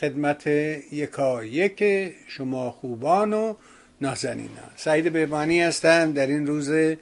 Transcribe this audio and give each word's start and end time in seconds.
خدمت 0.00 0.46
یکا 0.92 1.44
یک 1.44 1.84
شما 2.26 2.70
خوبان 2.70 3.32
و 3.32 3.54
نازنین 4.00 4.50
سعید 4.76 5.12
بهبانی 5.12 5.60
هستم 5.60 6.12
در 6.12 6.26
این 6.26 6.46
روز 6.46 6.96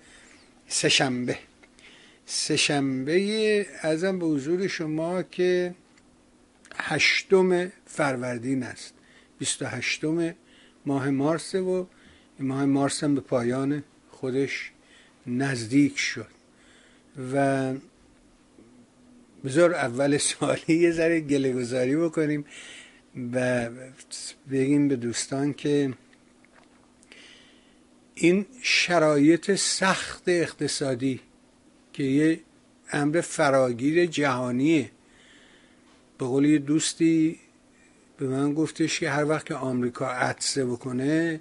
سهشنبه. 0.68 1.38
سهشنبه 2.26 3.66
ازم 3.80 4.18
به 4.18 4.26
حضور 4.26 4.66
شما 4.66 5.22
که 5.22 5.74
هشتم 6.76 7.72
فروردین 7.86 8.62
است. 8.62 8.94
بیست 9.38 9.62
و 9.62 9.66
هشتم 9.66 10.34
ماه 10.86 11.10
مارس 11.10 11.54
و 11.54 11.86
ماه 12.40 12.64
مارس 12.64 13.04
هم 13.04 13.14
به 13.14 13.20
پایان 13.20 13.84
خودش 14.10 14.70
نزدیک 15.26 15.98
شد. 15.98 16.30
و 17.32 17.74
بذار 19.44 19.74
اول 19.74 20.18
سالی 20.18 20.74
یه 20.74 20.92
ذره 20.92 21.20
گله 21.20 21.52
گذاری 21.52 21.96
بکنیم. 21.96 22.44
و 23.32 23.68
بگیم 24.50 24.88
به 24.88 24.96
دوستان 24.96 25.54
که 25.54 25.94
این 28.14 28.46
شرایط 28.62 29.54
سخت 29.54 30.22
اقتصادی 30.26 31.20
که 31.92 32.02
یه 32.02 32.40
امر 32.92 33.20
فراگیر 33.20 34.06
جهانیه. 34.06 34.90
به 36.18 36.26
قول 36.26 36.44
یه 36.44 36.58
دوستی 36.58 37.38
به 38.16 38.28
من 38.28 38.54
گفتش 38.54 39.00
که 39.00 39.10
هر 39.10 39.24
وقت 39.24 39.46
که 39.46 39.54
آمریکا 39.54 40.06
عطسه 40.06 40.66
بکنه 40.66 41.40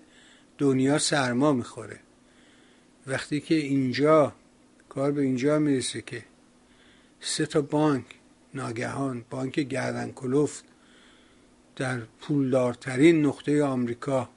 دنیا 0.58 0.98
سرما 1.00 1.54
می‌خوره. 1.54 2.00
وقتی 3.08 3.40
که 3.40 3.56
اینجا 3.56 4.34
کار 4.90 5.12
به 5.12 5.22
اینجا 5.22 5.60
می‌رسه 5.60 6.02
که 6.02 6.24
سه 7.22 7.46
تا 7.46 7.62
بانک 7.62 8.06
ناگهان 8.54 9.26
بانک 9.30 9.60
گردن 9.60 10.12
کلفت 10.12 10.66
در 11.78 12.00
پولدارترین 12.22 13.26
نقطه 13.26 13.64
آمریکا 13.64 14.30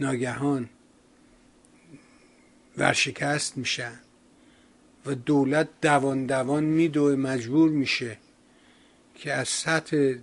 ناگهان 0.00 0.68
ورشکست 2.78 3.58
میشن 3.58 3.98
و 5.06 5.14
دولت 5.14 5.68
دوان 5.82 6.26
دوان 6.26 6.64
میدوه 6.64 7.16
مجبور 7.16 7.70
میشه 7.70 8.18
که 9.14 9.32
از 9.32 9.48
سطح 9.48 10.14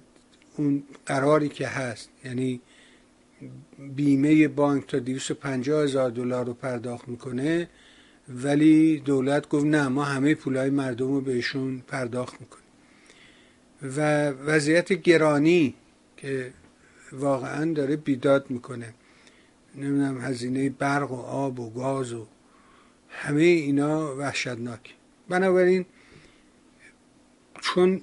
اون 0.58 0.84
قراری 1.06 1.50
که 1.50 1.68
هست 1.68 2.10
یعنی 2.26 2.62
بیمه 3.96 4.48
بانک 4.48 4.88
تا 4.88 5.00
250 5.00 5.84
هزار 5.84 6.10
دلار 6.10 6.46
رو 6.46 6.54
پرداخت 6.54 7.08
می‌کنه 7.08 7.70
ولی 8.30 9.00
دولت 9.00 9.50
گفت 9.50 9.66
نه 9.66 9.88
ما 9.88 10.04
همه 10.04 10.36
پولای 10.36 10.70
مردم 10.70 11.08
رو 11.08 11.22
بهشون 11.22 11.80
پرداخت 11.88 12.42
می‌کنیم. 12.42 12.66
و 13.98 14.30
وضعیت 14.30 14.94
گرانی 14.94 15.74
که 16.26 16.54
واقعا 17.12 17.74
داره 17.74 17.96
بیداد 17.96 18.50
می‌کنه. 18.50 18.94
نمی‌دونم 19.76 20.22
هزینه 20.22 20.70
برق 20.70 21.12
و 21.12 21.16
آب 21.16 21.60
و 21.60 21.70
گاز 21.70 22.14
و 22.14 22.28
همه 23.10 23.42
اینا 23.42 24.16
وحشتناک. 24.16 24.96
بنابراین 25.30 25.86
چون 27.62 28.02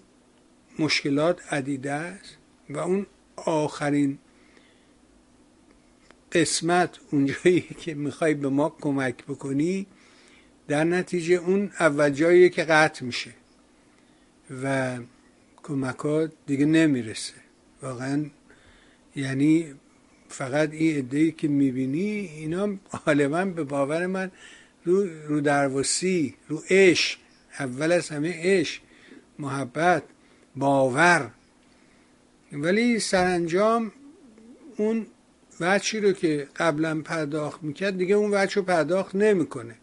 مشکلات 0.78 1.52
عدیده 1.52 1.92
است 1.92 2.36
و 2.70 2.78
اون 2.78 3.06
آخرین 3.36 4.18
قسمت 6.32 6.98
اونجایی 7.10 7.60
که 7.60 7.94
می‌خوای 7.94 8.34
به 8.34 8.48
ما 8.48 8.76
کمک 8.80 9.24
بکنی 9.24 9.86
در 10.68 10.84
نتیجه 10.84 11.34
اون 11.34 11.72
اول 11.80 12.10
جاییه 12.10 12.48
که 12.48 12.64
قطع 12.64 13.04
میشه 13.04 13.34
و 14.62 14.98
کمکات 15.62 16.32
دیگه 16.46 16.66
نمی‌رسه. 16.66 17.41
واقعا. 17.82 18.24
یعنی 19.16 19.74
فقط 20.28 20.72
این 20.72 20.98
ادهی 20.98 21.32
که 21.32 21.48
می‌بینی 21.48 22.30
اینا 22.36 22.78
غالبا 23.06 23.44
به 23.44 23.64
باور 23.64 24.06
من 24.06 24.30
رو, 24.84 25.06
رو 25.28 25.40
درواسی 25.40 26.34
رو 26.48 26.62
عشق. 26.70 27.18
اول 27.58 27.92
از 27.92 28.08
همه 28.08 28.34
عشق 28.42 28.82
محبت 29.38 30.02
باور. 30.56 31.30
ولی 32.52 32.98
سرانجام 32.98 33.92
اون 34.76 35.06
وچی 35.60 36.00
رو 36.00 36.12
که 36.12 36.48
قبلا 36.56 37.00
پرداخت 37.00 37.62
می‌کرد 37.62 37.98
دیگه 37.98 38.14
اون 38.14 38.30
وچ 38.34 38.56
رو 38.56 38.62
پرداخت 38.62 39.14
نمی‌کنه. 39.14 39.74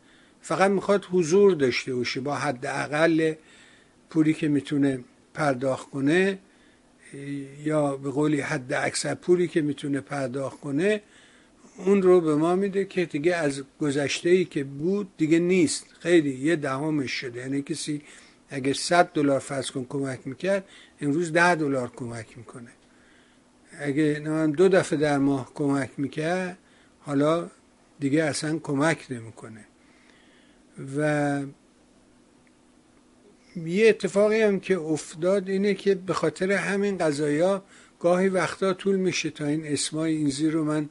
فقط 0.41 0.71
می‌خواد 0.71 1.05
حضور 1.05 1.53
داشته 1.53 1.95
باشه 1.95 2.19
با 2.19 2.35
حداقل 2.35 3.33
پولی 4.09 4.33
که 4.33 4.47
می‌تونه 4.47 4.99
پرداخت 5.33 5.89
کنه. 5.89 6.39
یا 7.63 7.97
به 7.97 8.09
قولی 8.11 8.41
حد 8.41 8.73
اکثر 8.73 9.13
پولی 9.13 9.47
که 9.47 9.61
می‌تونه 9.61 10.01
پرداخت 10.01 10.59
کنه 10.59 11.01
اون 11.85 12.01
رو 12.01 12.21
به 12.21 12.35
ما 12.35 12.55
میده 12.55 12.85
که 12.85 13.05
دیگه 13.05 13.35
از 13.35 13.63
گذشته 13.81 14.29
ای 14.29 14.45
که 14.45 14.63
بود 14.63 15.09
دیگه 15.17 15.39
نیست. 15.39 15.85
خیلی 15.99 16.29
یه 16.29 16.55
دهمش 16.55 17.11
شده. 17.11 17.39
یعنی 17.39 17.61
کسی 17.61 18.01
اگه 18.49 18.73
100 18.73 19.13
دلار 19.13 19.39
فرض 19.39 19.71
کن 19.71 19.85
کمک 19.89 20.19
می‌کرد 20.25 20.65
امروز 21.01 21.33
ده 21.33 21.55
دلار 21.55 21.91
کمک 21.95 22.37
می‌کنه. 22.37 22.71
اگه 23.79 24.23
دو 24.57 24.67
دفعه 24.69 24.99
در 24.99 25.17
ماه 25.17 25.51
کمک 25.53 25.89
می‌کرد 25.97 26.57
حالا 26.99 27.49
دیگه 27.99 28.23
اصلا 28.23 28.59
کمک 28.59 29.05
نمی‌کنه. 29.09 29.65
و 30.97 31.41
یه 33.55 33.89
اتفاقی 33.89 34.41
هم 34.41 34.59
که 34.59 34.79
افتاد 34.79 35.49
اینه 35.49 35.73
که 35.73 35.95
به 35.95 36.13
خاطر 36.13 36.51
همین 36.51 36.97
قضایا 36.97 37.63
گاهی 37.99 38.29
وقتا 38.29 38.73
طول 38.73 38.95
میشه 38.95 39.29
تا 39.29 39.45
این 39.45 39.67
اسمای 39.67 40.15
این 40.15 40.29
زیر 40.29 40.51
رو 40.51 40.63
من 40.63 40.89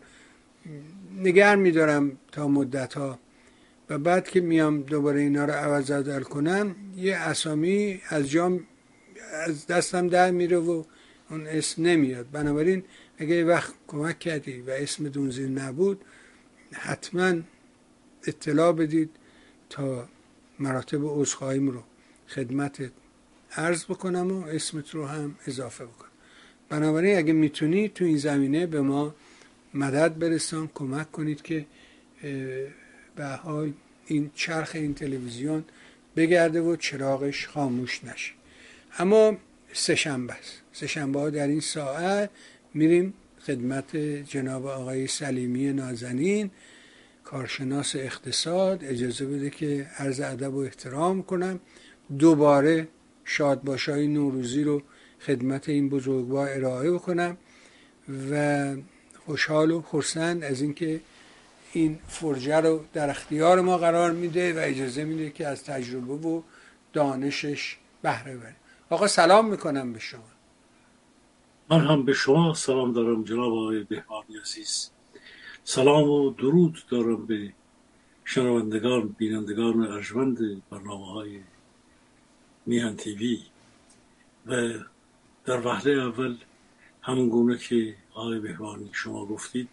نگر 1.16 1.56
میدارم 1.56 2.18
تا 2.32 2.48
مدت 2.48 2.94
ها 2.94 3.18
و 3.90 3.98
بعد 3.98 4.28
که 4.28 4.40
میام 4.40 4.82
دوباره 4.82 5.20
اینا 5.20 5.44
رو 5.44 5.52
عوض 5.52 5.90
عدل 5.90 6.22
کنم 6.22 6.76
یه 6.96 7.16
اسامی 7.16 8.00
از 8.08 8.30
جام 8.30 8.60
از 9.46 9.66
دستم 9.66 10.08
در 10.08 10.30
میره 10.30 10.56
و 10.56 10.84
اون 11.30 11.46
اسم 11.46 11.82
نمیاد. 11.82 12.30
بنابراین 12.30 12.84
اگه 13.18 13.44
وقت 13.44 13.74
کمک 13.86 14.18
کردی 14.18 14.60
و 14.60 14.70
اسم 14.70 15.08
دونزیر 15.08 15.48
نبود 15.48 16.04
حتما 16.72 17.34
اطلاع 18.26 18.72
بدید 18.72 19.10
تا 19.70 20.08
مراتب 20.58 21.00
عذرخواهیم 21.02 21.70
رو. 21.70 21.82
خدمتت 22.28 22.90
عرض 23.56 23.84
بکنم 23.84 24.32
و 24.32 24.46
اسمت 24.46 24.90
رو 24.90 25.06
هم 25.06 25.36
اضافه 25.46 25.84
بکنم. 25.84 26.08
بنابراین 26.68 27.18
اگه 27.18 27.32
می‌تونی 27.32 27.88
تو 27.88 28.04
این 28.04 28.16
زمینه 28.16 28.66
به 28.66 28.80
ما 28.80 29.14
مدد 29.74 30.18
برسان 30.18 30.70
کمک 30.74 31.12
کنید 31.12 31.42
که 31.42 31.66
به 33.16 33.38
این 34.06 34.30
چرخ 34.34 34.70
این 34.74 34.94
تلویزیون 34.94 35.64
بگرده 36.16 36.60
و 36.60 36.76
چراغش 36.76 37.48
خاموش 37.48 38.04
نشه. 38.04 38.32
اما 38.98 39.36
سهشنبه 39.72 40.32
است. 40.32 40.62
سهشنبه 40.72 41.20
ها 41.20 41.30
در 41.30 41.46
این 41.46 41.60
ساعت 41.60 42.30
میریم 42.74 43.14
خدمت 43.46 43.96
جناب 43.96 44.66
آقای 44.66 45.06
سلیمی 45.06 45.72
نازنین 45.72 46.50
کارشناس 47.24 47.96
اقتصاد. 47.96 48.84
اجازه 48.84 49.26
بده 49.26 49.50
که 49.50 49.90
عرض 49.98 50.20
ادب 50.20 50.54
و 50.54 50.58
احترام 50.58 51.22
کنم. 51.22 51.60
دوباره 52.18 52.88
شادباشای 53.24 54.08
نوروزی 54.08 54.64
رو 54.64 54.82
خدمت 55.20 55.68
این 55.68 55.88
بزرگوار 55.88 56.48
ارائه 56.50 56.90
بکنم 56.90 57.36
و 58.30 58.74
خوشحال 59.26 59.70
و 59.70 59.82
خرسند 59.82 60.44
از 60.44 60.62
اینکه 60.62 61.00
این 61.72 61.98
فرجه 62.08 62.56
رو 62.60 62.84
در 62.92 63.10
اختیار 63.10 63.60
ما 63.60 63.78
قرار 63.78 64.12
میده 64.12 64.52
و 64.52 64.58
اجازه 64.62 65.04
میده 65.04 65.30
که 65.30 65.46
از 65.46 65.64
تجربه 65.64 66.28
و 66.28 66.42
دانشش 66.92 67.76
بهره 68.02 68.36
بریم 68.36 68.56
آقا 68.90 69.06
سلام 69.06 69.50
می‌کنم 69.50 69.92
به 69.92 69.98
شما. 69.98 70.22
من 71.70 71.80
هم 71.80 72.04
به 72.04 72.12
شما 72.12 72.54
سلام 72.54 72.92
دارم 72.92 73.24
جناب 73.24 73.52
آقای 73.52 73.84
بهبانی 73.84 74.36
عزیز. 74.42 74.90
سلام 75.64 76.10
و 76.10 76.30
درود 76.30 76.82
دارم 76.90 77.26
به 77.26 77.52
شنوندگان 78.24 79.08
بینندگان 79.18 79.86
ارجمند 79.86 80.38
برنامه 80.70 81.06
های 81.06 81.40
میهن 82.68 82.96
تیوی 82.96 83.38
و 84.46 84.72
در 85.44 85.66
وحله 85.66 85.92
اول 85.92 86.36
همون 87.02 87.28
گونه 87.28 87.58
که 87.58 87.94
آقای 88.14 88.38
بهوانی 88.38 88.90
شما 88.92 89.26
گفتید 89.26 89.68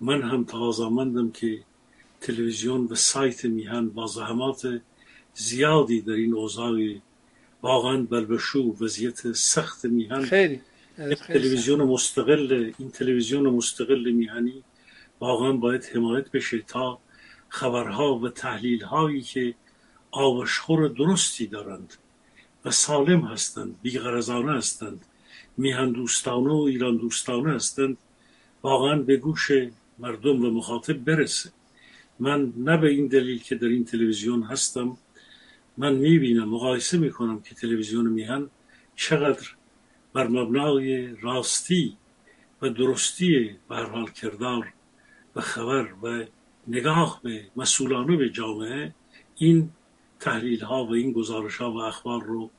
من 0.00 0.22
هم 0.22 0.44
تقاضامندم 0.44 1.30
که 1.30 1.62
تلویزیون 2.20 2.84
و 2.90 2.94
سایت 2.94 3.44
میهن 3.44 3.88
با 3.88 4.06
زحمات 4.06 4.80
زیادی 5.34 6.00
در 6.00 6.12
این 6.12 6.34
اوضاع 6.34 6.78
واقعا 7.62 8.02
بلبشو 8.02 8.76
وضعیت 8.80 9.32
سخت 9.32 9.84
میهن. 9.84 10.22
خیلی 10.22 10.60
تلویزیون 11.26 11.82
مستقل 11.82 12.72
این 12.78 12.90
تلویزیون 12.90 13.46
مستقل 13.46 14.10
میهنی 14.10 14.62
واقعا 15.20 15.52
باید 15.52 15.84
حمایت 15.84 16.30
بشه 16.30 16.58
تا 16.58 16.98
خبرها 17.48 18.18
و 18.18 18.28
تحلیل 18.28 18.82
هایی 18.82 19.22
که 19.22 19.54
آوشخور 20.10 20.88
درستی 20.88 21.46
دارند 21.46 21.94
و 22.64 22.70
سالم 22.70 23.20
هستند 23.20 23.76
بیغرزانه 23.82 24.52
هستند. 24.52 25.04
میهن 25.56 25.92
دوستانه 25.92 26.50
و 26.50 26.62
ایران 26.62 26.96
دوستانه 26.96 27.54
هستند. 27.54 27.96
واقعا 28.62 28.96
به 28.96 29.16
گوش 29.16 29.50
مردم 29.98 30.44
و 30.44 30.50
مخاطب 30.50 31.04
برسه. 31.04 31.52
من 32.18 32.52
نه 32.56 32.76
به 32.76 32.88
این 32.88 33.06
دلیل 33.06 33.38
که 33.42 33.54
در 33.54 33.68
این 33.68 33.84
تلویزیون 33.84 34.42
هستم 34.42 34.96
من 35.76 35.94
می‌بینم 35.94 36.48
مقایسه 36.48 36.98
می‌کنم 36.98 37.40
که 37.40 37.54
تلویزیون 37.54 38.06
میهن 38.06 38.50
چقدر 38.96 39.48
بر 40.12 40.26
مبنای 40.28 41.16
راستی 41.16 41.96
و 42.62 42.68
درستی 42.68 43.56
به 43.68 43.76
حال 43.76 44.10
کردار 44.10 44.72
و 45.36 45.40
خبر 45.40 45.88
و 46.02 46.24
نگاه 46.68 47.20
به 47.22 47.44
مسئولانه 47.56 48.16
به 48.16 48.30
جامعه 48.30 48.94
این 49.36 49.70
تحلیل 50.20 50.60
ها 50.60 50.84
و 50.84 50.92
این 50.92 51.12
گزارش 51.12 51.56
ها 51.56 51.72
و 51.72 51.76
اخبار 51.76 52.22
رو 52.22 52.50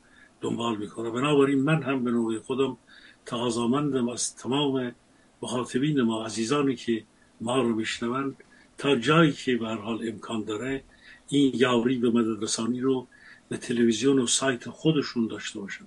دنبال 0.42 0.78
می‌کنه. 0.78 1.10
بنابراین 1.10 1.60
من 1.60 1.84
هم 1.84 2.04
به 2.04 2.12
نوع 2.12 2.40
خودم 2.40 2.78
تقاضامندم 3.26 4.10
از 4.10 4.36
تمام 4.36 4.96
مخاطبین 5.42 6.02
ما 6.02 6.26
عزیزانی 6.26 6.76
که 6.76 7.04
ما 7.42 7.62
رو 7.62 7.76
میشنوند 7.76 8.36
تا 8.78 8.96
جایی 8.96 9.32
که 9.32 9.56
به 9.56 9.68
حال 9.68 10.10
امکان 10.10 10.44
داره 10.44 10.84
این 11.28 11.52
یاری 11.56 11.98
به 11.98 12.10
مدد 12.10 12.44
رسانی 12.44 12.80
رو 12.80 13.08
به 13.50 13.58
تلویزیون 13.58 14.20
و 14.20 14.28
سایت 14.28 14.70
خودشون 14.70 15.28
داشته 15.28 15.60
باشن. 15.60 15.86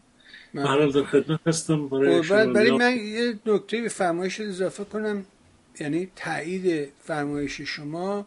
به 0.55 0.62
در 0.62 1.05
خدمت 1.05 1.41
هستم. 1.47 1.88
برای 1.88 2.23
خب، 2.23 2.53
برای 2.53 2.71
من 2.71 2.97
یه 2.97 3.38
نکته 3.47 3.82
به 3.82 3.88
فرمایش 3.88 4.41
اضافه 4.41 4.85
کنم. 4.85 5.25
یعنی 5.81 6.09
تایید 6.17 6.88
فرمایش 7.00 7.61
شما. 7.61 8.26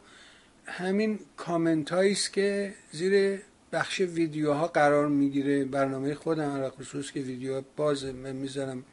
همین 0.68 1.20
کامنت 1.38 1.94
است 1.94 2.34
که 2.34 2.74
زیر 2.92 3.42
بخش 3.72 4.02
ویدیوها 4.02 4.68
قرار 4.68 5.08
می‌گیره. 5.08 5.66
برنامه 5.66 6.16
خودم 6.16 6.56
علا 6.56 6.70
خصوص 6.70 7.12
که 7.12 7.20
ویدیو 7.20 7.62
باز 7.76 8.06
من 8.06 8.36
می‌ذارم 8.36 8.84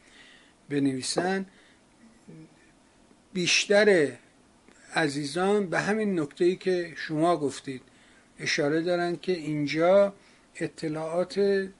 بنویسن. 0.68 1.46
بیشتر 3.32 4.08
عزیزان 4.94 5.66
به 5.66 5.80
همین 5.80 6.20
نکته 6.20 6.44
ای 6.44 6.56
که 6.56 6.92
شما 6.96 7.36
گفتید 7.36 7.82
اشاره 8.40 8.82
دارن 8.82 9.16
که 9.16 9.32
اینجا 9.32 10.14
اطلاعات 10.56 11.38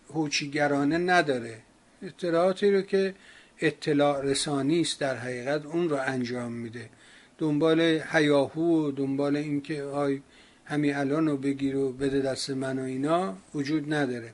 هوچیگرانه 0.09 0.99
نداره. 0.99 1.59
اطلاعاتی 2.03 2.71
رو 2.71 2.83
که 2.83 3.15
اطلاع 3.61 4.23
رسانی 4.23 4.81
است 4.81 5.01
در 5.01 5.17
حقیقت 5.17 5.67
اون 5.67 5.89
رو 5.89 5.97
انجام 5.97 6.53
میده. 6.53 6.91
دنبال 7.39 7.81
هیاهو 8.13 8.89
و 8.89 8.91
دنبال 8.91 9.37
اینکه 9.37 9.85
های 9.85 10.21
همین 10.65 10.97
الان 10.97 11.29
رو 11.29 11.37
بگیر 11.37 11.77
و 11.77 11.93
بده 11.93 12.21
دست 12.21 12.51
من 12.51 12.79
و 12.79 12.83
اینا 12.83 13.37
وجود 13.55 13.95
نداره. 13.95 14.33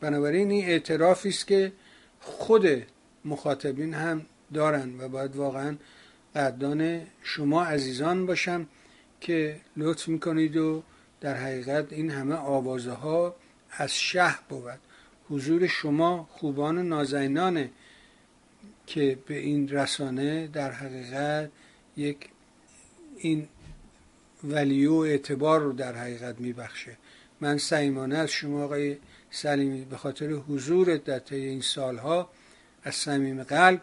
بنابراین 0.00 0.50
این 0.50 0.64
اعترافی 0.64 1.28
است 1.28 1.46
که 1.46 1.72
خود 2.20 2.82
مخاطبین 3.24 3.94
هم 3.94 4.26
دارن 4.54 5.00
و 5.00 5.08
باید 5.08 5.36
واقعا 5.36 5.76
قدردان 6.34 7.00
شما 7.22 7.64
عزیزان 7.64 8.26
باشم 8.26 8.66
که 9.20 9.60
لطف 9.76 10.08
می‌کنید 10.08 10.56
و 10.56 10.82
در 11.20 11.34
حقیقت 11.34 11.92
این 11.92 12.10
همه 12.10 12.34
آوازه 12.34 12.92
ها 12.92 13.36
از 13.70 13.94
شهر 13.94 14.40
بود. 14.48 14.78
حضور 15.30 15.66
شما 15.66 16.28
خوبان 16.30 16.78
و 16.78 16.82
نازنینانه 16.82 17.70
که 18.86 19.18
به 19.26 19.38
این 19.38 19.68
رسانه 19.68 20.46
در 20.46 20.72
حقیقت 20.72 21.50
یک 21.96 22.28
این 23.20 23.48
ولیو 24.44 24.92
اعتبار 24.92 25.60
رو 25.60 25.72
در 25.72 25.94
حقیقت 25.96 26.40
میبخشه. 26.40 26.96
من 27.40 27.58
سعیمانه 27.58 28.16
از 28.16 28.30
شما 28.30 28.64
آقای 28.64 28.96
سلیمی 29.30 29.84
به 29.84 29.96
خاطر 29.96 30.30
حضورت 30.30 31.04
در 31.04 31.18
طی 31.18 31.36
این 31.36 31.60
سالها 31.60 32.30
از 32.82 32.94
صمیم 32.94 33.42
قلب 33.42 33.80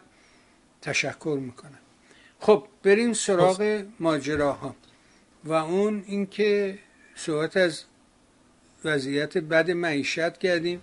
تشکر 0.82 1.38
می‌کنم. 1.42 1.78
خب 2.40 2.66
بریم 2.82 3.12
سراغ 3.12 3.84
ماجراها 4.00 4.76
و 5.44 5.52
اون 5.52 6.04
اینکه 6.06 6.78
صحبت 7.14 7.56
از 7.56 7.84
وضعیت 8.84 9.38
بد 9.38 9.70
معیشت 9.70 10.38
کردیم 10.38 10.82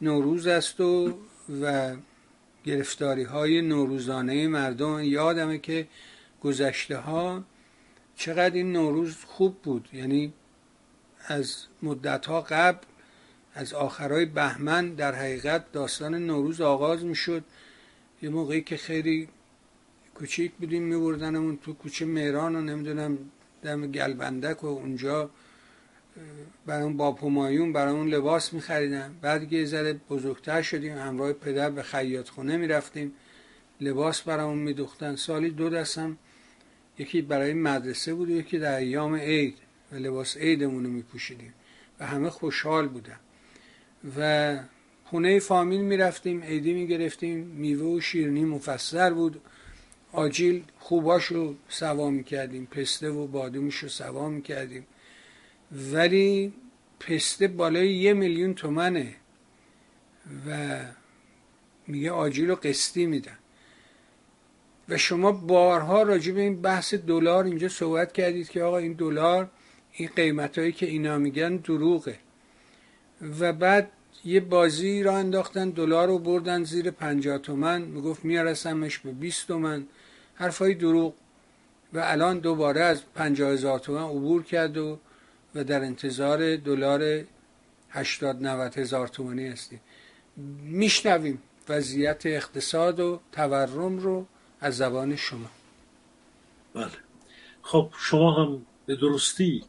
نوروز 0.00 0.46
است 0.46 0.80
و 0.80 1.18
و 1.62 1.96
گرفتاری 2.64 3.22
های 3.22 3.62
نوروزانه 3.62 4.48
مردم. 4.48 5.00
یادمه 5.02 5.58
که 5.58 5.86
گذشته 6.42 6.96
ها 6.96 7.44
چقدر 8.16 8.54
این 8.54 8.72
نوروز 8.72 9.16
خوب 9.26 9.62
بود. 9.62 9.88
یعنی 9.92 10.32
از 11.26 11.56
مدت 11.82 12.26
ها 12.26 12.40
قبل 12.40 12.86
از 13.54 13.72
آخرای 13.72 14.24
بهمن 14.24 14.94
در 14.94 15.14
حقیقت 15.14 15.72
داستان 15.72 16.14
نوروز 16.14 16.60
آغاز 16.60 17.04
می 17.04 17.14
شد 17.14 17.44
یه 18.22 18.28
موقعی 18.28 18.60
که 18.60 18.76
خیلی 18.76 19.28
کوچیک 20.14 20.52
بودیم 20.52 20.82
میبردنمون 20.82 21.56
تو 21.56 21.72
کوچه 21.72 22.04
مهران 22.04 22.56
و 22.56 22.60
نمی‌دونم 22.60 23.18
دم 23.62 23.86
گلبندک 23.86 24.64
و 24.64 24.66
اونجا 24.66 25.30
برای 26.66 26.92
با 26.92 27.12
پمایون 27.12 27.72
برای 27.72 27.92
اون 27.94 28.08
لباس 28.08 28.52
میخریدم 28.52 29.14
بعد 29.20 29.52
یه 29.52 29.64
ذره 29.64 29.92
بزرگتر 29.92 30.62
شدیم 30.62 30.98
همراه 30.98 31.32
پدر 31.32 31.70
به 31.70 31.82
خیاط 31.82 32.28
خونه 32.28 32.56
می‌رفتیم. 32.56 33.12
لباس 33.80 34.22
برامون 34.22 34.58
میدوختن. 34.58 35.16
سالی 35.16 35.50
دو 35.50 35.70
دستم 35.70 36.18
یکی 36.98 37.22
برای 37.22 37.52
مدرسه 37.54 38.14
بود 38.14 38.28
و 38.28 38.32
یکی 38.32 38.58
در 38.58 38.76
ایام 38.76 39.14
عید 39.14 39.58
و 39.92 39.96
لباس 39.96 40.36
عیدمون 40.36 40.84
رو 40.84 40.90
میپوشیدیم 40.90 41.54
و 42.00 42.06
همه 42.06 42.30
خوشحال 42.30 42.88
بودن. 42.88 43.20
و 44.18 44.58
خونه 45.04 45.38
فامیل 45.38 45.80
می‌رفتیم 45.80 46.42
عیدی 46.42 46.72
می‌گرفتیم 46.72 47.38
میوه 47.38 47.86
و 47.86 48.00
شیرنی 48.00 48.44
مفسر 48.44 49.12
بود. 49.12 49.40
آجیل 50.12 50.64
خوباش 50.78 51.24
رو 51.24 51.54
سوا 51.68 52.10
می‌کردیم 52.10 52.66
پسته 52.66 53.10
و 53.10 53.26
بادومش 53.26 53.76
رو 53.76 53.88
سوا 53.88 54.28
می‌کردیم. 54.28 54.86
ولی 55.92 56.52
پسته 57.00 57.48
بالای 57.48 57.94
یه 57.94 58.12
میلیون 58.12 58.54
تومنه 58.54 59.14
و 60.48 60.80
میگه 61.86 62.10
آجیل 62.10 62.48
رو 62.48 62.54
قسطی 62.54 63.06
میدن. 63.06 63.38
و 64.88 64.96
شما 64.96 65.32
بارها 65.32 66.02
راجع 66.02 66.32
به 66.32 66.40
این 66.40 66.62
بحث 66.62 66.94
دلار 66.94 67.44
اینجا 67.44 67.68
صحبت 67.68 68.12
کردید 68.12 68.48
که 68.48 68.62
آقا 68.62 68.78
این 68.78 68.92
دلار 68.92 69.50
این 69.92 70.10
قیمت 70.16 70.58
هایی 70.58 70.72
که 70.72 70.86
اینا 70.86 71.18
میگن 71.18 71.56
دروغه. 71.56 72.18
و 73.40 73.52
بعد 73.52 73.90
یه 74.24 74.40
بازی 74.40 75.02
را 75.02 75.16
انداختن 75.16 75.70
دلار 75.70 76.08
رو 76.08 76.18
بردن 76.18 76.64
زیر 76.64 76.90
پنجاه 76.90 77.38
تومن 77.38 77.82
می‌گفت 77.82 78.24
میارسمش 78.24 78.98
به 78.98 79.12
20 79.12 79.48
تومن. 79.48 79.86
حرفای 80.34 80.74
دروغ. 80.74 81.14
و 81.92 81.98
الان 81.98 82.38
دوباره 82.38 82.80
از 82.80 83.02
پنجاه 83.14 83.52
هزار 83.52 83.78
تومن 83.78 84.04
عبور 84.04 84.42
کرد 84.42 84.76
و 84.76 84.98
و 85.54 85.64
در 85.64 85.84
انتظار 85.84 86.56
دلار 86.56 87.24
80 87.90 88.42
90 88.42 88.78
هزار 88.78 89.08
تومانی 89.08 89.46
هستیم. 89.46 89.80
میشنویم 90.62 91.42
وضعیت 91.68 92.26
اقتصاد 92.26 93.00
و 93.00 93.20
تورم 93.32 93.98
رو. 93.98 94.26
از 94.62 94.76
زبان 94.76 95.16
شما. 95.16 95.46
بله. 96.74 96.86
خب 97.62 97.90
شما 97.98 98.32
هم 98.32 98.66
به 98.86 98.96
درستی 98.96 99.64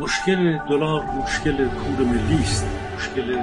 مشکل 0.00 0.58
دلار 0.58 1.04
مشکل 1.04 1.68
پول 1.68 2.06
ملی 2.06 2.42
است. 2.42 2.66
مشکل 2.96 3.42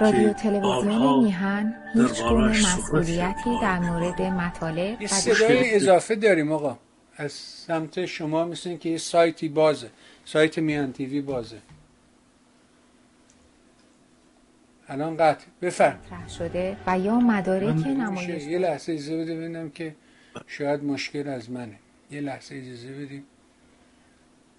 رادیو 0.00 0.32
تلویزیون 0.32 1.24
میهن 1.24 1.74
هیچ 1.94 2.22
گونه 2.22 2.48
مسئولیتی 2.48 3.60
در 3.62 3.78
مورد 3.78 4.22
مطالب 4.22 5.02
و 5.02 5.06
صدای 5.06 5.74
اضافه 5.74 6.14
داریم 6.14 6.52
آقا. 6.52 6.78
از 7.16 7.32
سمت 7.32 8.06
شما 8.06 8.44
مثل 8.44 8.76
که 8.76 8.88
یه 8.88 8.98
سایتی 8.98 9.48
بازه. 9.48 9.90
سایت 10.24 10.58
میان 10.58 10.92
تیوی 10.92 11.20
بازه. 11.20 11.58
الان 14.88 15.16
قطع. 15.16 15.44
بفرم 15.62 15.98
شده 16.38 16.76
و 16.86 16.98
یا 16.98 17.14
مدارک 17.14 17.86
نمایش 17.86 18.42
یه 18.42 18.58
لحظه 18.58 18.92
اجازه 18.92 19.16
بده 19.16 19.36
ببینم 19.36 19.70
که 19.70 19.94
شاید 20.46 20.84
مشکل 20.84 21.28
از 21.28 21.50
منه. 21.50 21.78
یه 22.10 22.20
لحظه 22.20 22.54
اجازه 22.54 22.92
بدیم. 22.92 23.26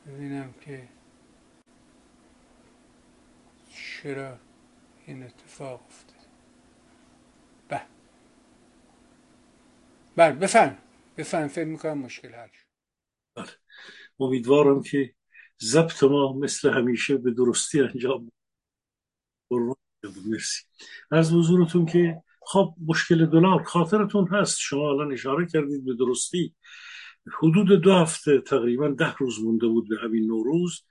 ببینم 0.07 0.53
که 0.61 0.87
چرا 3.69 4.39
این 5.05 5.23
اتفاق 5.23 5.81
افتاد 5.87 6.27
به 7.69 7.81
بله 10.15 10.35
بفهم 10.35 10.77
بفهم 11.17 11.47
فکر 11.47 11.65
می‌کنم 11.65 11.97
مشکل 11.97 12.33
حل 12.33 12.47
بله. 13.35 13.47
امیدوارم 14.19 14.83
که 14.83 15.13
ضبط 15.63 16.03
ما 16.03 16.33
مثل 16.33 16.69
همیشه 16.69 17.17
به 17.17 17.31
درستی 17.31 17.81
انجام 17.81 18.31
مرسی. 20.25 20.63
از 21.11 21.33
حضورتون 21.33 21.85
که 21.85 22.23
خب 22.51 22.75
مشکل 22.87 23.25
دلار 23.25 23.63
خاطرتون 23.63 24.27
هست. 24.27 24.57
شما 24.59 24.89
الان 24.89 25.13
اشاره 25.13 25.45
کردید 25.45 25.85
به 25.85 25.93
درستی. 25.95 26.55
حدود 27.37 27.81
دو 27.81 27.93
هفته 27.93 28.41
تقریبا 28.41 28.87
ده 28.87 29.15
روز 29.15 29.43
مونده 29.43 29.67
بود 29.67 29.89
به 29.89 29.95
همین 30.03 30.27
نوروز. 30.27 30.81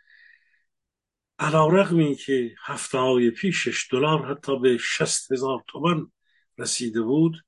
علا 1.38 1.66
رقم 1.68 2.14
که 2.14 2.54
هفته 2.64 2.98
های 2.98 3.30
پیشش 3.30 3.88
دلار 3.92 4.26
حتی 4.26 4.58
به 4.58 4.78
شست 4.78 5.32
هزار 5.32 5.64
تومن 5.68 6.06
رسیده 6.58 7.02
بود 7.02 7.44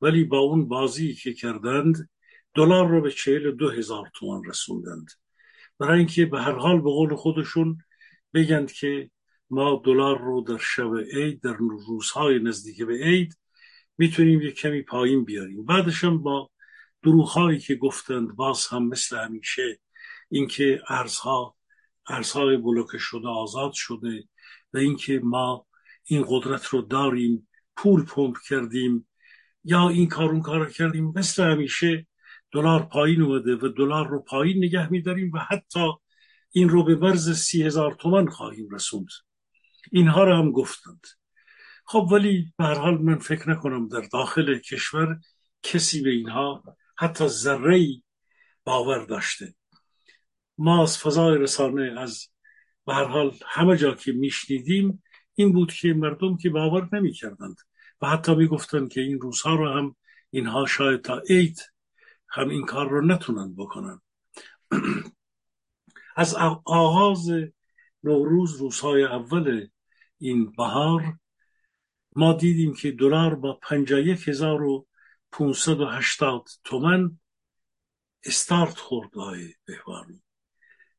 ولی 0.00 0.24
با 0.24 0.38
اون 0.38 0.68
بازی 0.68 1.14
که 1.14 1.34
کردند 1.34 2.10
دلار 2.54 2.88
رو 2.88 3.00
به 3.00 3.10
چهل 3.10 3.50
دو 3.50 3.70
هزار 3.70 4.10
تومن 4.14 4.44
رسوندند. 4.44 5.10
برای 5.78 5.98
اینکه 5.98 6.26
به 6.26 6.40
هر 6.40 6.52
حال 6.52 6.76
به 6.76 6.90
قول 6.90 7.14
خودشون 7.14 7.78
بگند 8.34 8.72
که 8.72 9.10
ما 9.50 9.82
دلار 9.84 10.18
رو 10.18 10.40
در 10.40 10.58
شب 10.58 10.96
عید 11.12 11.42
در 11.42 11.56
روزهای 11.88 12.38
نزدیک 12.38 12.82
به 12.82 12.94
عید 12.94 13.39
می‌تونیم 14.00 14.40
یک 14.40 14.54
کمی 14.54 14.82
پایین 14.82 15.24
بیاریم. 15.24 15.64
بعدش 15.64 16.04
هم 16.04 16.22
با 16.22 16.50
دروغهایی 17.02 17.58
که 17.58 17.74
گفتند 17.74 18.36
باز 18.36 18.66
هم 18.66 18.88
مثل 18.88 19.18
همیشه 19.18 19.80
اینکه 20.28 20.82
ارزها 20.88 21.56
ارزهای 22.08 22.56
بلوکه 22.56 22.98
شده 22.98 23.28
آزاد 23.28 23.72
شده 23.72 24.24
و 24.74 24.78
اینکه 24.78 25.20
ما 25.24 25.66
این 26.04 26.24
قدرت 26.28 26.66
رو 26.66 26.82
داریم 26.82 27.48
پول 27.76 28.04
پمپ 28.04 28.36
کردیم 28.48 29.08
یا 29.64 29.88
این 29.88 30.08
کار 30.08 30.30
اون 30.30 30.42
کار 30.42 30.70
کردیم 30.70 31.12
مثل 31.16 31.42
همیشه 31.42 32.06
دلار 32.52 32.82
پایین 32.82 33.22
اومده 33.22 33.56
و 33.56 33.68
دلار 33.68 34.08
رو 34.08 34.22
پایین 34.22 34.64
نگه 34.64 34.92
میداریم 34.92 35.32
و 35.32 35.38
حتی 35.38 35.92
این 36.50 36.68
رو 36.68 36.84
به 36.84 36.96
مرز 36.96 37.30
سی 37.38 37.62
هزار 37.62 37.94
تومن 37.94 38.26
خواهیم 38.26 38.68
رسوند. 38.70 39.08
اینها 39.92 40.24
رو 40.24 40.36
هم 40.36 40.52
گفتند. 40.52 41.19
خب 41.90 42.08
ولی 42.12 42.52
به 42.58 42.64
حال 42.64 42.98
من 42.98 43.18
فکر 43.18 43.50
نکنم 43.50 43.88
در 43.88 44.00
داخل 44.00 44.58
کشور 44.58 45.20
کسی 45.62 46.02
به 46.02 46.10
اینها 46.10 46.76
حتی 46.98 47.28
ذره 47.28 47.86
باور 48.64 49.04
داشته. 49.04 49.54
ما 50.58 50.82
از 50.82 50.98
فضای 50.98 51.38
رسانه 51.38 52.00
از 52.00 52.28
به 52.86 52.94
هر 52.94 53.04
حال 53.04 53.32
همه 53.46 53.76
جا 53.76 53.94
که 53.94 54.12
میشنیدیم 54.12 55.02
این 55.34 55.52
بود 55.52 55.72
که 55.72 55.92
مردم 55.92 56.36
که 56.36 56.50
باور 56.50 56.88
نمی 56.92 57.12
کردند 57.12 57.56
و 58.02 58.06
حتی 58.06 58.34
می 58.34 58.46
گفتند 58.46 58.92
که 58.92 59.00
این 59.00 59.20
روزها 59.20 59.54
رو 59.54 59.68
هم 59.68 59.96
اینها 60.30 60.66
شاید 60.66 61.02
تا 61.02 61.22
عید 61.28 61.58
هم 62.28 62.48
این 62.48 62.66
کار 62.66 62.88
رو 62.88 63.06
نتونن 63.06 63.54
بکنن. 63.56 64.00
از 66.16 66.34
آغاز 66.64 67.30
نوروز 68.04 68.56
روزهای 68.56 69.04
اول 69.04 69.66
این 70.18 70.52
بهار 70.52 71.19
ما 72.16 72.32
دیدیم 72.32 72.74
که 72.74 72.90
دلار 72.90 73.34
با 73.34 73.52
پنجا 73.62 73.98
یک 73.98 74.28
هزار 74.28 74.62
و 74.62 74.86
پونصد 75.32 75.80
و 75.80 75.86
هشتاد 75.86 76.48
تومن 76.64 77.18
استارت 78.24 78.78
خورد 78.78 79.14
های 79.14 79.54
بهوانی. 79.64 80.22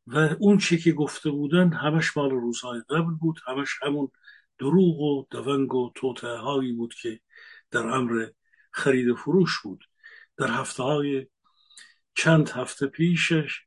و 0.08 0.36
اون 0.39 0.58
چی 0.58 0.77
که 0.77 0.91
گفته 0.91 1.30
بودن 1.30 1.74
همش 1.74 2.18
مال 2.18 2.32
روزهای 2.32 2.82
قبل 2.89 3.12
بود 3.12 3.39
همش 3.48 3.70
همون 3.82 4.12
دروغ 4.60 5.00
و 5.00 5.25
دونگ 5.32 5.74
و 5.74 5.91
توته 5.96 6.27
هایی 6.27 6.72
بود 6.72 6.94
که 6.94 7.20
در 7.72 7.88
امر 7.88 8.27
خرید 8.72 9.08
و 9.08 9.15
فروش 9.15 9.62
بود. 9.62 9.86
در 10.38 10.48
هفته 10.48 10.84
های 10.84 11.27
چند 12.15 12.50
هفته 12.50 12.88
پیشش 12.88 13.62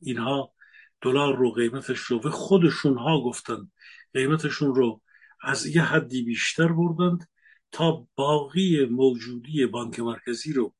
اینها 0.00 0.52
دلار 1.00 1.36
رو 1.36 1.50
قیمتش 1.50 1.98
رو 1.98 2.20
و 2.20 2.30
خودشون 2.30 2.98
ها 2.98 3.20
گفتن. 3.20 3.70
قیمتشون 4.14 4.74
رو 4.74 5.02
از 5.42 5.66
یه 5.66 5.82
حدی 5.82 6.22
بیشتر 6.22 6.68
بردند 6.72 7.28
تا 7.72 8.06
باقی 8.14 8.86
موجودی 8.86 9.66
بانک 9.66 10.00
مرکزی 10.00 10.52
رو 10.52 10.74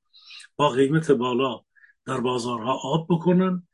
با 0.56 0.68
قیمت 0.68 1.10
بالا 1.10 1.60
در 2.04 2.20
بازارها 2.20 2.80
آب 2.82 3.06
بکنن. 3.10 3.68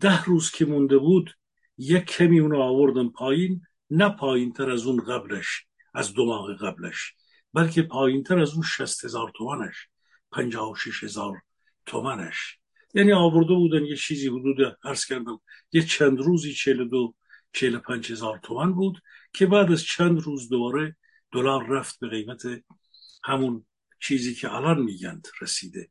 ده 0.00 0.24
روز 0.24 0.50
که 0.50 0.64
مونده 0.64 0.98
بود 0.98 1.30
یک 1.78 2.04
کمی 2.04 2.40
اونو 2.40 2.60
آوردن 2.60 3.08
پایین 3.08 3.62
نه 3.90 4.08
پایین 4.08 4.52
تر 4.52 4.70
از 4.70 4.86
اون 4.86 5.04
قبلش 5.04 5.66
از 5.94 6.12
دو 6.12 6.26
ماه 6.26 6.54
قبلش 6.54 7.14
بلکه 7.52 7.82
پایین 7.82 8.22
تر 8.22 8.38
از 8.38 8.52
اون 8.52 8.62
شست 8.62 9.04
هزار 9.04 9.32
تومنش 9.36 9.88
پنجاه 10.32 10.72
و 10.72 10.74
شش 10.74 11.04
هزار 11.04 11.42
تومنش. 11.86 12.58
یعنی 12.94 13.12
آورده 13.12 13.54
بودن 13.54 13.84
یه 13.84 13.96
چیزی 13.96 14.28
حدود 14.28 14.76
عرض 14.84 15.04
کردم 15.04 15.40
یه 15.72 15.82
چند 15.82 16.20
روزی 16.20 16.52
چهل 16.52 16.88
دو 16.88 17.14
چهل 17.52 17.78
پنج 17.78 18.12
هزار 18.12 18.38
تومن 18.38 18.72
بود. 18.72 19.00
که 19.34 19.46
بعد 19.46 19.72
از 19.72 19.82
چند 19.82 20.20
روز 20.20 20.48
دوباره 20.48 20.96
دلار 21.32 21.66
رفت 21.66 22.00
به 22.00 22.08
قیمت 22.08 22.42
همون 23.24 23.66
چیزی 24.00 24.34
که 24.34 24.52
الان 24.52 24.82
میگند 24.82 25.28
رسیده. 25.40 25.90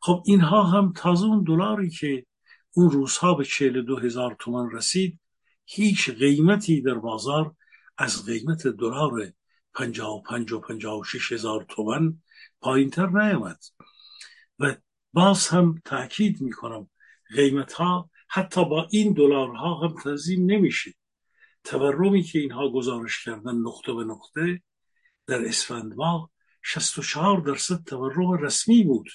خب 0.00 0.22
اینها 0.26 0.62
هم 0.62 0.92
تازه 0.96 1.24
اون 1.24 1.44
دلاری 1.44 1.90
که 1.90 2.26
اون 2.74 2.90
روزها 2.90 3.34
به 3.34 3.44
چهل 3.44 3.82
دو 3.82 3.96
هزار 3.96 4.36
تومن 4.38 4.70
رسید 4.70 5.20
هیچ 5.66 6.10
قیمتی 6.10 6.80
در 6.80 6.94
بازار 6.94 7.54
از 7.98 8.26
قیمت 8.26 8.66
دلار 8.66 9.32
پنجاه 9.74 10.16
و 10.16 10.22
پنج 10.22 10.52
و 10.52 10.60
پنجاه 10.60 11.00
و 11.00 11.04
شش 11.04 11.32
هزار 11.32 11.66
تومن 11.68 12.18
پایین 12.60 12.90
تر 12.90 13.06
نیامد. 13.06 13.58
و 14.58 14.76
باز 15.12 15.48
هم 15.48 15.82
تاکید 15.84 16.40
می‌کنم 16.40 16.90
قیمت 17.34 17.72
ها 17.72 18.10
حتی 18.28 18.64
با 18.64 18.88
این 18.90 19.12
دلارها 19.12 19.74
هم 19.74 19.94
تنظیم 20.04 20.50
نمیشه. 20.50 20.94
تورمی 21.64 22.22
که 22.22 22.38
اینها 22.38 22.70
گزارش 22.70 23.24
کردن 23.24 23.54
نقطه 23.54 23.92
به 23.92 24.04
نقطه 24.04 24.62
در 25.26 25.44
اسفند 25.44 25.94
ماه 25.94 26.30
64 26.62 27.40
درصد 27.40 27.84
تورم 27.84 28.32
رسمی 28.32 28.84
بود 28.84 29.08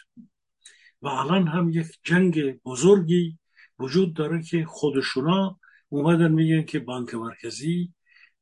و 1.02 1.08
الان 1.08 1.48
هم 1.48 1.70
یک 1.70 1.88
جنگ 2.04 2.62
بزرگی 2.62 3.38
وجود 3.80 4.14
داره 4.14 4.44
که 4.44 4.66
خودشونا 4.66 5.60
اومدن 5.90 6.32
میگن 6.32 6.64
که 6.64 6.80
بانک 6.80 7.16
مرکزی 7.16 7.94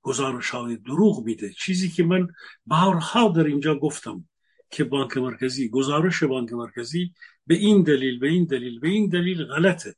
گزارش 0.02 0.50
های 0.50 0.76
دروغ 0.76 1.26
میده. 1.26 1.54
چیزی 1.54 1.90
که 1.90 2.04
من 2.04 2.28
بارها 2.66 3.30
در 3.30 3.44
اینجا 3.44 3.76
گفتم 3.76 4.30
که 4.70 4.84
بانک 4.84 5.18
مرکزی 5.18 5.70
گزارش 5.70 6.24
بانک 6.24 6.54
مرکزی 6.54 7.14
به 7.48 7.56
این 7.56 7.84
دلیل 7.84 8.20
به 8.20 8.28
این 8.28 8.46
دلیل 8.46 8.80
به 8.80 8.88
این 8.88 9.10
دلیل 9.10 9.44
غلطه. 9.44 9.96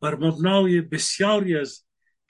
بر 0.00 0.14
مبنای 0.14 0.80
بسیاری 0.80 1.56
از 1.56 1.83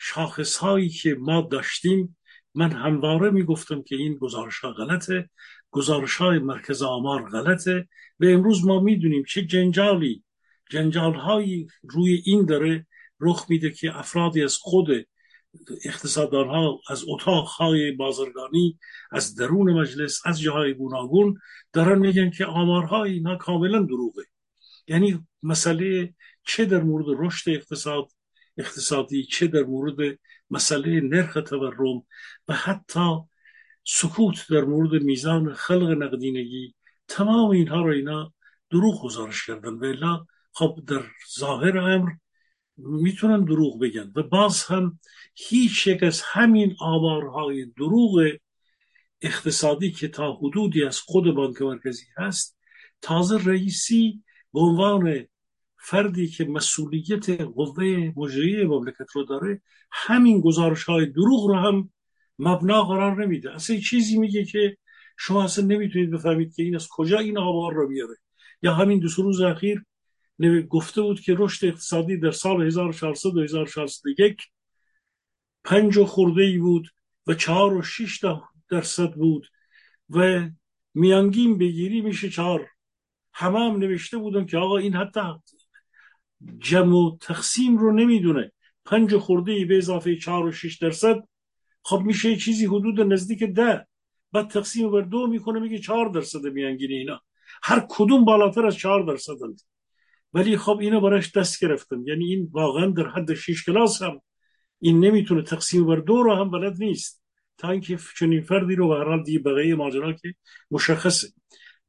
شاخص 0.06 0.56
هایی 0.56 0.88
که 0.88 1.16
ما 1.20 1.40
داشتیم 1.40 2.16
من 2.54 2.72
همواره 2.72 3.30
می‌گفتم 3.30 3.82
که 3.82 3.96
این 3.96 4.14
گزارش 4.14 4.58
ها 4.58 4.72
غلطه. 4.72 5.30
گزارش 5.70 6.16
های 6.16 6.38
مرکز 6.38 6.82
آمار 6.82 7.30
غلطه. 7.30 7.88
و 8.20 8.24
امروز 8.24 8.64
ما 8.64 8.80
می‌دونیم 8.80 9.24
چه 9.28 9.42
جنجالی 9.44 10.24
جنجال 10.70 11.14
هایی 11.14 11.66
روی 11.82 12.22
این 12.24 12.46
داره 12.46 12.86
رخ 13.20 13.46
میده 13.48 13.70
که 13.70 13.98
افرادی 13.98 14.42
از 14.42 14.56
خود 14.56 14.88
اقتصاددان 15.84 16.48
ها 16.48 16.80
از 16.88 17.04
اتاق 17.08 17.46
های 17.46 17.92
بازرگانی 17.92 18.78
از 19.12 19.34
درون 19.34 19.72
مجلس 19.72 20.20
از 20.26 20.40
جاهای 20.40 20.74
گوناگون 20.74 21.38
دارن 21.72 21.98
میگن 21.98 22.30
که 22.30 22.44
آمارهای 22.46 23.12
اینا 23.12 23.36
کاملا 23.36 23.82
دروغه. 23.82 24.22
یعنی 24.88 25.26
مسئله 25.42 26.14
چه 26.46 26.64
در 26.64 26.82
مورد 26.82 27.06
رشد 27.18 27.50
اقتصاد 27.50 28.08
اقتصادی 28.58 29.24
چه 29.24 29.46
در 29.46 29.62
مورد 29.62 30.18
مسئله 30.50 31.00
نرخ 31.00 31.38
تورم 31.46 32.02
و 32.48 32.54
حتی 32.54 33.16
سکوت 33.84 34.46
در 34.50 34.64
مورد 34.64 35.02
میزان 35.02 35.54
خلق 35.54 35.90
نقدینگی 35.90 36.74
تمام 37.08 37.50
اینها 37.50 37.82
رو 37.82 37.92
اینا 37.92 38.32
دروغ 38.70 39.02
گزارش 39.02 39.46
کردن. 39.46 39.74
و 39.74 40.24
خب 40.52 40.78
در 40.88 41.02
ظاهر 41.38 41.78
امر 41.78 42.10
می‌تونن 42.76 43.44
دروغ 43.44 43.80
بگن. 43.80 44.12
و 44.16 44.22
باز 44.22 44.64
هم 44.64 45.00
هیچ 45.34 45.86
یک 45.86 46.02
از 46.02 46.22
همین 46.22 46.76
آمارهای 46.80 47.64
دروغ 47.64 48.32
اقتصادی 49.22 49.92
که 49.92 50.08
تا 50.08 50.32
حدودی 50.32 50.84
از 50.84 51.00
خود 51.00 51.34
بانک 51.34 51.62
مرکزی 51.62 52.06
هست 52.16 52.58
تازه 53.02 53.38
رئیسی 53.44 54.22
به 54.52 54.60
عنوان 54.60 55.26
فردی 55.84 56.28
که 56.28 56.44
مسئولیت 56.44 57.40
قوه 57.40 58.12
مجریه 58.16 58.64
مملکت 58.64 59.10
رو 59.14 59.24
داره 59.24 59.62
همین 59.92 60.40
گزارش 60.40 60.84
های 60.84 61.06
دروغ 61.06 61.46
رو 61.46 61.54
هم 61.54 61.90
مبنا 62.38 62.84
قرار 62.84 63.24
نمیده. 63.24 63.54
اصلا 63.54 63.76
چیزی 63.76 64.18
میگه 64.18 64.44
که 64.44 64.76
شما 65.16 65.44
اصلا 65.44 65.64
نمی‌تونید 65.64 66.10
بفهمید 66.10 66.54
که 66.54 66.62
این 66.62 66.74
از 66.74 66.88
کجا 66.90 67.18
این 67.18 67.38
آمار 67.38 67.74
رو 67.74 67.88
بیاره 67.88 68.14
یا 68.62 68.74
همین 68.74 68.98
دو 68.98 69.08
روز 69.16 69.40
اخیر 69.40 69.84
گفته 70.68 71.02
بود 71.02 71.20
که 71.20 71.34
رشد 71.38 71.66
اقتصادی 71.66 72.16
در 72.16 72.30
سال 72.30 72.66
1400 72.66 73.36
و 73.36 73.42
1401 73.42 74.42
پنج 75.64 75.96
و 75.96 76.06
خورده 76.06 76.42
ای 76.42 76.58
بود 76.58 76.88
و 77.26 77.34
چهار 77.34 77.74
و 77.74 77.82
شیش 77.82 78.24
درصد 78.70 79.12
بود 79.12 79.46
و 80.10 80.48
میانگین 80.94 81.58
بگیری 81.58 82.00
میشه 82.00 82.30
چهار. 82.30 82.68
همه 83.32 83.58
هم 83.58 83.76
نوشته 83.76 84.18
بودن 84.18 84.46
که 84.46 84.58
آقا 84.58 84.76
این 84.76 84.94
حتی 84.94 85.20
جمع 86.58 86.96
و 86.96 87.16
تقسیم 87.20 87.76
رو 87.76 87.92
نمی‌دونه. 87.92 88.52
پنج 88.84 89.16
خورده 89.16 89.52
ای 89.52 89.64
به 89.64 89.78
اضافه 89.78 90.16
چهار 90.16 90.46
و 90.46 90.52
شش 90.52 90.78
درصد. 90.78 91.16
خب 91.82 92.00
میشه 92.00 92.36
چیزی 92.36 92.66
حدود 92.66 93.00
نزدیک 93.00 93.42
ده. 93.42 93.86
بعد 94.32 94.50
تقسیم 94.50 94.90
بر 94.90 95.00
دو 95.00 95.26
می‌کنه 95.26 95.60
میگه 95.60 95.78
چهار 95.78 96.08
درصد 96.08 96.46
میانگین 96.46 96.90
اینا. 96.90 97.20
هر 97.62 97.86
کدوم 97.88 98.24
بالاتر 98.24 98.66
از 98.66 98.76
چهار 98.76 99.02
درصدند 99.02 99.60
ولی 100.32 100.56
خب 100.56 100.78
اینو 100.80 101.00
براش 101.00 101.36
دست 101.36 101.64
گرفتن 101.64 102.02
یعنی 102.06 102.24
این 102.24 102.48
واقعا 102.52 102.86
در 102.86 103.08
حد 103.08 103.34
شش 103.34 103.64
کلاس 103.64 104.02
هم. 104.02 104.20
این 104.80 105.04
نمی‌تونه 105.04 105.42
تقسیم 105.42 105.86
بر 105.86 105.96
دو 105.96 106.22
رو 106.22 106.34
هم 106.34 106.50
بلد 106.50 106.76
نیست. 106.78 107.22
تا 107.58 107.70
اینکه 107.70 107.98
چنین 108.18 108.42
فردی 108.42 108.74
رو 108.74 108.88
به 108.88 109.22
دیگه 109.26 109.38
بقیه 109.38 109.74
ماجرا 109.74 110.12
که 110.12 110.34
مشخصه. 110.70 111.28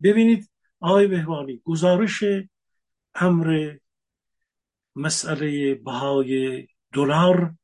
ببینید 0.04 0.50
آقای 0.80 1.08
بهوانی 1.08 1.62
گزارش 1.64 2.24
امر 3.16 3.76
مسئله 4.96 5.75
بهای 5.75 6.68
دلار. 6.94 7.56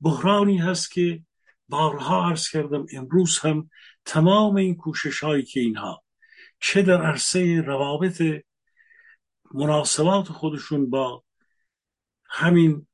بحرانی 0.00 0.58
هست 0.58 0.92
که 0.92 1.22
بارها 1.68 2.28
عرض 2.28 2.48
کردم 2.48 2.86
امروز 2.92 3.38
هم 3.38 3.70
تمام 4.04 4.56
این 4.56 4.74
کوشش 4.74 5.20
هایی 5.20 5.42
که 5.42 5.60
اینها 5.60 6.04
چه 6.60 6.82
در 6.82 7.02
عرصه 7.02 7.60
روابط 7.60 8.22
مناسبات 9.54 10.28
خودشون 10.28 10.90
با 10.90 11.24
همین 12.24 12.86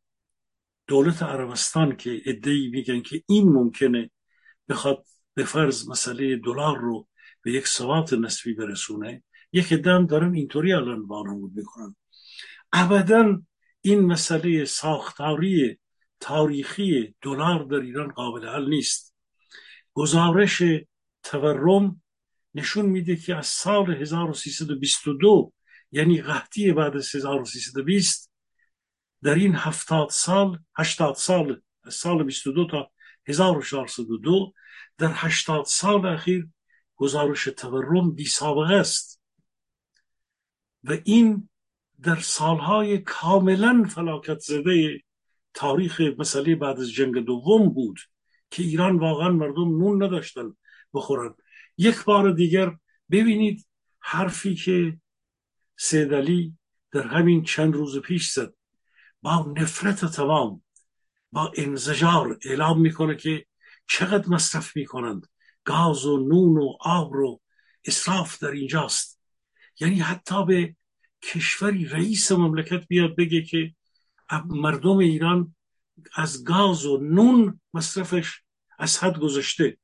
دولت 0.87 1.23
عربستان 1.23 1.97
که 1.97 2.23
ادهی 2.27 2.69
میگن 2.69 3.01
که 3.01 3.23
این 3.27 3.49
ممکنه 3.49 4.11
بخواد 4.69 5.05
به 5.35 5.45
فرض 5.45 5.89
مسئله 5.89 6.37
دلار 6.37 6.79
رو 6.79 7.09
به 7.43 7.53
یک 7.53 7.67
ثبات 7.67 8.13
نسبی 8.13 8.55
برسونه 8.55 9.23
یک 9.53 9.73
دم 9.73 10.07
دارن 10.07 10.35
اینطوری 10.35 10.73
الان 10.73 11.01
وانمود 11.01 11.53
می‌کنن. 11.55 11.97
ابدا 12.73 13.43
این 13.87 14.01
مسئله 14.01 14.65
ساختاری 14.65 15.79
تاریخی 16.21 17.15
دلار 17.23 17.65
در 17.65 17.77
ایران 17.77 18.09
قابل 18.13 18.49
حل 18.49 18.69
نیست. 18.69 19.15
گزارش 19.93 20.63
تورم 21.23 22.03
نشون 22.55 22.87
میده 22.87 23.17
که 23.17 23.37
از 23.37 23.47
سال 23.47 23.91
1322 23.91 25.53
یعنی 25.93 26.23
قحطی 26.23 26.73
بعد 26.73 26.97
از 26.97 27.15
1320 27.15 28.33
در 29.23 29.35
این 29.35 29.55
هفتاد 29.55 30.09
سال 30.11 30.59
هشتاد 30.77 31.15
سال 31.15 31.61
از 31.85 31.95
سال 31.95 32.25
22 32.25 32.67
تا 32.67 32.91
1402 33.27 34.53
در 34.99 35.13
هشتاد 35.15 35.65
سال 35.65 36.07
اخیر 36.07 36.49
گزارش 36.97 37.45
تورم 37.45 38.11
بی 38.11 38.25
سابقه 38.25 38.75
است. 38.75 39.21
و 40.85 40.99
این 41.05 41.49
در 42.03 42.17
سالهای 42.17 42.99
کاملا 42.99 43.85
فلاکت 43.91 44.39
زده 44.39 45.01
تاریخ 45.55 46.01
مسئله 46.19 46.55
بعد 46.55 46.81
از 46.81 46.91
جنگ 46.91 47.19
دوم 47.19 47.69
بود 47.69 47.99
که 48.51 48.63
ایران 48.63 48.99
واقعا 48.99 49.29
مردم 49.29 49.79
نون 49.79 50.03
نداشتن 50.03 50.57
بخورن. 50.95 51.35
یک 51.79 52.05
بار 52.05 52.33
دیگر 52.33 52.77
ببینید 53.11 53.67
حرفی 54.01 54.55
که 54.55 55.01
سیدلی 55.77 56.59
در 56.93 57.07
همین 57.07 57.43
چند 57.43 57.75
روز 57.75 57.99
پیش 57.99 58.31
زد. 58.31 58.55
با 59.23 59.53
نفرت 59.57 60.05
تمام 60.05 60.63
با 61.33 61.53
انزجار 61.57 62.39
اعلام 62.45 62.81
می‌کنه 62.81 63.17
که 63.17 63.47
چقدر 63.89 64.29
مصرف 64.29 64.77
می‌کنند. 64.77 65.27
گاز 65.65 66.07
و 66.07 66.19
نون 66.19 66.57
و 66.59 66.77
آب 66.81 67.15
رو 67.15 67.41
اصراف 67.85 68.43
در 68.43 68.51
اینجاست. 68.51 69.21
یعنی 69.81 69.99
حتی 69.99 70.45
به 70.45 70.77
کشوری 71.23 71.85
رئیس 71.85 72.33
مملکت 72.33 72.87
بیاد 72.89 73.17
بگه 73.17 73.43
که 73.43 73.75
مردم 74.47 74.99
ایران 74.99 75.55
از 76.15 76.45
گاز 76.45 76.87
و 76.87 76.97
نون 76.97 77.61
مصرفش 77.75 78.41
از 78.79 78.99
حد 78.99 79.19
گذاشته. 79.19 79.79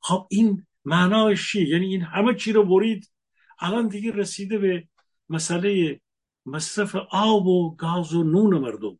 خب 0.00 0.26
این 0.30 0.66
معناش 0.84 1.52
چیه؟ 1.52 1.68
یعنی 1.68 1.86
این 1.86 2.02
همه 2.02 2.34
چی 2.34 2.52
رو 2.52 2.64
برید 2.64 3.10
الان 3.58 3.88
دیگه 3.88 4.12
رسیده 4.12 4.58
به 4.58 4.88
مسئله 5.28 6.00
مصرف 6.46 6.96
آب 7.10 7.46
و 7.46 7.76
گاز 7.76 8.14
و 8.14 8.24
نون 8.24 8.58
مردم. 8.58 8.98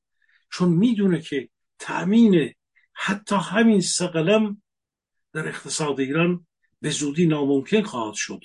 چون 0.53 0.69
می‌دونه 0.69 1.21
که 1.21 1.49
تأمین 1.79 2.55
حتی 2.93 3.37
همین 3.37 3.81
سقلم 3.81 4.63
در 5.33 5.49
اقتصاد 5.49 6.01
ایران 6.01 6.47
به 6.81 6.91
زودی 6.91 7.27
ناممکن 7.27 7.83
خواهد 7.83 8.15
شد. 8.15 8.41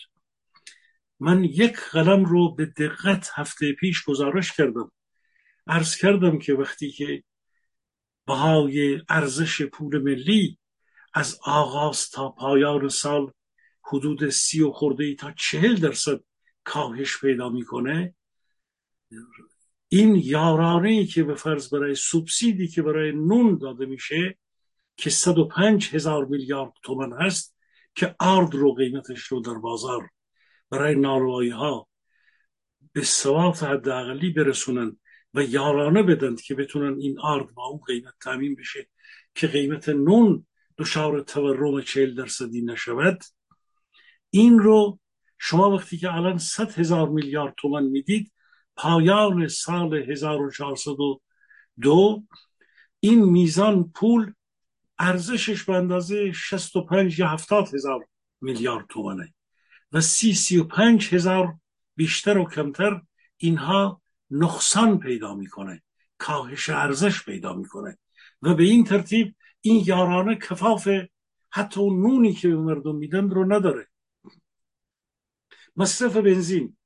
من 1.20 1.44
یک 1.44 1.80
قلم 1.80 2.26
رو 2.26 2.56
به 2.56 2.66
دقت 2.66 3.30
هفته 3.34 3.74
پیش 3.74 4.04
گزارش 4.04 4.52
کردم. 4.52 4.92
عرض 5.68 5.96
کردم 5.96 6.40
که 6.40 6.54
وقتی 6.54 6.92
که 6.92 7.24
بهای 8.28 9.02
ارزش 9.10 9.62
پول 9.62 10.02
ملی 10.02 10.58
از 11.14 11.40
آغاز 11.44 12.10
تا 12.10 12.30
پایان 12.30 12.90
سال 12.90 13.32
حدود 13.82 14.30
سی 14.30 14.62
و 14.62 14.72
خورده 14.72 15.04
ای 15.04 15.16
تا 15.16 15.32
چهل 15.32 15.76
درصد 15.76 16.20
کاهش 16.64 17.22
پیدا 17.22 17.50
می‌کنه 17.50 18.16
این 19.90 20.16
یارانه 20.24 20.90
ای 20.90 21.06
که 21.06 21.24
به 21.24 21.36
فرض 21.36 21.74
برای 21.74 21.96
سوبسیدی 21.96 22.68
که 22.68 22.82
برای 22.82 23.12
نون 23.12 23.58
داده 23.58 23.86
میشه 23.86 24.38
که 24.98 25.10
105 25.10 25.90
هزار 25.96 26.26
میلیارد 26.26 26.74
تومن 26.84 27.22
هست 27.22 27.56
که 27.96 28.16
ارد 28.20 28.56
رو 28.56 28.74
قیمتش 28.74 29.24
رو 29.24 29.42
در 29.42 29.54
بازار 29.54 30.10
برای 30.74 30.96
نانوایی 30.96 31.50
ها 31.50 31.88
به 32.94 33.04
ثواب 33.04 33.56
حداقلی 33.56 34.30
برسونن 34.30 35.00
و 35.34 35.44
یارانه 35.44 36.04
بدند 36.04 36.42
که 36.42 36.56
بتونن 36.56 37.00
این 37.00 37.20
آرد 37.20 37.54
با 37.54 37.66
اون 37.66 37.80
قیمت 37.88 38.14
تامین 38.22 38.56
بشه 38.56 38.88
که 39.36 39.48
قیمت 39.48 39.90
نون 39.90 40.46
دچار 40.78 41.22
تورم 41.22 41.82
چهل 41.82 42.16
درصدی 42.16 42.62
نشود. 42.62 43.24
این 44.30 44.60
رو 44.60 45.00
شما 45.38 45.72
وقتی 45.72 45.98
که 45.98 46.14
الان 46.14 46.38
100 46.38 46.80
هزار 46.80 47.10
میلیارد 47.10 47.54
تومن 47.58 47.84
می‌دید 47.84 48.32
پایان 48.76 49.48
سال 49.48 50.12
1402 50.12 52.24
این 53.00 53.26
میزان 53.26 53.92
پول 53.96 54.34
ارزشش 55.00 55.64
به 55.64 55.74
اندازه 55.74 56.32
65 56.32 57.20
یا 57.20 57.28
70 57.28 57.74
هزار 57.74 58.08
میلیارد 58.42 58.86
تومنه 58.90 59.34
و 59.94 60.02
سی 60.02 60.34
سی 60.34 60.58
و 60.58 60.64
پنج 60.64 61.14
هزار 61.14 61.56
بیشتر 61.96 62.38
و 62.38 62.46
کمتر 62.46 63.02
اینها 63.38 64.02
نقصان 64.32 65.00
پیدا 65.00 65.36
می‌کنه 65.36 65.84
کاهش 66.18 66.70
ارزش 66.70 67.26
پیدا 67.26 67.54
می‌کنه. 67.54 67.98
و 68.42 68.54
به 68.54 68.64
این 68.64 68.84
ترتیب 68.84 69.36
این 69.62 69.84
یارانه 69.86 70.36
کفاف 70.36 70.90
حتی 71.52 71.80
اون 71.80 72.02
نونی 72.02 72.34
که 72.34 72.48
به 72.48 72.56
مردم 72.56 72.96
میدن 72.96 73.30
رو 73.30 73.54
نداره. 73.54 73.88
مصرف 75.76 76.18
بنزین. 76.18 76.78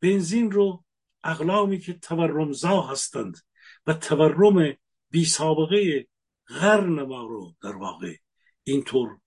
بنزین 0.00 0.50
رو 0.50 0.84
اقلامی 1.24 1.78
که 1.78 1.92
تورمزا 1.92 2.80
هستند 2.80 3.38
و 3.86 3.94
تورم 3.94 4.76
بی 5.10 5.24
سابقه 5.24 6.06
قرن 6.46 7.02
ما 7.02 7.22
رو 7.22 7.54
در 7.62 7.76
واقع 7.76 8.16
اینطور 8.64 9.18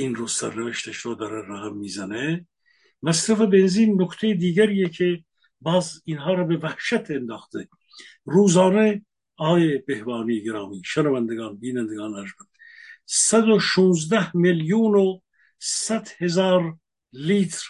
این 0.00 0.14
رو 0.14 0.26
سرنوشتش 0.26 0.96
رو 0.96 1.14
داره 1.14 1.42
رقم 1.48 1.76
می‌زنه. 1.76 2.46
مصرف 3.02 3.40
بنزین 3.40 4.02
نکته 4.02 4.34
دیگریه 4.34 4.88
که 4.88 5.24
باز 5.60 6.02
اینها 6.04 6.34
رو 6.34 6.46
به 6.46 6.56
وحشت 6.56 7.10
انداخته. 7.10 7.68
روزانه 8.24 9.06
آقای 9.36 9.78
بهبانی 9.78 10.42
گرامی 10.42 10.82
شنوندگان 10.84 11.56
بینندگان 11.56 12.14
ارجمند 12.14 12.48
116 13.06 14.36
میلیون 14.36 14.94
و 14.94 15.20
100 15.58 16.08
هزار 16.18 16.78
لیتر 17.12 17.66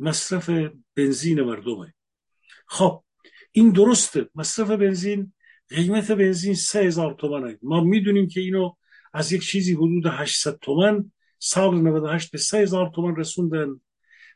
مصرف 0.00 0.50
بنزین 0.94 1.40
مردمه. 1.40 1.94
خب 2.66 3.04
این 3.52 3.70
درسته. 3.70 4.28
مصرف 4.34 4.70
بنزین 4.70 5.32
قیمت 5.68 6.10
بنزین 6.10 6.54
سه 6.54 6.78
هزار 6.78 7.14
تومنه. 7.14 7.58
ما 7.62 7.80
می‌دونیم 7.80 8.28
که 8.28 8.40
اینو 8.40 8.72
از 9.12 9.32
یک 9.32 9.42
چیزی 9.42 9.72
حدود 9.72 10.06
800 10.06 10.58
تومن 10.58 11.12
سال 11.38 11.74
98 11.74 12.30
به 12.30 12.38
3000 12.38 12.90
تومان 12.94 13.16
رسوندن 13.16 13.68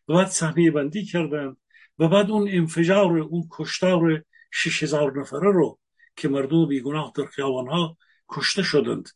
و 0.08 0.14
بعد 0.14 0.28
صحنه 0.28 0.70
بندی 0.70 1.04
کردن 1.04 1.56
و 1.98 2.08
بعد 2.08 2.30
اون 2.30 2.48
انفجار 2.48 3.18
اون 3.18 3.48
کشتار 3.50 4.24
6000 4.50 5.20
نفره 5.20 5.52
رو 5.52 5.78
که 6.16 6.28
مردم 6.28 6.66
بیگناه 6.66 7.12
در 7.16 7.24
خیابانها 7.24 7.96
کشته 8.28 8.62
شدند. 8.62 9.08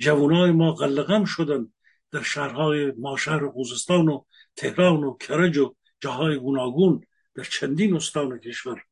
جوانای 0.00 0.50
ما 0.50 0.72
قلقم 0.72 1.24
شدند 1.24 1.72
در 2.10 2.22
شهرهای 2.22 2.92
ماشهر 2.98 3.48
خوزستان 3.48 4.08
و 4.08 4.24
تهران 4.56 5.04
و 5.04 5.16
کرج 5.16 5.58
و 5.58 5.74
جاهای 6.00 6.38
گوناگون 6.38 7.00
در 7.34 7.44
چندین 7.44 7.96
استان 7.96 8.38
کشور 8.38 8.84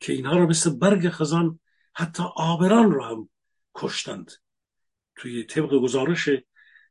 که 0.00 0.12
اینها 0.12 0.36
رو 0.36 0.46
مثل 0.46 0.70
برگ 0.70 1.08
خزان 1.08 1.60
حتی 1.94 2.22
آبران 2.36 2.92
رو 2.92 3.04
هم 3.04 3.28
کشتند. 3.74 4.32
توی 5.16 5.44
طبق 5.44 5.70
گزارش 5.70 6.28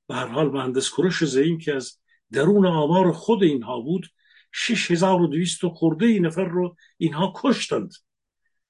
به 0.08 0.16
هر 0.16 0.28
حال 0.28 0.52
مهندس 0.52 0.90
کروش 0.90 1.24
زعیم 1.24 1.58
که 1.58 1.76
از 1.76 2.00
درون 2.32 2.66
آمار 2.66 3.12
خود 3.12 3.44
اینها 3.44 3.80
بود 3.80 4.08
6200 4.52 5.66
خورده 5.68 6.20
نفر 6.20 6.46
رو 6.46 6.76
اینها 6.98 7.34
کشتند 7.36 7.94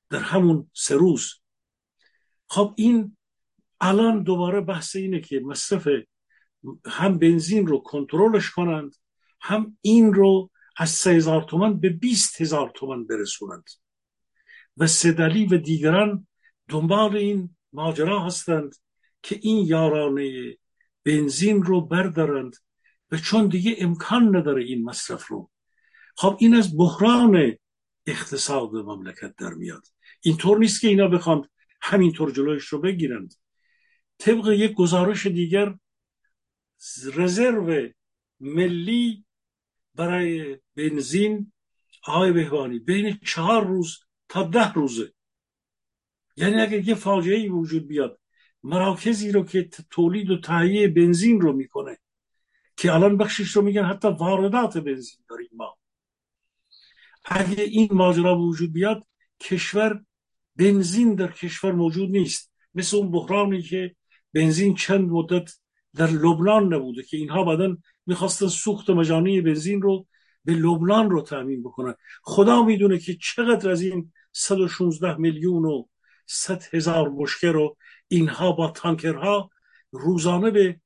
در 0.09 0.19
همون 0.19 0.71
سه 0.73 0.95
روز. 0.95 1.33
خب 2.47 2.73
این 2.77 3.17
الان 3.81 4.23
دوباره 4.23 4.61
بحث 4.61 4.95
اینه 4.95 5.19
که 5.19 5.39
مصرف 5.39 5.87
هم 6.85 7.19
بنزین 7.19 7.67
رو 7.67 7.79
کنترلش 7.79 8.51
کنند 8.51 8.95
هم 9.41 9.77
این 9.81 10.13
رو 10.13 10.51
از 10.77 10.89
سه 10.89 11.11
هزار 11.11 11.43
تومن 11.43 11.79
به 11.79 11.89
بیست 11.89 12.41
هزار 12.41 12.71
تومن 12.75 13.07
برسونند 13.07 13.69
و 14.77 14.87
سدلی 14.87 15.45
و 15.45 15.57
دیگران 15.57 16.27
دنبال 16.69 17.17
این 17.17 17.55
ماجرا 17.73 18.25
هستند 18.25 18.75
که 19.23 19.39
این 19.41 19.65
یارانه 19.65 20.57
بنزین 21.07 21.63
رو 21.63 21.81
بردارند 21.81 22.55
و 23.11 23.17
چون 23.17 23.47
دیگه 23.47 23.75
امکان 23.79 24.35
نداره 24.35 24.63
این 24.63 24.83
مصرف 24.83 25.27
رو. 25.27 25.51
خب 26.15 26.37
این 26.39 26.55
از 26.55 26.77
بحران 26.77 27.57
اقتصاد 28.05 28.75
مملکت 28.75 29.35
در 29.35 29.53
میاد. 29.53 29.87
اینطور 30.21 30.57
نیست 30.57 30.81
که 30.81 30.87
اینا 30.87 31.07
بخوان 31.07 31.49
همینطور 31.81 32.31
جلویش 32.31 32.63
رو 32.63 32.81
بگیرند. 32.81 33.33
طبق 34.17 34.47
یک 34.47 34.73
گزارش 34.73 35.27
دیگر 35.27 35.75
رزرو 37.13 37.89
ملی 38.39 39.25
برای 39.95 40.57
بنزین 40.75 41.51
آقای 42.07 42.31
بهوانی 42.31 42.79
بین 42.79 43.19
چهار 43.25 43.67
روز 43.67 43.99
تا 44.29 44.43
ده 44.43 44.73
روزه. 44.73 45.13
یعنی 46.37 46.61
اگر 46.61 46.87
یه 46.87 46.95
فاجعه 46.95 47.37
ای 47.37 47.49
وجود 47.49 47.87
بیاد 47.87 48.19
مراکزی 48.67 49.31
رو 49.31 49.43
که 49.43 49.69
تولید 49.89 50.29
و 50.29 50.41
تهیه 50.41 50.87
بنزین 50.87 51.41
رو 51.41 51.53
می‌کنه 51.53 51.97
که 52.77 52.93
الان 52.93 53.17
بخشش 53.17 53.51
رو 53.51 53.61
میگن 53.61 53.83
حتی 53.83 54.07
واردات 54.07 54.77
بنزین 54.77 55.19
داریم 55.29 55.49
ما. 55.53 55.77
اگه 57.25 57.63
این 57.63 57.89
ماجرا 57.91 58.39
وجود 58.39 58.73
بیاد 58.73 59.03
کشور 59.39 60.03
بنزین 60.55 61.15
در 61.15 61.31
کشور 61.31 61.71
موجود 61.71 62.09
نیست. 62.09 62.51
مثل 62.75 62.97
اون 62.97 63.11
بحرانی 63.11 63.61
که 63.61 63.95
بنزین 64.33 64.75
چند 64.75 65.09
مدت 65.09 65.51
در 65.95 66.07
لبنان 66.07 66.73
نبوده 66.73 67.03
که 67.03 67.17
اینها 67.17 67.43
بعدا 67.43 67.77
می‌خواستن 68.05 68.47
سوخت 68.47 68.89
مجانی 68.89 69.41
بنزین 69.41 69.81
رو 69.81 70.07
به 70.45 70.53
لبنان 70.53 71.09
رو 71.09 71.21
تأمین 71.21 71.63
بکنن. 71.63 71.95
خدا 72.23 72.63
می‌دونه 72.63 72.99
که 72.99 73.15
چقدر 73.15 73.69
از 73.69 73.81
این 73.81 74.13
116 74.31 75.17
میلیون 75.17 75.65
و 75.65 75.83
100 76.25 76.63
هزار 76.73 77.09
مشکل 77.09 77.47
رو 77.47 77.77
اینها 78.07 78.51
با 78.51 78.71
تانکرها 78.71 79.49
روزانه 79.91 80.51
به 80.51 80.81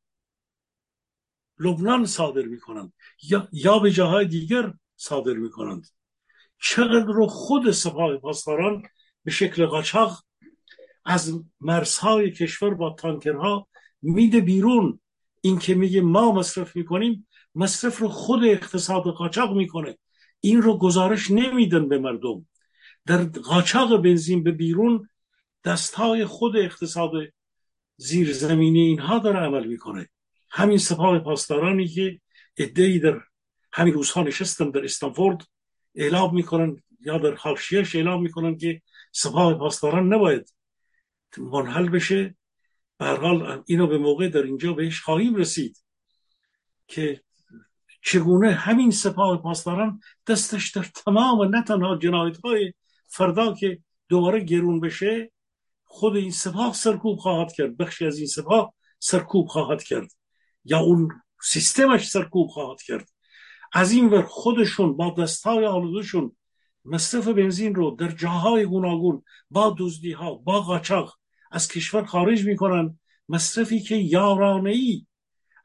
لبنان 1.60 2.06
صادر 2.06 2.42
می‌کنند 2.42 2.94
یا, 3.24 3.48
یا 3.52 3.80
به 3.80 3.92
جاهای 3.92 4.26
دیگر 4.26 4.74
صادر 4.96 5.34
می‌کنند. 5.34 5.88
چقدر 6.62 7.06
رو 7.06 7.28
خود 7.28 7.72
سپاه 7.72 8.18
پاسداران 8.18 8.84
به 9.24 9.32
شکل 9.32 9.66
قاچاق 9.66 10.24
از 11.06 11.44
مرزهای 11.62 12.32
کشور 12.32 12.74
با 12.74 12.96
تانکرها 13.00 13.68
میده 14.02 14.42
بیرون. 14.42 15.00
این 15.42 15.60
که 15.60 15.76
میگه 15.76 16.02
ما 16.02 16.32
مصرف 16.32 16.76
می‌کنیم 16.76 17.28
مصرف 17.56 18.00
رو 18.00 18.08
خود 18.08 18.44
اقتصاد 18.44 19.04
قاچاق 19.04 19.58
می‌کنه. 19.58 19.98
این 20.40 20.62
رو 20.62 20.78
گزارش 20.78 21.32
نمیدن 21.32 21.90
به 21.90 22.00
مردم. 22.00 22.48
در 23.06 23.24
قاچاق 23.24 24.02
بنزین 24.02 24.44
به 24.44 24.52
بیرون 24.52 25.10
دستهای 25.64 26.26
خود 26.26 26.58
اقتصاد 26.58 27.12
زیرزمینی 27.98 28.80
اینها 28.80 29.20
داره 29.20 29.40
عمل 29.40 29.68
می‌کنه. 29.68 30.10
همین 30.50 30.78
سپاه 30.78 31.20
پاسدارانی 31.20 31.88
که 31.88 32.22
ادهی 32.58 33.00
در 33.00 33.22
همین 33.74 33.94
روزها 33.94 34.24
نشستن 34.24 34.70
در 34.70 34.84
استانفورد 34.84 35.48
اعلام 35.96 36.36
می‌کنن 36.36 36.84
یا 37.00 37.18
در 37.18 37.36
حاشیهش 37.36 37.96
اعلام 37.96 38.22
می‌کنن 38.22 38.58
که 38.58 38.82
سپاه 39.12 39.54
پاسداران 39.54 40.14
نباید 40.14 40.54
منحل 41.38 41.90
بشه. 41.90 42.36
به 42.98 43.08
حال 43.08 43.64
اینو 43.66 43.88
به 43.88 43.98
موقع 43.98 44.30
در 44.30 44.44
اینجا 44.44 44.74
بهش 44.74 45.02
خواهیم 45.02 45.36
رسید 45.36 45.84
که 46.88 47.22
چگونه 48.02 48.52
همین 48.52 48.92
سپاه 48.92 49.42
پاسداران 49.42 50.00
دستش 50.28 50.72
در 50.72 50.84
تمام 50.84 51.56
نه 51.56 51.64
تنها 51.64 51.98
جنایت 51.98 52.38
های 52.38 52.74
فردا 53.08 53.54
که 53.54 53.80
دوباره 54.10 54.44
گرون 54.44 54.80
بشه 54.80 55.32
خود 55.94 56.16
این 56.16 56.32
سپاه 56.32 56.74
سرکوب 56.74 57.20
خواهد 57.20 57.54
کرد. 57.54 57.78
بخشی 57.78 58.06
از 58.06 58.18
این 58.18 58.28
سپاه 58.28 58.74
سرکوب 59.00 59.48
خواهد 59.48 59.84
کرد. 59.84 60.12
یا 60.66 60.80
اون 60.80 61.10
سیستمش 61.44 62.10
سرکوب 62.10 62.48
خواهد 62.48 62.82
کرد. 62.82 63.10
از 63.74 63.92
این 63.92 64.10
ور 64.10 64.22
خودشون 64.22 64.98
با 64.98 65.16
دستای 65.18 65.66
آلودشون 65.66 66.36
مصرف 66.86 67.28
بنزین 67.28 67.76
رو 67.76 67.92
در 67.92 68.08
جاهای 68.12 68.66
گوناگون 68.66 69.24
با 69.50 69.76
دزدی 69.80 70.12
ها 70.12 70.34
با 70.34 70.62
قاچاق 70.62 71.18
از 71.52 71.68
کشور 71.68 72.06
خارج 72.06 72.46
می‌کنن. 72.46 73.00
مصرفی 73.30 73.80
که 73.80 73.96
یارانه 73.96 74.70
ای 74.70 75.06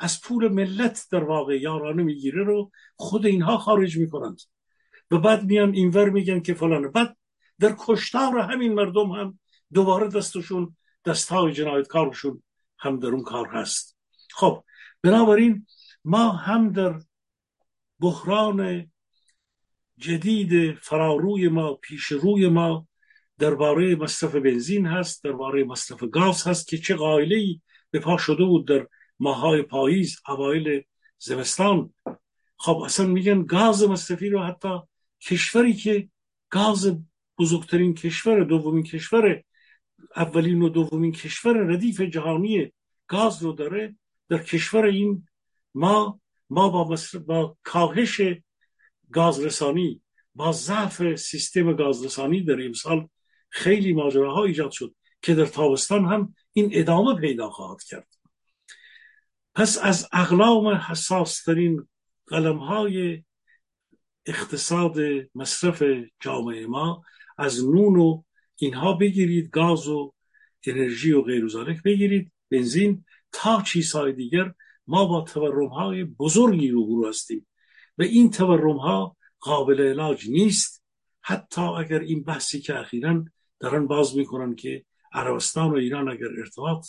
از 0.00 0.20
پول 0.20 0.48
ملت 0.48 1.06
در 1.10 1.24
واقع 1.24 1.60
یارانه 1.60 2.02
می‌گیره 2.02 2.44
رو 2.44 2.70
خود 2.96 3.26
اینها 3.26 3.58
خارج 3.58 3.96
می‌کنند. 3.96 4.40
و 5.10 5.18
بعد 5.18 5.44
میان 5.44 5.74
اینور 5.74 6.10
میگن 6.10 6.40
که 6.40 6.54
فلانه. 6.54 6.88
بعد 6.88 7.16
در 7.60 7.74
کشتار 7.78 8.38
همین 8.38 8.74
مردم 8.74 9.10
هم 9.10 9.38
دوباره 9.72 10.08
دستشون 10.08 10.76
دستهای 11.04 11.52
جنایتکارشون 11.52 12.42
هم 12.78 12.98
در 12.98 13.08
اون 13.08 13.22
کار 13.22 13.46
هست. 13.46 13.96
خب 14.30 14.64
بنابراین 15.02 15.66
ما 16.04 16.30
هم 16.30 16.72
در 16.72 17.00
بحران 18.00 18.90
جدید 19.98 20.78
فراروی 20.78 21.48
ما 21.48 21.74
پیش 21.74 22.04
روی 22.04 22.48
ما 22.48 22.88
درباره 23.38 23.94
مصرف 23.94 24.34
بنزین 24.34 24.86
هست 24.86 25.24
درباره 25.24 25.64
مصرف 25.64 26.04
گاز 26.04 26.46
هست 26.46 26.68
که 26.68 26.78
چه 26.78 26.94
قائله 26.94 27.60
به 27.90 27.98
پا 27.98 28.16
شده 28.16 28.44
بود 28.44 28.68
در 28.68 28.86
ماهای 29.18 29.62
پاییز 29.62 30.20
اوایل 30.28 30.82
زمستان. 31.18 31.94
خب 32.56 32.76
اصلا 32.76 33.06
میگن 33.06 33.42
گاز 33.42 33.82
مصرفی 33.82 34.28
رو 34.28 34.42
حتی 34.42 34.78
کشوری 35.20 35.74
که 35.74 36.08
گاز 36.50 36.98
بزرگترین 37.38 37.94
کشور 37.94 38.44
دومین 38.44 38.82
کشور 38.82 39.42
اولین 40.16 40.62
و 40.62 40.68
دومین 40.68 41.12
کشور 41.12 41.56
ردیف 41.56 42.00
جهانی 42.00 42.72
گاز 43.06 43.42
رو 43.42 43.52
داره 43.52 43.96
در 44.28 44.38
کشور 44.38 44.84
این 44.84 45.26
ما 45.74 46.20
ما 46.50 46.68
با, 46.68 46.96
با 47.26 47.56
کاهش 47.62 48.20
گازرسانی 49.12 50.02
با 50.34 50.52
ضعف 50.52 51.14
سیستم 51.14 51.72
گازرسانی 51.72 52.42
در 52.42 52.64
امسال 52.66 53.08
خیلی 53.50 53.92
ماجراها 53.92 54.44
ایجاد 54.44 54.70
شد 54.70 54.94
که 55.22 55.34
در 55.34 55.46
تابستان 55.46 56.04
هم 56.04 56.34
این 56.52 56.70
ادامه 56.72 57.20
پیدا 57.20 57.50
خواهد 57.50 57.82
کرد. 57.82 58.08
پس 59.54 59.78
از 59.82 60.08
اقلام 60.12 60.68
حساسترین 60.68 61.88
قلم 62.26 62.58
های 62.58 63.24
اقتصاد 64.26 64.96
مصرف 65.34 65.82
جامعه 66.20 66.66
ما 66.66 67.02
از 67.38 67.64
نون 67.64 67.96
و 67.96 68.22
اینها 68.56 68.92
بگیرید 68.92 69.50
گاز 69.50 69.88
و 69.88 70.12
انرژی 70.66 71.12
و 71.12 71.22
غیر 71.22 71.46
بگیرید 71.84 72.32
بنزین 72.50 73.04
تا 73.32 73.62
چیزهای 73.62 74.12
دیگر. 74.12 74.54
ما 74.86 75.04
با 75.04 75.20
تورم 75.20 75.68
های 75.68 76.04
بزرگی 76.04 76.68
روبرو 76.68 77.08
هستیم. 77.08 77.46
و 77.98 78.02
این 78.02 78.30
تورم 78.30 78.76
ها 78.76 79.16
قابل 79.40 79.80
علاج 79.80 80.30
نیست. 80.30 80.82
حتی 81.22 81.60
اگر 81.60 81.98
این 81.98 82.22
بحثی 82.22 82.60
که 82.60 82.78
اخیرا 82.78 83.24
دارن 83.60 83.86
باز 83.86 84.16
می‌کنن 84.16 84.54
که 84.54 84.84
عربستان 85.12 85.70
و 85.70 85.74
ایران 85.74 86.08
اگر 86.08 86.28
ارتباط 86.38 86.88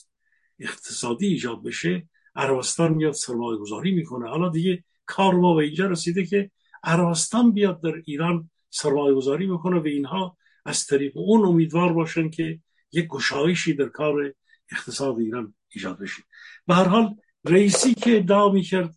اقتصادی 0.59 1.27
ایجاد 1.27 1.63
بشه 1.63 2.09
عربستان 2.35 2.93
میاد 2.93 3.11
سرمایه 3.11 3.59
گذاری 3.59 3.91
می‌کنه. 3.91 4.29
حالا 4.29 4.49
دیگه 4.49 4.83
کار 5.05 5.33
ما 5.33 5.55
به 5.55 5.63
اینجا 5.63 5.87
رسیده 5.87 6.25
که 6.25 6.51
عربستان 6.83 7.51
بیاد 7.51 7.81
در 7.81 8.01
ایران 8.05 8.49
سرمایه 8.69 9.15
گذاری 9.15 9.47
می‌کنه 9.47 9.79
و 9.79 9.87
اینها 9.87 10.37
از 10.67 10.85
طریق 10.85 11.17
اون 11.17 11.45
امیدوار 11.45 11.93
باشن 11.93 12.29
که 12.29 12.59
یک 12.91 13.07
گشایشی 13.07 13.73
در 13.73 13.85
کار 13.85 14.33
اقتصاد 14.71 15.19
ایران 15.19 15.55
ایجاد 15.69 15.99
بشه. 15.99 16.23
به 16.67 16.75
هر 16.75 16.83
حال 16.83 17.15
رئیسی 17.45 17.93
که 17.93 18.17
ادعا 18.17 18.51
می‌کرد 18.51 18.95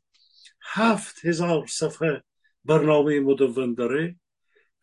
هفت 0.62 1.24
هزار 1.24 1.66
صفحه 1.66 2.22
برنامه 2.64 3.20
مدون 3.20 3.74
داره 3.74 4.16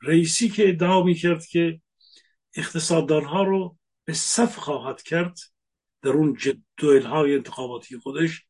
رئیسی 0.01 0.49
که 0.49 0.69
ادعا 0.69 1.03
می‌کرد 1.03 1.45
که 1.45 1.81
اقتصاددانها 2.55 3.43
رو 3.43 3.77
به 4.05 4.13
صف 4.13 4.55
خواهد 4.55 5.01
کرد 5.01 5.39
در 6.01 6.09
اون 6.09 6.37
جدول 6.39 7.01
های 7.01 7.35
انتخاباتی 7.35 7.97
خودش 7.97 8.43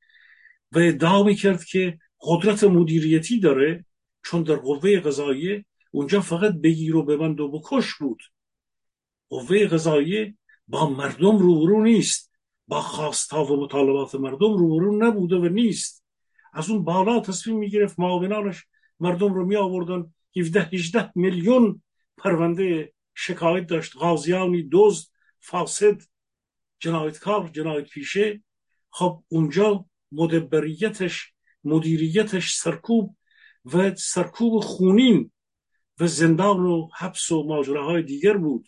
و 0.71 0.79
ادعا 0.79 1.23
می‌کرد 1.23 1.63
که 1.63 1.99
قدرت 2.21 2.63
مدیریتی 2.63 3.39
داره 3.39 3.85
چون 4.23 4.43
در 4.43 4.55
قوه 4.55 4.99
قضاییه 4.99 5.65
اونجا 5.91 6.21
فقط 6.21 6.53
بگیر 6.53 6.95
و 6.95 7.03
ببند 7.03 7.39
و 7.39 7.51
بکش 7.51 7.93
بود. 7.93 8.23
قوه 9.29 9.67
قضاییه 9.67 10.37
با 10.67 10.89
مردم 10.89 11.37
روبرو 11.37 11.83
نیست. 11.83 12.31
با 12.67 12.81
خواستا 12.81 13.45
و 13.45 13.63
مطالبات 13.63 14.15
مردم 14.15 14.57
روبرو 14.57 14.97
نبوده 14.97 15.35
و 15.35 15.45
نیست. 15.45 16.03
از 16.53 16.69
اون 16.69 16.83
بالا 16.83 17.19
تصمیم 17.19 17.57
می‌گرفت 17.57 17.99
معاونانش 17.99 18.65
مردم 18.99 19.33
رو 19.33 19.45
می 19.45 19.55
آوردن 19.55 20.13
17 20.37 20.61
18 20.73 21.11
میلیون 21.15 21.81
پرونده 22.17 22.93
شکایت 23.15 23.67
داشت. 23.67 23.97
غازیانی 23.97 24.69
دزد 24.71 25.07
فاسد 25.39 26.01
جنایتکار 26.79 27.47
جنایت 27.47 27.89
پیشه. 27.89 28.43
خب 28.89 29.23
اونجا 29.27 29.85
مدبریتش 30.11 31.33
مدیریتش 31.63 32.53
سرکوب 32.53 33.15
و 33.65 33.95
سرکوب 33.95 34.63
خونین 34.63 35.31
و 35.99 36.07
زندان 36.07 36.59
و 36.59 36.89
حبس 36.97 37.31
و 37.31 37.43
ماجراهای 37.43 38.03
دیگر 38.03 38.37
بود. 38.37 38.67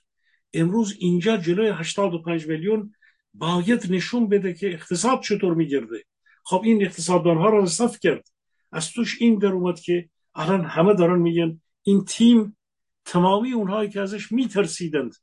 امروز 0.53 0.95
اینجا 0.99 1.37
جلوی 1.37 1.69
85 1.69 2.47
میلیون 2.47 2.93
باید 3.33 3.91
نشون 3.91 4.29
بده 4.29 4.53
که 4.53 4.73
اقتصاد 4.73 5.21
چطور 5.21 5.53
میگرده. 5.53 6.03
خب 6.43 6.61
این 6.63 6.85
اقتصاددان 6.85 7.37
ها 7.37 7.49
رو 7.49 7.65
صف 7.65 7.99
کرد. 7.99 8.27
از 8.71 8.91
توش 8.91 9.21
این 9.21 9.39
در 9.39 9.51
اومد 9.51 9.79
که 9.79 10.09
الان 10.35 10.65
همه 10.65 10.93
دارن 10.93 11.19
میگن 11.19 11.61
این 11.83 12.05
تیم 12.05 12.57
تمامی 13.05 13.51
اونهایی 13.51 13.89
که 13.89 14.01
ازش 14.01 14.31
میترسیدند. 14.31 15.15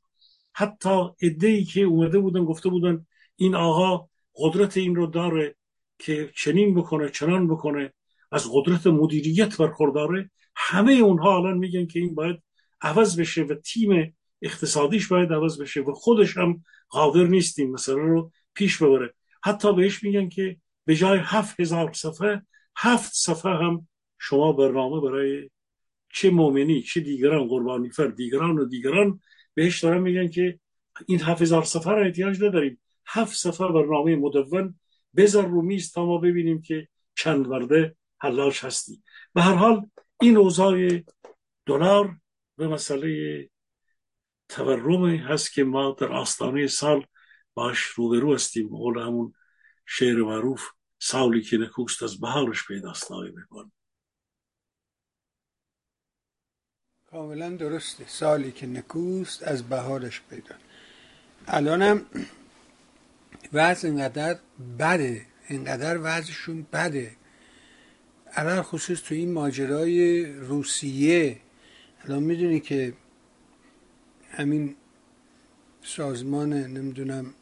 حتی 0.53 1.09
ای 1.41 1.63
که 1.63 1.81
اومده 1.81 2.19
بودن 2.19 2.45
گفته 2.45 2.69
بودن 2.69 3.05
این 3.35 3.55
آقا 3.55 4.07
قدرت 4.35 4.77
این 4.77 4.95
رو 4.95 5.07
داره 5.07 5.55
که 5.99 6.31
چنین 6.35 6.75
بکنه 6.75 7.09
چنان 7.09 7.47
بکنه. 7.47 7.93
از 8.31 8.47
قدرت 8.53 8.87
مدیریت 8.87 9.57
برخورداره. 9.57 10.31
همه 10.59 10.93
اونها 10.93 11.37
الان 11.37 11.57
میگن 11.57 11.85
که 11.85 11.99
این 11.99 12.15
باید 12.15 12.43
عوض 12.81 13.19
بشه 13.19 13.43
و 13.43 13.55
تیم 13.55 14.17
اقتصادیش 14.41 15.07
باید 15.07 15.33
عوض 15.33 15.61
بشه 15.61 15.81
و 15.81 15.93
خودش 15.93 16.37
هم 16.37 16.63
قادر 16.89 17.23
نیستیم 17.23 17.71
مثلا 17.71 17.95
رو 17.95 18.31
پیش 18.53 18.83
ببره. 18.83 19.13
حتی 19.43 19.73
بهش 19.73 20.03
میگن 20.03 20.29
که 20.29 20.57
به 20.85 20.95
جای 20.95 21.19
هفت 21.23 21.59
هزار 21.59 21.93
صفحه 21.93 22.41
هفت 22.77 23.11
صفحه 23.13 23.51
هم 23.51 23.87
شما 24.19 24.51
برنامه 24.53 25.01
برای 25.01 25.49
چه 26.13 26.29
مؤمنی 26.29 26.81
چه 26.81 26.99
دیگران 26.99 27.47
قربانی 27.47 27.89
فر 27.89 28.07
دیگران 28.07 28.59
و 28.59 28.65
دیگران 28.65 29.19
بهش 29.53 29.83
دارن 29.83 30.01
میگن 30.01 30.27
که 30.27 30.59
این 31.07 31.21
هفت 31.21 31.41
هزار 31.41 31.63
صفحه 31.63 31.93
را 31.93 32.05
احتیاج 32.05 32.43
نداریم. 32.43 32.79
هفت 33.07 33.35
صفحه 33.35 33.67
برنامه 33.67 34.15
مدون 34.15 34.75
بذار 35.15 35.47
رو 35.47 35.61
میز 35.61 35.91
تا 35.91 36.05
ما 36.05 36.17
ببینیم 36.17 36.61
که 36.61 36.87
چند 37.15 37.47
ورده 37.47 37.95
حلاش 38.17 38.63
هستی. 38.63 39.01
به 39.33 39.41
هر 39.41 39.53
حال 39.53 39.89
این 40.21 40.37
اوضاع 40.37 41.03
دلار 41.65 42.17
به 42.57 42.67
مسئله 42.67 43.49
تورم 44.49 45.05
هست 45.05 45.53
که 45.53 45.63
ما 45.63 45.95
در 45.99 46.11
آستانه 46.11 46.67
سال 46.67 47.05
باش 47.53 47.79
روبرو 47.79 48.33
هستیم. 48.35 48.67
قول 48.67 48.99
همون 48.99 49.33
شعر 49.85 50.15
معروف 50.15 50.69
سالی 50.99 51.41
که 51.41 51.57
نکوست 51.57 52.03
از 52.03 52.19
بهارش 52.19 52.67
پیداست 52.67 53.11
آقای 53.11 53.31
بکن 53.31 53.71
کاملا 57.05 57.49
درسته. 57.49 58.07
سالی 58.07 58.51
که 58.51 58.67
نکوست 58.67 59.43
از 59.43 59.69
بهارش 59.69 60.21
پیدا. 60.29 60.55
الانم 61.47 62.05
وضع 63.53 63.87
اینقدر 63.87 64.39
بده. 64.79 65.25
اینقدر 65.49 65.99
وضعشون 66.01 66.67
بده. 66.73 67.16
الان 68.39 68.61
خصوص 68.61 69.01
تو 69.01 69.15
این 69.15 69.31
ماجرای 69.31 70.25
روسیه 70.25 71.37
الان 72.03 72.23
می‌دونی 72.23 72.59
که 72.59 72.93
همین 74.31 74.75
سازمان 75.83 76.53
نمی‌دونم 76.53 77.33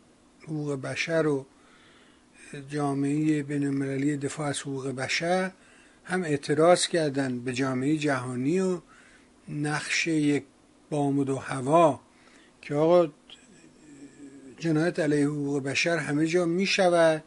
حقوق 0.43 0.81
بشر 0.81 1.27
و 1.27 1.45
جامعه 2.69 3.43
بین 3.43 4.15
دفاع 4.15 4.47
از 4.47 4.59
حقوق 4.59 4.87
بشر 4.87 5.51
هم 6.03 6.23
اعتراض 6.23 6.87
کردن 6.87 7.39
به 7.39 7.53
جامعه 7.53 7.97
جهانی 7.97 8.59
و 8.59 8.81
نقش 9.49 10.07
یک 10.07 10.43
بامد 10.89 11.29
و 11.29 11.35
هوا 11.35 11.99
که 12.61 12.75
آقا 12.75 13.11
جنایت 14.59 14.99
علیه 14.99 15.27
حقوق 15.27 15.63
بشر 15.63 15.97
همه 15.97 16.27
جا 16.27 16.45
می 16.45 16.65
شود 16.65 17.23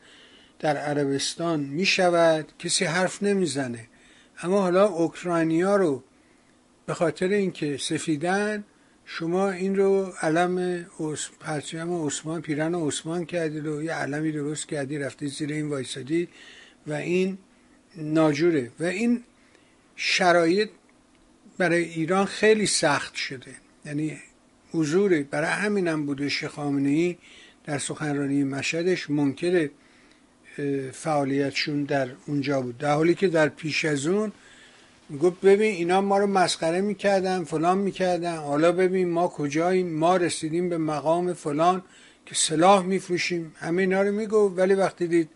در 0.58 0.76
عربستان 0.76 1.60
می 1.60 1.86
شود 1.86 2.52
کسی 2.58 2.84
حرف 2.84 3.22
نمی‌زنه. 3.22 3.88
اما 4.42 4.60
حالا 4.60 4.86
اوکراینیا 4.86 5.76
رو 5.76 6.04
به 6.86 6.94
خاطر 6.94 7.28
اینکه 7.28 7.76
سفیدن 7.76 8.64
شما 9.04 9.50
این 9.50 9.76
رو 9.76 10.12
علم 10.22 10.86
پرچم 11.40 12.06
عثمان 12.06 12.42
پیرن 12.42 12.74
عثمان 12.74 13.24
کردید 13.24 13.66
و 13.66 13.82
یه 13.82 13.92
علمی 13.92 14.32
درست 14.32 14.68
کردی 14.68 14.98
رفتی 14.98 15.28
زیر 15.28 15.52
این 15.52 15.68
وایسادی 15.68 16.28
و 16.86 16.92
این 16.92 17.38
ناجوره. 17.96 18.70
و 18.80 18.84
این 18.84 19.22
شرایط 19.96 20.68
برای 21.58 21.84
ایران 21.84 22.24
خیلی 22.24 22.66
سخت 22.66 23.14
شده. 23.14 23.54
یعنی 23.86 24.18
حضور 24.72 25.22
برای 25.22 25.50
همینم 25.50 26.06
بوده 26.06 26.28
شیخ 26.28 26.58
در 27.64 27.78
سخنرانی 27.78 28.44
مشهدش. 28.44 29.10
منکر 29.10 29.68
فعالیتشون 30.92 31.84
در 31.84 32.08
اونجا 32.26 32.60
بود. 32.60 32.78
در 32.78 32.94
حالی 32.94 33.14
که 33.14 33.28
در 33.28 33.48
پیش 33.48 33.84
از 33.84 34.06
اون 34.06 34.32
گفت 35.22 35.40
ببین 35.40 35.74
اینا 35.74 36.00
ما 36.00 36.18
رو 36.18 36.26
مسخره 36.26 36.80
می‌کردن 36.80 37.44
فلان 37.44 37.78
می‌کردن. 37.78 38.36
حالا 38.36 38.72
ببین 38.72 39.10
ما 39.10 39.28
کجاییم 39.28 39.88
ما 39.98 40.16
رسیدیم 40.16 40.68
به 40.68 40.78
مقام 40.78 41.32
فلان 41.32 41.82
که 42.26 42.34
سلاح 42.34 42.82
میفروشیم. 42.82 43.54
همه 43.58 43.82
اینا 43.82 44.02
رو 44.02 44.12
میگو 44.12 44.54
ولی 44.56 44.74
وقتی 44.74 45.06
دید 45.06 45.28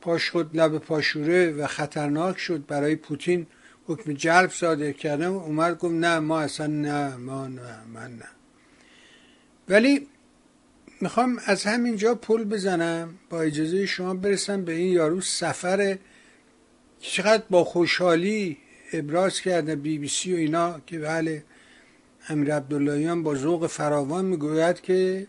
پاش 0.00 0.30
خود 0.30 0.56
لب 0.56 0.78
پاشوره 0.78 1.50
و 1.50 1.66
خطرناک 1.66 2.38
شد 2.38 2.66
برای 2.66 2.96
پوتین 2.96 3.46
حکم 3.86 4.12
جلب 4.12 4.50
صادر 4.50 4.92
کردم 4.92 5.32
اومد 5.32 5.78
گفت 5.78 5.94
نه 5.94 6.18
ما 6.18 6.40
اصلا 6.40 6.66
نه 6.66 7.16
ما 7.16 7.46
نه 7.46 7.84
من 7.94 8.10
نه. 8.16 8.28
ولی 9.68 10.06
می‌خوام 11.04 11.38
از 11.46 11.64
همینجا 11.64 12.14
پل 12.14 12.44
بزنم 12.44 13.14
با 13.30 13.42
اجازه 13.42 13.86
شما 13.86 14.14
برسم 14.14 14.64
به 14.64 14.72
این 14.72 14.92
یارو. 14.92 15.20
سفر 15.20 15.98
چقدر 17.00 17.42
با 17.50 17.64
خوشحالی 17.64 18.56
ابراز 18.92 19.40
کرده 19.40 19.76
بی 19.76 19.98
بی 19.98 20.08
سی 20.08 20.32
و 20.32 20.36
اینا 20.36 20.80
که 20.86 20.98
بله 20.98 21.44
امیر 22.28 22.54
عبداللهیان 22.54 23.22
با 23.22 23.34
ذوق 23.34 23.66
فراوان 23.66 24.24
می‌گوید 24.24 24.80
که 24.80 25.26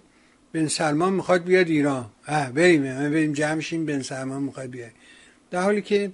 بن 0.53 0.67
سلمان 0.67 1.13
می‌خواد 1.13 1.43
بیاد 1.43 1.67
ایران. 1.69 2.09
اه 2.27 2.51
بریم 2.51 2.83
بریم 2.83 3.33
جمعشیم 3.33 3.85
بن 3.85 4.01
سلمان 4.01 4.43
می‌خواد 4.43 4.69
بیاد. 4.69 4.91
در 5.51 5.61
حالی 5.61 5.81
که 5.81 6.11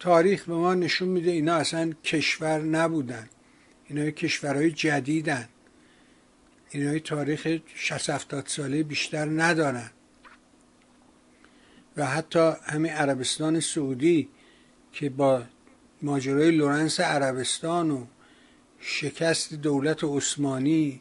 تاریخ 0.00 0.44
به 0.44 0.54
ما 0.54 0.74
نشون 0.74 1.08
میده 1.08 1.30
اینا 1.30 1.54
اصلا 1.54 1.92
کشور 2.04 2.58
نبودن. 2.58 3.28
اینا 3.88 4.10
کشورهای 4.10 4.70
جدیدن. 4.70 5.48
اینا 6.70 6.98
تاریخ 6.98 7.58
60 7.74 8.10
70 8.10 8.46
ساله 8.46 8.82
بیشتر 8.82 9.24
ندارن 9.24 9.90
و 11.96 12.06
حتی 12.06 12.52
همین 12.62 12.92
عربستان 12.92 13.60
سعودی 13.60 14.28
که 14.92 15.10
با 15.10 15.42
ماجرای 16.02 16.50
لورنس 16.50 17.00
عربستان 17.00 17.90
و 17.90 18.06
شکست 18.80 19.54
دولت 19.54 20.04
عثمانی 20.04 21.00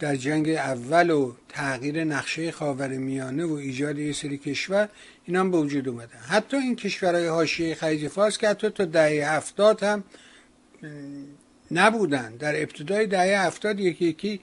در 0.00 0.16
جنگ 0.16 0.48
اول 0.48 1.10
و 1.10 1.32
تغییر 1.48 2.04
نقشه 2.04 2.52
خاور 2.52 2.88
میانه 2.88 3.44
و 3.44 3.52
ایجاد 3.52 3.98
یه 3.98 4.12
سری 4.12 4.38
کشور 4.38 4.88
این 5.24 5.36
هم 5.36 5.50
به 5.50 5.56
وجود 5.56 5.88
اومدن. 5.88 6.18
حتی 6.28 6.56
این 6.56 6.76
کشورهای 6.76 7.26
حاشیه 7.26 7.74
خلیج 7.74 8.08
فارس 8.08 8.38
که 8.38 8.48
حتی 8.48 8.70
تا 8.70 8.84
دهه 8.84 9.32
هفتاد 9.32 9.82
هم 9.82 10.04
نبودن. 11.70 12.36
در 12.36 12.62
ابتدای 12.62 13.06
دهه 13.06 13.46
هفتاد 13.46 13.80
یکی 13.80 14.04
یکی 14.04 14.40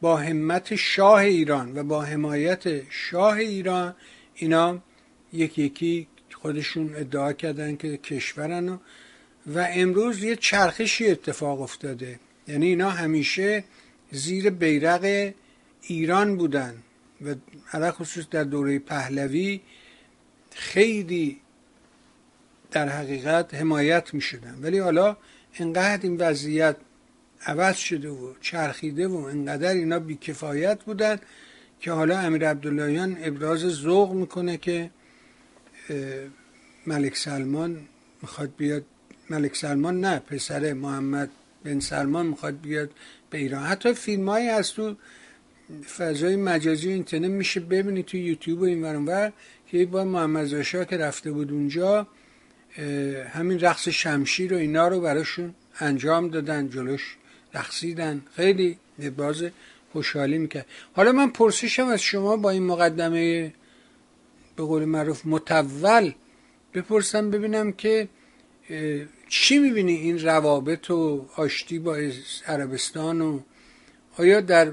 با 0.00 0.16
همت 0.16 0.74
شاه 0.74 1.20
ایران 1.20 1.78
و 1.78 1.82
با 1.82 2.02
حمایت 2.02 2.90
شاه 2.90 3.36
ایران 3.36 3.94
اینا 4.34 4.78
یکی 5.32 5.62
یکی 5.62 6.06
خودشون 6.32 6.96
ادعا 6.96 7.32
کردن 7.32 7.76
که 7.76 7.96
کشورن 7.96 8.68
و, 8.68 8.76
و 9.46 9.66
امروز 9.70 10.22
یه 10.22 10.36
چرخشی 10.36 11.10
اتفاق 11.10 11.60
افتاده. 11.60 12.20
یعنی 12.48 12.66
اینا 12.66 12.90
همیشه 12.90 13.64
زیر 14.10 14.50
بیرق 14.50 15.32
ایران 15.82 16.36
بودن 16.36 16.74
و 17.24 17.34
علا 17.72 17.92
خصوص 17.92 18.28
در 18.30 18.44
دوره 18.44 18.78
پهلوی 18.78 19.60
خیلی 20.50 21.40
در 22.70 22.88
حقیقت 22.88 23.54
حمایت 23.54 24.14
می 24.14 24.20
شدن 24.20 24.58
ولی 24.62 24.78
حالا 24.78 25.16
انقدر 25.58 26.02
این 26.02 26.16
وضعیت 26.16 26.76
عوض 27.46 27.76
شده 27.76 28.08
و 28.08 28.34
چرخیده 28.40 29.08
و 29.08 29.16
انقدر 29.16 29.72
اینا 29.72 29.98
بیکفایت 29.98 30.84
بودن 30.84 31.18
که 31.80 31.92
حالا 31.92 32.18
امیر 32.18 32.48
عبداللهیان 32.48 33.16
ابراز 33.20 33.60
ذوق 33.60 34.12
می‌کنه 34.12 34.56
که 34.56 34.90
ملک 36.86 37.16
سلمان 37.16 37.80
می‌خواد 38.22 38.52
بیاد 38.56 38.84
ملک 39.30 39.56
سلمان 39.56 40.00
نه 40.00 40.18
پسر 40.18 40.72
محمد 40.72 41.30
بن 41.64 41.80
سلمان 41.80 42.26
می‌خواد 42.26 42.60
بیاد 42.60 42.90
به 43.30 43.38
ایران. 43.38 43.62
حتی 43.62 43.94
فیلم 43.94 44.28
هایی 44.28 44.48
از 44.48 44.72
تو 44.72 44.96
فضای 45.96 46.36
مجازی 46.36 46.92
اینترنت 46.92 47.30
میشه 47.30 47.60
ببینید 47.60 48.04
تو 48.04 48.16
یوتیوب 48.16 48.60
و 48.60 48.64
این 48.64 48.82
ور 48.82 49.32
که 49.66 49.86
با 49.86 50.04
محمد 50.04 50.44
زاشا 50.44 50.84
که 50.84 50.96
رفته 50.96 51.32
بود 51.32 51.52
اونجا 51.52 52.06
همین 53.32 53.60
رقص 53.60 53.88
شمشیر 53.88 54.54
و 54.54 54.56
اینا 54.56 54.88
رو 54.88 55.00
براشون 55.00 55.54
انجام 55.80 56.28
دادن 56.28 56.68
جلوش. 56.68 57.16
رقصیدن 57.54 58.22
خیلی 58.36 58.78
باز 59.16 59.44
خوشحالی 59.92 60.38
می‌کرد. 60.38 60.66
حالا 60.96 61.12
من 61.12 61.30
پرسشم 61.30 61.86
از 61.86 62.02
شما 62.02 62.36
با 62.36 62.50
این 62.50 62.62
مقدمه 62.62 63.54
به 64.56 64.62
قول 64.62 64.84
معروف 64.84 65.26
متول 65.26 66.12
بپرسم 66.74 67.30
ببینم 67.30 67.72
که 67.72 68.08
چی 69.28 69.58
می‌بینی 69.58 69.92
این 69.92 70.22
روابط 70.22 70.90
و 70.90 71.26
آشتی 71.36 71.78
با 71.78 71.98
عربستان 72.46 73.20
و 73.20 73.40
آیا 74.18 74.40
در 74.40 74.72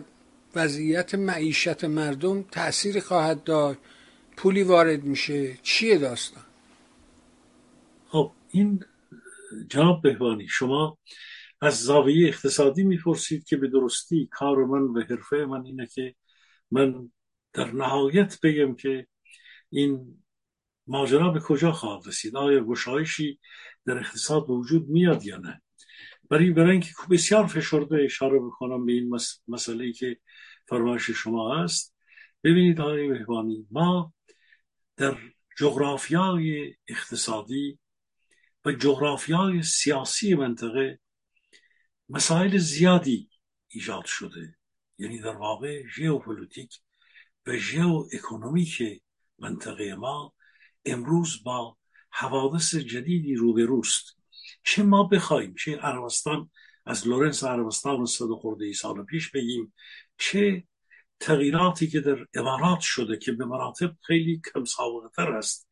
وضعیت 0.56 1.16
معیشت 1.16 1.84
مردم 1.84 2.44
تأثیری 2.44 3.02
خواهد 3.02 3.44
داشت؟ 3.44 3.80
پولی 4.38 4.63
وارد 4.63 5.04
میشه؟ 5.04 5.58
چیه 5.63 5.98
داستان؟ 5.98 6.44
خب 8.10 8.32
این 8.52 8.84
جناب 9.70 10.02
بهوانی 10.02 10.48
شما 10.48 10.98
از 11.62 11.84
زاویه 11.84 12.28
اقتصادی 12.28 12.84
می‌پرسید 12.84 13.46
که 13.46 13.58
به 13.58 13.67
درستی 13.67 14.30
کار 14.32 14.65
من 14.65 14.82
و 14.82 15.04
حرفه 15.10 15.46
من 15.46 15.65
اینه 15.65 15.88
که 15.88 16.15
من 16.72 17.12
در 17.54 17.72
نهایت 17.72 18.39
بگم 18.43 18.76
که 18.76 19.08
این 19.70 20.24
ماجرا 20.88 21.30
به 21.30 21.39
کجا 21.39 21.72
خواهد 21.72 22.08
رسید؟ 22.08 22.36
آیا 22.36 22.63
گشایشی 22.63 23.39
در 23.86 23.98
اقتصاد 23.98 24.50
وجود 24.50 24.88
میاد 24.89 25.26
یا 25.26 25.38
نه؟ 25.38 25.62
برای 26.30 26.52
برای 26.52 26.72
اینکه 26.72 26.89
بسیار 27.10 27.48
فشرده 27.48 28.04
اشاره 28.04 28.39
بکنم 28.39 28.86
به 28.86 28.91
این 28.91 29.17
مسئله 29.48 29.84
ای 29.84 29.93
که 29.93 30.17
فرمایش 30.70 31.12
شما 31.12 31.63
هست 31.63 31.96
ببینید 32.43 32.82
آقای 32.82 33.08
مهبانی 33.08 33.67
ما 33.72 34.13
در 34.98 35.17
جغرافیای 35.58 36.76
اقتصادی 36.88 37.80
و 38.65 38.72
جغرافیای 38.72 39.63
سیاسی 39.63 40.36
منطقه 40.36 41.00
مسائل 42.10 42.58
زیادی 42.58 43.30
ایجاد 43.67 44.06
شده. 44.06 44.56
یعنی 44.98 45.20
در 45.20 45.36
واقع 45.36 45.88
ژئوپلیتیک 45.88 46.80
و 47.46 47.58
ژئو 47.58 48.06
اکونومیک 48.13 49.02
منطقه 49.39 49.96
ما 49.96 50.34
امروز 50.86 51.43
با 51.43 51.78
حوادث 52.10 52.76
جدیدی 52.76 53.36
روبروست. 53.36 54.17
چه 54.63 54.84
ما 54.84 55.04
بخوایم؟ 55.04 55.56
چه 55.56 55.78
عربستان 55.78 56.50
از 56.86 57.08
لورنس 57.08 57.43
عربستان 57.43 58.06
صد 58.06 58.30
خورده 58.41 58.65
ای 58.65 58.74
سال 58.74 59.06
پیش 59.06 59.32
بگیم 59.32 59.74
چه 60.17 60.63
تغییراتی 61.20 61.88
که 61.88 62.00
در 62.00 62.26
امارات 62.34 62.80
شده 62.80 63.17
که 63.17 63.32
به 63.32 63.46
مراتب 63.46 63.96
خیلی 64.02 64.41
کم 64.54 64.63
سابقه 64.63 65.10
تر 65.15 65.32
است. 65.32 65.70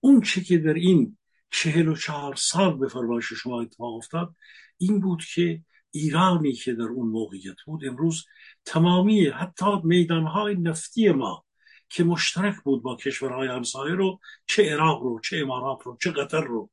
اون 0.00 0.20
چه 0.20 0.40
که 0.40 0.58
در 0.58 0.74
این 0.74 1.18
چهل 1.50 1.88
و 1.88 1.96
چهار 1.96 2.34
سال 2.34 2.76
به 2.78 2.88
فرمایش 2.88 3.32
شما 3.32 3.60
اتفاق 3.60 3.94
افتاد 3.94 4.34
این 4.80 5.00
بود 5.00 5.24
که 5.34 5.64
ایرانی 5.90 6.52
که 6.52 6.72
در 6.72 6.84
اون 6.84 7.08
موقعیت 7.08 7.56
بود 7.66 7.84
امروز 7.84 8.26
تمامی 8.64 9.26
حتی 9.26 9.66
میدانهای 9.84 10.54
نفتی 10.54 11.10
ما 11.10 11.44
که 11.88 12.04
مشترک 12.04 12.56
بود 12.64 12.82
با 12.82 12.96
کشورهای 12.96 13.48
همسایه 13.48 13.94
رو 13.94 14.20
چه 14.46 14.72
عراق 14.72 15.02
رو 15.02 15.20
چه 15.20 15.36
امارات 15.36 15.78
رو 15.82 15.96
چه 16.00 16.10
قطر 16.10 16.40
رو 16.40 16.70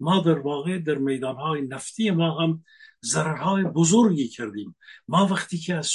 ما 0.00 0.20
در 0.20 0.38
واقع 0.38 0.78
در 0.78 0.94
میدانهای 0.94 1.62
نفتی 1.62 2.10
ما 2.10 2.40
هم 2.40 2.64
ضررهای 3.04 3.64
بزرگی 3.64 4.28
کردیم. 4.28 4.76
ما 5.08 5.26
وقتی 5.26 5.58
که 5.58 5.74
از 5.74 5.92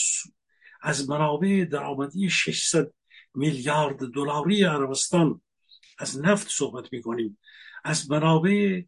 از 0.82 1.10
منابع 1.10 1.66
درآمدی 1.72 2.30
600 2.30 2.94
میلیارد 3.36 3.98
دلاری 3.98 4.64
عربستان 4.64 5.42
از 6.00 6.22
نفت 6.22 6.48
صحبت 6.50 6.94
می 6.94 7.02
کنیم 7.02 7.38
از 7.84 8.12
منابع 8.12 8.82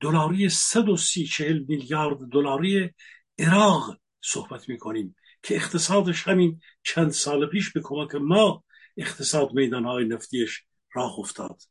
دلاری 0.00 0.48
130 0.48 1.26
40 1.26 1.64
میلیارد 1.68 2.18
دلاری 2.18 2.90
عراق 3.38 3.98
صحبت 4.20 4.68
می 4.68 4.78
کنیم 4.78 5.16
که 5.42 5.56
اقتصادش 5.56 6.28
همین 6.28 6.60
چند 6.82 7.10
سال 7.10 7.46
پیش 7.46 7.72
به 7.72 7.80
کمک 7.84 8.14
ما 8.14 8.64
اقتصاد 8.96 9.52
میدانهای 9.52 10.04
نفتیش 10.04 10.64
راه 10.94 11.18
افتاد. 11.18 11.62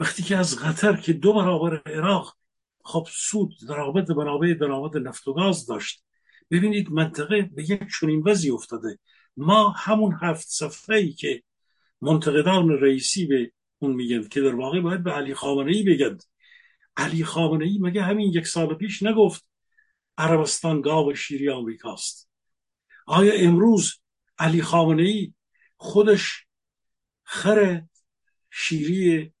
وقتی 0.00 0.22
که 0.22 0.36
از 0.36 0.58
قطر 0.58 0.96
که 0.96 1.12
دو 1.12 1.32
برابر 1.32 1.82
عراق 1.86 2.36
خب 2.84 3.06
سود 3.10 3.54
درآمد 3.68 4.12
منابع 4.12 4.54
درآمد 4.54 4.96
نفت 4.96 5.28
و 5.28 5.34
گاز 5.34 5.66
داشت. 5.66 6.04
ببینید 6.50 6.90
منطقه 6.90 7.42
به 7.42 7.70
یک 7.70 7.80
چنین 8.00 8.22
وضعی 8.26 8.50
افتاده. 8.50 8.98
ما 9.36 9.70
همون 9.70 10.18
هفت 10.22 10.48
صفحه 10.48 10.96
ای 10.96 11.12
که 11.12 11.42
منتقدان 12.00 12.68
رئیسی 12.68 13.26
به 13.26 13.52
اون 13.78 13.92
میگن 13.92 14.28
که 14.28 14.40
در 14.40 14.54
واقع 14.54 14.80
باید 14.80 15.02
به 15.02 15.12
علی 15.12 15.34
خامنه 15.34 15.72
ای 15.72 15.82
بگند 15.82 16.22
علی 16.96 17.24
خامنه 17.24 17.64
ای 17.64 17.78
مگه 17.80 18.02
همین 18.02 18.30
یک 18.32 18.46
سال 18.46 18.74
پیش 18.74 19.02
نگفت 19.02 19.46
عربستان 20.18 20.80
گاو 20.80 21.14
شیری 21.14 21.50
آمریکاست؟ 21.50 22.30
آیا 23.06 23.32
امروز 23.34 23.94
علی 24.38 24.62
خامنه 24.62 25.02
ای 25.02 25.34
خودش 25.76 26.46
خر 27.22 27.82
شیری 28.50 29.32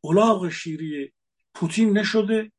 اولاغ 0.00 0.48
شیری 0.48 1.12
پوتین 1.54 1.98
نشده 1.98 2.52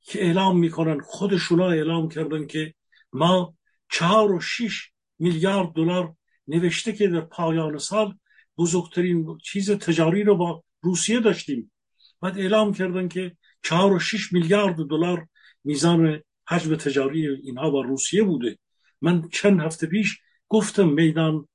که 0.00 0.24
اعلام 0.24 0.58
می‌کنن 0.58 1.00
خودشونا 1.00 1.70
اعلام 1.70 2.08
کردن 2.08 2.46
که 2.46 2.74
ما 3.12 3.56
چهار 3.90 4.32
و 4.32 4.40
شیش 4.40 4.92
میلیارد 5.18 5.72
دلار 5.72 6.16
نوشته 6.48 6.92
که 6.92 7.08
در 7.08 7.20
پایان 7.20 7.78
سال 7.78 8.18
بزرگترین 8.58 9.38
چیز 9.38 9.70
تجاری 9.70 10.22
رو 10.24 10.36
با 10.36 10.64
روسیه 10.80 11.20
داشتیم. 11.20 11.72
بعد 12.20 12.38
اعلام 12.38 12.74
کردن 12.74 13.08
که 13.08 13.36
چهار 13.66 13.92
و 13.92 13.98
شیش 13.98 14.32
میلیارد 14.32 14.76
دلار 14.76 15.28
میزان 15.64 16.22
حجم 16.48 16.76
تجاری 16.76 17.28
اینها 17.28 17.70
با 17.70 17.82
روسیه 17.82 18.22
بوده. 18.22 18.58
من 19.00 19.28
چند 19.28 19.60
هفته 19.60 19.86
پیش 19.86 20.18
گفتم 20.48 20.88
میدان 20.88 21.48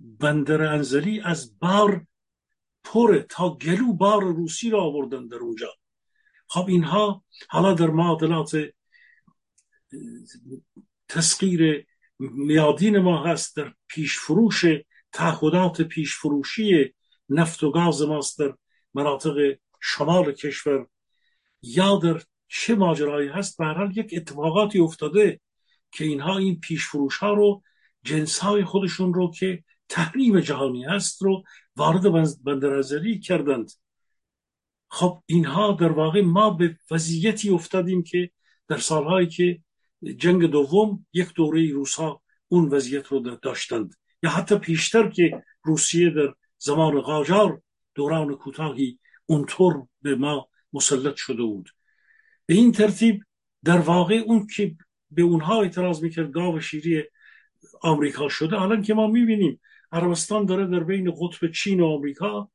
بندر 0.00 0.62
انزلی 0.62 1.20
از 1.20 1.58
بار 1.58 2.06
پره 2.84 3.22
تا 3.22 3.54
گلو 3.54 3.92
بار 3.92 4.22
روسی 4.22 4.70
را 4.70 4.82
آوردن 4.82 5.26
در 5.26 5.36
اونجا. 5.36 5.74
خب 6.48 6.66
اینها 6.68 7.24
حالا 7.48 7.72
در 7.72 7.90
معادلات 7.90 8.56
تسخیر 11.08 11.86
میادین 12.18 12.98
ما 12.98 13.24
هست 13.24 13.56
در 13.56 13.74
پیش 13.88 14.18
فروش 14.18 14.64
تعهدات 15.12 15.82
پیش 15.82 16.16
فروشی 16.16 16.94
نفت 17.28 17.62
و 17.62 17.70
گاز 17.70 18.02
ماست 18.02 18.38
در 18.38 18.54
مناطق 18.94 19.58
شمال 19.80 20.32
کشور. 20.32 20.86
یا 21.62 21.96
در 21.96 22.22
چه 22.48 22.74
ماجرایی 22.74 23.28
هست؟ 23.28 23.58
به 23.58 23.90
یک 23.94 24.14
اتفاقاتی 24.16 24.78
افتاده 24.78 25.40
که 25.92 26.04
اینها 26.04 26.38
این 26.38 26.60
پیش 26.60 26.86
فروش 26.86 27.16
ها 27.16 27.34
رو 27.34 27.62
جنس 28.02 28.38
های 28.38 28.64
خودشون 28.64 29.14
رو 29.14 29.30
که 29.30 29.64
تحریم 29.88 30.40
جهانی 30.40 30.84
هست 30.84 31.22
رو 31.22 31.42
وارد 31.76 32.02
بندرازری 32.44 33.20
کردند. 33.20 33.70
خب 34.88 35.22
اینها 35.26 35.72
در 35.72 35.92
واقع 35.92 36.20
ما 36.20 36.50
به 36.50 36.78
وضعیتی 36.90 37.50
افتادیم 37.50 38.02
که 38.02 38.30
در 38.68 38.78
سالهایی 38.78 39.26
که 39.26 39.62
جنگ 40.16 40.46
دوم 40.50 41.06
یک 41.12 41.34
دوره 41.34 41.72
روسا 41.72 42.20
اون 42.48 42.68
وضعیت 42.68 43.06
رو 43.06 43.20
داشتند. 43.20 43.94
یا 44.22 44.30
حتی 44.30 44.58
پیشتر 44.58 45.08
که 45.08 45.42
روسیه 45.62 46.10
در 46.10 46.34
زمان 46.58 47.00
قاجار 47.00 47.62
دوران 47.94 48.34
کوتاهی 48.34 48.98
اونطور 49.26 49.86
به 50.02 50.14
ما 50.14 50.48
مسلط 50.76 51.16
شده 51.16 51.42
بود. 51.42 51.70
به 52.46 52.54
این 52.54 52.72
ترتیب 52.72 53.22
در 53.64 53.78
واقع 53.78 54.14
اون 54.26 54.46
که 54.46 54.76
به 55.10 55.22
اونها 55.22 55.62
اعتراض 55.62 56.02
می‌کرد 56.02 56.30
گاو 56.30 56.60
شیری 56.60 57.04
آمریکا 57.82 58.28
شده 58.28 58.62
الان 58.62 58.82
که 58.82 58.94
ما 58.94 59.06
می‌بینیم 59.06 59.60
عربستان 59.92 60.46
داره 60.46 60.66
در 60.66 60.84
بین 60.84 61.10
قطب 61.10 61.50
چین 61.52 61.80
و 61.80 61.86
آمریکا 61.86 62.50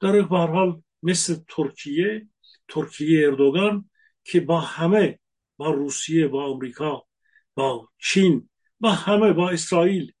داره 0.00 0.22
به 0.22 0.38
حال 0.38 0.82
مثل 1.02 1.36
ترکیه 1.48 2.28
ترکیه 2.68 3.26
اردوگان 3.26 3.90
که 4.24 4.40
با 4.40 4.60
همه 4.60 5.18
با 5.56 5.70
روسیه 5.70 6.26
با 6.28 6.44
آمریکا 6.44 7.06
با 7.54 7.88
چین 7.98 8.48
با 8.80 8.90
همه 8.90 9.32
با 9.32 9.50
اسرائیل 9.50 10.12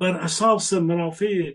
بر 0.00 0.16
اساس 0.16 0.72
منافع 0.72 1.54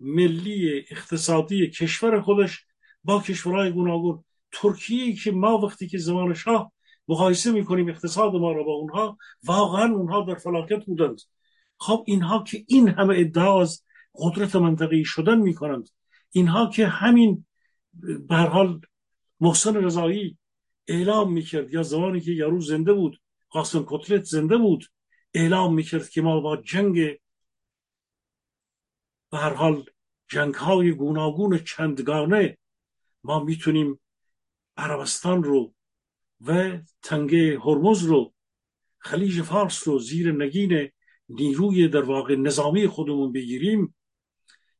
ملی 0.00 0.84
اقتصادی 0.90 1.70
کشور 1.70 2.20
خودش 2.20 2.64
با 3.04 3.20
کشورهای 3.20 3.72
گوناگون 3.72 4.24
ترکیه 4.60 5.14
که 5.14 5.32
ما 5.32 5.58
وقتی 5.58 5.88
که 5.88 5.98
زمان 5.98 6.34
شاه 6.34 6.72
مقایسه 7.08 7.52
می‌کنیم 7.52 7.88
اقتصاد 7.88 8.34
ما 8.34 8.52
را 8.52 8.62
با 8.62 8.72
اونها 8.72 9.18
واقعا 9.44 9.94
اونها 9.94 10.20
در 10.20 10.34
فلاکت 10.34 10.84
بودند. 10.84 11.20
خب 11.78 12.04
اینها 12.06 12.42
که 12.42 12.64
این 12.68 12.88
همه 12.88 13.14
ادعا 13.18 13.60
از 13.60 13.82
قدرت 14.14 14.56
منطقی 14.56 15.04
شدن 15.04 15.38
می‌کنند. 15.38 15.88
اینها 16.30 16.66
که 16.70 16.86
همین 16.86 17.46
به 18.28 18.36
حال 18.36 18.80
محسن 19.40 19.76
رضایی 19.76 20.38
اعلام 20.88 21.32
می‌کرد 21.32 21.72
یا 21.72 21.82
زمانی 21.82 22.20
که 22.20 22.32
یارو 22.32 22.60
زنده 22.60 22.92
بود 22.92 23.20
قاسم 23.50 23.84
کتلت 23.88 24.24
زنده 24.24 24.56
بود 24.56 24.84
اعلام 25.34 25.74
می‌کرد 25.74 26.08
که 26.08 26.22
ما 26.22 26.40
با 26.40 26.56
جنگ 26.56 26.94
به 29.30 29.38
هر 29.38 29.54
حال 29.54 29.84
جنگ 30.28 30.54
های 30.54 30.92
گوناگون 30.92 31.58
چندگانه 31.58 32.58
ما 33.24 33.44
می‌تونیم 33.44 34.00
عربستان 34.76 35.42
رو 35.44 35.74
و 36.40 36.78
تنگه 37.02 37.58
هرمز 37.58 38.02
رو 38.02 38.32
خلیج 38.98 39.42
فارس 39.42 39.88
رو 39.88 39.98
زیر 39.98 40.32
نگین 40.32 40.90
نیروی 41.28 41.88
در 41.88 42.02
واقع 42.02 42.36
نظامی 42.36 42.86
خودمون 42.86 43.32
بگیریم 43.32 43.94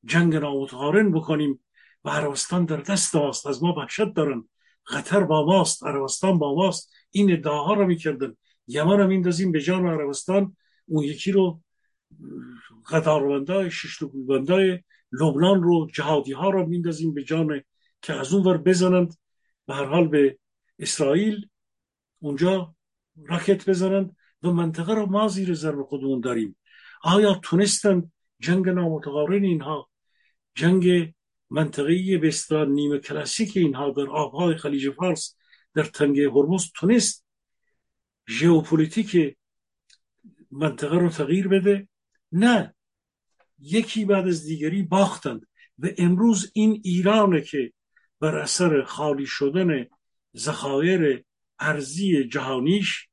جنگ 0.05 0.35
نامتقارن 0.35 1.13
بکنیم 1.13 1.63
و 2.05 2.11
عربستان 2.11 2.65
در 2.65 2.77
دست 2.77 3.17
ماست. 3.17 3.47
از 3.47 3.63
ما 3.63 3.73
وحشت 3.73 4.15
دارن. 4.15 4.49
قطر 4.87 5.25
با 5.25 5.47
ماست. 5.47 5.85
عربستان 5.85 6.39
با 6.39 6.55
ماست. 6.55 6.93
این 7.11 7.33
ادعاها 7.33 7.75
رو 7.75 7.87
می‌کردن. 7.87 8.37
یمن 8.67 8.99
رو 8.99 9.07
میندازیم 9.07 9.53
به 9.53 9.61
جان 9.61 9.87
عربستان. 9.87 10.57
اون 10.87 11.05
یکی 11.05 11.33
رو 11.33 11.63
قطاربندای 12.91 13.71
بندای 14.29 14.83
لبنان 15.13 15.63
رو 15.63 15.89
جهادی 15.95 16.33
ها 16.33 16.51
رو 16.51 16.67
میندازیم 16.67 17.15
به 17.15 17.25
جان 17.25 17.63
که 18.03 18.13
از 18.13 18.35
اون 18.35 18.57
بزنند. 18.57 19.15
به 19.67 19.75
هر 19.75 19.85
حال 19.85 20.09
به 20.09 20.39
اسرائیل 20.79 21.49
اونجا 22.19 22.75
راکت 23.17 23.69
بزنند 23.69 24.17
و 24.43 24.51
منطقه 24.51 24.95
رو 24.95 25.07
ما 25.07 25.29
زیر 25.29 25.55
ضرب 25.55 25.83
خودمون 25.83 26.21
داریم. 26.21 26.57
آیا 27.03 27.35
تونستند 27.35 28.13
جنگ 28.41 28.69
نامتقارن 28.69 29.45
اینها 29.45 29.91
جنگ 30.55 31.15
منطقی 31.51 32.17
به 32.17 32.29
اصطلاح 32.29 32.69
نیمه 32.69 32.99
کلاسیک 32.99 33.57
اینها 33.57 33.91
در 33.91 34.07
آبهای 34.07 34.57
خلیج 34.57 34.91
فارس 34.91 35.37
در 35.75 35.85
تنگه 35.85 36.31
هرمز 36.31 36.71
تونست 36.75 37.27
ژئوپلیتیک 38.29 39.37
منطقه 40.51 40.99
رو 40.99 41.09
تغییر 41.09 41.49
بده؟ 41.49 41.89
نه. 42.33 42.75
یکی 43.59 44.05
بعد 44.05 44.29
از 44.29 44.45
دیگری 44.45 44.83
باختند 44.83 45.47
و 45.79 45.89
امروز 45.99 46.51
این 46.55 46.81
ایرانه 46.85 47.41
که 47.41 47.73
بر 48.21 48.39
اثر 48.39 48.83
خالی 48.83 49.27
شدن 49.27 49.87
ذخایر 50.37 51.25
ارزی 51.59 52.25
جهانیش 52.25 53.09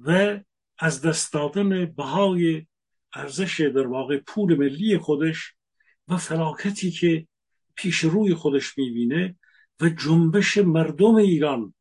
و 0.00 0.40
از 0.78 1.02
دست 1.02 1.32
دادن 1.32 1.84
بهای 1.84 2.66
ارزش 3.14 3.60
در 3.60 3.86
واقع 3.86 4.18
پول 4.18 4.54
ملی 4.54 4.98
خودش 4.98 5.54
و 6.08 6.16
فلاکتی 6.16 6.90
که 6.90 7.26
پیش 7.74 7.98
روی 7.98 8.34
خودش 8.34 8.78
می‌بینه 8.78 9.36
و 9.80 9.88
جنبش 9.88 10.58
مردم 10.58 11.14
ایران 11.14 11.74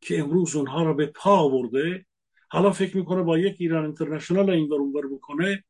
که 0.00 0.18
امروز 0.18 0.56
اونها 0.56 0.82
را 0.82 0.92
به 0.92 1.06
پا 1.06 1.36
آورده. 1.36 2.06
حالا 2.48 2.70
فکر 2.70 2.96
می‌کنه 2.96 3.22
با 3.22 3.38
یک 3.38 3.56
ایران 3.58 3.84
انترنشنال 3.84 4.50
این 4.50 4.72
اونور 4.72 5.14
بکنه 5.14 5.64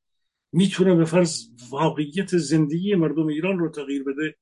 می‌تونه 0.53 0.95
به 0.95 1.05
فرض 1.05 1.47
واقعیت 1.71 2.37
زندگی 2.37 2.95
مردم 2.95 3.27
ایران 3.27 3.59
رو 3.59 3.71
تغییر 3.71 4.05
بده. 4.05 4.37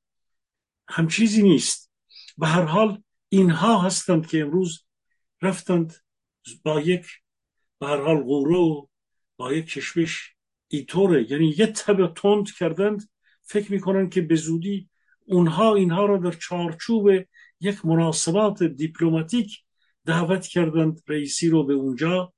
هم 0.87 1.07
چیزی 1.07 1.43
نیست. 1.43 1.91
به 2.37 2.47
هر 2.47 2.65
حال 2.65 3.03
اینها 3.29 3.81
هستند 3.81 4.27
که 4.27 4.41
امروز 4.41 4.85
رفتند 5.41 5.93
با 6.63 6.81
یک 6.81 7.05
به 7.79 7.87
هر 7.87 8.01
حال 8.01 8.23
غورو 8.23 8.89
با 9.37 9.53
یک 9.53 9.65
کشمش 9.65 10.35
ایطوره. 10.67 11.31
یعنی 11.31 11.55
یه 11.57 11.67
تب 11.67 12.13
تند 12.13 12.51
کردند. 12.51 13.09
فکر 13.43 13.71
می‌کنن 13.71 14.09
که 14.09 14.21
به 14.21 14.35
زودی 14.35 14.89
اونها 15.25 15.75
اینها 15.75 16.05
را 16.05 16.17
در 16.17 16.31
چارچوب 16.31 17.09
یک 17.59 17.85
مناسبات 17.85 18.63
دیپلماتیک 18.63 19.63
دعوت 20.05 20.47
کردند. 20.47 21.01
رئیسی 21.07 21.49
رو 21.49 21.63
به 21.63 21.73
اونجا. 21.73 22.33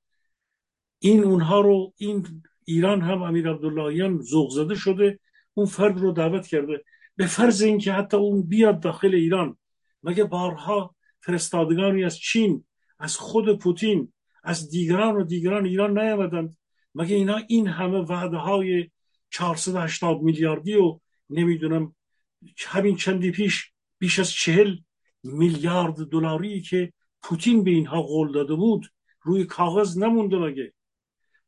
این 0.98 1.24
اونها 1.24 1.60
رو 1.60 1.94
این 1.96 2.42
ایران 2.64 3.02
هم 3.02 3.22
امیر 3.22 3.50
عبداللهیان 3.50 4.20
زوغ 4.20 4.50
زده 4.50 4.74
شده. 4.74 5.20
اون 5.54 5.66
فرد 5.66 5.98
رو 5.98 6.12
دعوت 6.12 6.46
کرده. 6.46 6.84
به 7.16 7.26
فرض 7.26 7.62
اینکه 7.62 7.92
حتی 7.92 8.16
اون 8.16 8.42
بیاد 8.42 8.80
داخل 8.80 9.14
ایران 9.14 9.58
مگه 10.02 10.24
بارها 10.24 10.96
فرستادگانی 11.20 12.04
از 12.04 12.18
چین 12.18 12.64
از 12.98 13.16
خود 13.16 13.58
پوتین 13.58 14.12
از 14.44 14.70
دیگران 14.70 15.16
و 15.16 15.24
دیگران 15.24 15.66
ایران 15.66 15.98
نیامدند؟ 15.98 16.56
مگه 16.94 17.16
اینا 17.16 17.36
این 17.48 17.68
همه 17.68 17.98
وعده 17.98 18.36
های 18.36 18.90
480 19.30 20.22
میلیاردی 20.22 20.74
و 20.74 21.00
نمی‌دونم 21.30 21.94
همین 22.66 22.96
چندی 22.96 23.30
پیش 23.30 23.72
بیش 23.98 24.18
از 24.18 24.30
چهل 24.30 24.76
میلیارد 25.22 25.94
دلاری 25.94 26.60
که 26.60 26.92
پوتین 27.22 27.64
به 27.64 27.70
اینها 27.70 28.02
قول 28.02 28.32
داده 28.32 28.54
بود 28.54 28.92
روی 29.22 29.44
کاغذ 29.44 29.98
نمونده 29.98 30.36
مگه؟ 30.36 30.72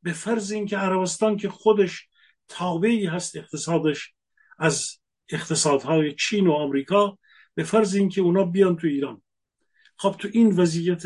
به 0.02 0.12
فرض 0.12 0.52
اینکه 0.52 0.76
عربستان 0.76 1.36
که 1.36 1.48
خودش 1.48 2.08
تابعی 2.48 3.06
هست 3.06 3.36
اقتصادش 3.36 4.14
از 4.58 4.98
اقتصادهای 5.30 6.12
چین 6.12 6.46
و 6.46 6.52
آمریکا 6.52 7.18
به 7.54 7.64
فرض 7.64 7.94
اینکه 7.94 8.20
اونا 8.20 8.44
بیان 8.44 8.76
تو 8.76 8.86
ایران. 8.86 9.22
خب 9.96 10.16
تو 10.18 10.28
این 10.32 10.56
وضعیت 10.56 11.02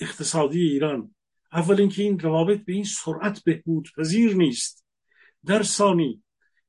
اقتصادی 0.00 0.60
ایران 0.60 1.14
اول 1.52 1.80
اینکه 1.80 2.02
این 2.02 2.18
روابط 2.18 2.64
به 2.64 2.72
این 2.72 2.84
سرعت 2.84 3.44
بهبود 3.44 3.88
پذیر 3.96 4.34
نیست. 4.34 4.84
در 5.46 5.62
ثانی 5.62 6.22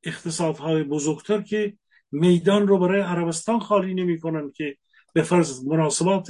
اقتصادهای 0.03 0.83
بزرگتر 0.83 1.41
که 1.41 1.77
میدان 2.11 2.67
رو 2.67 2.77
برای 2.77 3.01
عربستان 3.01 3.59
خالی 3.59 3.93
نمی 3.93 4.19
کنن 4.19 4.51
که 4.51 4.77
به 5.13 5.23
فرض 5.23 5.65
مناسبات 5.65 6.27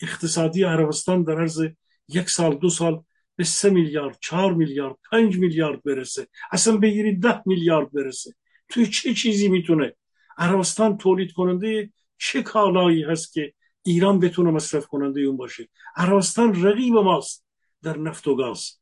اقتصادی 0.00 0.62
عربستان 0.62 1.22
در 1.22 1.40
عرض 1.40 1.62
یک 2.08 2.30
سال 2.30 2.54
دو 2.54 2.70
سال 2.70 3.02
به 3.36 3.44
سه 3.44 3.70
میلیارد 3.70 4.18
چهار 4.20 4.54
میلیارد 4.54 4.96
پنج 5.10 5.38
میلیارد 5.38 5.82
برسه. 5.82 6.26
اصلا 6.52 6.76
بگیرید 6.76 7.22
ده 7.22 7.42
میلیارد 7.46 7.92
برسه. 7.92 8.34
توی 8.68 8.86
چه 8.86 9.14
چیزی 9.14 9.48
می‌تونه 9.48 9.94
عربستان 10.38 10.96
تولید 10.96 11.32
کننده 11.32 11.92
چه 12.18 12.42
کالایی 12.42 13.02
هست 13.02 13.32
که 13.32 13.54
ایران 13.82 14.20
بتونه 14.20 14.50
مصرف 14.50 14.86
کننده 14.86 15.20
اون 15.20 15.36
باشه؟ 15.36 15.68
عربستان 15.96 16.64
رقیب 16.64 16.94
ماست 16.94 17.46
در 17.82 17.96
نفت 17.96 18.28
و 18.28 18.36
گاز. 18.36 18.78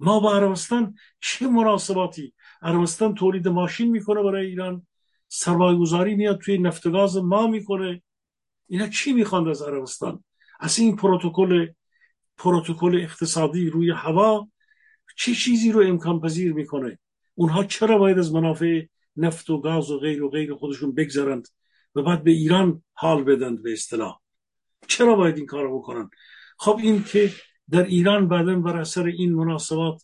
ما 0.00 0.20
با 0.20 0.36
عربستان 0.36 0.94
چه 1.20 1.46
مناسباتی؟ 1.46 2.34
عربستان 2.62 3.14
تولید 3.14 3.48
ماشین 3.48 3.90
می‌کنه 3.90 4.22
برای 4.22 4.46
ایران. 4.46 4.86
سرمایه 5.28 5.78
گذاری 5.78 6.14
میاد 6.14 6.40
توی 6.40 6.58
نفت 6.58 6.86
و 6.86 6.90
گاز 6.90 7.16
ما 7.16 7.46
می‌کنه. 7.46 8.02
اینا 8.66 8.88
چی 8.88 9.12
می‌خواند 9.12 9.48
از 9.48 9.62
عربستان؟ 9.62 10.24
از 10.60 10.78
این 10.78 10.96
پروتکل 10.96 11.68
پروتکل 12.36 13.00
اقتصادی 13.02 13.70
روی 13.70 13.90
هوا 13.90 14.48
چه 15.16 15.34
چیزی 15.34 15.72
رو 15.72 15.80
امکان 15.80 16.20
پذیر 16.20 16.52
می‌کنه؟ 16.52 16.98
اونها 17.40 17.64
چرا 17.64 17.98
باید 17.98 18.18
از 18.18 18.32
منافع 18.32 18.82
نفت 19.16 19.50
و 19.50 19.60
گاز 19.60 19.90
و 19.90 19.98
غیر 19.98 20.22
و 20.22 20.30
غیر 20.30 20.54
خودشون 20.54 20.94
بگذرند 20.94 21.48
و 21.94 22.02
بعد 22.02 22.24
به 22.24 22.30
ایران 22.30 22.82
حال 22.92 23.24
بدند 23.24 23.62
به 23.62 23.72
اصطلاح؟ 23.72 24.20
چرا 24.88 25.16
باید 25.16 25.36
این 25.36 25.46
کار 25.46 25.74
بکنن؟ 25.74 26.10
خب 26.58 26.78
این 26.82 27.04
که 27.04 27.32
در 27.70 27.84
ایران 27.84 28.28
بعدا 28.28 28.60
بر 28.60 28.76
اثر 28.76 29.06
این 29.06 29.34
مناسبات 29.34 30.02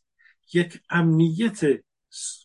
یک 0.55 0.81
امنیت 0.91 1.61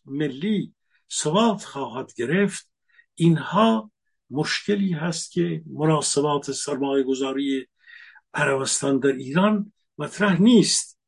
ملی 0.05 0.73
ثبات 1.11 1.63
خواهد 1.63 2.13
گرفت. 2.13 2.71
اینها 3.15 3.91
مشکلی 4.29 4.93
هست 4.93 5.31
که 5.31 5.63
مناسبات 5.65 6.51
سرمایه 6.51 7.03
گذاری 7.03 7.67
عربستان 8.33 8.99
در 8.99 9.11
ایران 9.11 9.73
مطرح 9.97 10.41
نیست. 10.41 10.99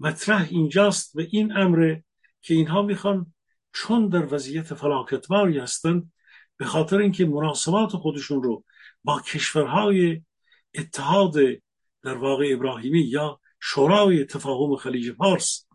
مطرح 0.00 0.48
اینجاست 0.50 1.16
و 1.16 1.20
این 1.30 1.56
امر 1.56 1.96
که 2.42 2.54
اینها 2.54 2.82
می‌خوان 2.82 3.34
چون 3.72 4.08
در 4.08 4.34
وضعیت 4.34 4.74
فلاکتباری 4.74 5.58
هستند 5.58 6.12
به 6.56 6.64
خاطر 6.64 6.98
اینکه 6.98 7.26
مناسبات 7.26 7.90
خودشون 7.90 8.42
رو 8.42 8.64
با 9.04 9.20
کشورهای 9.20 10.22
اتحاد 10.74 11.34
در 12.02 12.14
واقع 12.14 12.50
ابراهیمی 12.52 13.00
یا 13.00 13.40
شورای 13.60 14.24
تفاهم 14.24 14.76
خلیج 14.76 15.12
فارس 15.12 15.66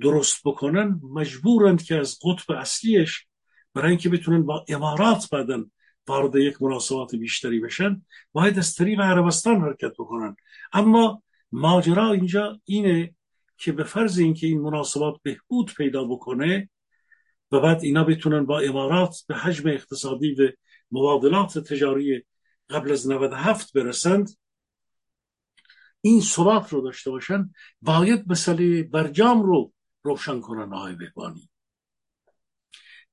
درست 0.00 0.40
بکنن 0.44 1.00
مجبورند 1.02 1.82
که 1.82 1.96
از 1.96 2.18
قطب 2.24 2.52
اصلیش 2.52 3.26
برای 3.74 3.90
اینکه 3.90 4.08
بتونن 4.08 4.42
با 4.42 4.64
امارات 4.68 5.28
بعدن 5.32 5.70
وارد 6.08 6.36
یک 6.36 6.62
مناسبات 6.62 7.14
بیشتری 7.14 7.60
بشن 7.60 8.02
باید 8.32 8.58
از 8.58 8.74
طریق 8.74 9.00
عربستان 9.00 9.60
حرکت 9.60 9.92
بکنن. 9.98 10.36
اما 10.72 11.22
ماجرا 11.52 12.12
اینجا 12.12 12.60
اینه 12.64 13.14
که 13.58 13.72
به 13.72 13.84
فرض 13.84 14.18
اینکه 14.18 14.46
این 14.46 14.60
مناسبات 14.60 15.16
بهبود 15.22 15.74
پیدا 15.74 16.04
بکنه 16.04 16.70
و 17.52 17.60
بعد 17.60 17.84
اینا 17.84 18.04
بتونن 18.04 18.46
با 18.46 18.60
امارات 18.60 19.16
به 19.26 19.34
حجم 19.34 19.68
اقتصادی 19.68 20.34
و 20.34 20.52
مبادلات 20.90 21.58
تجاری 21.58 22.24
قبل 22.70 22.92
از 22.92 23.08
97 23.08 23.72
برسند 23.72 24.28
این 26.00 26.20
ثبات 26.20 26.72
رو 26.72 26.80
داشته 26.80 27.10
باشن 27.10 27.50
باید 27.82 28.24
مسئله 28.26 28.82
برجام 28.82 29.42
رو 29.42 29.72
روشن 30.02 30.40
کنن 30.40 30.74
آقای 30.74 30.94
بهبانی. 30.94 31.50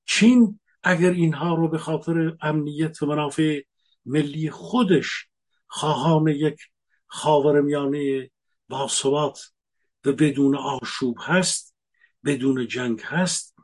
چین 0.04 0.60
اگر 0.82 1.10
اینها 1.10 1.54
رو 1.54 1.68
به 1.68 1.78
خاطر 1.78 2.36
امنیت 2.40 3.02
و 3.02 3.06
منافع 3.06 3.62
ملی 4.04 4.50
خودش 4.50 5.28
خواهان 5.66 6.28
یک 6.28 6.60
خاورمیانه 7.06 8.30
با 8.68 8.88
ثبات 8.88 9.52
و 10.06 10.12
بدون 10.12 10.56
آشوب 10.56 11.16
هست 11.20 11.76
بدون 12.24 12.66
جنگ 12.66 13.00
هست. 13.00 13.56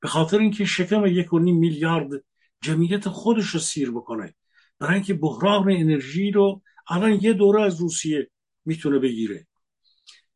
به 0.00 0.08
خاطر 0.08 0.38
اینکه 0.38 0.64
شکم 0.64 1.06
یک 1.06 1.32
و 1.32 1.38
نیم 1.38 1.56
میلیارد 1.56 2.24
جمعیت 2.60 3.08
خودش 3.08 3.46
رو 3.46 3.60
سیر 3.60 3.90
بکنه. 3.90 4.34
برای 4.78 4.94
اینکه 4.94 5.14
بحران 5.14 5.70
انرژی 5.70 6.30
رو 6.30 6.62
الان 6.88 7.18
یه 7.22 7.32
دوره 7.32 7.62
از 7.62 7.80
روسیه 7.80 8.30
می‌تونه 8.64 8.98
بگیره. 8.98 9.46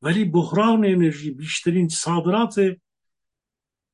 ولی 0.02 0.24
بحران 0.24 0.84
انرژی 0.84 1.30
بیشترین 1.30 1.88
صادرات 1.88 2.60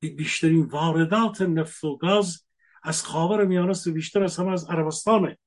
بیشترین 0.01 0.63
واردات 0.63 1.43
نفت 1.43 1.85
و 1.85 1.97
گاز 1.97 2.43
از 2.83 3.03
خاور 3.03 3.45
میانه 3.45 3.73
بیشتر 3.95 4.23
از 4.23 4.37
همه 4.37 4.53
از 4.53 4.71
عربستانه. 4.71 5.39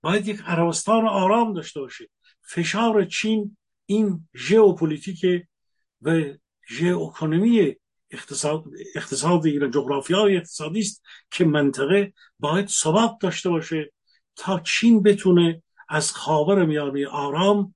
باید 0.00 0.28
یک 0.28 0.40
عربستان 0.46 1.08
آرام 1.08 1.52
داشته 1.52 1.80
باشه. 1.80 2.08
فشار 2.42 3.04
چین 3.04 3.56
این 3.86 4.28
ژئوپلیتیک 4.36 5.46
و 6.02 6.22
ژئواکونومی 6.70 7.76
اقتصاد 8.10 8.64
اقتصاد 8.94 9.46
ایران 9.46 9.70
جغرافیای 9.70 10.36
اقتصادی 10.36 10.80
است 10.80 11.02
که 11.30 11.44
منطقه 11.44 12.12
باید 12.38 12.68
ثبات 12.68 13.16
داشته 13.20 13.50
باشه 13.50 13.92
تا 14.36 14.60
چین 14.60 15.02
بتونه 15.02 15.62
از 15.88 16.12
خاور 16.12 16.64
میانه 16.64 17.06
آرام 17.06 17.74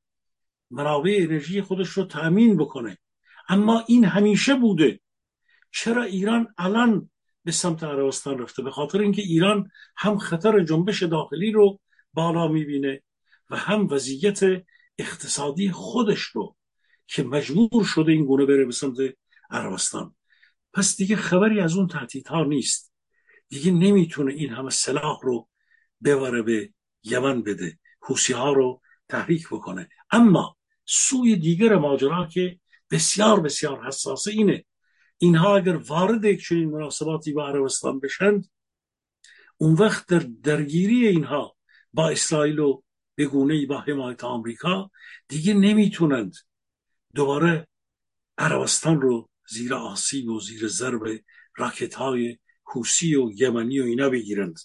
منابع 0.70 1.16
انرژی 1.20 1.62
خودش 1.62 1.88
رو 1.88 2.04
تأمین 2.04 2.56
بکنه. 2.56 2.98
اما 3.48 3.84
این 3.86 4.04
همیشه 4.04 4.54
بوده. 4.54 5.00
چرا 5.72 6.02
ایران 6.02 6.54
الان 6.58 7.10
به 7.44 7.52
سمت 7.52 7.84
عربستان 7.84 8.38
رفته؟ 8.38 8.62
به 8.62 8.70
خاطر 8.70 9.00
اینکه 9.00 9.22
ایران 9.22 9.70
هم 9.96 10.18
خطر 10.18 10.64
جنبش 10.64 11.02
داخلی 11.02 11.52
رو 11.52 11.80
بالا 12.12 12.48
می‌بینه 12.48 13.02
و 13.50 13.56
هم 13.56 13.88
وضعیت 13.90 14.40
اقتصادی 14.98 15.70
خودش 15.70 16.20
رو 16.20 16.56
که 17.10 17.22
مجبور 17.22 17.84
شده 17.84 18.12
این 18.12 18.24
گونه 18.24 18.46
بره 18.46 18.64
به 18.64 18.72
سمت 18.72 18.96
عربستان. 19.50 20.14
پس 20.72 20.96
دیگه 20.96 21.16
خبری 21.16 21.60
از 21.60 21.76
اون 21.76 21.88
ها 22.26 22.44
نیست. 22.44 22.92
دیگه 23.48 23.72
نمی‌تونه 23.72 24.32
این 24.32 24.50
همه 24.50 24.70
سلاح 24.70 25.20
رو 25.22 25.48
ببره 26.04 26.42
به 26.42 26.72
یمن 27.02 27.42
بده 27.42 27.78
حوسی 28.00 28.32
ها 28.32 28.52
رو 28.52 28.80
تحریک 29.08 29.48
بکنه. 29.48 29.88
اما 30.10 30.56
سوی 30.84 31.36
دیگر 31.36 31.76
ماجرا 31.76 32.26
که 32.26 32.60
بسیار 32.90 33.40
بسیار 33.40 33.86
حساسه 33.86 34.30
اینه. 34.30 34.64
اینها 35.18 35.56
اگر 35.56 35.76
وارد 35.76 36.24
یک 36.24 36.42
چنین 36.42 36.70
مناسباتی 36.70 37.32
با 37.32 37.48
عربستان 37.48 38.00
بشند 38.00 38.50
اون 39.56 39.74
وقت 39.74 40.06
در 40.06 40.26
درگیری 40.42 41.06
اینها 41.06 41.56
با 41.92 42.08
اسرائیل 42.08 42.58
و 42.58 42.82
به 43.14 43.26
گونه 43.26 43.66
با 43.66 43.80
حمایت 43.80 44.24
آمریکا 44.24 44.90
دیگه 45.28 45.54
نمی‌تونند 45.54 46.34
دوباره 47.14 47.68
عربستان 48.38 49.00
رو 49.00 49.28
زیر 49.48 49.74
آسیب 49.74 50.28
و 50.28 50.40
زیر 50.40 50.68
ضرب 50.68 51.02
راکت 51.56 51.94
های 51.94 52.38
حوسی 52.64 53.14
و 53.14 53.30
یمنی 53.36 53.80
و 53.80 53.84
اینا 53.84 54.10
بگیرند. 54.10 54.58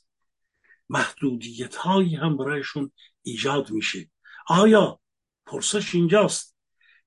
محدودیت 0.89 1.75
هایی 1.75 2.15
هم 2.15 2.37
برایشون 2.37 2.91
ایجاد 3.21 3.71
میشه. 3.71 4.09
آیا 4.47 4.99
پرسش 5.45 5.95
اینجاست 5.95 6.55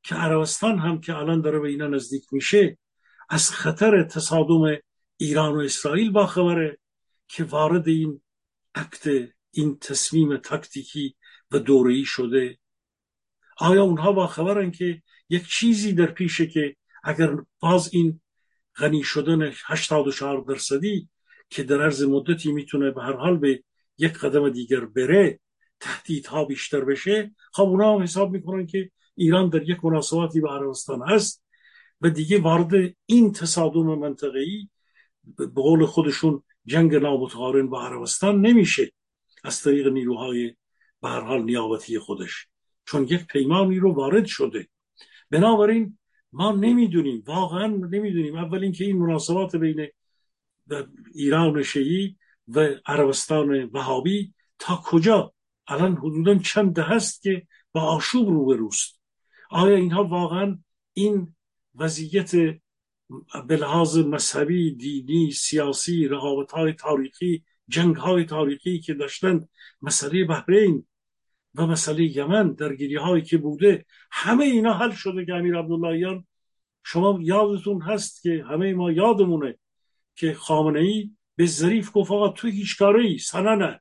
که 0.03 0.15
عربستان 0.15 0.79
هم 0.79 1.01
که 1.01 1.17
الان 1.17 1.41
داره 1.41 1.59
به 1.59 1.69
اینا 1.69 1.87
نزدیک 1.87 2.25
میشه 2.33 2.79
از 3.29 3.51
خطر 3.51 4.03
تصادم 4.03 4.77
ایران 5.17 5.55
و 5.55 5.59
اسرائیل 5.59 6.11
باخبره 6.11 6.79
که 7.29 7.45
وارد 7.45 7.89
این 7.89 8.23
عکت 8.75 9.29
این 9.51 9.79
تصمیم 9.79 10.37
تاکتیکی 10.37 11.17
و 11.51 11.59
دوره‌ای 11.59 12.05
شده؟ 12.05 12.59
آیا 13.59 13.83
اونها 13.83 14.13
باخبرن 14.13 14.71
که 14.71 15.03
یک 15.31 15.47
چیزی 15.47 15.93
در 15.93 16.07
پیشه 16.07 16.47
که 16.47 16.77
اگر 17.05 17.37
باز 17.61 17.91
این 17.93 18.21
غنی 18.77 19.03
شدن 19.03 19.53
84 19.67 20.45
درصدی 20.49 21.09
که 21.51 21.63
در 21.63 21.83
عرض 21.83 22.03
مدتی 22.03 22.53
می‌تونه 22.53 22.91
به 22.91 23.03
هر 23.03 23.13
حال 23.13 23.37
به 23.37 23.63
یک 23.99 24.13
قدم 24.13 24.49
دیگر 24.49 24.85
بره 24.85 25.41
تهدیدها 25.81 26.45
بیشتر 26.45 26.81
بشه 26.81 27.35
خب 27.53 27.63
اونا 27.63 27.95
هم 27.95 28.03
حساب 28.03 28.33
می‌کنن 28.33 28.67
که 28.67 28.91
ایران 29.15 29.49
در 29.49 29.63
یک 29.63 29.85
مناسباتی 29.85 30.41
با 30.41 30.57
عربستان 30.57 31.03
هست 31.03 31.45
و 32.01 32.11
دیگه 32.11 32.41
وارد 32.41 32.95
این 33.07 33.33
تصادم 33.33 33.99
منطقه‌ای 33.99 34.69
به 35.37 35.47
قول 35.47 35.87
خودشون 35.87 36.43
جنگ 36.67 36.95
نامتقارن 36.95 37.69
با 37.69 37.83
عربستان 37.87 38.41
نمیشه 38.41 38.93
از 39.45 39.63
طریق 39.63 39.87
نیروهای 39.89 40.57
به 41.03 41.09
هر 41.09 41.21
حال 41.21 41.43
نیابتی 41.43 41.99
خودش. 41.99 42.47
چون 42.85 43.03
یک 43.03 43.27
پیمانی 43.27 43.79
رو 43.79 43.93
وارد 43.93 44.27
شده. 44.27 44.69
بنابراین 45.31 45.99
ما 46.33 46.53
نمی‌دونیم 46.53 47.23
واقعا 47.27 47.67
نمی‌دونیم. 47.67 48.37
اول 48.37 48.63
اینکه 48.63 48.85
این 48.85 48.99
مناسبات 48.99 49.57
بین 49.57 49.89
ایران 51.15 51.63
شیعی 51.63 52.17
و 52.49 52.69
عربستان 52.87 53.65
وهابی 53.65 54.35
تا 54.59 54.83
کجا؟ 54.85 55.35
الان 55.69 55.97
حدودا 55.97 56.39
چند 56.39 56.79
هست 56.79 57.23
که 57.23 57.47
با 57.73 57.81
آشوب 57.81 58.29
روبروست 58.29 59.01
آیا 59.51 59.77
اینها 59.77 60.05
واقعا 60.05 60.59
این 60.93 61.35
وضعیت 61.75 62.35
به 63.49 63.57
لحاظ 63.57 63.99
مذهبی 63.99 64.75
دینی 64.75 65.31
سیاسی 65.31 66.09
رقابت 66.09 66.53
های 66.53 66.73
تاریخی 66.73 67.45
جنگ 67.69 67.97
های 67.97 68.25
تاریخی 68.25 68.81
که 68.81 68.95
داشتند 68.95 69.49
مسئله 69.83 70.25
بحرین 70.25 70.87
و 71.55 71.67
مسئله 71.67 72.17
یمن 72.17 72.53
درگیری 72.53 72.97
هایی 72.97 73.23
که 73.23 73.39
بوده 73.39 73.87
همه 74.11 74.45
اینا 74.45 74.75
حل 74.75 74.91
شده 74.91 75.25
که 75.27 75.35
امیر 75.35 75.59
عبداللهیان. 75.59 76.27
شما 76.85 77.19
یادتون 77.23 77.83
هست 77.83 78.23
که 78.23 78.45
همه 78.51 78.75
ما 78.75 78.93
یادمونه 78.93 79.59
که 80.15 80.35
خامنه 80.35 80.81
ای 80.81 81.11
به 81.37 81.47
ظریف 81.47 81.91
گفت 81.95 82.11
آقا 82.11 82.29
تو 82.29 82.49
هیچ 82.49 82.79
کاره 82.79 83.05
ای 83.05 83.19
سننه 83.19 83.81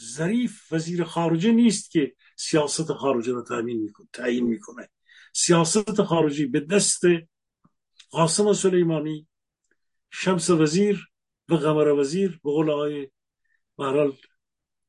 ظریف 0.00 0.72
وزیر 0.72 1.04
خارجه 1.04 1.52
نیست 1.52 1.90
که 1.90 2.14
سیاست 2.36 2.92
خارجه 2.92 3.32
رو 3.32 3.42
تعیین 3.42 3.82
می‌کنه 3.82 4.06
تعیین 4.12 4.46
می‌کنه. 4.46 4.88
سیاست 5.32 6.02
خارجی 6.02 6.46
به 6.46 6.60
دست 6.60 7.02
قاسم 8.10 8.52
سلیمانی 8.52 9.26
شمس 10.10 10.50
وزیر 10.50 11.08
و 11.48 11.54
قمر 11.54 11.88
وزیر 11.88 12.40
به 12.44 12.50
قول 12.50 12.70
آقای 12.70 13.10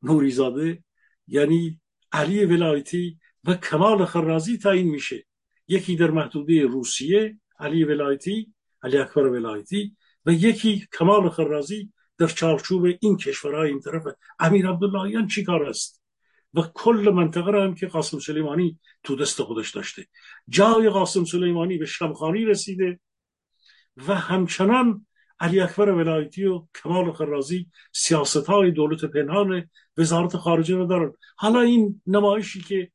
نوریزاده 0.02 0.84
یعنی 1.30 1.80
علی 2.11 2.45
ولایتی 2.45 3.17
و 3.43 3.53
کمال 3.53 4.05
خرازی 4.05 4.57
تعیین 4.57 4.89
میشه. 4.89 5.25
یکی 5.67 5.95
در 5.95 6.11
محدوده 6.11 6.65
روسیه 6.65 7.39
علی 7.59 7.84
ولایتی 7.84 8.53
علی 8.84 8.97
اکبر 8.97 9.27
ولایتی 9.27 9.95
و 10.25 10.34
یکی 10.34 10.88
کمال 10.99 11.30
خرازی 11.30 11.93
در 12.17 12.27
چارچوب 12.27 12.86
این 13.01 13.17
کشورهای 13.17 13.69
این 13.69 13.80
طرف. 13.80 14.03
امیر 14.39 14.69
عبداللهیان 14.69 15.27
چی 15.27 15.43
کار 15.43 15.63
است؟ 15.63 16.01
و 16.53 16.61
کل 16.73 17.11
منطقه 17.15 17.51
را 17.51 17.63
هم 17.63 17.75
که 17.75 17.88
قاسم 17.88 18.19
سلیمانی 18.19 18.80
تو 19.03 19.15
دست 19.15 19.43
خودش 19.43 19.71
داشته. 19.71 20.07
جای 20.49 20.89
قاسم 20.89 21.25
سلیمانی 21.25 21.77
به 21.77 21.86
شمخانی 21.86 22.45
رسیده 22.45 22.99
و 24.07 24.15
همچنان 24.15 25.05
علی 25.39 25.59
اکبر 25.59 25.89
ولایتی 25.89 26.45
و 26.45 26.67
کمال 26.83 27.11
خرازی 27.11 27.67
سیاست 27.93 28.45
های 28.45 28.71
دولت 28.71 29.05
پنهان 29.05 29.69
وزارت 29.97 30.37
خارجه 30.37 30.75
رو 30.75 30.85
دارن. 30.85 31.13
حالا 31.35 31.61
این 31.61 32.01
نمایشی 32.07 32.61
که 32.61 32.91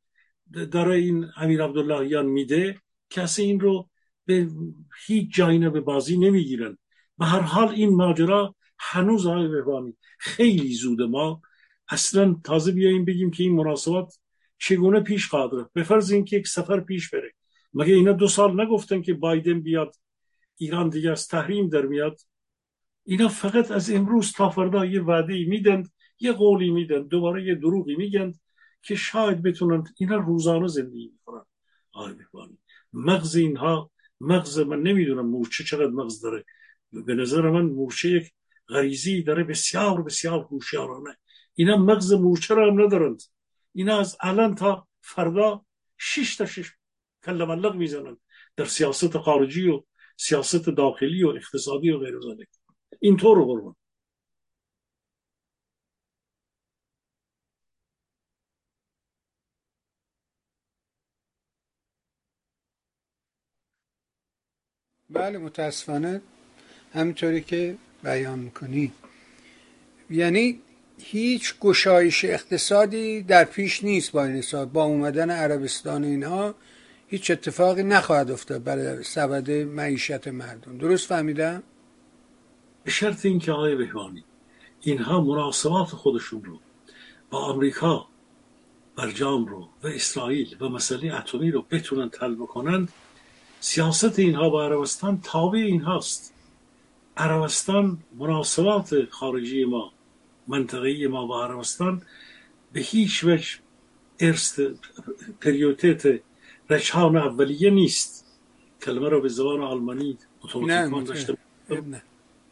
داره 0.72 0.94
این 0.94 1.26
امیر 1.36 1.64
عبداللهیان 1.64 2.26
میده 2.26 2.80
کسی 3.10 3.42
این 3.42 3.60
رو 3.60 3.88
به 4.24 4.48
هیچ 5.06 5.34
جایی 5.34 5.58
به 5.58 5.80
بازی 5.80 6.18
نمی‌گیرن. 6.18 6.78
و 7.18 7.24
هر 7.24 7.40
حال 7.40 7.68
این 7.68 7.96
ماجرا 7.96 8.54
هنوز 8.78 9.26
های 9.26 9.48
بهبانی 9.48 9.96
خیلی 10.18 10.74
زود 10.74 11.02
ما 11.02 11.40
اصلا 11.88 12.36
تازه 12.44 12.72
بیاییم 12.72 13.04
بگیم 13.04 13.30
که 13.30 13.42
این 13.42 13.54
مناسبات 13.54 14.18
چگونه 14.58 15.00
پیش 15.00 15.28
خواهد 15.28 15.54
رفت. 15.54 15.72
به 15.72 15.82
فرض 15.82 16.10
اینکه 16.12 16.36
یک 16.36 16.48
سفر 16.48 16.80
پیش 16.80 17.10
بره. 17.10 17.32
مگه 17.74 17.94
اینا 17.94 18.12
دو 18.12 18.28
سال 18.28 18.60
نگفتن 18.60 19.02
که 19.02 19.14
بایدن 19.14 19.60
بیاد 19.60 19.96
ایران 20.56 20.88
دیگه 20.88 21.10
از 21.10 21.28
تحریم 21.28 21.68
در 21.68 21.82
میاد؟ 21.82 22.20
اینا 23.04 23.28
فقط 23.28 23.70
از 23.70 23.90
امروز 23.90 24.32
تا 24.32 24.50
فردا 24.50 24.84
یه 24.84 25.02
وعده 25.02 25.44
میدن 25.44 25.82
یه 26.20 26.32
قولی 26.32 26.70
میدن 26.70 27.02
دوباره 27.02 27.46
یه 27.46 27.54
دروغی 27.54 27.96
میگن 27.96 28.32
که 28.82 28.94
شاید 28.94 29.42
بتونن 29.42 29.84
اینا 29.96 30.16
روزانه 30.16 30.68
زندگی 30.68 31.10
می‌کنن 31.12 31.44
آقای 31.92 32.14
مغز 32.92 33.36
اینها 33.36 33.90
مغز 34.20 34.58
من 34.58 34.82
نمی‌دونم 34.82 35.26
مورچه 35.26 35.64
چقدر 35.64 35.90
مغز 35.90 36.20
داره. 36.20 36.44
به 36.92 37.14
نظر 37.14 37.50
من 37.50 37.62
مورچه 37.62 38.10
یک 38.10 38.32
غریزی 38.68 39.22
داره 39.22 39.44
بسیار 39.44 40.02
بسیار 40.02 40.40
هوشیارانه. 40.50 41.16
اینا 41.54 41.76
مغز 41.76 42.12
مورچه 42.12 42.54
رو 42.54 42.70
هم 42.70 42.84
ندارند. 42.84 43.22
اینا 43.72 44.00
از 44.00 44.16
الان 44.20 44.54
تا 44.54 44.88
فردا 45.00 45.64
شش 45.98 46.36
تا 46.36 46.46
شش 46.46 46.72
کل 47.24 47.44
ملق 47.44 47.74
می‌زنند. 47.74 48.16
در 48.56 48.64
سیاست 48.64 49.18
خارجی 49.18 49.68
و 49.68 49.84
سیاست 50.16 50.68
داخلی 50.68 51.22
و 51.22 51.28
اقتصادی 51.28 51.90
و 51.90 51.98
غیر 51.98 52.20
ذلك 52.20 52.48
اینطور 53.00 53.44
قربان. 53.44 53.74
بله 65.10 65.38
متاسفانه 65.38 66.22
همینطوری 66.92 67.40
که 67.40 67.76
بیان 68.02 68.38
می‌کنی. 68.38 68.92
یعنی 70.10 70.60
هیچ 70.98 71.58
گشایش 71.60 72.24
اقتصادی 72.24 73.22
در 73.22 73.44
پیش 73.44 73.84
نیست 73.84 74.12
با 74.12 74.24
این 74.24 74.36
حساب. 74.36 74.72
با 74.72 74.84
اومدن 74.84 75.30
عربستان 75.30 76.04
اینها 76.04 76.54
هیچ 77.08 77.30
اتفاقی 77.30 77.82
نخواهد 77.82 78.30
افتاد 78.30 78.64
برای 78.64 79.02
سبد 79.02 79.50
معیشت 79.50 80.28
مردم. 80.28 80.78
درست 80.78 81.08
فهمیدم؟ 81.08 81.62
به 82.84 82.90
شرط 82.90 83.26
اینکه 83.26 83.52
آقای 83.52 83.74
بهوانی 83.76 84.24
اینها 84.80 85.20
مناسبات 85.20 85.88
خودشون 85.88 86.44
رو 86.44 86.60
با 87.30 87.38
آمریکا 87.38 88.06
برجام 88.96 89.46
رو 89.46 89.68
و 89.82 89.86
اسرائیل 89.86 90.56
و 90.60 90.68
مسئله 90.68 91.14
اتمی 91.14 91.50
رو 91.50 91.62
بتونن 91.70 92.08
تل 92.08 92.34
بکنند 92.34 92.92
سیاست 93.60 94.18
اینها 94.18 94.50
با 94.50 94.64
عربستان 94.64 95.20
تابع 95.20 95.58
اینهاست. 95.58 96.34
عربستان 97.16 97.98
مناسبات 98.18 99.10
خارجی 99.10 99.64
ما 99.64 99.92
منطقی 100.48 101.06
ما 101.06 101.26
با 101.26 101.44
عربستان 101.44 102.02
به 102.72 102.80
هیچ 102.80 103.24
وجه 103.24 103.48
ارست 104.20 104.60
پریوتیت 105.40 106.20
رجحان 106.70 107.16
اولیه 107.16 107.70
نیست. 107.70 108.38
کلمه 108.82 109.08
رو 109.08 109.20
به 109.20 109.28
زبان 109.28 109.60
آلمانی 109.60 110.18
اتوماتیکمان 110.44 111.04
داشته 111.04 111.36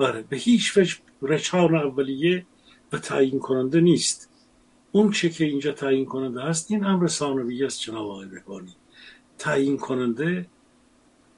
بله 0.03 0.23
به 0.23 0.37
هیچ 0.37 0.77
وجه 0.77 0.97
رجحان 1.23 1.75
اولیه 1.75 2.47
و 2.93 2.99
تعیین 2.99 3.39
کننده 3.39 3.81
نیست. 3.81 4.29
اون 4.93 5.11
چه 5.11 5.31
که 5.31 5.45
اینجا 5.45 5.73
تعیین 5.73 6.05
کننده 6.05 6.43
هست 6.43 6.71
این 6.71 6.85
امر 6.85 7.07
ثانوی 7.07 7.65
است 7.65 7.81
جناب 7.81 8.11
آقای 8.11 8.27
بهبانی. 8.27 8.75
تعیین 9.39 9.77
کننده 9.77 10.47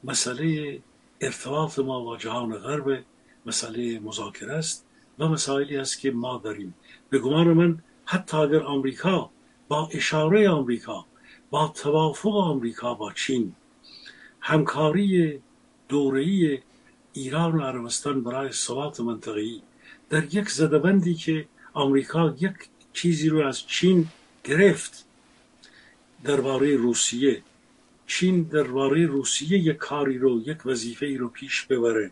مسئله 0.05 0.79
ارتباط 1.21 1.79
ما 1.79 2.05
با 2.05 2.17
جهان 2.17 2.59
غرب 2.59 3.05
مسئله 3.47 4.01
مذاکره 4.01 4.53
است 4.53 4.87
و 5.19 5.29
مسائلی 5.29 5.77
است 5.77 6.01
که 6.01 6.11
ما 6.11 6.41
داریم. 6.45 6.75
به 7.11 7.19
گمان 7.19 7.53
من 7.53 7.79
حتی 8.05 8.37
اگر 8.37 8.63
آمریکا 8.63 9.31
با 9.69 9.89
اشاره 9.93 10.51
آمریکا 10.51 11.07
با 11.51 11.69
توافق 11.69 12.37
آمریکا 12.37 12.95
با 12.95 13.13
چین 13.13 13.55
همکاری 14.41 15.41
دوره‌ای 15.89 16.59
ایران 17.15 17.57
و 17.57 17.61
عربستان 17.61 18.23
برای 18.23 18.53
ثبات 18.53 19.01
منطقی 19.01 19.63
در 20.11 20.35
یک 20.35 20.49
زدبندی 20.49 21.15
که 21.15 21.47
آمریکا 21.73 22.35
یک 22.41 22.55
چیزی 22.93 23.29
رو 23.29 23.47
از 23.47 23.67
چین 23.67 24.07
گرفت. 24.45 25.05
درباره 26.25 26.77
روسیه. 26.77 27.43
چین 28.07 28.43
درباره 28.43 29.07
روسیه 29.07 29.59
یک 29.59 29.77
کاری 29.77 30.19
رو 30.19 30.41
یک 30.41 30.67
وظیفه 30.67 31.07
ای 31.07 31.17
رو 31.17 31.29
پیش 31.29 31.63
ببره 31.63 32.11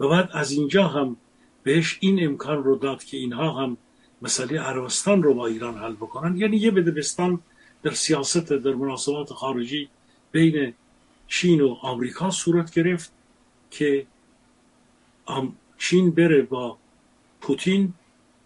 و 0.00 0.08
بعد 0.08 0.30
از 0.32 0.52
اینجا 0.52 0.88
هم 0.88 1.16
بهش 1.62 1.98
این 2.00 2.24
امکان 2.24 2.64
رو 2.64 2.76
داد 2.76 3.04
که 3.04 3.16
اینها 3.16 3.62
هم 3.62 3.76
مسئله 4.22 4.60
عربستان 4.60 5.22
رو 5.22 5.34
با 5.34 5.46
ایران 5.46 5.78
حل 5.78 5.92
بکنن. 5.94 6.36
یعنی 6.36 6.56
یه 6.56 6.70
بدبستان 6.70 7.40
در 7.82 7.90
سیاست 7.90 8.52
در 8.52 8.74
مناسبات 8.74 9.32
خارجی 9.32 9.88
بین 10.32 10.74
چین 11.28 11.60
و 11.60 11.76
آمریکا 11.82 12.30
صورت 12.30 12.74
گرفت 12.74 13.12
که 13.70 14.06
چین 15.78 16.10
بره 16.10 16.42
با 16.42 16.78
پوتین 17.40 17.94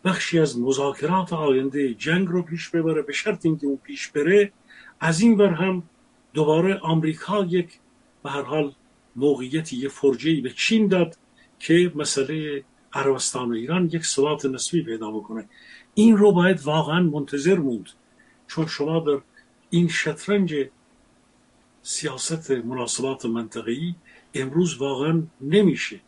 بخشی 0.05 0.39
از 0.39 0.59
مذاکرات 0.59 1.32
آینده 1.32 1.95
جنگ 1.95 2.28
رو 2.28 2.43
پیش 2.43 2.68
ببره 2.68 3.03
به 3.03 3.12
شرط 3.12 3.47
اینکه 3.47 3.66
اون 3.66 3.76
پیش 3.76 4.09
بره 4.09 4.53
از 5.01 5.20
این 5.20 5.37
بر 5.37 5.49
هم 5.49 5.82
دوباره 6.35 6.78
آمریکا 6.78 7.45
یک 7.45 7.68
به 8.22 8.30
هر 8.30 8.43
حال 8.43 8.72
موقعیتی 9.16 9.76
یه 9.76 9.89
فرجه 9.89 10.41
به 10.41 10.51
چین 10.51 10.89
داد 10.89 11.18
که 11.59 11.93
مسئله 11.95 12.64
عربستان 12.93 13.49
و 13.51 13.55
ایران 13.55 13.91
یک 13.93 14.05
ثبات 14.05 14.47
نسبی 14.47 14.82
پیدا 14.82 15.11
بکنه. 15.11 15.49
این 15.95 16.16
رو 16.16 16.32
باید 16.32 16.62
واقعا 16.62 17.01
منتظر 17.01 17.59
موند. 17.59 17.91
چون 18.47 18.66
شما 18.66 19.01
در 19.01 19.20
این 19.70 19.89
شطرنج 19.89 20.55
سیاست 21.82 22.51
مناسبات 22.51 23.26
منطقی 23.26 23.95
امروز 24.35 24.76
واقعا 24.76 25.22
نمیشه 25.41 26.01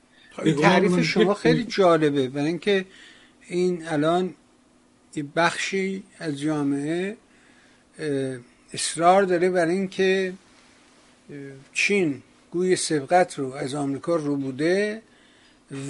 تعریف 0.45 1.01
شما 1.01 1.34
خیلی 1.34 1.64
جالبه. 1.64 2.28
برای 2.28 2.47
اینکه 2.47 2.84
این 3.49 3.89
الان 3.89 4.34
بخشی 5.37 6.03
از 6.18 6.41
جامعه 6.41 7.16
اصرار 8.72 9.22
داره 9.22 9.51
برای 9.51 9.74
اینکه 9.74 10.32
چین 11.72 12.22
گوی 12.51 12.76
سبقت 12.76 13.39
رو 13.39 13.53
از 13.53 13.74
آمریکا 13.74 14.16
رو 14.16 14.37
بوده 14.37 15.03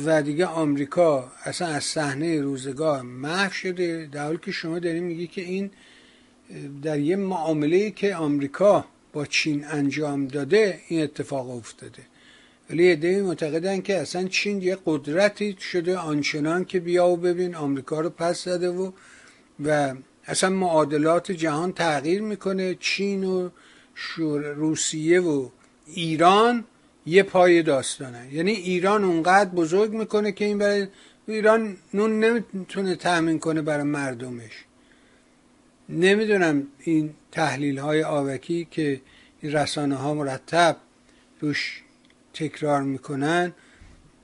و 0.04 0.22
دیگه 0.22 0.46
آمریکا 0.46 1.32
اصلا 1.44 1.68
از 1.68 1.84
صحنه 1.84 2.40
روزگار 2.40 3.02
محو 3.02 3.52
شده. 3.52 4.08
در 4.12 4.24
حالی 4.24 4.38
که 4.42 4.52
شما 4.52 4.78
داریم 4.78 5.04
میگی 5.04 5.26
که 5.26 5.40
این 5.40 5.70
در 6.82 6.98
یه 6.98 7.16
معامله 7.16 7.90
که 7.90 8.16
آمریکا 8.16 8.84
با 9.12 9.26
چین 9.26 9.64
انجام 9.64 10.26
داده 10.26 10.80
این 10.88 11.02
اتفاق 11.02 11.50
افتاده. 11.50 12.02
ولی 12.70 12.86
ایده 12.88 13.22
معتقدن 13.22 13.80
که 13.80 13.96
اصلا 13.96 14.28
چین 14.28 14.62
یه 14.62 14.78
قدرتی 14.86 15.56
شده 15.60 15.96
آنچنان 15.96 16.64
که 16.64 16.80
بیا 16.80 17.08
و 17.08 17.16
ببین 17.16 17.54
آمریکا 17.54 18.00
رو 18.00 18.10
پس 18.10 18.44
زده 18.44 18.68
و 18.68 18.92
و 19.64 19.94
اصلا 20.26 20.50
معادلات 20.50 21.32
جهان 21.32 21.72
تغییر 21.72 22.22
می‌کنه. 22.22 22.74
چین 22.80 23.24
و 23.24 23.50
روسیه 24.56 25.20
و 25.20 25.48
ایران 25.86 26.64
یه 27.06 27.22
پای 27.22 27.62
داستانه. 27.62 28.28
یعنی 28.32 28.52
ایران 28.52 29.04
اونقدر 29.04 29.50
بزرگ 29.50 29.92
می‌کنه 29.92 30.32
که 30.32 30.44
این 30.44 30.58
برای 30.58 30.86
ایران 31.28 31.76
نون 31.94 32.20
نمی‌تونه 32.20 32.96
تأمین 32.96 33.38
کنه 33.38 33.62
برای 33.62 33.84
مردمش. 33.84 34.64
نمی‌دونم 35.88 36.66
این 36.78 37.14
تحلیل 37.32 37.78
های 37.78 38.02
آوکی 38.02 38.68
که 38.70 39.00
این 39.40 39.52
رسانه 39.52 39.94
ها 39.94 40.14
مرتب 40.14 40.76
روش 41.40 41.82
تکرار 42.36 42.82
می‌کنن 42.82 43.52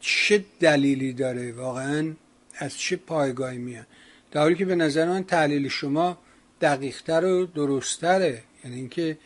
چه 0.00 0.44
دلیلی 0.60 1.12
داره 1.12 1.52
واقعا؟ 1.52 2.12
از 2.54 2.78
چه 2.78 2.96
پایگاهی 2.96 3.58
میان 3.58 3.86
در 4.30 4.40
حالی 4.40 4.54
که 4.54 4.64
به 4.64 4.74
نظر 4.74 5.08
من 5.08 5.24
تحلیل 5.24 5.68
شما 5.68 6.18
دقیقتر 6.60 7.24
و 7.24 7.46
درستره 7.46 8.42
یعنی 8.64 8.76
اینکه 8.76 9.18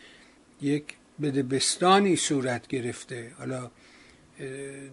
یک 0.62 0.84
بدبستانی 1.22 2.16
صورت 2.16 2.66
گرفته. 2.66 3.32
حالا 3.38 3.70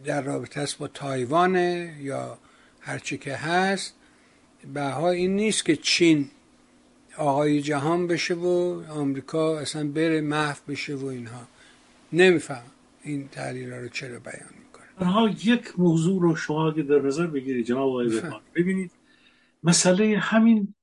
در 0.06 0.22
رابطه 0.22 0.62
است 0.62 0.78
با 0.78 0.88
تایوان 0.88 1.56
یا 2.00 2.38
هرچی 2.82 3.18
که 3.18 3.36
هست 3.36 3.94
بها 4.74 5.10
این 5.10 5.36
نیست 5.36 5.66
که 5.66 5.76
چین 5.76 6.30
آقای 7.18 7.62
جهان 7.62 8.08
بشه 8.08 8.34
و 8.34 8.84
آمریکا 8.90 9.60
اصلا 9.60 9.88
بره 9.88 10.22
محو 10.22 10.58
بشه 10.68 10.96
و 10.96 11.06
اینها. 11.06 11.48
نمیفهم. 12.14 12.73
این 13.04 13.28
تحلیل 13.28 13.70
رو 13.70 13.90
چرا 13.90 14.20
بیان 14.20 14.54
می‌کنه؟ 14.66 14.86
آنها 14.98 15.30
یک 15.30 15.80
موضوع 15.80 16.22
رو 16.22 16.36
شما 16.36 16.72
اگه 16.72 16.84
در 16.84 17.00
نظر 17.00 17.28
بگیرید 17.28 17.66
جناب 17.66 17.90
آقای 17.90 18.22
ببینید 18.56 18.92
مسئله 19.64 20.18
همین 20.18 20.76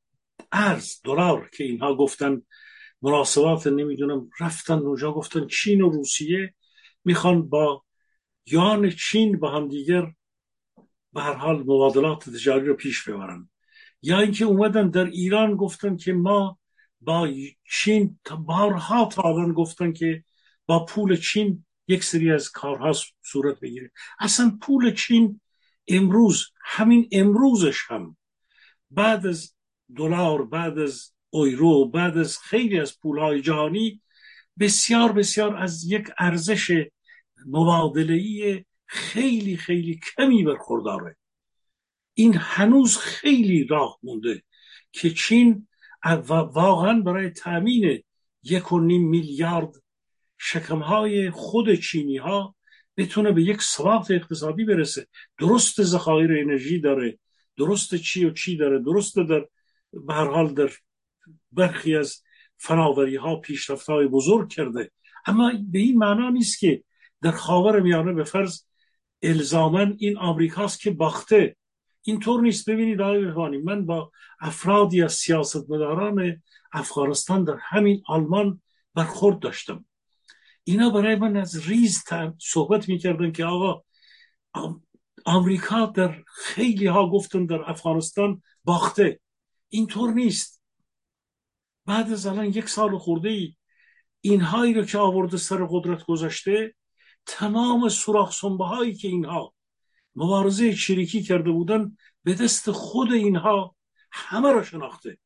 ارز 0.53 1.01
دلار 1.05 1.51
که 1.53 1.65
اینها 1.65 1.95
گفتن 1.95 2.43
مناسبات 3.03 3.67
نمی‌دونم 3.67 4.31
رفتن 4.41 4.79
اونجا 4.79 5.13
گفتن 5.13 5.47
چین 5.47 5.81
و 5.83 5.91
روسیه 5.91 6.55
می‌خوان 7.05 7.49
با 7.49 7.85
یان 8.47 8.91
چین 8.91 9.39
با 9.39 9.51
هم 9.51 9.69
دیگر 9.69 10.13
به 11.13 11.23
هر 11.23 11.35
حال 11.35 11.61
مبادلات 11.61 12.31
تجاری 12.31 12.67
رو 12.67 12.75
پیش 12.75 13.09
ببرن. 13.09 13.49
یا 14.03 14.21
اینکه 14.21 14.45
اومدن 14.45 14.91
در 14.91 15.05
ایران 15.05 15.57
گفتن 15.57 15.97
که 15.97 16.13
ما 16.13 16.59
با 17.01 17.29
چین 17.71 18.19
بارها 18.47 19.05
تا 19.05 19.53
گفتن 19.53 19.93
که 19.93 20.25
با 20.67 20.85
پول 20.85 21.17
چین 21.17 21.65
یک 21.91 22.05
سری 22.05 22.33
از 22.33 22.51
کارها 22.51 22.93
صورت 23.23 23.61
بگیره. 23.61 23.91
اصلا 24.21 24.59
پول 24.63 24.95
چین 24.95 25.41
امروز 25.89 26.47
همین 26.65 27.09
امروزش 27.13 27.79
هم 27.89 28.17
بعد 28.91 29.27
از 29.27 29.55
دلار 29.97 30.47
بعد 30.47 30.79
از 30.79 31.13
اویرو 31.31 31.89
بعد 31.89 32.19
از 32.19 32.39
خیلی 32.39 32.81
از 32.81 33.01
پولهای 33.01 33.43
جهانی 33.43 34.03
بسیار 34.59 35.13
بسیار 35.13 35.57
از 35.57 35.85
یک 35.85 36.09
ارزش 36.19 36.87
مبادله‌ای 37.47 38.65
خیلی 38.87 39.57
خیلی 39.57 40.01
کمی 40.17 40.45
برخورداره. 40.45 41.17
این 42.15 42.35
هنوز 42.35 42.97
خیلی 42.97 43.65
راه 43.65 43.99
مونده 44.03 44.43
که 44.93 45.11
چین 45.11 45.69
واقعا 46.29 47.01
برای 47.01 47.31
تامین 47.31 48.03
یک 48.43 48.73
و 48.73 48.81
نیم 48.81 49.09
میلیارد 49.09 49.75
شکمهای 50.43 51.31
خود 51.31 51.75
چینی 51.75 52.17
ها 52.17 52.55
بتونه 52.97 53.33
به 53.33 53.43
یک 53.43 53.63
ثبات 53.63 54.11
اقتصادی 54.11 54.65
برسه. 54.65 55.07
درست 55.39 55.83
ذخایر 55.83 56.31
انرژی 56.41 56.81
داره 56.81 57.19
درست 57.57 57.95
چی 57.95 58.25
و 58.25 58.31
چی 58.31 58.57
داره 58.57 58.79
درست 58.79 59.17
در 59.17 59.45
به 59.93 60.15
هر 60.15 60.31
حال 60.31 60.55
در 60.55 60.71
برخی 61.53 61.97
از 61.97 62.23
فناوری 62.57 63.17
ها 63.17 63.37
پیشرفت 63.37 63.91
های 63.91 64.07
بزرگ 64.07 64.49
کرده. 64.49 64.91
اما 65.27 65.53
به 65.71 65.79
این 65.79 65.99
معنا 65.99 66.31
نیست 66.31 66.59
که 66.59 66.85
در 67.23 67.31
خاور 67.31 67.81
میانه 67.81 68.13
به 68.13 68.25
فرض 68.25 68.63
الزامن 69.23 69.97
این 69.99 70.19
آمریکاست 70.19 70.81
که 70.81 70.91
باخته. 70.91 71.57
اینطور 72.03 72.41
نیست. 72.41 72.71
ببینید 72.71 73.01
آقای 73.01 73.25
بهبانی 73.25 73.59
من 73.59 73.87
با 73.87 74.13
افرادی 74.41 75.03
از 75.03 75.13
سیاستمداران 75.13 76.43
افغانستان 76.73 77.45
در 77.45 77.57
همین 77.61 78.03
آلمان 78.07 78.63
برخورد 78.95 79.39
داشتم. 79.39 79.85
اینا 80.71 80.91
برای 80.91 81.15
من 81.17 81.37
از 81.37 81.69
ریز 81.69 82.05
صحبت 82.39 82.89
می‌کردن 82.89 83.33
که 83.33 83.45
آقا 83.45 83.83
آمریکا 85.25 85.87
در 85.87 86.23
خیلی 86.27 86.87
ها 86.87 87.11
گفتن 87.11 87.47
در 87.47 87.71
افغانستان 87.71 88.43
باخته. 88.65 89.21
اینطور 89.69 90.13
نیست. 90.13 90.63
بعد 91.87 92.13
از 92.13 92.27
الان 92.27 92.45
یک 92.45 92.69
سال 92.69 92.99
خورده 92.99 93.29
ای 93.29 93.57
اینهایی 94.21 94.75
رو 94.75 94.85
که 94.85 94.99
آورده 94.99 95.37
سر 95.37 95.67
قدرت 95.71 96.05
گذاشته 96.05 96.75
تمام 97.27 97.89
سوراخ 97.89 98.33
سنبه 98.33 98.65
هایی 98.65 98.95
که 98.95 99.09
اینها 99.09 99.55
مبارزه 100.17 100.75
چریکی 100.75 101.23
کرده 101.23 101.51
بودن 101.51 101.97
به 102.25 102.35
دست 102.35 102.71
خود 102.71 103.13
اینها 103.13 103.77
همه 104.13 104.53
را 104.53 104.63
شناخته. 104.63 105.19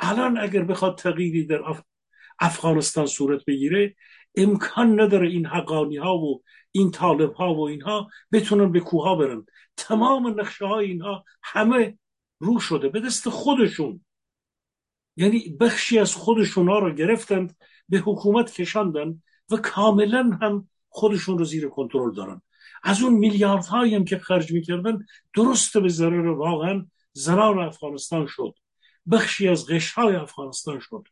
الان 0.00 0.38
اگر 0.38 0.64
بخواد 0.64 0.98
تغییری 0.98 1.46
در 1.46 1.60
افغانستان 2.40 3.06
صورت 3.06 3.44
بگیره 3.44 3.96
امکان 4.34 5.00
نداره 5.00 5.28
این 5.28 5.46
حقانی 5.46 5.96
ها 5.96 6.18
و 6.18 6.42
این 6.72 6.90
طالب 6.90 7.32
ها 7.32 7.54
و 7.54 7.68
اینها 7.68 8.08
بتونن 8.32 8.72
به 8.72 8.80
کوها 8.80 9.14
برن. 9.16 9.46
تمام 9.76 10.40
نقشه 10.40 10.66
های 10.66 10.86
اینها 10.86 11.24
همه 11.42 11.98
رو 12.38 12.60
شده 12.60 12.88
به 12.88 13.00
دست 13.00 13.28
خودشون. 13.28 14.04
یعنی 15.16 15.56
بخشی 15.60 15.98
از 15.98 16.14
خودشون 16.14 16.68
ها 16.68 16.78
رو 16.78 16.94
گرفتند 16.94 17.56
به 17.88 17.98
حکومت 17.98 18.52
کشاندن 18.52 19.22
و 19.50 19.56
کاملا 19.56 20.38
هم 20.42 20.68
خودشون 20.88 21.38
رو 21.38 21.44
زیر 21.44 21.68
کنترل 21.68 22.14
دارن. 22.14 22.42
از 22.82 23.02
اون 23.02 23.14
میلیاردهایی 23.14 23.94
هم 23.94 24.04
که 24.04 24.18
خرج 24.18 24.52
می‌کردن 24.52 25.06
درست 25.34 25.78
به 25.78 25.88
ضرر 25.88 26.26
واقعا 26.26 26.86
زنان 27.12 27.58
افغانستان 27.58 28.26
شد. 28.26 28.54
بخشی 29.10 29.48
از 29.48 29.66
های 29.96 30.16
افغانستان 30.16 30.78
شد. 30.80 31.08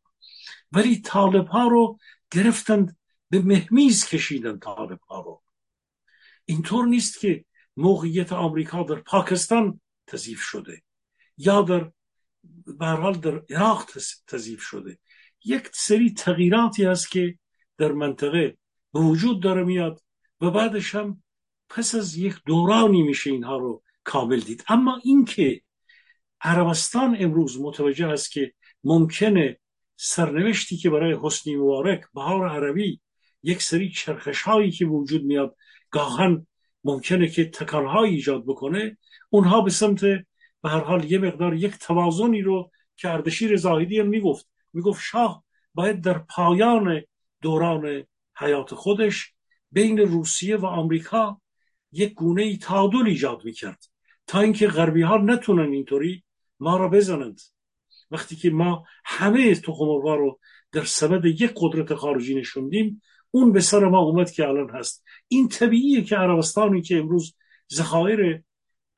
ولی 0.73 1.01
طالب 1.01 1.47
ها 1.47 1.69
رو 1.69 1.99
گرفتند 2.31 2.97
به 3.31 3.43
مهمیز 3.43 4.07
کشیدن 4.07 4.59
طالب 4.59 5.01
ها 5.01 5.21
رو. 5.21 5.43
اینطور 6.45 6.87
نیست 6.87 7.21
که 7.21 7.45
موقعیت 7.77 8.33
آمریکا 8.33 8.83
در 8.83 8.95
پاکستان 8.95 9.81
تضیف 10.07 10.41
شده 10.41 10.83
یا 11.37 11.63
در 11.63 11.91
حال 12.81 13.15
در 13.15 13.43
عراق 13.51 13.91
تضیف 14.27 14.61
شده. 14.61 14.99
یک 15.45 15.71
سری 15.73 16.15
تغییراتی 16.15 16.85
هست 16.85 17.11
که 17.11 17.39
در 17.79 17.93
منطقه 17.93 18.59
به 18.93 19.01
وجود 19.01 19.43
داره 19.43 19.65
میاد 19.65 20.03
و 20.41 20.51
بعدش 20.51 20.95
هم 20.95 21.23
پس 21.69 21.95
از 21.95 22.17
یک 22.17 22.35
دورانی 22.47 23.03
میشه 23.03 23.31
اینها 23.31 23.57
رو 23.57 23.83
کامل 24.05 24.41
دید. 24.41 24.65
اما 24.69 25.01
اینکه 25.05 25.63
عربستان 26.41 27.17
امروز 27.21 27.61
متوجه 27.61 28.07
است 28.07 28.33
که 28.33 28.53
ممکنه 28.85 29.61
سرنوشتی 29.97 30.77
که 30.77 30.91
برای 30.91 31.17
حسنی 31.23 31.57
مبارک 31.57 32.05
بهار 32.15 32.49
عربی 32.49 33.01
یک 33.43 33.63
سری 33.63 33.91
چرخش 33.91 34.43
هایی 34.43 34.71
که 34.71 34.87
وجود 34.87 35.25
میاد 35.25 35.57
گاهن 35.91 36.47
ممکنه 36.85 37.29
که 37.29 37.45
تکانهایی 37.45 38.15
ایجاد 38.15 38.45
بکنه 38.47 38.99
اونها 39.31 39.61
به 39.61 39.71
سمت 39.71 40.01
به 40.63 40.69
هر 40.69 40.81
حال 40.81 41.13
یه 41.13 41.19
مقدار 41.19 41.55
یک 41.55 41.75
توازنی 41.79 42.43
رو 42.43 42.71
که 42.97 43.11
اردشیر 43.11 43.57
زاهدی 43.57 44.01
هم 44.01 44.07
می‌گفت 44.07 44.49
می‌گفت 44.73 45.03
شاه 45.05 45.45
باید 45.75 46.01
در 46.01 46.19
پایان 46.19 47.03
دوران 47.43 48.05
حیات 48.37 48.75
خودش 48.75 49.35
بین 49.73 49.99
روسیه 49.99 50.57
و 50.57 50.67
آمریکا 50.67 51.41
یک 51.93 52.15
گونه 52.15 52.57
تعادل 52.57 53.07
ایجاد 53.07 53.45
می‌کرد 53.45 53.85
تا 54.27 54.41
اینکه 54.41 54.67
غربی 54.67 55.03
ها 55.03 55.17
نتونن 55.17 55.73
اینطوری 55.73 56.25
ما 56.61 56.77
را 56.77 56.89
بزنند. 56.89 57.41
وقتی 58.11 58.37
که 58.37 58.51
ما 58.51 58.85
همه 59.05 59.55
تخم 59.55 59.85
رو 59.85 60.39
در 60.73 60.85
سبد 60.85 61.25
یک 61.25 61.53
قدرت 61.57 61.95
خارجی 61.95 62.35
نشوندیم 62.35 63.03
اون 63.31 63.53
به 63.53 63.61
سر 63.61 63.85
ما 63.85 63.99
اومد 63.99 64.31
که 64.31 64.49
الان 64.49 64.71
هست. 64.71 65.05
این 65.29 65.49
طبیعیه 65.49 66.03
که 66.03 66.17
عربستانی 66.17 66.83
که 66.83 66.99
امروز 66.99 67.35
ذخایر 67.73 68.43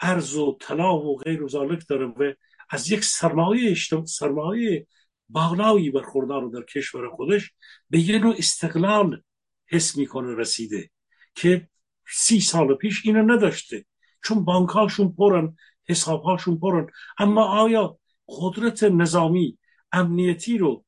ارز 0.00 0.36
و 0.36 0.56
طلا 0.60 0.98
و 0.98 1.16
غیر 1.16 1.42
و 1.42 1.48
ذالک 1.48 1.88
داره 1.88 2.06
و 2.06 2.32
از 2.70 2.90
یک 2.90 3.04
سرمایه 3.04 3.76
سرمایه 4.04 4.86
بالایی 5.28 5.90
برخوردار 5.90 6.48
در 6.48 6.62
کشور 6.62 7.08
خودش 7.08 7.52
به 7.90 8.00
یه 8.00 8.18
نوع 8.18 8.34
استقلال 8.38 9.22
حس 9.66 9.96
می‌کنه 9.96 10.34
رسیده 10.34 10.90
که 11.34 11.68
سی 12.08 12.40
سال 12.40 12.74
پیش 12.74 13.06
اینو 13.06 13.32
نداشته. 13.32 13.84
چون 14.24 14.44
بانکهاشون 14.44 15.12
پرن 15.12 15.56
حسابهاشون 15.88 16.58
پرن. 16.58 16.86
اما 17.18 17.44
آیا 17.44 17.98
قدرت 18.28 18.82
نظامی 18.84 19.58
امنیتی 19.92 20.58
رو 20.58 20.84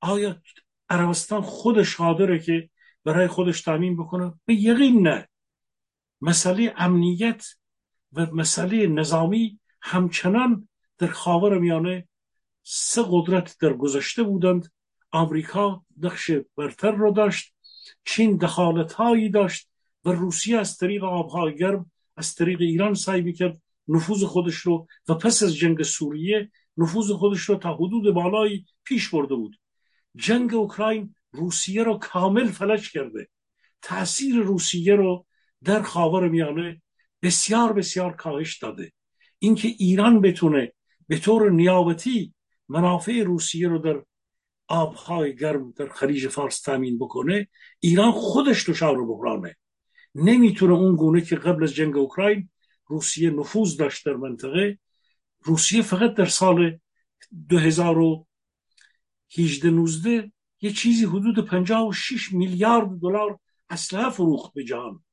آیا 0.00 0.42
عربستان 0.88 1.42
خودش 1.42 1.96
قادره 1.96 2.38
که 2.38 2.70
برای 3.04 3.26
خودش 3.26 3.60
تعمین 3.60 3.96
بکنه؟ 3.96 4.34
به 4.44 4.54
یقین 4.54 5.08
نه. 5.08 5.28
مسئله 6.20 6.74
امنیت 6.76 7.46
و 8.12 8.26
مسئله 8.32 8.86
نظامی 8.86 9.60
همچنان 9.80 10.68
در 10.98 11.06
خاور 11.06 11.58
میانه 11.58 12.08
سه 12.62 13.04
قدرت 13.10 13.56
در 13.60 13.72
گذشته 13.72 14.22
بودند. 14.22 14.72
آمریکا 15.10 15.84
نقش 16.02 16.30
برتر 16.56 16.90
رو 16.90 17.12
داشت 17.12 17.54
چین 18.04 18.36
دخالت 18.36 18.92
هایی 18.92 19.28
داشت 19.28 19.70
و 20.04 20.10
روسیه 20.10 20.58
از 20.58 20.76
طریق 20.76 21.04
آبهای 21.04 21.56
گرم 21.56 21.90
از 22.16 22.34
طریق 22.34 22.60
ایران 22.60 22.94
سعی 22.94 23.22
می‌کرد 23.22 23.62
نفوذ 23.88 24.24
خودش 24.24 24.54
رو 24.54 24.86
و 25.08 25.14
پس 25.14 25.42
از 25.42 25.56
جنگ 25.56 25.82
سوریه 25.82 26.50
نفوذ 26.76 27.10
خودش 27.10 27.40
رو 27.40 27.56
تا 27.56 27.74
حدود 27.74 28.14
بالایی 28.14 28.66
پیش 28.84 29.08
برده 29.08 29.34
بود. 29.34 29.56
جنگ 30.16 30.54
اوکراین 30.54 31.14
روسیه 31.34 31.82
رو 31.82 31.98
کامل 31.98 32.46
فلج 32.46 32.90
کرده. 32.90 33.28
تاثیر 33.82 34.36
روسیه 34.36 34.94
رو 34.94 35.26
در 35.64 35.82
خاور 35.82 36.28
میانه 36.28 36.82
بسیار 37.22 37.72
بسیار 37.72 38.16
کاهش 38.16 38.58
داده. 38.58 38.92
اینکه 39.38 39.68
ایران 39.68 40.20
بتونه 40.20 40.72
به 41.08 41.18
طور 41.18 41.50
نیابتی 41.50 42.34
منافع 42.68 43.22
روسیه 43.22 43.68
رو 43.68 43.78
در 43.78 44.02
آبهای 44.68 45.36
گرم 45.36 45.72
در 45.72 45.88
خلیج 45.88 46.28
فارس 46.28 46.60
تامین 46.60 46.98
بکنه 46.98 47.48
ایران 47.80 48.12
خودش 48.12 48.68
دچار 48.68 49.04
بحرانه. 49.04 49.56
نمی‌تونه 50.14 50.74
اون 50.74 50.96
گونه 50.96 51.20
که 51.20 51.36
قبل 51.36 51.64
از 51.64 51.74
جنگ 51.74 51.96
اوکراین 51.96 52.50
روسیه 52.86 53.30
نفوذ 53.30 53.76
داشت 53.76 54.06
در 54.06 54.12
منطقه 54.12 54.78
روسیه 55.42 55.82
فقط 55.82 56.14
در 56.14 56.24
سال 56.24 56.78
2018 57.48 59.70
19 59.70 60.32
یه 60.64 60.72
چیزی 60.72 61.04
حدود 61.04 61.46
56 61.46 62.32
میلیارد 62.32 63.00
دلار 63.02 63.38
اسلحه 63.70 64.10
فروخت 64.10 64.52
به 64.52 64.64
جهان 64.64 65.04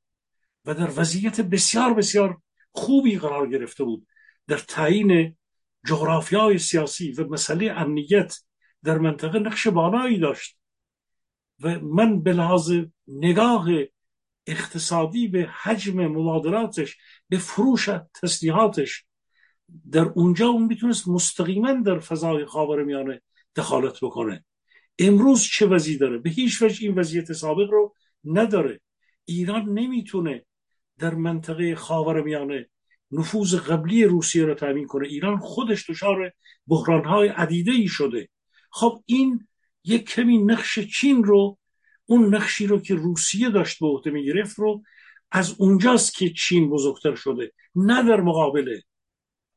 و 0.64 0.74
در 0.74 0.90
وضعیت 0.96 1.40
بسیار 1.40 1.94
بسیار 1.94 2.42
خوبی 2.72 3.18
قرار 3.18 3.48
گرفته 3.48 3.84
بود. 3.84 4.06
در 4.46 4.58
تعیین 4.58 5.36
جغرافیای 5.86 6.58
سیاسی 6.58 7.12
و 7.12 7.28
مسئله 7.28 7.72
امنیت 7.76 8.36
در 8.84 8.98
منطقه 8.98 9.38
نقش 9.38 9.66
بالایی 9.66 10.18
داشت 10.18 10.58
و 11.60 11.80
من 11.80 12.22
به 12.22 12.32
لحاظ 12.32 12.72
نگاه 13.06 13.68
اقتصادی 14.46 15.28
به 15.28 15.50
حجم 15.62 16.06
مبادراتش 16.06 16.96
به 17.28 17.38
فروش 17.38 17.88
تسلیحاتش 18.22 19.04
در 19.90 20.04
اونجا 20.04 20.46
اون 20.46 20.62
می‌تونست 20.62 21.08
مستقیما 21.08 21.72
در 21.72 21.98
فضای 21.98 22.44
خاور 22.44 22.84
میانه 22.84 23.22
دخالت 23.56 23.98
بکنه. 24.02 24.44
امروز 24.98 25.42
چه 25.42 25.66
وضعی 25.66 25.98
داره؟ 25.98 26.18
به 26.18 26.30
هیچ 26.30 26.62
وجه 26.62 26.86
این 26.86 26.98
وضعیت 26.98 27.32
سابق 27.32 27.70
رو 27.70 27.94
نداره. 28.24 28.80
ایران 29.24 29.68
نمی‌تونه 29.68 30.44
در 30.98 31.14
منطقه 31.14 31.74
خاور 31.74 32.22
میانه 32.22 32.68
نفوذ 33.10 33.54
قبلی 33.54 34.04
روسیه 34.04 34.44
رو 34.44 34.54
تامین 34.54 34.86
کنه. 34.86 35.08
ایران 35.08 35.38
خودش 35.38 35.90
دچار 35.90 36.32
بحرانهای 36.66 37.28
عدیده 37.28 37.72
ای 37.72 37.88
شده. 37.88 38.28
خب 38.70 39.02
این 39.06 39.48
یک 39.84 40.10
کمی 40.10 40.38
نقش 40.38 40.78
چین 40.78 41.24
رو 41.24 41.58
اون 42.06 42.34
نقشی 42.34 42.66
رو 42.66 42.80
که 42.80 42.94
روسیه 42.94 43.50
داشت 43.50 43.80
به 43.80 43.86
عهده 43.86 44.10
می‌گرفت 44.10 44.58
رو 44.58 44.82
از 45.30 45.54
اونجاست 45.58 46.14
که 46.14 46.30
چین 46.30 46.70
بزرگتر 46.70 47.14
شده. 47.14 47.52
نه 47.74 48.02
در 48.02 48.20
مقابل 48.20 48.80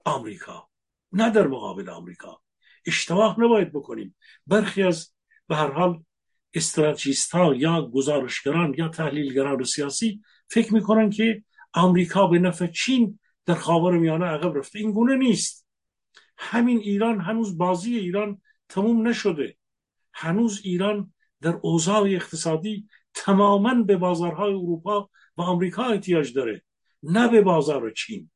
آمریکا. 0.06 0.70
نه 1.12 1.30
در 1.30 1.48
مقابل 1.48 1.90
آمریکا. 1.90 2.42
اشتباه 2.86 3.40
نباید 3.40 3.72
بکنیم. 3.72 4.16
برخی 4.48 4.84
از 4.84 5.15
به 5.48 5.56
هر 5.56 5.72
حال 5.72 6.04
استراتژیست 6.54 7.32
ها 7.32 7.56
یا 7.56 7.82
گزارشگران 7.82 8.76
یا 8.78 8.88
تحلیلگران 8.88 9.64
سیاسی 9.64 10.22
فکر 10.50 10.74
می‌کنن 10.74 11.10
که 11.10 11.44
آمریکا 11.74 12.28
به 12.28 12.40
نفع 12.40 12.68
چین 12.68 13.20
در 13.46 13.56
خاور 13.56 13.98
میانه 13.98 14.26
عقب 14.26 14.58
رفته. 14.58 14.80
این 14.80 14.92
گونه 14.92 15.16
نیست. 15.16 15.68
همین 16.38 16.78
ایران 16.78 17.22
هنوز 17.22 17.58
بازی 17.58 17.98
ایران 17.98 18.42
تموم 18.70 19.08
نشده. 19.08 19.58
هنوز 20.14 20.62
ایران 20.64 21.14
در 21.42 21.60
اوضاع 21.62 22.02
اقتصادی 22.02 22.88
تماما 23.14 23.74
به 23.74 23.98
بازارهای 23.98 24.54
اروپا 24.54 25.10
و 25.38 25.42
آمریکا 25.42 25.84
احتیاج 25.84 26.34
داره 26.34 26.64
نه 27.04 27.28
به 27.28 27.42
بازار 27.42 27.92
چین. 27.92 28.30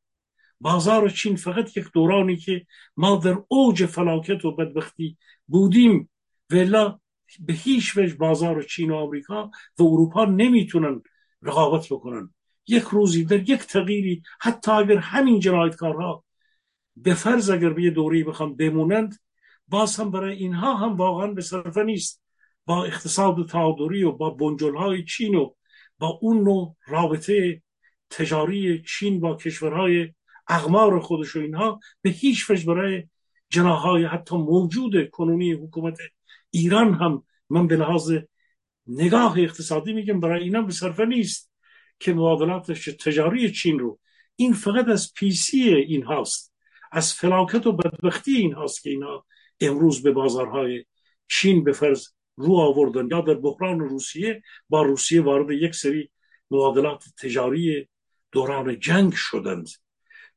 بازار 0.61 1.09
چین 1.09 1.35
فقط 1.35 1.77
یک 1.77 1.85
دورانی 1.93 2.37
که 2.37 2.65
ما 2.97 3.15
در 3.15 3.37
اوج 3.47 3.85
فلاکت 3.85 4.45
و 4.45 4.55
بدبختی 4.55 5.17
بودیم 5.47 6.09
ولا 6.51 6.99
به 7.39 7.53
هیچ 7.53 7.97
وجه 7.97 8.15
بازار 8.15 8.63
چین 8.63 8.91
و 8.91 8.95
آمریکا 8.95 9.51
و 9.79 9.83
اروپا 9.83 10.25
نمی‌تونن 10.25 11.01
رقابت 11.41 11.85
بکنن. 11.85 12.33
یک 12.67 12.83
روزی 12.83 13.25
در 13.25 13.49
یک 13.49 13.59
تغییری 13.59 14.23
حتی 14.41 14.71
اگر 14.71 14.97
همین 14.97 15.39
جنایتکارها 15.39 16.23
به 16.95 17.13
فرض 17.13 17.49
اگر 17.49 17.69
به 17.69 17.83
یه 17.83 17.91
دوری 17.91 18.23
بخوام 18.23 18.55
بمونند 18.55 19.19
باز 19.67 19.95
هم 19.95 20.11
برای 20.11 20.35
اینها 20.35 20.75
هم 20.75 20.95
واقعا 20.95 21.27
به 21.27 21.41
صرفه 21.41 21.83
نیست. 21.83 22.23
با 22.65 22.85
اقتصاد 22.85 23.47
تعادلی 23.47 24.03
و 24.03 24.11
با 24.11 24.29
بنجل 24.29 24.75
های 24.75 25.03
چین 25.03 25.35
و 25.35 25.53
با 25.99 26.07
اون 26.21 26.43
نوع 26.43 26.75
رابطه 26.87 27.61
تجاری 28.09 28.83
چین 28.87 29.19
با 29.19 29.35
کشورهای 29.35 30.13
اغمار 30.47 30.99
خودش 30.99 31.35
و 31.35 31.39
اینها 31.39 31.79
به 32.01 32.09
هیچ 32.09 32.49
وجه 32.49 32.65
برای 32.65 33.03
جناهای 33.49 34.05
حتی 34.05 34.37
موجود 34.37 35.09
کنونی 35.09 35.51
حکومت 35.51 35.97
ایران 36.51 36.93
هم 36.93 37.23
من 37.49 37.67
به 37.67 37.75
لحاظ 37.75 38.13
نگاه 38.87 39.39
اقتصادی 39.39 39.93
میگم 39.93 40.19
برای 40.19 40.43
اینا 40.43 40.61
به 40.61 40.71
صرفه 40.71 41.05
نیست 41.05 41.51
که 41.99 42.13
معادلات 42.13 42.71
تجاری 42.71 43.51
چین 43.51 43.79
رو. 43.79 43.99
این 44.35 44.53
فقط 44.53 44.87
از 44.87 45.13
پیسی 45.13 45.63
این 45.73 46.03
هاست. 46.03 46.53
از 46.91 47.13
فلاکت 47.13 47.67
و 47.67 47.71
بدبختی 47.71 48.35
این 48.35 48.53
هاست 48.53 48.83
که 48.83 48.89
اینا 48.89 49.25
امروز 49.61 50.03
به 50.03 50.11
بازارهای 50.11 50.85
چین 51.27 51.63
به 51.63 51.71
فرض 51.71 52.07
رو 52.35 52.55
آوردن. 52.55 53.07
یا 53.11 53.21
در 53.21 53.33
بحران 53.33 53.79
روسیه 53.79 54.41
با 54.69 54.81
روسیه 54.81 55.21
وارد 55.21 55.51
یک 55.51 55.75
سری 55.75 56.09
معادلات 56.51 57.03
تجاری 57.21 57.89
دوران 58.31 58.79
جنگ 58.79 59.13
شدند. 59.13 59.67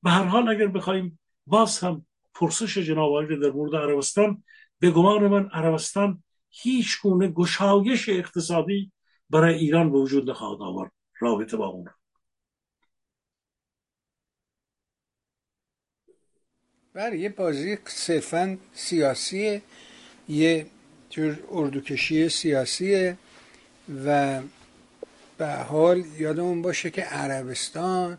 به 0.03 0.11
هر 0.11 0.25
حال 0.25 0.49
اگر 0.49 0.67
بخوایم 0.67 1.19
باز 1.47 1.79
هم 1.79 2.07
پرسش 2.35 2.79
جناب 2.79 3.35
در 3.43 3.51
مورد 3.51 3.75
عربستان 3.75 4.45
به 4.83 4.91
گمان 4.91 5.27
من 5.27 5.49
عربستان 5.53 6.23
هیچ 6.51 7.03
گونه 7.03 7.29
گشایش 7.29 8.09
اقتصادی 8.09 8.93
برای 9.31 9.55
ایران 9.55 9.93
به 9.93 9.99
وجود 9.99 10.31
نخواهد 10.31 10.63
آورد. 10.63 10.93
رابطه 11.21 11.57
با 11.57 11.67
اون. 11.67 11.89
بله 16.95 17.19
یه 17.19 17.29
بازی 17.29 17.79
صرفا 17.85 18.59
سیاسیه 18.73 19.63
یه 20.29 20.67
جور 21.11 21.39
اردوکشی 21.51 22.29
سیاسیه 22.29 23.19
و 24.05 24.41
به 25.39 25.57
حال 25.57 26.05
یادمون 26.19 26.63
باشه 26.63 26.91
که 26.91 27.03
عربستان 27.03 28.19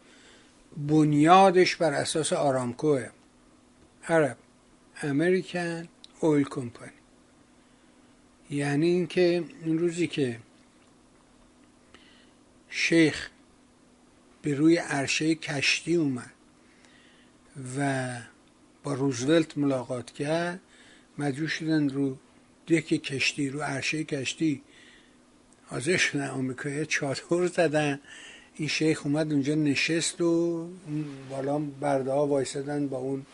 بنیادش 0.78 1.76
بر 1.76 1.94
اساس 1.94 2.34
آرامکوه. 2.34 3.10
عرب 4.08 4.38
امریکن 5.02 5.88
اویل 6.24 6.48
کمپانی 6.50 6.92
یعنی 8.50 8.88
اینکه 8.88 9.44
این 9.64 9.80
روزی 9.80 10.08
که 10.08 10.40
شیخ 12.70 13.30
به 14.42 14.56
روی 14.56 14.78
عرشه 14.78 15.36
کشتی 15.36 15.96
اومد 15.96 16.32
و 17.78 18.12
با 18.84 18.94
روزولت 18.94 19.58
ملاقات 19.58 20.12
کرد 20.12 20.60
مجبور 21.18 21.48
شدن 21.48 21.90
رو 21.90 22.18
دک 22.68 22.86
کشتی 22.86 23.50
رو 23.50 23.62
عرشه 23.62 24.04
کشتی 24.04 24.62
حاضر 25.66 25.98
شدن 25.98 26.28
آمریکایی 26.28 26.86
چادر 26.86 27.48
زدن. 27.48 28.00
این 28.56 28.68
شیخ 28.68 29.06
اومد 29.06 29.32
اونجا 29.32 29.56
نشست 29.56 30.22
و 30.22 30.70
بالا 31.30 31.60
برده 31.60 32.12
ها 32.12 32.28
وایسدن 32.28 32.88
با 32.88 32.98
اون 32.98 33.26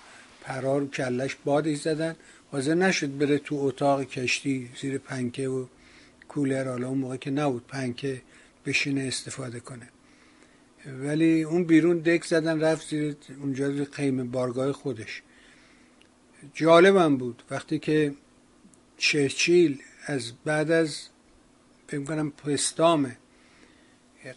پرار 0.42 0.84
و 0.84 0.88
کلش 0.88 1.36
بادش 1.46 1.78
زدن. 1.78 2.16
حاضر 2.52 2.74
نشد 2.74 3.18
بره 3.18 3.38
تو 3.38 3.56
اتاق 3.56 4.04
کشتی 4.04 4.70
زیر 4.82 4.97
پنکه 4.97 5.47
و 5.47 5.66
کولر 6.28 6.68
حالا 6.68 6.88
اون 6.88 6.97
موقع 6.97 7.18
که 7.18 7.32
نبود 7.32 7.68
پنکه 7.68 8.22
بشینه 8.66 9.02
استفاده 9.02 9.60
کنه. 9.60 9.89
ولی 10.86 11.43
اون 11.43 11.64
بیرون 11.64 12.00
دک 12.00 12.24
زدن 12.24 12.62
رفت 12.62 12.89
زیر 12.89 13.16
اونجا 13.41 13.86
قیمه 13.95 14.24
بارگاه 14.24 14.72
خودش. 14.72 15.22
جالبم 16.54 17.18
بود. 17.18 17.43
وقتی 17.52 17.80
که 17.80 18.14
چرچیل 18.97 19.82
از 20.06 20.32
بعد 20.45 20.72
از 20.72 21.00
فکر 21.88 22.04
کنم 22.04 22.32
پستامه. 22.32 23.18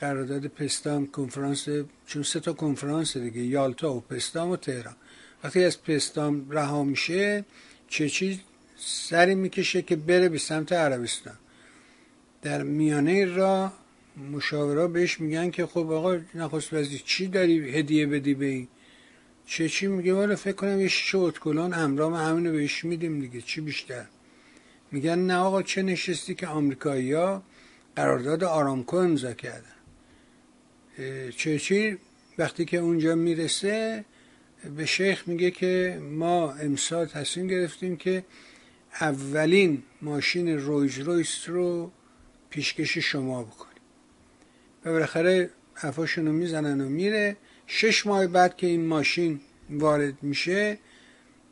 قرارداد 0.01 0.47
پستام 0.47 1.07
کنفرانس 1.07 1.69
چون 2.07 2.23
سه 2.23 2.41
تا 2.41 2.53
کنفرانس 2.53 3.17
دیگه 3.17 3.41
یالتا 3.41 3.95
و 3.95 4.01
پستام 4.01 4.51
و 4.51 4.57
تهران. 4.57 4.97
وقتی 5.45 5.65
از 5.65 5.83
پستام 5.83 6.51
رها 6.51 6.85
میشه 6.85 7.45
چه 7.93 8.09
چیز 8.09 8.39
سری 8.77 9.35
می‌کشه 9.35 9.83
که 9.83 9.97
بره 9.97 10.29
به 10.29 10.39
سمت 10.39 10.73
عربستان. 10.73 11.39
در 12.43 12.63
میانه 12.63 13.25
را 13.25 13.73
مشاورا 14.33 14.89
بهش 14.89 15.21
میگن 15.21 15.51
که 15.51 15.67
خب 15.67 15.91
آقا 15.91 16.19
نخست 16.35 16.73
وزیر 16.73 17.03
چی 17.05 17.27
داری 17.27 17.79
هدیه 17.79 18.07
بدی 18.07 18.35
به 18.35 18.47
این؟ 18.47 18.69
چه 19.47 19.69
چی 19.69 19.87
میگه؟ 19.87 20.15
والا 20.15 20.37
فکر 20.37 20.53
کنم 20.53 20.81
یه 20.81 20.89
شیشه 20.89 21.19
اتکلون 21.19 21.75
امرام 21.75 22.15
همینو 22.15 22.53
بهش 22.53 22.85
میدیم 22.85 23.21
دیگه. 23.21 23.41
چی 23.41 23.61
بیشتر؟ 23.61 24.05
میگن 24.93 25.19
نه 25.19 25.37
آقا 25.37 25.63
چه 25.63 25.83
نشستی 25.83 26.35
که 26.35 26.47
آمریکایی 26.47 27.13
ها 27.13 27.43
قرارداد 27.97 28.45
آرامکو 28.45 28.97
امضا 28.97 29.33
کردن. 29.33 29.79
چرچیل 31.37 31.97
وقتی 32.39 32.65
که 32.65 32.77
اونجا 32.77 33.15
می‌رسه 33.15 34.05
به 34.77 34.87
شیخ 34.87 35.29
میگه 35.29 35.51
که 35.51 36.01
ما 36.03 36.53
امسال 36.53 37.07
تصمیم 37.07 37.47
گرفتیم 37.47 37.97
که 37.97 38.25
اولین 39.01 39.83
ماشین 40.03 40.59
رویز 40.59 40.99
رویس 40.99 41.49
رو 41.49 41.91
پیشکش 42.51 42.99
شما 42.99 43.43
بکنیم. 43.43 43.83
و 44.85 44.93
بالاخره 44.93 45.51
حرفاشون 45.75 46.27
رو 46.27 46.33
می‌زنن 46.33 46.81
و 46.81 46.89
میره. 46.89 47.37
شش 47.67 48.07
ماه 48.07 48.27
بعد 48.27 48.57
که 48.57 48.67
این 48.67 48.87
ماشین 48.87 49.41
وارد 49.71 50.23
میشه 50.23 50.79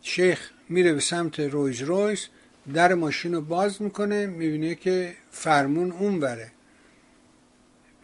شیخ 0.03 0.51
میره 0.69 0.93
به 0.93 1.01
سمت 1.01 1.41
رویز 1.41 1.83
رویس 1.83 2.27
در 2.75 2.95
ماشین 2.95 3.35
رو 3.35 3.41
باز 3.41 3.83
می‌کنه 3.83 4.27
می‌بینه 4.27 4.75
که 4.75 5.15
فرمون 5.31 5.93
اون 5.93 6.21
بره 6.21 6.53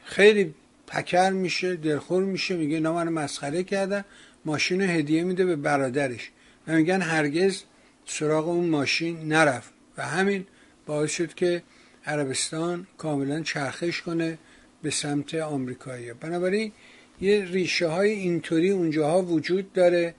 خیلی 0.04 0.54
پکر 0.86 1.30
میشه 1.30 1.76
دلخور 1.76 2.24
میشه 2.24 2.56
میگه 2.56 2.80
نه 2.80 2.90
من 2.90 3.08
مسخره 3.08 3.62
کردن. 3.62 4.04
ماشین 4.46 4.82
رو 4.82 4.88
هدیه 4.88 5.24
میده 5.24 5.44
به 5.44 5.56
برادرش. 5.56 6.30
و 6.66 6.72
میگن 6.72 7.02
هرگز 7.02 7.62
سراغ 8.06 8.48
اون 8.48 8.68
ماشین 8.68 9.28
نرفت. 9.28 9.72
و 9.98 10.02
همین 10.02 10.46
باعث 10.86 11.10
شد 11.10 11.34
که 11.34 11.62
عربستان 12.06 12.86
کاملا 12.98 13.42
چرخش 13.42 14.02
کنه 14.02 14.38
به 14.82 14.90
سمت 14.90 15.34
آمریکایی. 15.34 16.12
بنابراین 16.12 16.72
یه 17.20 17.44
ریشه 17.44 17.86
های 17.86 18.10
اینطوری 18.10 18.70
اونجاها 18.70 19.22
وجود 19.22 19.72
داره 19.72 20.14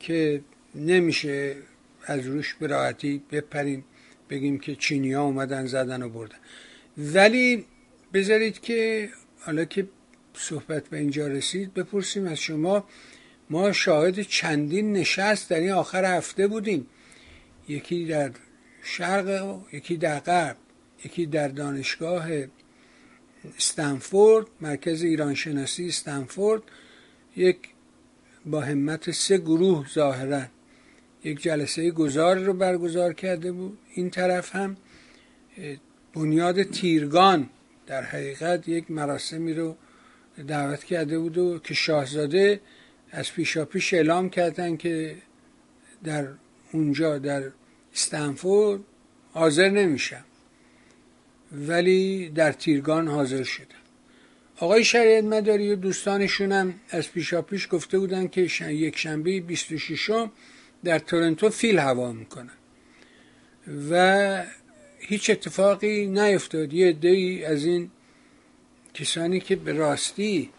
که 0.00 0.40
نمیشه 0.74 1.56
از 2.04 2.26
روش 2.26 2.54
به 2.54 2.68
بپریم 3.32 3.84
بگیم 4.30 4.58
که 4.58 4.74
چینی 4.74 5.12
ها 5.12 5.22
اومدن 5.22 5.66
زدن 5.66 6.02
و 6.02 6.08
بردن. 6.08 6.36
ولی 6.98 7.64
بذارید 8.14 8.60
که 8.60 9.08
حالا 9.40 9.64
که 9.64 9.88
صحبت 10.34 10.88
به 10.88 10.98
اینجا 10.98 11.26
رسید 11.26 11.74
بپرسیم 11.74 12.26
از 12.26 12.38
شما 12.38 12.84
ما 13.50 13.72
شاهد 13.72 14.20
چندین 14.20 14.92
نشست 14.92 15.50
در 15.50 15.60
این 15.60 15.70
آخر 15.70 16.16
هفته 16.16 16.46
بودیم. 16.46 16.86
یکی 17.68 18.06
در 18.06 18.30
شرق 18.82 19.58
یکی 19.72 19.96
در 19.96 20.20
غرب 20.20 20.56
یکی 21.04 21.26
در 21.26 21.48
دانشگاه 21.48 22.26
استنفورد 23.56 24.46
مرکز 24.60 25.02
ایران 25.02 25.34
شناسی 25.34 25.88
استنفورد. 25.88 26.62
یک 27.36 27.58
با 28.46 28.60
همت 28.60 29.10
سه 29.10 29.38
گروه 29.38 29.88
ظاهرا 29.94 30.42
یک 31.24 31.42
جلسه 31.42 31.90
گذار 31.90 32.38
رو 32.38 32.52
برگزار 32.52 33.12
کرده 33.12 33.52
بود. 33.52 33.78
این 33.94 34.10
طرف 34.10 34.56
هم 34.56 34.76
بنیاد 36.14 36.62
تیرگان 36.62 37.50
در 37.86 38.02
حقیقت 38.02 38.68
یک 38.68 38.90
مراسمی 38.90 39.54
رو 39.54 39.76
دعوت 40.48 40.84
کرده 40.84 41.18
بود 41.18 41.38
و 41.38 41.58
که 41.58 41.74
شاهزاده 41.74 42.60
از 43.12 43.32
پیشا 43.32 43.64
پیش 43.64 43.94
اعلام 43.94 44.30
کردن 44.30 44.76
که 44.76 45.16
در 46.04 46.28
اونجا 46.72 47.18
در 47.18 47.42
استنفورد 47.94 48.80
حاضر 49.32 49.70
نمیشم. 49.70 50.24
ولی 51.52 52.28
در 52.28 52.52
تیرگان 52.52 53.08
حاضر 53.08 53.42
شدن 53.42 53.66
آقای 54.56 54.84
شریعت 54.84 55.24
مداری 55.24 55.72
و 55.72 55.76
دوستانشون 55.76 56.52
هم 56.52 56.74
از 56.90 57.12
پیشا 57.12 57.42
پیش 57.42 57.68
گفته 57.70 57.98
بودن 57.98 58.28
که 58.28 58.40
یک 58.68 58.98
شنبه 58.98 59.40
26 59.40 60.10
در 60.84 60.98
تورنتو 60.98 61.50
فیل 61.50 61.78
هوا 61.78 62.12
می‌کنن. 62.12 62.50
و 63.90 64.44
هیچ 64.98 65.30
اتفاقی 65.30 66.06
نیفتاد. 66.06 66.72
یه 66.72 66.92
دی 66.92 67.44
از 67.44 67.64
این 67.64 67.90
کسانی 68.94 69.40
که 69.40 69.56
به 69.56 69.72
راستی 69.72 70.50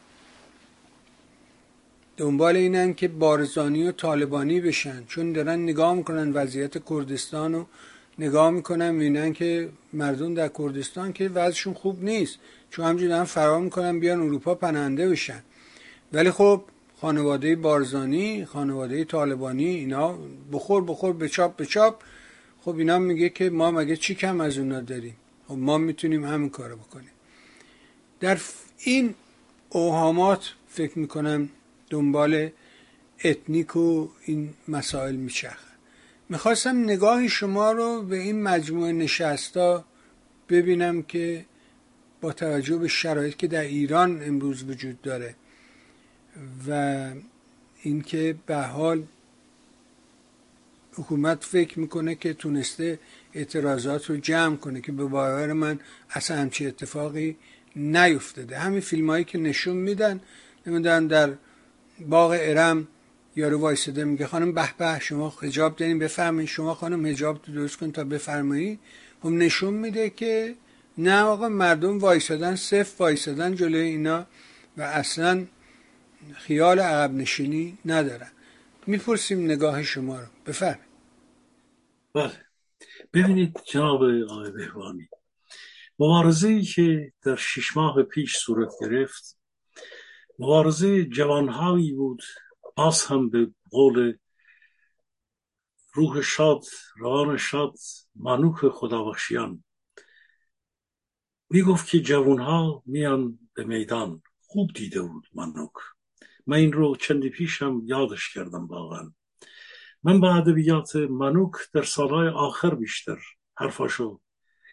دنبال 2.19 2.55
اینن 2.55 2.93
که 2.93 3.07
بارزانی 3.07 3.87
و 3.87 3.91
طالبانی 3.91 4.61
بشن. 4.61 5.03
چون 5.07 5.33
دارن 5.33 5.59
نگاه 5.59 5.93
می‌کنن 5.93 6.31
وضعیت 6.31 6.85
کردستان 6.89 7.53
رو 7.53 7.65
نگاه 8.19 8.49
می‌کنن 8.49 8.91
می‌بینن 8.91 9.33
که 9.33 9.69
مردم 9.93 10.33
در 10.33 10.47
کردستان 10.47 11.13
که 11.13 11.29
وضعشون 11.29 11.73
خوب 11.73 12.03
نیست. 12.03 12.39
چون 12.71 12.85
همجور 12.85 13.09
دارن 13.09 13.23
فرار 13.23 13.61
می‌کنن 13.61 13.99
بیان 13.99 14.21
اروپا 14.21 14.55
پناهنده 14.55 15.09
بشن. 15.09 15.43
ولی 16.13 16.31
خب 16.31 16.63
خانواده 17.01 17.55
بارزانی 17.55 18.45
خانواده 18.45 19.03
طالبانی 19.03 19.65
اینا 19.65 20.17
بخور 20.51 20.83
بخور 20.83 21.13
بچاپ 21.13 21.57
بچاپ 21.61 21.95
خب 22.61 22.77
اینا 22.77 22.99
میگه 22.99 23.29
که 23.29 23.49
ما 23.49 23.71
مگه 23.71 23.95
چی 23.95 24.15
کم 24.15 24.41
از 24.41 24.57
اونا 24.57 24.81
داریم؟ 24.81 25.15
خب 25.47 25.57
ما 25.57 25.77
می‌تونیم 25.77 26.25
همین 26.25 26.49
کارو 26.49 26.75
بکنیم. 26.75 27.11
در 28.19 28.37
این 28.83 29.15
اوهامات 29.69 30.53
فکر 30.67 30.99
می‌کنم 30.99 31.49
دنبال 31.89 32.49
اتنیک 33.23 33.75
و 33.75 34.07
این 34.25 34.53
مسائل 34.67 35.15
میچرخه. 35.15 35.69
می‌خواستم 36.29 36.83
نگاه 36.83 37.27
شما 37.27 37.71
رو 37.71 38.01
به 38.01 38.17
این 38.17 38.43
مجموعه 38.43 38.91
نشستا 38.91 39.85
ببینم 40.49 41.03
که 41.03 41.45
با 42.21 42.33
توجه 42.33 42.77
به 42.77 42.87
شرایط 42.87 43.35
که 43.35 43.47
در 43.47 43.61
ایران 43.61 44.23
امروز 44.23 44.63
وجود 44.63 45.01
داره 45.01 45.35
و 46.67 47.11
اینکه 47.83 48.35
به 48.45 48.57
حال 48.57 49.03
حکومت 50.93 51.43
فکر 51.43 51.79
می‌کنه 51.79 52.15
که 52.15 52.33
تونسته 52.33 52.99
اعتراضات 53.33 54.09
رو 54.09 54.17
جمع 54.17 54.55
کنه 54.55 54.81
که 54.81 54.91
به 54.91 55.03
باور 55.05 55.53
من 55.53 55.79
اصلا 56.09 56.37
همچی 56.37 56.67
اتفاقی 56.67 57.37
نیفتاده. 57.75 58.57
همین 58.57 58.79
فیلم 58.79 59.09
هایی 59.09 59.23
که 59.23 59.37
نشون 59.37 59.77
میدن 59.77 60.19
نمیدن 60.67 61.07
در 61.07 61.33
باغ 62.07 62.37
ارم 62.41 62.87
یارو 63.35 63.59
وایساده 63.59 64.03
میگه 64.03 64.27
خانم 64.27 64.51
به 64.51 64.69
به 64.77 64.99
شما 64.99 65.33
حجاب 65.41 65.75
دارین 65.75 65.99
بفرمایید 65.99 66.49
شما 66.49 66.73
خانم 66.73 67.05
حجاب 67.07 67.41
درست 67.41 67.77
کن 67.77 67.91
تا 67.91 68.03
بفرمایید 68.03 68.79
هم 69.23 69.37
نشون 69.37 69.73
میده 69.73 70.09
که 70.09 70.55
نه 70.97 71.21
آقا 71.21 71.49
مردم 71.49 71.99
وایسادن 71.99 72.55
صفر 72.55 73.03
وایسادن 73.03 73.55
جلوی 73.55 73.81
اینا 73.81 74.25
و 74.77 74.81
اصلا 74.81 75.45
خیال 76.33 76.79
عقب 76.79 77.13
نشینی 77.13 77.77
ندارن. 77.85 78.31
می‌پرسیم 78.87 79.45
نگاه 79.45 79.83
شما 79.83 80.19
رو. 80.19 80.25
بفرمایید. 80.45 80.89
بله. 82.13 82.45
ببینید 83.13 83.59
جناب 83.65 84.03
آقای 84.03 84.51
بهوانی 84.51 85.09
مبارزه 85.99 86.47
ای 86.47 86.61
که 86.61 87.13
در 87.21 87.35
شش 87.35 87.77
ماه 87.77 88.03
پیش 88.03 88.37
صورت 88.37 88.71
گرفت 88.81 89.38
مبارزه 90.39 91.05
جوانهایی 91.05 91.93
بود. 91.93 92.21
باز 92.75 93.05
هم 93.05 93.29
به 93.29 93.51
قول 93.71 94.17
روح 95.93 96.21
شاد 96.21 96.63
روان 96.97 97.37
شاد 97.37 97.73
مانوک 98.15 98.55
خدابخشیان 98.55 99.63
می‌گفت 101.49 101.89
که 101.89 101.99
جوانها 101.99 102.83
میان 102.85 103.39
به 103.53 103.63
میدان. 103.63 104.21
خوب 104.41 104.69
دیده 104.73 105.01
بود 105.01 105.27
مانوک. 105.33 105.71
من 106.47 106.57
این 106.57 106.73
رو 106.73 106.95
چندی 106.95 107.29
پیشم 107.29 107.81
یادش 107.85 108.33
کردم 108.33 108.67
واقعا. 108.67 109.13
من 110.03 110.21
به 110.21 110.35
ادبیات 110.35 110.95
منوک 110.95 111.51
در 111.73 111.83
سالهای 111.83 112.27
آخر 112.27 112.75
بیشتر 112.75 113.17
حرفاشو 113.57 114.21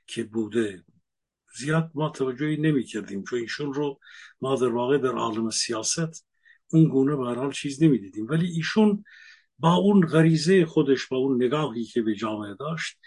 که 0.07 0.25
بوده 0.25 0.85
زیاد 1.57 1.91
ما 1.95 2.09
توجهی 2.09 2.57
نمی 2.57 2.85
کردیم 2.85 3.25
چون 3.25 3.39
ایشون 3.39 3.75
رو 3.75 4.01
ما 4.41 4.57
در 4.57 4.69
واقع 4.69 4.99
در 4.99 5.13
عالم 5.13 5.51
سیاست 5.51 6.27
اون 6.73 6.85
گونه 6.89 7.17
به 7.17 7.25
حال 7.25 7.53
چیز 7.53 7.83
نمی 7.83 7.99
دیدیم 7.99 8.27
ولی 8.29 8.47
ایشون 8.47 9.05
با 9.59 9.75
اون 9.75 10.07
غریزه 10.07 10.67
خودش 10.67 11.07
با 11.07 11.17
اون 11.17 11.45
نگاهی 11.45 11.85
که 11.85 12.03
به 12.03 12.15
جامعه 12.15 12.55
داشت 12.55 12.99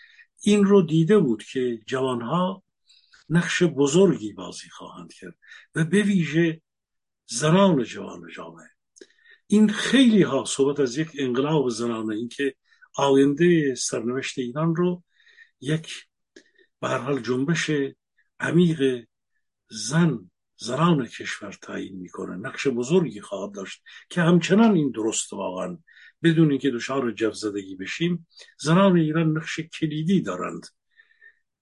این 0.42 0.66
رو 0.66 0.82
دیده 0.82 1.18
بود 1.18 1.44
که 1.44 1.80
جوانها 1.88 2.64
نقش 3.30 3.64
بزرگی 3.64 4.34
بازی 4.34 4.70
خواهند 4.70 5.14
کرد 5.14 5.36
و 5.76 5.84
به 5.84 6.04
ویژه 6.04 6.62
زنان 7.26 7.84
جوان 7.84 8.28
جامعه. 8.36 8.70
این 9.48 9.70
خیلی 9.70 10.22
ها 10.22 10.46
صحبت 10.48 10.80
از 10.80 10.98
یک 10.98 11.12
انقلاب 11.20 11.70
زنانه 11.70 12.16
اینکه 12.16 12.56
آینده 12.96 13.76
سرنوشت 13.76 14.40
ایران 14.40 14.76
رو 14.76 15.04
یک 15.62 15.94
به 16.82 16.88
حال 16.88 17.22
جنبش 17.22 17.72
عمیق 18.40 19.06
زن 19.70 20.32
زنان 20.58 21.08
کشور 21.08 21.58
تعیین 21.62 22.00
می‌کنه. 22.00 22.36
نقش 22.36 22.68
بزرگی 22.68 23.22
خواهد 23.22 23.56
داشت 23.56 23.84
که 24.10 24.22
همچنان 24.22 24.76
این 24.76 24.92
درست 24.92 25.34
واقعا. 25.34 25.78
بدون 26.24 26.52
اینکه 26.52 26.72
دچار 26.72 27.12
جفزدگی 27.12 27.76
بشیم 27.76 28.28
زنان 28.60 28.98
ایران 28.98 29.38
نقش 29.38 29.60
کلیدی 29.60 30.22
دارند. 30.22 30.66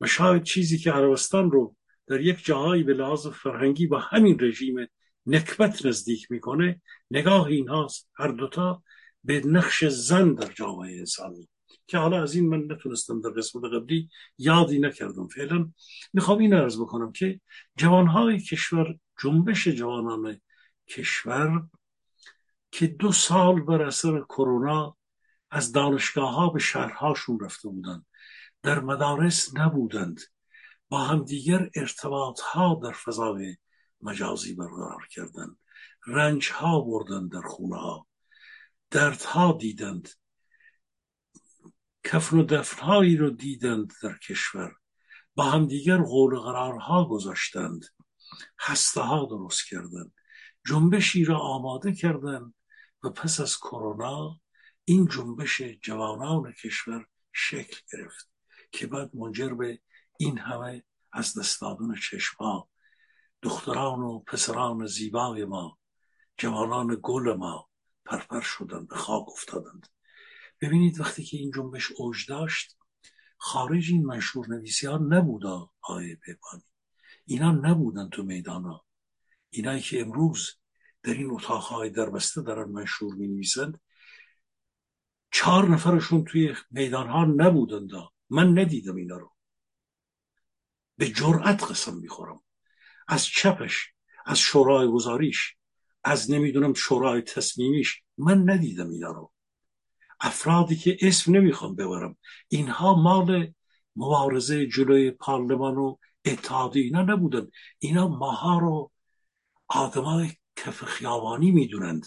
و 0.01 0.07
شاید 0.07 0.43
چیزی 0.43 0.77
که 0.77 0.91
عربستان 0.91 1.51
رو 1.51 1.75
در 2.07 2.21
یک 2.21 2.45
جاهایی 2.45 2.83
به 2.83 2.93
لحاظ 2.93 3.27
فرهنگی 3.27 3.87
با 3.87 3.99
همین 3.99 4.37
رژیم 4.39 4.87
نکبت 5.25 5.85
نزدیک 5.85 6.31
می‌کنه 6.31 6.81
نگاه 7.11 7.45
این 7.45 7.69
هاست 7.69 8.09
هر 8.15 8.27
دوتا 8.27 8.83
به 9.23 9.41
نقش 9.45 9.85
زن 9.85 10.33
در 10.33 10.51
جامعه 10.53 10.97
انسانی. 10.97 11.49
که 11.87 11.97
حالا 11.97 12.21
از 12.23 12.35
این 12.35 12.49
من 12.49 12.71
نتونستم 12.71 13.21
در 13.21 13.29
قسمت 13.29 13.63
قبلی 13.63 14.09
یادی 14.37 14.79
نکردم 14.79 15.27
فعلا. 15.27 15.71
می‌خوام 16.13 16.39
این 16.39 16.53
عرض 16.53 16.79
بکنم 16.79 17.11
که 17.11 17.41
جوانهای 17.77 18.39
کشور 18.39 18.95
جنبش 19.23 19.67
جوانان 19.67 20.41
کشور 20.87 21.67
که 22.71 22.87
دو 22.87 23.11
سال 23.11 23.61
بر 23.61 23.81
اثر 23.81 24.21
کرونا 24.21 24.97
از 25.51 25.71
دانشگاه 25.71 26.33
ها 26.33 26.49
به 26.49 26.59
شهرهاشون 26.59 27.39
رفته 27.39 27.69
بودند 27.69 28.05
در 28.61 28.79
مدارس 28.79 29.55
نبودند 29.55 30.21
با 30.89 30.97
همدیگر 30.97 31.69
ارتباط 31.75 32.39
ها 32.39 32.79
در 32.83 32.91
فضای 32.91 33.57
مجازی 34.01 34.55
برقرار 34.55 35.07
کردن 35.11 35.55
رنج 36.07 36.51
ها 36.51 36.81
بردن 36.81 37.27
در 37.27 37.41
خونه 37.41 37.75
ها 37.75 38.07
درد 38.91 39.21
ها 39.21 39.57
دیدند. 39.59 40.09
کفن 42.07 42.37
و 42.37 42.43
دفن 42.43 42.81
هایی 42.81 43.17
رو 43.17 43.29
دیدند 43.29 43.93
در 44.03 44.17
کشور. 44.17 44.75
با 45.35 45.43
همدیگر 45.43 45.97
قول 45.97 46.39
قرارها 46.39 47.05
گذاشتند. 47.05 47.85
هسته 48.59 49.01
ها 49.01 49.25
درست 49.25 49.69
کردند. 49.69 50.13
جنبشی 50.67 51.25
را 51.25 51.39
آماده 51.39 51.93
کردند 51.93 52.53
و 53.03 53.09
پس 53.09 53.39
از 53.39 53.57
کرونا 53.57 54.39
این 54.85 55.07
جنبش 55.07 55.61
جوانان 55.61 56.51
کشور 56.51 57.05
شکل 57.33 57.77
گرفت 57.93 58.29
که 58.71 58.87
بعد 58.87 59.15
منجر 59.15 59.53
به 59.53 59.79
این 60.19 60.37
همه 60.37 60.83
از 61.11 61.39
دست 61.39 61.61
دادن 61.61 61.95
چشما 61.95 62.69
دختران 63.41 63.99
و 63.99 64.19
پسران 64.19 64.85
زیبای 64.85 65.45
ما 65.45 65.77
جوانان 66.37 66.97
گل 67.01 67.33
ما 67.33 67.69
پرپر 68.05 68.41
شدند 68.41 68.87
به 68.87 68.95
خاک 68.95 69.29
افتادند. 69.29 69.87
ببینید 70.61 70.99
وقتی 70.99 71.23
که 71.23 71.37
این 71.37 71.51
جنبش 71.51 71.91
اوج 71.97 72.27
داشت 72.27 72.77
خارج 73.37 73.91
این 73.91 74.05
منشور 74.05 74.47
نویسی 74.47 74.87
ها 74.87 74.97
نبودا 74.97 75.71
آقای 75.81 76.15
پیپانی 76.15 76.63
اینا 77.25 77.51
نبودن 77.51 78.09
تو 78.09 78.23
میدان 78.23 78.63
ها. 78.63 78.85
اینایی 79.49 79.81
که 79.81 80.01
امروز 80.01 80.55
در 81.03 81.13
این 81.13 81.31
اتاقهای 81.31 81.89
در 81.89 82.09
بسته 82.09 82.41
دارن 82.41 82.69
منشور 82.69 83.15
می 83.15 83.27
نویسند 83.27 83.79
چهار 85.31 85.69
نفرشون 85.69 86.23
توی 86.23 86.55
میدان 86.71 87.07
ها 87.07 87.25
نبودند. 87.25 87.89
من 88.29 88.59
ندیدم 88.59 88.95
اینا 88.95 89.17
رو. 89.17 89.35
به 90.97 91.09
جرأت 91.09 91.63
قسم 91.63 91.97
می‌خورم. 91.97 92.43
از 93.07 93.25
چپش 93.25 93.93
از 94.25 94.39
شورای 94.39 94.87
گذاریش 94.87 95.55
از 96.03 96.31
نمی‌دونم 96.31 96.73
شورای 96.73 97.21
تصمیمیش 97.21 98.03
من 98.17 98.49
ندیدم 98.49 98.89
اینا 98.89 99.11
رو. 99.11 99.33
افرادی 100.19 100.75
که 100.75 100.97
اسم 101.01 101.35
نمی‌خوام 101.35 101.75
ببرم. 101.75 102.17
اینها 102.47 102.93
مال 102.95 103.53
مبارزه 103.95 104.67
جلوی 104.67 105.11
پارلمان 105.11 105.77
و 105.77 105.95
اتحادی 106.25 106.81
اینا 106.81 107.01
نبودن. 107.01 107.47
اینا 107.79 108.07
ماها 108.07 108.59
رو 108.59 108.91
آدمای 109.67 110.31
کف 110.55 110.83
خیابانی 110.83 111.51
می‌دونند. 111.51 112.05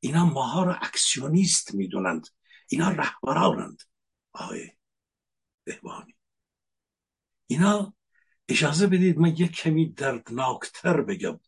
اینا 0.00 0.24
ماها 0.24 0.64
رو 0.64 0.74
اکسیونیست 0.82 1.74
می‌دونند. 1.74 2.26
اینا 2.68 2.90
رهبرانند. 2.90 3.82
آقای 4.32 4.70
بهبانی 5.64 6.14
اینا 7.46 7.94
اجازه 8.48 8.86
بدید 8.86 9.18
من 9.18 9.28
یک 9.28 9.50
کمی 9.50 9.92
دردناکتر 9.92 11.00
بگم. 11.00 11.40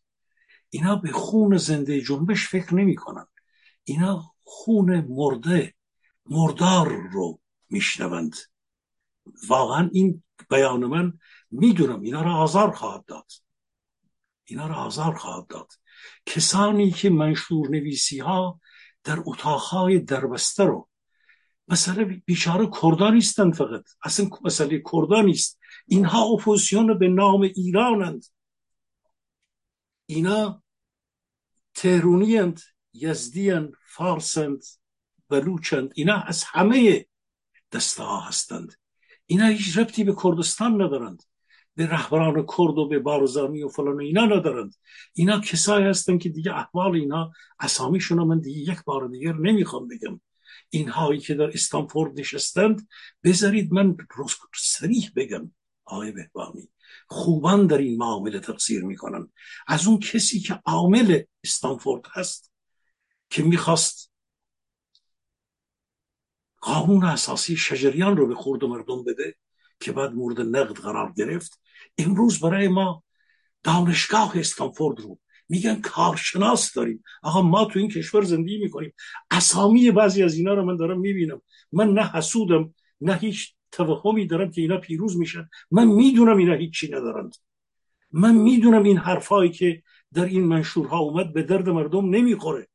اینا 0.70 0.96
به 0.96 1.12
خون 1.12 1.56
زنده 1.56 2.00
جنبش 2.00 2.48
فکر 2.48 2.74
نمی 2.74 2.94
کنن. 2.94 3.26
اینا 3.84 4.32
خون 4.42 5.00
مرده 5.00 5.74
مردار 6.26 7.08
رو 7.12 7.40
میشنوند. 7.70 8.36
واقعا 9.48 9.90
این 9.92 10.22
بیان 10.50 10.84
من 10.84 11.18
می‌دونم 11.50 12.00
اینا 12.00 12.22
را 12.22 12.34
آزار 12.34 12.70
خواهد 12.70 13.04
داد. 13.04 13.32
اینا 14.44 14.66
را 14.66 14.74
آزار 14.74 15.14
خواهد 15.14 15.46
داد. 15.46 15.72
کسانی 16.26 16.90
که 16.90 17.10
منشور 17.10 17.68
نویسی 17.68 18.18
ها 18.18 18.60
در 19.04 19.22
اتاقهای 19.26 19.98
دربسته 19.98 20.64
رو 20.64 20.88
مثلا 21.68 22.20
بیچاره 22.24 22.70
کردان 22.82 23.14
نیستند 23.14 23.54
فقط. 23.54 23.84
اصلا 24.02 24.28
مسئله 24.42 24.82
کردان 24.92 25.24
نیست. 25.24 25.58
اینها 25.86 26.24
اپوزیسیون 26.24 26.98
به 26.98 27.08
نام 27.08 27.40
ایرانند. 27.40 28.26
اینا 30.06 30.62
تهرونی 31.74 32.54
یزدی 32.92 33.52
فارسند 33.86 34.62
بلوچند 35.30 35.92
اینا 35.94 36.16
از 36.16 36.44
همه 36.44 37.06
دسته 37.72 38.02
ها 38.02 38.20
هستند. 38.20 38.74
اینا 39.26 39.46
هیچ 39.46 39.78
ربطی 39.78 40.04
به 40.04 40.14
کردستان 40.22 40.82
ندارند. 40.82 41.22
به 41.74 41.86
رهبران 41.86 42.46
کرد 42.46 42.78
و 42.78 42.88
به 42.88 42.98
بارزانی 42.98 43.62
و 43.62 43.68
فلان 43.68 43.96
و 43.96 44.00
اینا 44.00 44.24
ندارند. 44.24 44.74
اینا 45.12 45.40
کسایی 45.40 45.86
هستند 45.86 46.20
که 46.20 46.28
دیگه 46.28 46.54
احوال 46.54 46.94
اینا 46.94 47.32
اسامیشون 47.60 48.18
من 48.18 48.40
دیگه 48.40 48.72
یک 48.72 48.84
بار 48.84 49.08
دیگر 49.08 49.32
نمی‌خوام 49.32 49.88
بگم. 49.88 50.20
اینهایی 50.70 51.20
که 51.20 51.34
در 51.34 51.48
استانفورد 51.48 52.20
نشستند 52.20 52.88
بذارید 53.24 53.72
من 53.72 53.96
سریح 54.56 55.10
بگم 55.16 55.52
آقای 55.84 56.12
بهبانی 56.12 56.68
خوبان 57.06 57.66
در 57.66 57.78
این 57.78 57.98
معامله 57.98 58.40
تقصیر 58.40 58.84
می‌کنن. 58.84 59.32
از 59.66 59.86
اون 59.86 59.98
کسی 59.98 60.40
که 60.40 60.60
عامل 60.64 61.22
استانفورد 61.44 62.04
هست 62.12 62.52
که 63.30 63.42
می‌خواست 63.42 64.09
قانون 66.60 67.04
اساسی 67.04 67.56
شجریان 67.56 68.16
رو 68.16 68.26
به 68.26 68.34
خورد 68.34 68.64
مردم 68.64 69.04
بده 69.04 69.34
که 69.80 69.92
بعد 69.92 70.14
مورد 70.14 70.40
نقد 70.40 70.76
قرار 70.76 71.12
گرفت. 71.16 71.60
امروز 71.98 72.40
برای 72.40 72.68
ما 72.68 73.02
دانشگاه 73.62 74.38
استانفورد 74.38 75.00
رو 75.00 75.18
میگن 75.48 75.80
کارشناس 75.80 76.72
داریم. 76.72 77.02
آقا 77.22 77.42
ما 77.42 77.64
تو 77.64 77.78
این 77.78 77.88
کشور 77.88 78.22
زندگی 78.22 78.58
می‌کنیم. 78.58 78.94
اسامی 79.30 79.90
بعضی 79.90 80.22
از 80.22 80.34
اینا 80.34 80.54
رو 80.54 80.64
من 80.64 80.76
دارم 80.76 81.00
می‌بینم. 81.00 81.42
من 81.72 81.92
نه 81.92 82.06
حسودم 82.06 82.74
نه 83.00 83.14
هیچ 83.14 83.54
توهمی 83.72 84.26
دارم 84.26 84.50
که 84.50 84.60
اینا 84.60 84.76
پیروز 84.76 85.16
میشن. 85.16 85.48
من 85.70 85.86
می‌دونم 85.86 86.36
اینا 86.36 86.54
هیچی 86.54 86.88
ندارند. 86.88 87.36
من 88.12 88.34
می‌دونم 88.34 88.82
این 88.82 88.98
حرفایی 88.98 89.50
که 89.50 89.82
در 90.12 90.24
این 90.24 90.44
منشورها 90.44 90.98
اومد 90.98 91.32
به 91.32 91.42
درد 91.42 91.68
مردم 91.68 92.10
نمی‌خوره. 92.10 92.68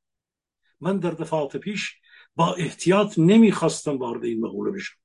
من 0.79 0.97
در 0.97 1.11
دفعات 1.11 1.57
پیش 1.57 1.93
با 2.35 2.53
احتیاط 2.53 3.19
نمی‌خواستم 3.19 3.97
وارد 3.97 4.25
این 4.25 4.39
مقوله 4.39 4.71
بشم. 4.71 4.95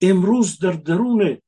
امروز 0.00 0.58
در 0.58 0.72
درون 0.72 1.38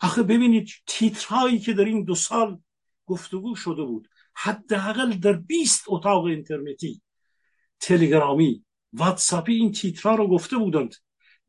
آخه 0.00 0.22
ببینید 0.22 0.68
تیترهایی 0.86 1.58
که 1.58 1.72
در 1.72 1.84
این 1.84 2.04
دو 2.04 2.14
سال 2.14 2.60
گفتگو 3.06 3.56
شده 3.56 3.82
بود 3.82 4.08
حداقل 4.34 5.12
در 5.12 5.32
20 5.32 5.84
اتاق 5.86 6.24
اینترنتی 6.24 7.02
تلگرامی 7.80 8.64
واتساپی 8.92 9.54
این 9.54 9.72
تیترها 9.72 10.14
رو 10.14 10.28
گفته 10.28 10.56
بودند. 10.56 10.94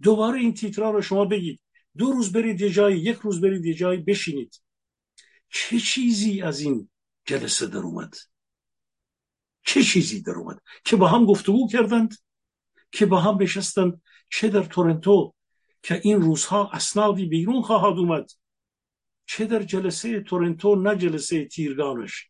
دوباره 0.01 0.39
این 0.39 0.53
تیترها 0.53 0.91
رو 0.91 1.01
شما 1.01 1.25
بگید. 1.25 1.61
دو 1.97 2.11
روز 2.11 2.31
برید 2.31 2.61
یه 2.61 2.69
جایی 2.69 2.99
یک 2.99 3.17
روز 3.17 3.41
برید 3.41 3.65
یه 3.65 3.73
جایی 3.73 3.99
بشینید. 3.99 4.61
چه 5.49 5.79
چیزی 5.79 6.41
از 6.41 6.59
این 6.59 6.89
جلسه 7.25 7.67
در 7.67 7.77
اومد؟ 7.77 8.15
چه 9.65 9.83
چیزی 9.83 10.21
در 10.21 10.33
اومد؟ 10.33 10.59
که 10.85 10.95
با 10.95 11.07
هم 11.07 11.25
گفتگو 11.25 11.67
کردند 11.67 12.15
که 12.91 13.05
با 13.05 13.19
هم 13.19 13.37
بشستند 13.37 14.01
چه 14.29 14.49
در 14.49 14.63
تورنتو 14.63 15.33
که 15.83 16.01
این 16.03 16.21
روزها 16.21 16.69
اسنادی 16.73 17.25
بیرون 17.25 17.61
خواهد 17.61 17.97
اومد. 17.97 18.31
چه 19.25 19.45
در 19.45 19.63
جلسه 19.63 20.21
تورنتو 20.21 20.75
نه 20.75 20.95
جلسه 20.95 21.45
تیرگانش. 21.45 22.29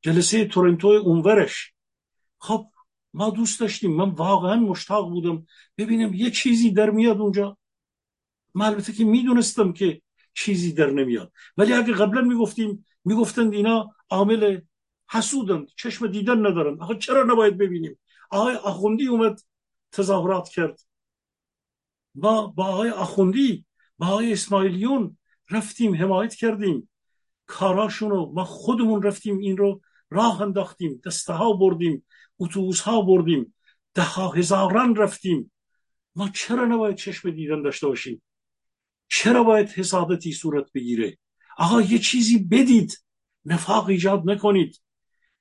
جلسه 0.00 0.44
تورنتو 0.44 0.88
اونورش. 0.88 1.72
خب 2.38 2.70
ما 3.14 3.30
دوست 3.30 3.60
داشتیم. 3.60 3.96
من 3.96 4.10
واقعا 4.10 4.56
مشتاق 4.56 5.08
بودم 5.10 5.46
ببینم 5.78 6.14
یه 6.14 6.30
چیزی 6.30 6.70
در 6.70 6.90
میاد 6.90 7.20
اونجا. 7.20 7.58
من 8.54 8.66
البته 8.66 8.92
که 8.92 9.04
می‌دونستم 9.04 9.72
که 9.72 10.02
چیزی 10.34 10.72
در 10.72 10.90
نمیاد. 10.90 11.32
ولی 11.56 11.72
اگه 11.72 11.92
قبلا 11.92 12.20
می‌گفتیم 12.20 12.86
می‌گفتند 13.04 13.54
اینا 13.54 13.90
عامل 14.10 14.60
حسودند. 15.10 15.68
چشم 15.76 16.06
دیدن 16.06 16.46
ندارن. 16.46 16.82
آخه 16.82 16.94
چرا 16.98 17.22
نباید 17.22 17.58
ببینیم؟ 17.58 17.98
آقای 18.30 18.54
آخوندی 18.54 19.06
اومد. 19.06 19.40
تظاهرات 19.96 20.48
کرد. 20.48 20.80
با 22.14 22.46
با 22.46 22.64
آقای 22.64 22.90
آخوندی 22.90 23.66
با 23.98 24.06
آقای 24.06 24.32
اسماعیلیون 24.32 25.18
رفتیم 25.50 25.94
حمایت 25.94 26.34
کردیم. 26.34 26.90
کاراشون 27.46 28.10
رو 28.10 28.32
ما 28.34 28.44
خودمون 28.44 29.02
رفتیم 29.02 29.38
این 29.38 29.56
رو 29.56 29.80
راه 30.10 30.42
انداختیم 30.42 31.00
دسته 31.06 31.32
ها 31.32 31.52
بردیم 31.52 32.06
اتوبوس 32.38 32.80
ها 32.80 33.02
بردیم 33.02 33.54
ده 33.94 34.02
ها 34.02 34.30
هزاران 34.30 34.96
رفتیم. 34.96 35.52
ما 36.14 36.28
چرا 36.28 36.64
نباید 36.64 36.96
چشم 36.96 37.30
دیدن 37.30 37.62
داشته 37.62 37.86
باشیم؟ 37.86 38.22
چرا 39.08 39.42
باید 39.42 39.68
حسادتی 39.68 40.32
صورت 40.32 40.72
بگیره؟ 40.72 41.18
آقا 41.58 41.82
یه 41.82 41.98
چیزی 41.98 42.38
بدید 42.38 43.04
نفاق 43.44 43.86
ایجاد 43.86 44.30
نکنید. 44.30 44.82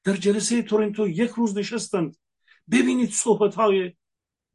در 0.03 0.13
جلسه 0.13 0.61
تورنتو 0.61 1.07
یک 1.07 1.29
روز 1.29 1.57
نشستند. 1.57 2.15
ببینید 2.71 3.09
صحبت 3.09 3.55
های 3.55 3.93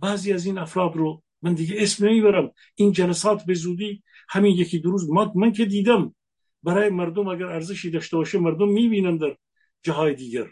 بعضی 0.01 0.32
از 0.32 0.46
این 0.46 0.59
افراد 0.59 0.96
رو 0.96 1.22
من 1.42 1.55
دیگه 1.55 1.74
اسم 1.78 2.07
نمی‌برم. 2.07 2.53
این 2.74 2.92
جلسات 2.92 3.44
به 3.44 3.55
زودی 3.55 4.03
همین 4.28 4.57
یکی 4.57 4.78
دو 4.78 4.90
روز 4.90 5.11
من 5.34 5.53
که 5.53 5.64
دیدم 5.64 6.14
برای 6.62 6.90
مردم 6.90 7.28
اگر 7.28 7.46
ارزشی 7.46 7.90
داشته 7.90 8.16
باشه 8.16 8.38
مردم 8.38 8.68
می‌بینن 8.68 9.16
در 9.16 9.36
جاهای 9.82 10.14
دیگر. 10.14 10.46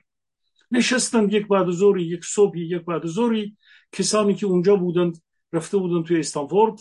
نشستند 0.70 1.32
یک 1.32 1.48
بعد 1.48 1.70
زوری 1.70 2.02
یک 2.02 2.24
صبحی 2.24 2.60
یک 2.60 2.82
بعد 2.82 3.06
زوری 3.06 3.56
کسانی 3.92 4.34
که 4.34 4.46
اونجا 4.46 4.76
بودند 4.76 5.22
رفته 5.52 5.76
بودند 5.78 6.04
توی 6.04 6.18
استانفورد 6.20 6.80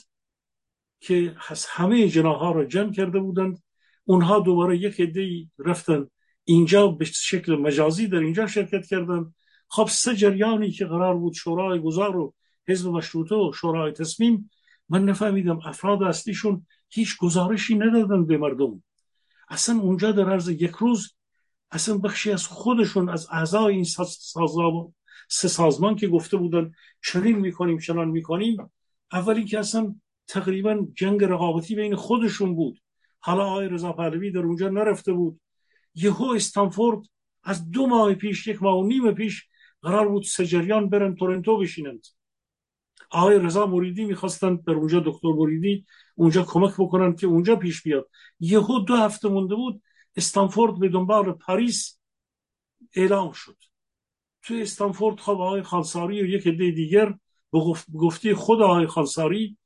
که 0.99 1.35
همه 1.69 2.07
جناها 2.07 2.51
را 2.51 2.65
جمع 2.65 2.91
کرده 2.91 3.19
بودند. 3.19 3.63
اونها 4.05 4.39
دوباره 4.39 4.77
یک 4.77 5.01
عده 5.01 5.47
رفتن 5.59 6.07
اینجا 6.43 6.87
به 6.87 7.05
شکل 7.05 7.55
مجازی 7.55 8.07
در 8.07 8.17
اینجا 8.17 8.47
شرکت 8.47 8.87
کردند. 8.87 9.35
خب 9.67 9.87
سه 9.89 10.15
جریانی 10.15 10.71
که 10.71 10.85
قرار 10.85 11.17
بود 11.17 11.33
شورای 11.33 11.79
گذار 11.79 12.17
و 12.17 12.33
حزب 12.67 12.89
مشروطه 12.89 13.35
و 13.35 13.51
شورای 13.53 13.91
تصمیم 13.91 14.49
من 14.89 15.05
نفهمیدم 15.05 15.59
افراد 15.65 16.03
اصلیشون 16.03 16.65
هیچ 16.89 17.17
گزارشی 17.17 17.75
ندادن 17.75 18.25
به 18.25 18.37
مردم. 18.37 18.83
اصلا 19.49 19.79
اونجا 19.79 20.11
در 20.11 20.29
عرض 20.29 20.49
یک 20.49 20.71
روز 20.71 21.13
اصلا 21.71 21.97
بخشی 21.97 22.31
از 22.31 22.47
خودشون 22.47 23.09
از 23.09 23.27
اعضای 23.31 23.73
این 23.73 23.83
سازمان 23.83 24.93
سه 25.29 25.47
سازمان 25.47 25.95
که 25.95 26.07
گفته 26.07 26.37
بودن 26.37 26.71
چنین 27.03 27.37
می‌کنیم 27.37 27.79
چنان 27.79 28.07
می‌کنیم 28.07 28.71
اولی 29.11 29.45
که 29.45 29.59
اصلا 29.59 29.95
تقریبا 30.27 30.87
جنگ 30.95 31.23
رقابتی 31.23 31.75
بین 31.75 31.95
خودشون 31.95 32.55
بود. 32.55 32.79
حالا 33.19 33.45
آقای 33.45 33.67
رضا 33.67 33.93
پهلوی 33.93 34.31
در 34.31 34.39
اونجا 34.39 34.69
نرفته 34.69 35.13
بود. 35.13 35.39
یهو 35.95 36.23
استانفورد 36.23 36.99
از 37.43 37.71
دو 37.71 37.87
ماه 37.87 38.13
پیش 38.13 38.47
یک 38.47 38.63
ماه 38.63 38.77
و 38.77 38.87
نیم 38.87 39.11
پیش 39.11 39.47
قرار 39.81 40.09
بود 40.09 40.23
سجریان 40.23 40.89
برن 40.89 41.15
تورنتو 41.15 41.57
بشینند. 41.57 42.05
آقای 43.09 43.39
رضا 43.39 43.65
مریدی 43.65 44.05
می‌خواستند 44.05 44.63
در 44.63 44.73
اونجا 44.73 44.99
دکتر 44.99 45.27
مریدی 45.27 45.85
اونجا 46.15 46.43
کمک 46.43 46.73
بکنن 46.73 47.15
که 47.15 47.27
اونجا 47.27 47.55
پیش 47.55 47.81
بیاد. 47.81 48.09
یهو 48.39 48.79
دو 48.79 48.95
هفته 48.95 49.29
مونده 49.29 49.55
بود 49.55 49.81
استانفورد 50.15 50.79
به 50.79 50.89
دنبال 50.89 51.31
پاریس 51.31 51.99
اعلام 52.95 53.31
شد. 53.31 53.57
توی 54.41 54.61
استانفورد 54.61 55.19
خب 55.19 55.31
آقای 55.31 55.63
خالساری 55.63 56.21
و 56.21 56.25
یک 56.25 56.47
عده 56.47 56.71
دیگر 56.71 57.13
به 57.51 57.59
گفته 57.93 58.35
خود 58.35 58.61
آقای 58.61 58.87
خالساری 58.87 59.57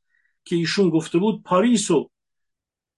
که 0.45 0.55
ایشون 0.55 0.89
گفته 0.89 1.19
بود 1.19 1.43
پاریس 1.43 1.91
و 1.91 2.11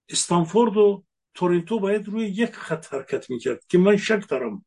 استانفورد 0.10 0.78
و 0.78 1.04
تورنتو 1.34 1.80
باید 1.80 2.08
روی 2.08 2.26
یک 2.26 2.52
خط 2.56 2.94
حرکت 2.94 3.30
می‌کرد 3.30 3.66
که 3.70 3.78
من 3.78 3.98
شک 3.98 4.30
دارم. 4.30 4.66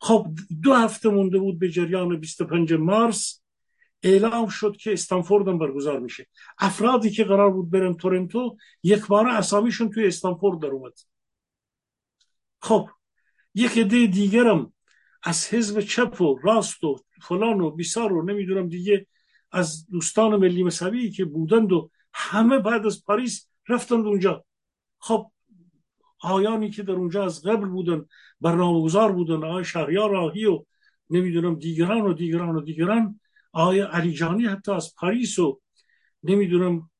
خب 0.00 0.26
دو 0.62 0.74
هفته 0.74 1.08
مونده 1.08 1.38
بود 1.38 1.58
به 1.58 1.68
جریان 1.70 2.20
25 2.20 2.72
مارس 2.72 3.42
اعلام 4.02 4.48
شد 4.48 4.76
که 4.76 4.92
استانفورد 4.92 5.48
هم 5.48 5.58
برگزار 5.58 5.98
میشه. 5.98 6.26
افرادی 6.58 7.10
که 7.10 7.24
قرار 7.24 7.50
بود 7.50 7.70
برن 7.70 7.94
تورنتو 7.94 8.56
یک 8.82 9.06
بار 9.06 9.28
اسامیشون 9.28 9.90
توی 9.90 10.06
استانفورد 10.06 10.62
در 10.62 10.68
اومد. 10.68 10.92
خب 12.62 12.88
یک 13.54 13.78
عده 13.78 14.06
دیگرم 14.06 14.72
از 15.22 15.46
حزب 15.46 15.80
چپ 15.80 16.20
و 16.20 16.38
راست 16.42 16.84
و 16.84 16.96
فلان 17.22 17.60
و 17.60 17.70
بیسار 17.70 18.12
و 18.12 18.22
نمی‌دونم 18.22 18.68
دیگه 18.68 19.06
از 19.52 19.86
دوستان 19.86 20.36
ملی 20.36 20.62
مذهبی 20.62 21.10
که 21.10 21.24
بودند 21.24 21.72
و 21.72 21.90
همه 22.12 22.58
بعد 22.58 22.86
از 22.86 23.04
پاریس 23.04 23.48
رفتند 23.68 24.06
اونجا. 24.06 24.44
خب 24.98 25.30
آیانی 26.20 26.70
که 26.70 26.82
در 26.82 26.92
اونجا 26.92 27.24
از 27.24 27.42
قبل 27.42 27.66
بودن 27.66 28.06
برنامه‌گذار 28.40 29.12
بودن 29.12 29.44
آقای 29.44 29.64
شهریار 29.64 30.10
راهی 30.10 30.44
و 30.44 30.64
نمی‌دونم 31.10 31.54
دیگران 31.54 32.00
و 32.00 32.12
دیگران 32.12 32.56
و 32.56 32.60
دیگران 32.60 33.20
آقای 33.58 33.80
علیجانی 33.80 34.46
حتی 34.46 34.72
از 34.72 34.94
پاریس 34.94 35.38
و 35.38 35.60
نمی‌دونم 36.22 36.90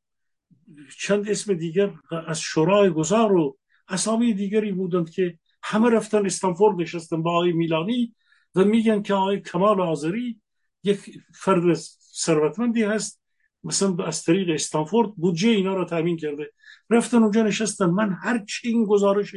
چند 0.98 1.28
اسم 1.28 1.54
دیگر 1.54 1.92
از 2.26 2.40
شورای 2.40 2.90
گذار 2.90 3.32
و 3.32 3.58
اسامی 3.88 4.34
دیگری 4.34 4.72
بودند 4.72 5.10
که 5.10 5.38
همه 5.62 5.90
رفتن 5.90 6.26
استانفورد 6.26 6.80
نشستن 6.80 7.22
با 7.22 7.30
آقای 7.30 7.52
میلانی 7.52 8.14
و 8.54 8.64
میگن 8.64 9.02
که 9.02 9.14
آقای 9.14 9.40
کمال 9.40 9.80
آذری 9.80 10.40
یک 10.84 11.00
فرد 11.34 11.74
ثروتمندی 12.14 12.82
هست 12.82 13.22
مثلا 13.64 14.04
از 14.04 14.24
طریق 14.24 14.50
استانفورد 14.50 15.14
بودجه 15.14 15.48
اینا 15.48 15.74
رو 15.74 15.84
تامین 15.84 16.16
کرده. 16.16 16.52
رفتن 16.90 17.22
اونجا 17.22 17.42
نشستن. 17.42 17.86
من 17.86 18.16
هر 18.22 18.44
چی 18.44 18.68
این 18.68 18.84
گزارش 18.84 19.34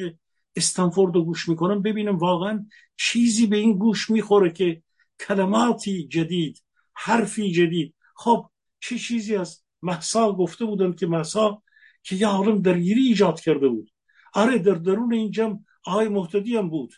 استانفورد 0.56 1.16
رو 1.16 1.26
گوش 1.26 1.50
می‌کنم 1.50 1.82
ببینم 1.82 2.18
واقعا 2.18 2.66
چیزی 2.98 3.48
به 3.48 3.58
این 3.58 3.78
گوش 3.78 4.10
می‌خوره 4.10 4.52
که 4.52 4.84
کلماتی 5.20 6.08
جدید 6.08 6.64
حرفی 6.94 7.52
جدید. 7.52 7.96
خب 8.16 8.50
چه 8.80 9.00
چیزی 9.00 9.36
از 9.36 9.64
محسا 9.82 10.32
گفته 10.34 10.66
بودن 10.66 10.94
که 10.94 11.08
محسا 11.08 11.64
که 12.04 12.16
یه 12.16 12.28
عالم 12.28 12.62
درگیری 12.62 13.02
ایجاد 13.02 13.40
کرده 13.40 13.68
بود. 13.68 13.92
آره 14.34 14.58
در 14.58 14.74
درون 14.74 15.14
این 15.14 15.32
جمع 15.32 15.60
آقای 15.86 16.08
محتدی 16.08 16.58
هم 16.58 16.70
بود. 16.70 16.94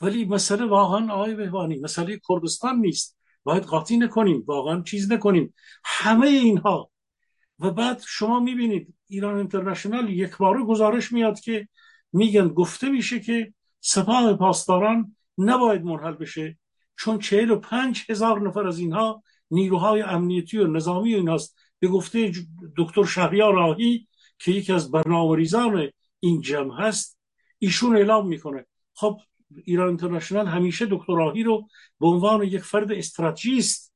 ولی 0.00 0.24
مسئله 0.24 0.64
واقعا 0.66 1.12
آقای 1.12 1.34
بهبانی 1.34 1.78
مسئله 1.78 2.20
کردستان 2.28 2.76
نیست. 2.80 3.18
باید 3.44 3.62
قاطی 3.62 3.96
نکنیم 3.96 4.44
واقعا 4.46 4.82
چیز 4.82 5.12
نکنیم. 5.12 5.54
همه 5.84 6.26
اینها. 6.26 6.90
و 7.58 7.70
بعد 7.70 8.02
شما 8.06 8.40
می‌بینید 8.40 8.94
ایران 9.08 9.36
اینترنشنال 9.36 10.10
یک 10.10 10.36
بار 10.36 10.64
گزارش 10.64 11.12
میاد 11.12 11.40
که 11.40 11.68
میگن 12.12 12.48
گفته 12.48 12.88
میشه 12.88 13.20
که 13.20 13.54
سپاه 13.80 14.36
پاسداران 14.36 15.16
نباید 15.38 15.84
منحل 15.84 16.12
بشه 16.12 16.58
چون 16.96 17.18
چهل 17.18 17.50
و 17.50 17.56
پنج 17.56 18.04
هزار 18.08 18.48
نفر 18.48 18.66
از 18.66 18.78
اینها 18.78 19.22
نیروهای 19.50 20.02
امنیتی 20.02 20.58
و 20.58 20.66
نظامی 20.66 21.14
ایناست. 21.14 21.56
به 21.78 21.88
گفته 21.88 22.32
دکتر 22.76 23.04
شهریار 23.04 23.54
راهی 23.54 24.08
که 24.38 24.52
یکی 24.52 24.72
از 24.72 24.90
برنامه 24.90 25.36
ریزان 25.36 25.90
این 26.20 26.40
جمع 26.40 26.74
هست 26.80 27.18
ایشون 27.58 27.96
اعلام 27.96 28.28
می‌کنه. 28.28 28.66
خب 28.94 29.20
ایران 29.64 29.88
اینترنشنال 29.88 30.46
همیشه 30.46 30.86
دکتر 30.90 31.14
راهی 31.14 31.42
رو 31.42 31.68
به 32.00 32.06
عنوان 32.06 32.42
یک 32.42 32.62
فرد 32.62 32.92
استراتژیست 32.92 33.94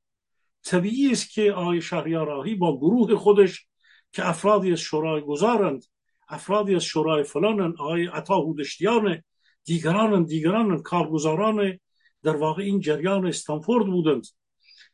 طبیعی 0.63 1.11
است 1.11 1.31
که 1.31 1.51
آقای 1.51 1.81
شهریار 1.81 2.27
راهی 2.27 2.55
با 2.55 2.77
گروه 2.77 3.15
خودش 3.15 3.67
که 4.11 4.29
افرادی 4.29 4.71
از 4.71 4.79
شورای 4.79 5.21
گذارند 5.21 5.85
افرادی 6.29 6.75
از 6.75 6.83
شورای 6.83 7.23
فلانن 7.23 7.73
آقای 7.79 8.07
عطا 8.07 8.35
هودشتیان 8.35 9.23
دیگران 9.67 10.23
دیگران 10.23 10.81
کارگزاران 10.81 11.79
در 12.23 12.35
واقع 12.35 12.63
این 12.63 12.79
جریان 12.79 13.27
استانفورد 13.27 13.85
بودند. 13.85 14.27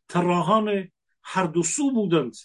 طراحان 0.07 0.89
هر 1.23 1.45
دو 1.45 1.63
سو 1.63 1.91
بودند. 1.91 2.35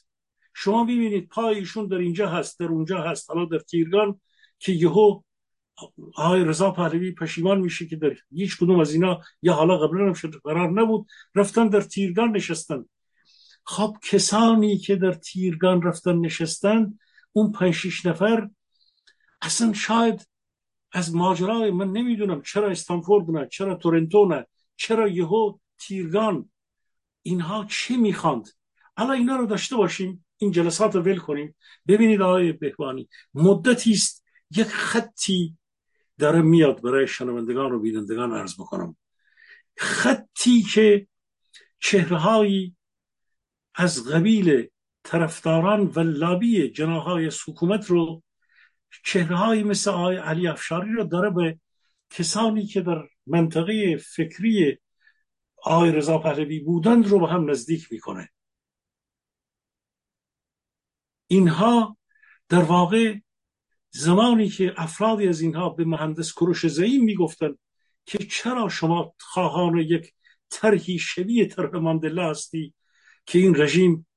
شما 0.55 0.84
ببینید 0.84 1.28
پای 1.28 1.56
ایشون 1.56 1.86
در 1.86 1.96
اینجا 1.96 2.28
هست 2.28 2.60
در 2.60 2.66
اونجا 2.66 3.02
هست. 3.02 3.30
حالا 3.30 3.44
در 3.44 3.59
تیرگان 3.59 4.20
که 4.59 4.72
یهو 4.72 5.20
آقای 6.14 6.44
رضا 6.44 6.70
پهلوی 6.70 7.12
پشیمان 7.12 7.60
میشه 7.60 7.86
که 7.86 7.96
در 7.96 8.16
هیچ 8.32 8.56
کدوم 8.59 8.80
از 8.80 8.92
اینا 8.92 9.20
یا 9.42 9.52
حالا 9.52 9.78
قبلا 9.78 10.06
هم 10.06 10.30
قرار 10.44 10.70
نبود 10.70 11.06
رفتن 11.34 11.68
در 11.68 11.80
تیرگان 11.80 12.36
نشستن. 12.36 12.84
خب 13.64 13.96
کسانی 14.02 14.78
که 14.78 14.96
در 14.96 15.12
تیرگان 15.12 15.82
رفتن 15.82 16.16
نشستن 16.16 16.98
اون 17.32 17.52
پنج 17.52 17.74
شیش 17.74 18.06
نفر 18.06 18.48
اصلا 19.42 19.72
شاید 19.72 20.28
از 20.93 21.15
ماجرای 21.15 21.70
من 21.70 21.93
نمی‌دونم 21.93 22.43
چرا 22.43 22.70
استانفورد 22.70 23.31
نه 23.31 23.48
چرا 23.52 23.74
تورنتو 23.74 24.27
نه 24.27 24.47
چرا 24.77 25.09
یهو 25.09 25.59
تیرگان. 25.78 26.51
اینها 27.23 27.66
چی 27.70 27.97
می‌خواند؟ 27.97 28.48
الان 28.97 29.16
اینا 29.16 29.36
رو 29.36 29.47
داشته 29.47 29.77
باشیم 29.77 30.24
این 30.36 30.51
جلسات 30.51 30.94
رو 30.94 31.02
ول 31.02 31.19
کنیم. 31.19 31.56
ببینید 31.89 32.23
آقای 32.23 32.52
بهبانی 32.52 33.09
مدتی 33.35 33.93
است 33.93 34.24
یک 34.51 34.66
خطی 34.66 35.56
داره 36.19 36.43
میاد 36.43 36.82
برای 36.82 37.06
شنوندگان 37.06 37.73
و 37.73 37.78
بینندگان 37.78 38.32
عرض 38.32 38.55
بکنم. 38.55 38.97
خطی 39.77 40.62
که 40.62 41.06
چهرههایی 41.81 42.77
از 43.74 44.09
قبیل 44.09 44.69
طرفداران 45.02 45.93
و 45.94 46.01
لابی 46.01 46.69
جناهای 46.69 47.31
حکومت 47.47 47.86
رو 47.86 48.23
چهرههایی 49.05 49.62
مثل 49.62 49.90
آقای 49.90 50.16
علی 50.16 50.47
افشاری 50.47 50.93
رو 50.93 51.05
داره 51.05 51.31
به 51.31 51.60
کسانی 52.10 52.66
که 52.66 52.81
در 52.81 53.09
منطقه 53.27 53.97
فکری 53.97 54.78
آقای 55.62 55.93
رضا 55.93 56.19
پهلوی 56.19 56.60
بودند 56.60 57.06
رو 57.06 57.20
به 57.20 57.28
هم 57.28 57.51
نزدیک 57.51 57.93
می‌کنه. 57.93 58.31
اینها 61.27 61.97
در 62.48 62.62
واقع 62.62 63.19
زمانی 63.90 64.48
که 64.48 64.74
افرادی 64.77 65.28
از 65.28 65.40
اینها 65.40 65.69
به 65.69 65.85
مهندس 65.85 66.32
کروش 66.32 66.66
زعیم 66.66 67.05
می‌گفتند 67.05 67.59
که 68.06 68.19
چرا 68.19 68.69
شما 68.69 69.15
خواهان 69.20 69.78
یک 69.78 70.12
طرحی 70.51 70.98
شبیه 70.98 71.47
طرح 71.47 71.77
ماندلا 71.77 72.31
هستی 72.31 72.74
که 73.27 73.39
این 73.39 73.56
رژیم 73.56 74.07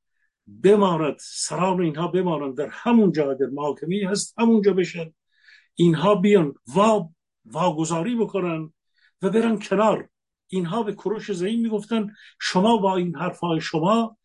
بماند 0.47 1.15
سران 1.19 1.81
اینها 1.81 2.07
بمانند. 2.07 2.57
در 2.57 2.69
همون 2.72 3.11
جا 3.11 3.34
در 3.34 3.45
محاکمی 3.45 4.03
هست 4.03 4.39
همونجا 4.39 4.73
بشن. 4.73 5.13
اینها 5.76 6.15
بیان 6.15 6.53
وا 6.68 7.09
واگذاری 7.45 8.15
بکنن 8.15 8.73
و 9.22 9.30
برن 9.30 9.59
کنار. 9.59 10.09
اینها 10.47 10.84
به 10.84 10.93
کروش 10.93 11.31
زعیم 11.31 11.61
می‌گفتن 11.61 12.13
شما 12.39 12.77
با 12.77 12.95
این 12.95 13.15
حرفهای 13.15 13.61
شما 13.61 14.18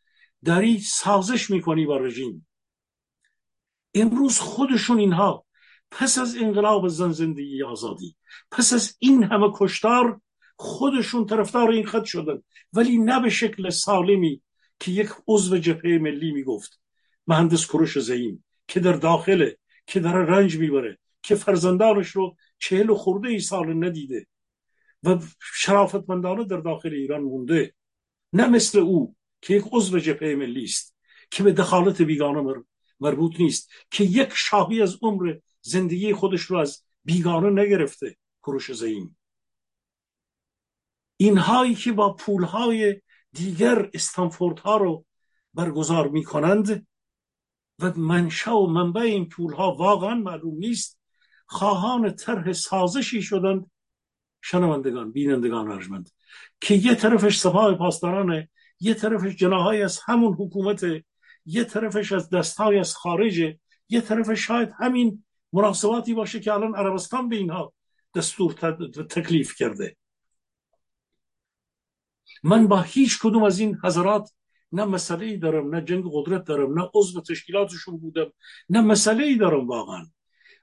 داری 0.45 0.79
سازش 0.79 1.51
می‌کنی 1.51 1.87
با 1.87 1.97
رژیم. 1.97 2.47
امروز 3.95 4.39
خودشون 4.39 4.99
اینها 4.99 5.47
پس 5.91 6.19
از 6.19 6.37
انقلاب 6.37 6.89
زن 6.89 7.13
زندگی 7.13 7.63
آزادی 7.63 8.17
پس 8.51 8.73
از 8.73 8.97
این 8.99 9.25
همه 9.25 9.53
کشتار 9.55 10.21
خودشون 10.57 11.27
طرفدار 11.27 11.71
این 11.71 11.87
خط 11.87 12.05
شدن. 12.05 12.43
ولی 12.73 12.99
نه 12.99 13.21
به 13.21 13.31
شکل 13.31 13.71
سالمی 13.71 14.43
که 14.79 14.91
یک 14.93 15.11
عضو 15.29 15.59
جبهه 15.59 15.99
ملی 15.99 16.33
می‌گفت 16.33 16.81
مهندس 17.27 17.67
کروش 17.67 17.99
زعیم 17.99 18.45
که 18.69 18.81
در 18.81 18.93
داخله 18.93 19.59
که 19.87 20.01
در 20.01 20.13
رنج 20.13 20.57
می‌بره 20.57 20.99
که 21.23 21.35
فرزندانش 21.35 22.09
رو 22.09 22.37
چهل 22.59 22.95
خورده 22.95 23.29
ای 23.29 23.41
سال 23.41 23.85
ندیده 23.85 24.27
و 25.03 25.19
شرافتمندانه 25.41 26.45
در 26.45 26.57
داخل 26.57 26.93
ایران 26.93 27.21
مونده. 27.21 27.75
نه 28.33 28.49
مثل 28.49 28.79
او 28.79 29.17
که 29.41 29.55
یک 29.55 29.65
عضو 29.73 29.99
جبهه 29.99 30.35
ملی 30.35 30.65
است 30.65 30.97
که 31.31 31.43
به 31.43 31.53
دخالت 31.53 32.03
بیگانه 32.03 32.65
مربوط 33.01 33.41
نیست 33.41 33.71
که 33.91 34.05
یک 34.05 34.33
شاهی 34.33 34.83
از 34.83 34.99
عمر 35.03 35.35
زندگی 35.61 36.13
خودش 36.13 36.41
رو 36.41 36.59
از 36.59 36.83
بیگانه 37.05 37.63
نگرفته 37.63 38.17
کروش 38.43 38.73
زعیم 38.73 39.19
اینهایی 41.17 41.75
که 41.75 41.93
با 41.93 42.13
پولهای 42.15 43.01
دیگر 43.37 43.91
استانفورد 43.95 44.59
ها 44.59 44.77
رو 44.77 45.05
برگزار 45.55 46.09
می 46.09 46.25
کنند 46.25 46.87
و 47.79 47.93
منشا 47.97 48.59
و 48.59 48.71
منبع 48.71 49.01
این 49.01 49.29
پول 49.29 49.53
ها 49.53 49.75
واقعا 49.75 50.15
معلوم 50.15 50.59
نیست. 50.59 50.99
خواهان 51.47 52.15
طرح 52.15 52.53
سازشی 52.53 53.23
شدند. 53.23 53.71
شنوندگان 54.43 55.13
بینندگان 55.13 55.71
ارجمند 55.71 56.11
که 56.61 56.75
یه 56.75 56.95
طرفش 56.95 57.39
سپاه 57.39 57.75
پاسدارانه 57.75 58.49
یه 58.81 58.95
طرفش 58.95 59.37
جناهای 59.37 59.83
از 59.83 60.01
همون 60.05 60.35
حکومت 60.35 60.87
یه 61.47 61.65
طرفش 61.65 62.13
از 62.13 62.31
دستهای 62.31 62.79
از 62.79 62.95
خارجه 62.95 63.59
یه 63.89 64.01
طرفش 64.01 64.47
شاید 64.47 64.71
همین 64.79 65.25
مناسباتی 65.53 66.15
باشه 66.15 66.41
که 66.41 66.53
الان 66.53 66.75
عربستان 66.75 67.29
به 67.29 67.37
اینها 67.37 67.73
دستور 68.15 68.53
تکلیف 69.11 69.55
کرده. 69.57 69.97
من 72.47 72.67
با 72.69 72.81
هیچ 72.81 73.19
کدوم 73.23 73.43
از 73.43 73.59
این 73.59 73.79
حضرات 73.85 74.31
نه 74.73 74.85
مسئله 74.85 75.27
ای 75.27 75.37
دارم 75.37 75.75
نه 75.75 75.81
جنگ 75.85 76.05
قدرت 76.13 76.45
دارم 76.45 76.79
نه 76.79 76.91
عضو 76.95 77.21
تشکیلاتشون 77.21 77.97
بودم 77.97 78.33
نه 78.69 78.81
مسئله 78.81 79.25
ای 79.25 79.37
دارم 79.37 79.69
واقعا. 79.69 80.07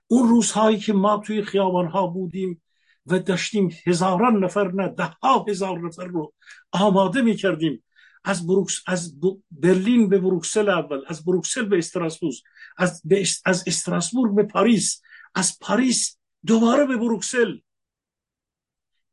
اون 0.07 0.29
روزهایی 0.29 0.79
که 0.79 0.93
ما 0.93 1.17
توی 1.17 1.41
خیابان 1.41 1.87
ها 1.87 2.07
بودیم 2.07 2.61
و 3.05 3.19
داشتیم 3.19 3.69
هزاران 3.85 4.43
نفر 4.43 4.71
نه 4.71 4.87
ده 4.87 5.05
ها 5.05 5.45
هزار 5.49 5.79
نفر 5.79 6.05
رو 6.05 6.33
آماده 6.71 7.21
می 7.21 7.35
کردیم 7.35 7.83
از, 8.23 8.47
بروکس، 8.47 8.81
از 8.87 9.19
برلین 9.51 10.09
به 10.09 10.17
بروکسل 10.17 10.69
اول 10.69 11.01
از 11.07 11.25
بروکسل 11.25 11.65
به 11.65 11.77
استراسبورگ 11.77 12.33
از, 12.77 13.01
از 13.45 13.63
استراسبورگ 13.67 14.35
به 14.35 14.43
پاریس 14.43 15.01
از 15.35 15.59
پاریس 15.61 16.19
دوباره 16.45 16.85
به 16.85 16.97
بروکسل. 16.97 17.57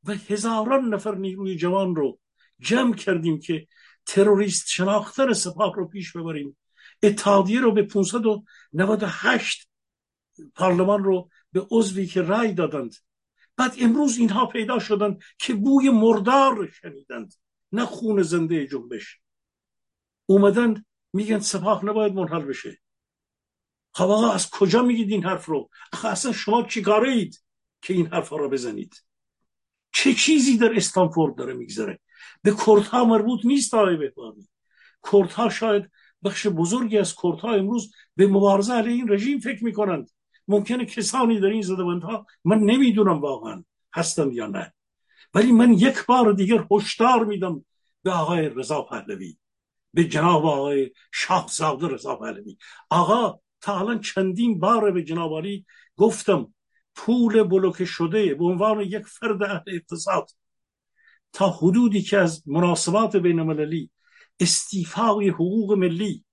و 0.05 0.13
هزاران 0.13 0.95
نفر 0.95 1.15
نیروی 1.15 1.57
جوان 1.57 1.97
رو 1.97 2.20
جمع 2.61 2.95
کردیم 2.95 3.41
که 3.41 3.67
تروریست 4.07 4.69
شناختن 4.69 5.33
سپاه 5.33 5.75
رو 5.75 5.89
پیش 5.89 6.17
ببریم. 6.17 6.57
اتحادیه 7.03 7.61
رو 7.61 7.73
به 7.73 7.83
598 7.83 9.69
پارلمان 10.55 11.05
رو 11.05 11.31
به 11.53 11.67
عضوی 11.71 12.07
که 12.07 12.23
رای 12.23 12.53
دادند. 12.53 12.95
بعد 13.57 13.75
امروز 13.81 14.19
اینها 14.19 14.47
پیدا 14.47 14.79
شدند 14.79 15.23
که 15.39 15.55
بوی 15.55 15.91
مردار 15.91 16.71
شنیدند 16.81 17.35
نه 17.73 17.87
خون 17.87 18.23
زنده 18.23 18.67
جنبش. 18.67 19.21
اومدن 20.27 20.85
میگن 21.13 21.39
سپاه 21.39 21.85
نباید 21.85 22.15
منحل 22.15 22.45
بشه. 22.45 22.79
خب 23.93 24.05
آقا 24.05 24.33
از 24.33 24.51
کجا 24.51 24.83
میگید 24.83 25.11
این 25.11 25.25
حرف 25.25 25.47
رو؟ 25.47 25.71
اصلا 26.05 26.33
شما 26.33 26.63
چی 26.63 26.85
اید 26.91 27.43
که 27.83 27.95
این 27.95 28.07
حرفا 28.07 28.37
را 28.37 28.49
بزنید؟ 28.49 29.05
چه 29.93 30.15
چیزی 30.15 30.59
در 30.59 30.77
استانفورد 30.77 31.35
داره 31.35 31.55
میگذره؟ 31.55 32.01
به 32.43 32.55
کردها 32.67 33.05
مربوط 33.05 33.41
نیست 33.45 33.75
آقای 33.75 33.97
بهبانی 33.97 34.49
کردها 35.13 35.49
شاید 35.49 35.91
بخش 36.25 36.47
بزرگی 36.47 36.99
از 36.99 37.15
کردها 37.23 37.53
امروز 37.53 37.93
به 38.17 38.27
مبارزه 38.27 38.73
علیه 38.73 38.93
این 38.93 39.13
رژیم 39.13 39.39
فکر 39.39 39.65
می‌کنند. 39.65 40.11
ممکنه 40.49 40.85
کسانی 40.85 41.41
در 41.41 41.47
این 41.47 41.63
زدوندها 41.63 42.27
من 42.45 42.59
نمی‌دونم 42.59 43.21
واقعا 43.21 43.65
هستم 43.95 44.33
یا 44.33 44.47
نه. 44.47 44.73
ولی 45.35 45.53
من 45.53 45.73
یک 45.73 46.07
بار 46.07 46.33
دیگر 46.33 46.67
هشدار 46.71 47.25
میدم 47.25 47.65
به 48.03 48.11
آقای 48.11 48.49
رضا 48.49 48.83
پهلوی 48.83 49.37
به 49.95 50.05
جناب 50.05 50.47
آقای 50.47 50.91
شاهزاده 51.13 51.89
رضا 51.89 52.17
پهلوی. 52.17 52.57
آقا 52.91 53.41
تا 53.61 53.79
الان 53.79 54.01
چندین 54.01 54.59
بار 54.59 54.91
به 54.91 55.03
جناب 55.03 55.45
گفتم 55.97 56.55
پول 56.95 57.43
بلوکه 57.43 57.85
شده 57.85 58.35
به 58.35 58.45
عنوان 58.45 58.81
یک 58.81 59.07
فرد 59.07 59.43
اهل 59.43 59.61
اقتصاد 59.67 60.31
تا 61.33 61.51
حدودی 61.51 62.03
که 62.03 62.19
از 62.19 62.49
مناسبات 62.49 63.17
بین 63.17 63.41
المللی 63.41 63.91
استیفای 64.41 65.29
حقوق 65.29 65.73
ملی 65.73 66.25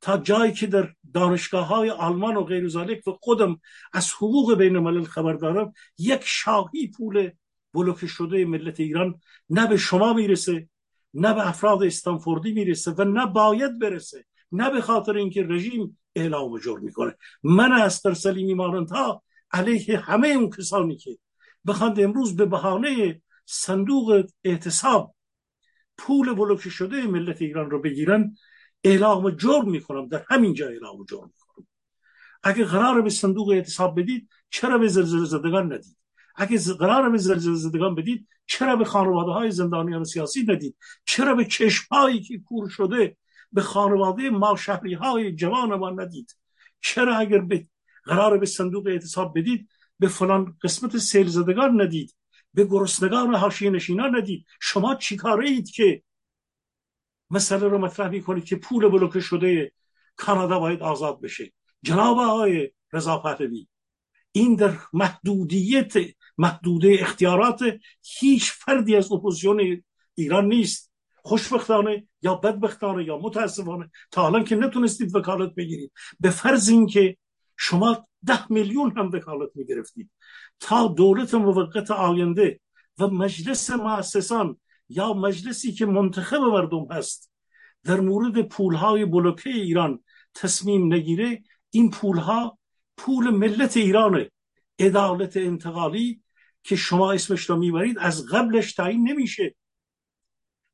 تا 0.00 0.18
جایی 0.18 0.52
که 0.52 0.66
در 0.66 0.92
دانشگاه 1.14 1.66
های 1.66 1.90
آلمان 1.90 2.36
و 2.36 2.44
غیر 2.44 2.76
و 3.06 3.12
خودم 3.20 3.60
از 3.92 4.12
حقوق 4.12 4.54
بین 4.54 4.76
الملل 4.76 5.04
خبر 5.04 5.32
دارم 5.32 5.72
یک 5.98 6.20
شاهی 6.24 6.88
پول 6.96 7.30
بلوکه 7.74 8.06
شده 8.06 8.44
ملت 8.44 8.80
ایران 8.80 9.20
نه 9.50 9.66
به 9.66 9.76
شما 9.76 10.12
می‌رسه 10.12 10.68
نه 11.14 11.34
به 11.34 11.48
افراد 11.48 11.82
استانفوردی 11.82 12.52
می‌رسه 12.52 12.90
و 12.90 13.04
نه 13.04 13.26
باید 13.26 13.78
برسه 13.78 14.24
نه 14.52 14.70
به 14.70 14.80
خاطر 14.80 15.16
اینکه 15.16 15.42
رژیم 15.42 15.98
اعلام 16.14 16.58
جرم 16.58 16.82
می‌کنه. 16.82 17.14
من 17.42 17.72
از 17.72 18.02
سلیمی 18.16 18.54
مانند 18.54 18.90
ها 18.90 19.22
علیه 19.50 19.98
همه 19.98 20.28
اون 20.28 20.50
کسانی 20.50 20.96
که 20.96 21.18
بخواند 21.66 22.00
امروز 22.00 22.36
به 22.36 22.46
بهانه 22.46 23.22
صندوق 23.46 24.26
اعتصاب 24.44 25.14
پول 25.96 26.34
بلوکه 26.34 26.70
شده 26.70 27.06
ملت 27.06 27.42
ایران 27.42 27.70
رو 27.70 27.82
بگیرن 27.82 28.36
اعلام 28.84 29.30
جرم 29.30 29.70
می‌کنم. 29.70 30.08
در 30.08 30.24
همین 30.28 30.54
جا 30.54 30.68
اعلام 30.68 31.04
جرم 31.10 31.32
می‌کنم. 31.34 31.66
اگه 32.42 32.64
قرار 32.64 33.02
به 33.02 33.10
صندوق 33.10 33.48
اعتصاب 33.48 34.00
بدید 34.00 34.28
چرا 34.50 34.78
به 34.78 34.88
زلزله 34.88 35.24
زدگان 35.24 35.72
ندید؟ 35.72 35.96
اگه 36.36 36.58
قرار 36.78 37.10
به 37.10 37.18
زلزله 37.18 37.54
زدگان 37.54 37.94
بدید 37.94 38.28
چرا 38.46 38.76
به 38.76 38.84
خانواده 38.84 39.30
های 39.30 39.50
زندانیان 39.50 40.04
سیاسی 40.04 40.42
ندید؟ 40.42 40.76
چرا 41.04 41.34
به 41.34 41.44
چشمهایی 41.44 42.20
که 42.20 42.38
کور 42.38 42.68
شده 42.68 43.16
به 43.52 43.62
خانواده 43.62 44.30
ما 44.30 44.56
شهری 44.56 44.94
های 44.94 45.32
جوان 45.32 45.74
ما 45.74 45.90
ندید؟ 45.90 46.36
چرا 46.80 47.16
اگر 47.16 47.38
به 47.38 47.66
قرار 48.04 48.38
به 48.38 48.46
صندوق 48.46 48.86
اعتصاب 48.86 49.38
بدید 49.38 49.68
به 49.98 50.08
فلان 50.08 50.56
قسمت 50.62 50.98
سیل 50.98 51.26
زدگان 51.26 51.80
ندید؟ 51.80 52.14
به 52.56 52.64
گرسنگان 52.64 53.34
حاشیه 53.34 53.70
نشینان 53.70 54.16
ندید. 54.16 54.46
شما 54.60 54.94
چیکاره 54.94 55.48
اید 55.48 55.70
که 55.70 56.02
مسئله 57.30 57.68
رو 57.68 57.78
مطرح 57.78 58.08
می‌کنید 58.08 58.44
که 58.44 58.56
پول 58.56 58.88
بلوکه 58.88 59.20
شده 59.20 59.72
کانادا 60.16 60.58
باید 60.58 60.82
آزاد 60.82 61.20
بشه؟ 61.20 61.52
جناب 61.82 62.18
آقای 62.18 62.70
رضا 62.92 63.18
پهلوی 63.18 63.66
این 64.32 64.54
در 64.54 64.78
محدودیت 64.92 65.94
محدوده 66.38 66.96
اختیارات 67.00 67.60
هیچ 68.18 68.52
فردی 68.52 68.96
از 68.96 69.12
اپوزیون 69.12 69.82
ایران 70.14 70.48
نیست. 70.48 70.92
خوشبختانه 71.22 72.08
یا 72.22 72.34
بدبختانه 72.34 73.04
یا 73.04 73.18
متاسفانه 73.18 73.90
تا 74.10 74.26
الان 74.26 74.44
که 74.44 74.56
نتونستید 74.56 75.16
وکالت 75.16 75.54
بگیرید. 75.54 75.92
به 76.20 76.30
فرض 76.30 76.68
اینکه 76.68 77.16
شما 77.56 78.08
ده 78.26 78.52
میلیون 78.52 78.98
هم 78.98 79.10
وکالت 79.12 79.50
می‌گرفتید. 79.54 80.10
تا 80.60 80.88
دولت 80.88 81.34
موقت 81.34 81.90
آینده 81.90 82.60
و 82.98 83.06
مجلس 83.06 83.70
مؤسسان 83.70 84.60
یا 84.88 85.12
مجلسی 85.12 85.72
که 85.72 85.86
منتخب 85.86 86.36
مردم 86.36 86.86
هست 86.90 87.32
در 87.84 88.00
مورد 88.00 88.42
پولهای 88.42 89.04
بلوکه 89.04 89.50
ایران 89.50 90.04
تصمیم 90.34 90.94
نگیره 90.94 91.42
این 91.70 91.90
پولها 91.90 92.58
پول 92.96 93.30
ملت 93.30 93.76
ایرانه 93.76 94.30
عدالت 94.78 95.36
انتقالی 95.36 96.22
که 96.62 96.76
شما 96.76 97.12
اسمش 97.12 97.50
رو 97.50 97.56
می‌برید 97.56 97.98
از 97.98 98.26
قبلش 98.26 98.74
تعیین 98.74 99.08
نمیشه. 99.08 99.54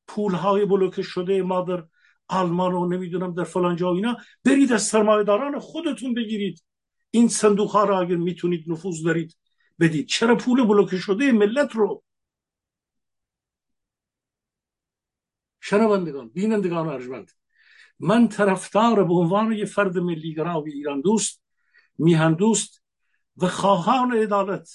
پولهای 0.07 0.65
بلوکه 0.65 1.03
شده 1.03 1.43
ما 1.43 1.61
در 1.61 1.85
آلمان 2.29 2.75
و 2.75 2.89
نمی‌دونم 2.89 3.35
در 3.35 3.45
فلان 3.45 3.77
جا 3.77 3.93
اینا 3.93 4.17
برید 4.45 4.73
از 4.73 4.83
سرمایداران 4.83 5.59
خودتون 5.59 6.15
بگیرید. 6.15 6.63
این 7.11 7.29
صندوق 7.29 7.71
ها 7.71 7.85
را 7.85 8.01
اگر 8.01 8.17
می‌تونید 8.17 8.65
نفوذ 8.67 9.05
دارید 9.05 9.37
بدید 9.83 10.07
چرا 10.07 10.37
پول 10.37 10.67
بلوکه 10.67 10.99
شده 10.99 11.33
ملت 11.33 11.73
رو؟ 11.73 12.05
شنوندگان 15.61 16.29
بینندگان 16.29 16.89
ارجمند 16.89 17.31
من 17.99 18.29
طرفدار 18.29 19.05
به 19.05 19.15
عنوان 19.15 19.53
یه 19.53 19.65
فرد 19.65 19.99
ملیگرا 19.99 20.61
و 20.61 20.67
ایران 20.67 21.01
دوست 21.01 21.43
میهن 21.99 22.35
دوست 22.35 22.83
و 23.37 23.49
خواهان 23.49 24.13
عدالت. 24.13 24.69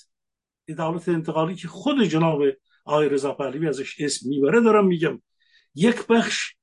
عدالت 0.67 1.09
انتقالی 1.09 1.55
که 1.55 1.67
خود 1.67 2.03
جناب 2.03 2.41
آقای 2.85 3.09
رضا 3.09 3.34
پهلوی 3.34 3.67
ازش 3.67 4.01
اسم 4.01 4.29
می‌بره 4.29 4.61
دارم 4.61 4.88
میگم. 4.88 5.21
یک 5.75 6.07
بخش 6.07 6.55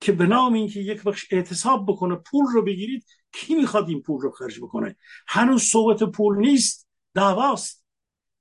که 0.00 0.12
به 0.12 0.26
نام 0.26 0.52
اینکه 0.52 0.80
یک 0.80 1.02
بخش 1.02 1.32
اعتصاب 1.32 1.86
بکنه 1.88 2.14
پول 2.14 2.46
رو 2.54 2.62
بگیرید 2.62 3.04
کی 3.32 3.54
می‌خواد 3.54 3.88
این 3.88 4.02
پول 4.02 4.20
رو 4.20 4.30
خرج 4.30 4.60
بکنه؟ 4.60 4.96
هنوز 5.28 5.62
صحبت 5.62 6.02
پول 6.02 6.38
نیست. 6.38 6.85
دعواست. 7.16 7.84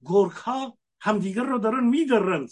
گرگ 0.06 0.32
ها 0.32 0.78
همدیگر 1.00 1.44
رو 1.44 1.60
دارن 1.60 1.84
میدرند 1.84 2.50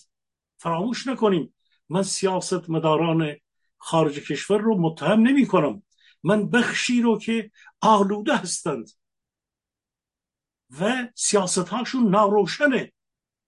فراموش 0.58 1.08
نکنیم. 1.08 1.56
من 1.90 2.04
سیاست 2.04 2.70
مداران 2.70 3.36
خارج 3.78 4.20
کشور 4.20 4.62
رو 4.62 4.82
متهم 4.82 5.20
نمی 5.20 5.48
کنم 5.48 5.84
من 6.24 6.50
بخشی 6.50 7.02
رو 7.02 7.20
که 7.20 7.52
آلوده 7.82 8.36
هستند. 8.36 8.92
و 10.80 11.08
سیاست 11.16 11.70
هاشون 11.70 12.10
ناروشنه 12.10 12.94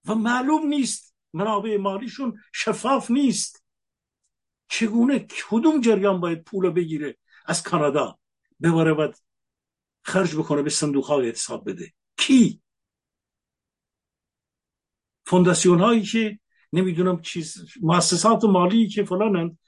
و 0.04 0.14
معلوم 0.14 0.66
نیست. 0.66 1.14
منابع 1.32 1.76
مالیشون 1.76 2.40
شفاف 2.52 3.10
نیست. 3.10 3.64
چگونه 4.68 5.26
کدوم 5.50 5.80
جریان 5.80 6.20
باید 6.20 6.44
پول 6.44 6.70
بگیره؟ 6.70 7.16
از 7.46 7.62
کانادا. 7.62 8.18
ببره 8.62 8.92
و 8.92 9.12
خرج 10.02 10.36
بکنه 10.36 10.62
به 10.62 10.70
صندوق 10.70 11.04
های 11.04 11.28
اتصاب 11.28 11.70
بده. 11.70 11.92
کی؟ 12.16 12.62
فونداسیون 15.26 15.80
هایی 15.80 16.02
که 16.02 16.38
نمی‌دونم 16.72 17.20
چیز 17.20 17.56
مؤسسات 17.82 18.44
مالی 18.44 18.88
که 18.88 19.04
فلانند 19.04 19.58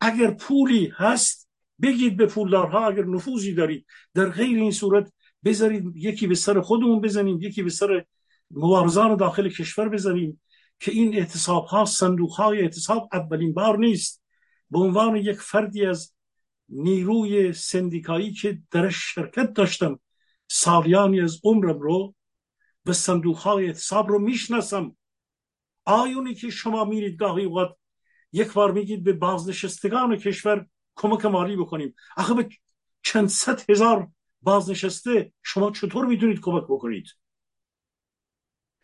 اگر 0.00 0.30
پولی 0.30 0.92
هست 0.96 1.48
بگید 1.82 2.16
به 2.16 2.26
پولدارها 2.26 2.86
اگر 2.86 3.04
نفوذی 3.04 3.54
دارید. 3.54 3.86
در 4.14 4.28
غیر 4.28 4.58
این 4.58 4.70
صورت 4.70 5.12
بذارید 5.44 5.96
یکی 5.96 6.26
به 6.26 6.34
سر 6.34 6.60
خودمون 6.60 7.00
بزنیم 7.00 7.42
یکی 7.42 7.62
به 7.62 7.70
سر 7.70 8.04
مبارزان 8.50 9.16
داخل 9.16 9.48
کشور 9.48 9.88
بزنیم 9.88 10.40
که 10.80 10.92
این 10.92 11.14
اعتصاب 11.16 11.64
ها 11.64 11.84
صندوق 11.84 12.30
های 12.30 12.60
اعتصاب 12.60 13.08
اولین 13.12 13.54
بار 13.54 13.78
نیست. 13.78 14.22
به 14.70 14.78
عنوان 14.78 15.16
یک 15.16 15.40
فردی 15.40 15.86
از 15.86 16.14
نیروی 16.68 17.52
سندیکایی 17.52 18.32
که 18.32 18.58
درش 18.70 18.96
شرکت 19.14 19.52
داشتم 19.52 20.00
سالیانی 20.48 21.20
از 21.20 21.40
عمرم 21.44 21.78
رو 21.78 22.14
به 22.84 22.92
صندوق 22.92 23.36
های 23.36 23.66
اعتصاب 23.66 24.08
رو 24.08 24.18
می‌شناسم. 24.18 24.96
آیونی 25.84 26.34
که 26.34 26.50
شما 26.50 26.84
میرید 26.84 27.18
گاهی 27.18 27.44
وقت 27.46 27.76
یک 28.32 28.52
بار 28.52 28.72
میگید 28.72 29.04
به 29.04 29.12
بازنشستگان 29.12 30.16
کشور 30.16 30.66
کمک 30.96 31.24
مالی 31.24 31.56
بکنیم. 31.56 31.94
آخه 32.16 32.34
به 32.34 32.48
چند 33.02 33.28
صد 33.28 33.70
هزار 33.70 34.08
بازنشسته 34.42 35.32
شما 35.42 35.70
چطور 35.70 36.06
می‌تونید 36.06 36.40
کمک 36.40 36.64
بکنید؟ 36.64 37.06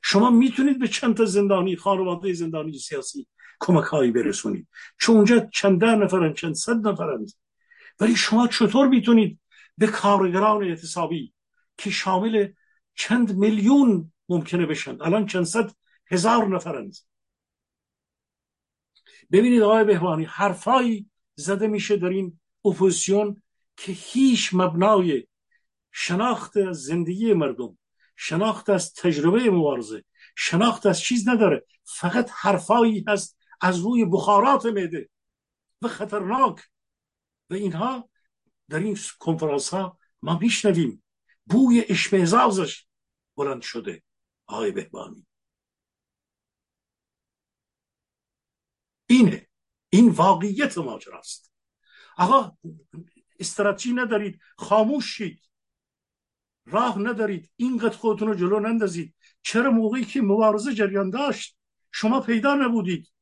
شما 0.02 0.31
می‌تونید 0.31 0.78
به 0.78 0.89
چند 0.89 1.16
تا 1.16 1.24
زندانی 1.24 1.77
خانواده 1.77 2.32
زندانی 2.32 2.78
سیاسی 2.78 3.27
کمک 3.60 3.85
هایی 3.85 4.10
برسونید. 4.10 4.68
چون 5.01 5.16
اونجا 5.16 5.48
چند 5.52 5.85
نفرن 5.85 6.32
چند 6.32 6.55
صد 6.55 6.89
نفرند. 6.89 7.31
ولی 8.01 8.16
شما 8.16 8.47
چطور 8.47 8.89
می‌تونید 8.89 9.40
به 9.78 9.86
کارگران 9.86 10.64
اعتصابی 10.64 11.35
که 11.78 11.90
شامل 11.90 12.48
چند 12.94 13.36
میلیون 13.36 14.12
ممکنه 14.28 14.66
بشن 14.66 15.02
الان 15.02 15.27
چند 15.27 15.44
صد 15.44 15.72
هزار 16.10 16.48
نفرند 16.48 16.96
ببینید 19.32 19.62
آقای 19.62 19.84
بهوانی 19.84 20.24
حرفایی 20.24 21.10
زده 21.34 21.66
میشه 21.66 21.96
در 21.96 22.08
این 22.08 22.40
اپوزیسیون 22.64 23.42
که 23.76 23.92
هیچ 23.92 24.50
مبنای 24.52 25.26
شناخت 25.92 26.56
از 26.56 26.82
زندگی 26.82 27.32
مردم 27.32 27.78
شناخت 28.16 28.70
از 28.70 28.94
تجربه 28.94 29.50
مبارزه 29.50 30.04
شناخت 30.36 30.86
از 30.86 31.00
چیز 31.00 31.28
نداره. 31.28 31.64
فقط 31.84 32.30
حرفایی 32.34 33.04
هست 33.08 33.38
از 33.60 33.78
روی 33.78 34.04
بخارات 34.04 34.66
میده 34.66 35.10
و 35.82 35.88
خطرناک. 35.88 36.60
و 37.50 37.54
اینها 37.54 38.10
در 38.68 38.78
این 38.78 38.98
کنفرانس 39.18 39.68
ها 39.68 39.98
ما 40.22 40.38
میشنویم. 40.38 41.02
بوی 41.46 41.84
اشمعزازش 41.88 42.86
بلند 43.36 43.62
شده. 43.62 44.02
آقای 44.46 44.70
بهبانی 44.70 45.26
اینه. 49.10 49.46
این 49.88 50.08
واقعیت 50.08 50.78
ماجراست. 50.78 51.52
آقا 52.16 52.56
استراتژی 53.38 53.92
ندارید 53.92 54.40
خاموش 54.58 55.16
شید. 55.16 55.40
راه 56.66 56.98
ندارید. 56.98 57.50
اینقدر 57.56 57.96
خودتون 57.96 58.28
رو 58.28 58.34
جلو 58.34 58.60
نندازید. 58.60 59.14
چرا 59.42 59.70
موقعی 59.70 60.04
که 60.04 60.20
مبارزه 60.20 60.74
جریان 60.74 61.10
داشت 61.10 61.58
شما 61.92 62.20
پیدا 62.20 62.54
نبودید. 62.54 63.12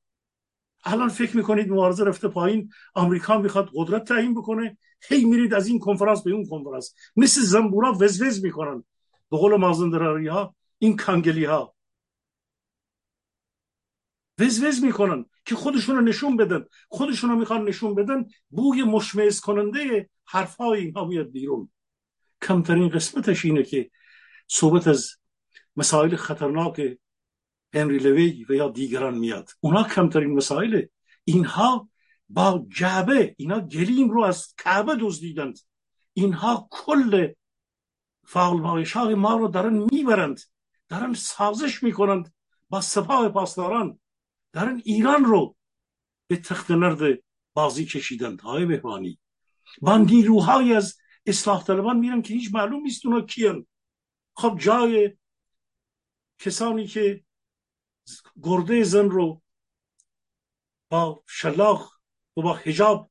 الان 0.84 1.08
فکر 1.08 1.36
می‌کنید 1.36 1.70
مبارزه 1.70 2.04
رفته 2.04 2.28
پایین 2.28 2.72
آمریکا 2.94 3.38
می‌خواد 3.38 3.70
قدرت 3.74 4.04
تعیین 4.04 4.34
بکنه 4.34 4.78
هی 5.08 5.24
میرید 5.24 5.54
از 5.54 5.66
این 5.66 5.78
کنفرانس 5.78 6.22
به 6.22 6.30
اون 6.30 6.46
کنفرانس. 6.46 6.94
مثل 7.16 7.40
زنبورا 7.40 7.92
وزوز 7.92 8.44
می‌کنن. 8.44 8.84
به 9.30 9.36
قول 9.36 9.56
مازندراری 9.56 10.28
ها 10.28 10.56
این 10.78 10.96
کانگلی 10.96 11.44
ها 11.44 11.74
وزوز 14.38 14.84
می‌کنن. 14.84 15.24
که 15.48 15.54
خودشون 15.54 15.96
رو 15.96 16.02
نشون 16.02 16.36
بدن. 16.36 16.64
خودشون 16.88 17.30
رو 17.30 17.36
می‌خوان 17.36 17.68
نشون 17.68 17.94
بدن. 17.94 18.26
بوی 18.50 18.82
مشمعز 18.82 19.40
کننده 19.40 20.10
حرف 20.26 20.56
های 20.56 20.80
اینها 20.80 21.04
میاد 21.04 21.30
بیرون. 21.30 21.70
کمترین 22.42 22.88
قسمتش 22.88 23.44
اینه 23.44 23.62
که 23.62 23.90
صحبت 24.48 24.88
از 24.88 25.10
مسائل 25.76 26.16
خطرناک 26.16 26.98
هنری 27.74 27.98
لوی 27.98 28.46
و 28.48 28.52
یا 28.52 28.68
دیگران 28.68 29.18
میاد. 29.18 29.50
اونا 29.60 29.84
کمترین 29.84 30.34
مسائل 30.34 30.82
اینها 31.24 31.88
با 32.28 32.66
جعبه 32.68 33.34
اینا 33.38 33.60
گلیم 33.60 34.10
رو 34.10 34.22
از 34.22 34.54
کعبه 34.58 34.96
دزدیدند. 35.00 35.58
اینها 36.12 36.68
کل 36.70 37.32
فعال 38.24 38.84
های 38.84 39.14
ما 39.14 39.36
رو 39.36 39.48
دارن 39.48 39.86
می‌برند. 39.92 40.40
دارن 40.88 41.14
سازش 41.14 41.82
می‌کنند 41.82 42.34
با 42.68 42.80
سپاه 42.80 43.28
پاسداران. 43.28 44.00
دارن 44.52 44.82
ایران 44.84 45.24
رو 45.24 45.56
به 46.26 46.36
تخت 46.36 46.70
نرد 46.70 47.22
بازی 47.52 47.84
کشیدند 47.84 48.40
های 48.40 48.66
بهوانی 48.66 49.18
با 49.80 49.98
نیروهای 49.98 50.74
از 50.74 50.96
اصلاح 51.26 51.64
طلبان 51.64 51.98
میرن 51.98 52.22
که 52.22 52.34
هیچ 52.34 52.54
معلوم 52.54 52.82
نیست 52.82 53.06
اونا 53.06 53.20
کیان. 53.20 53.66
خب 54.36 54.58
جای 54.60 55.16
کسانی 56.38 56.86
که 56.86 57.24
گرده 58.42 58.82
زن 58.82 59.10
رو 59.10 59.42
با 60.88 61.24
شلاق 61.26 61.92
و 62.36 62.42
با 62.42 62.54
حجاب 62.54 63.10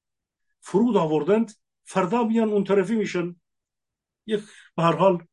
فرود 0.59 0.97
آوردند 0.97 1.51
فردا 1.83 2.23
میان 2.23 2.49
اون 2.49 2.63
طرفی 2.63 2.95
میشن. 2.95 3.35
یک 4.25 4.43
به 4.75 4.83
هر 4.83 4.95
حال 4.95 5.27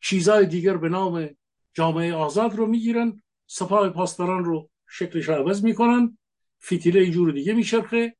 چیزای 0.00 0.46
دیگر 0.46 0.76
به 0.76 0.88
نام 0.88 1.36
جامعه 1.74 2.14
آزاد 2.14 2.54
رو 2.54 2.66
می‌گیرن. 2.66 3.21
سپاه 3.54 3.88
پاسداران 3.88 4.44
رو 4.44 4.70
شکلش 4.88 5.28
عوض 5.28 5.64
می‌کنن 5.64 6.18
فتیله 6.64 7.00
اینجور 7.00 7.32
دیگه 7.32 7.52
میچرخه. 7.52 8.16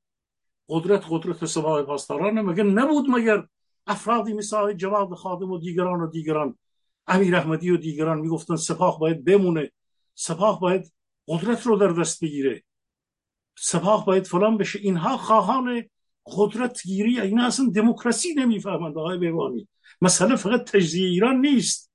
قدرت 0.69 1.05
قدرت 1.11 1.45
سپاه 1.45 1.83
پاسداران 1.83 2.41
مگر 2.41 2.63
نبود 2.63 3.11
مگر 3.11 3.47
افرادی 3.87 4.33
مثل 4.33 4.73
جواد 4.73 5.15
خادم 5.15 5.51
و 5.51 5.59
دیگران 5.59 6.01
و 6.01 6.11
دیگران 6.11 6.59
امیر 7.07 7.37
احمدی 7.37 7.71
و 7.71 7.77
دیگران 7.77 8.21
می‌گفتن 8.21 8.57
سپاه 8.57 8.99
باید 8.99 9.25
بمونه 9.25 9.71
سپاه 10.15 10.61
باید 10.61 10.93
قدرت 11.29 11.67
رو 11.67 11.77
در 11.77 11.93
دست 11.93 12.25
بگیره. 12.25 12.63
سپاه 13.59 14.07
باید 14.07 14.27
فلان 14.27 14.57
بشه. 14.57 14.79
اینها 14.79 15.17
خواهان 15.17 15.85
قدرت 16.27 16.83
گیری. 16.83 17.21
اینا 17.21 17.47
اصلا 17.47 17.67
دموکراسی 17.75 18.35
نمی‌فهمند 18.35 18.99
آقای 18.99 19.19
بیوانی 19.19 19.69
مسئله 20.03 20.37
فقط 20.37 20.71
تجزیه 20.71 21.09
ایران 21.09 21.41
نیست. 21.41 21.93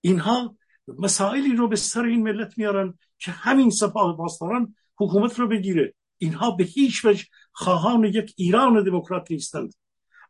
اینها 0.00 0.57
مسائلی 0.98 1.56
رو 1.56 1.68
به 1.68 1.76
سر 1.76 2.04
این 2.04 2.22
ملت 2.22 2.58
میارن 2.58 2.98
که 3.18 3.30
همین 3.30 3.70
سپاه 3.70 4.16
پاسداران 4.16 4.74
حکومت 4.96 5.38
رو 5.38 5.48
بگیره. 5.48 5.94
اینها 6.18 6.50
به 6.50 6.64
هیچ 6.64 7.04
وجه 7.04 7.24
خواهان 7.52 8.04
یک 8.04 8.34
ایران 8.36 8.84
دموکرات 8.84 9.30
نیستند. 9.30 9.74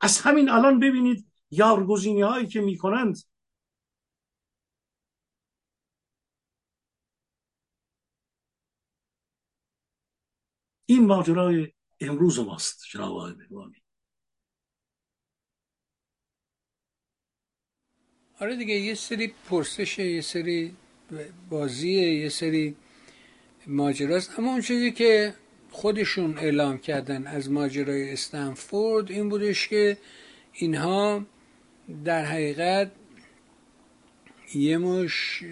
از 0.01 0.21
همین 0.21 0.49
الان 0.49 0.81
ببینید 0.81 1.27
یارگزینی 1.51 2.23
هایی 2.23 2.47
که 2.47 2.61
می‌کنند. 2.61 3.17
این 10.87 11.07
ماجرای 11.07 11.73
امروز 12.01 12.39
ماست 12.39 12.85
جناب 12.91 13.13
آقای 13.13 13.33
بهبانی 13.35 13.83
آره 18.41 18.57
دیگه 18.57 18.75
یه 18.75 18.95
سری 18.95 19.33
پرسشه 19.51 20.05
یه 20.05 20.21
سری 20.21 20.77
بازیه 21.51 22.15
یه 22.15 22.29
سری 22.29 22.77
ماجراست. 23.67 24.39
اما 24.39 24.51
اون 24.51 24.61
چیزی 24.61 24.93
که 24.93 25.35
خودشون 25.71 26.39
اعلام 26.39 26.79
کردن 26.79 27.27
از 27.27 27.51
ماجرای 27.51 28.13
استنفورد 28.13 29.11
این 29.11 29.29
بودش 29.29 29.69
که 29.69 29.97
اینها 30.53 31.27
در 32.05 32.25
حقیقت 32.25 32.91
یه 34.55 34.79
مش 34.79 35.45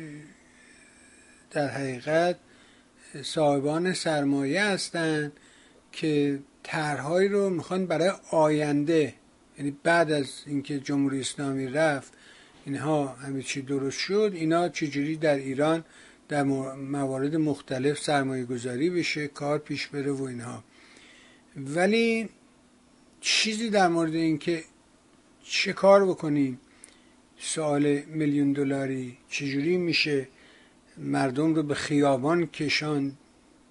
در 1.50 1.68
حقیقت 1.68 2.36
صاحبان 3.22 3.92
سرمایه 3.92 4.64
هستند 4.64 5.32
که 5.92 6.38
طرحهایی 6.62 7.28
رو 7.28 7.50
می‌خوان 7.50 7.86
برای 7.86 8.12
آینده 8.30 9.14
یعنی 9.58 9.76
بعد 9.82 10.12
از 10.12 10.42
اینکه 10.46 10.80
جمهوری 10.80 11.20
اسلامی 11.20 11.66
رفت 11.66 12.12
اینها 12.66 13.06
همه 13.06 13.42
چی 13.42 13.62
درست 13.62 13.98
شد 13.98 14.32
اینا 14.34 14.68
چجوری 14.68 15.16
در 15.16 15.34
ایران 15.34 15.84
در 16.28 16.42
موارد 16.42 17.36
مختلف 17.36 17.98
سرمایه 17.98 18.44
گذاری 18.44 18.90
بشه 18.90 19.28
کار 19.28 19.58
پیش 19.58 19.86
بره 19.86 20.12
و 20.12 20.22
اینها. 20.22 20.64
ولی 21.56 22.28
چیزی 23.20 23.70
در 23.70 23.88
مورد 23.88 24.14
اینکه 24.14 24.64
چه 25.44 25.72
کار 25.72 26.06
بکنیم 26.06 26.60
سوال 27.38 28.00
میلیون 28.00 28.52
دلاری 28.52 29.18
چجوری 29.28 29.76
میشه 29.76 30.28
مردم 30.98 31.54
رو 31.54 31.62
به 31.62 31.74
خیابان 31.74 32.46
کشان 32.46 33.12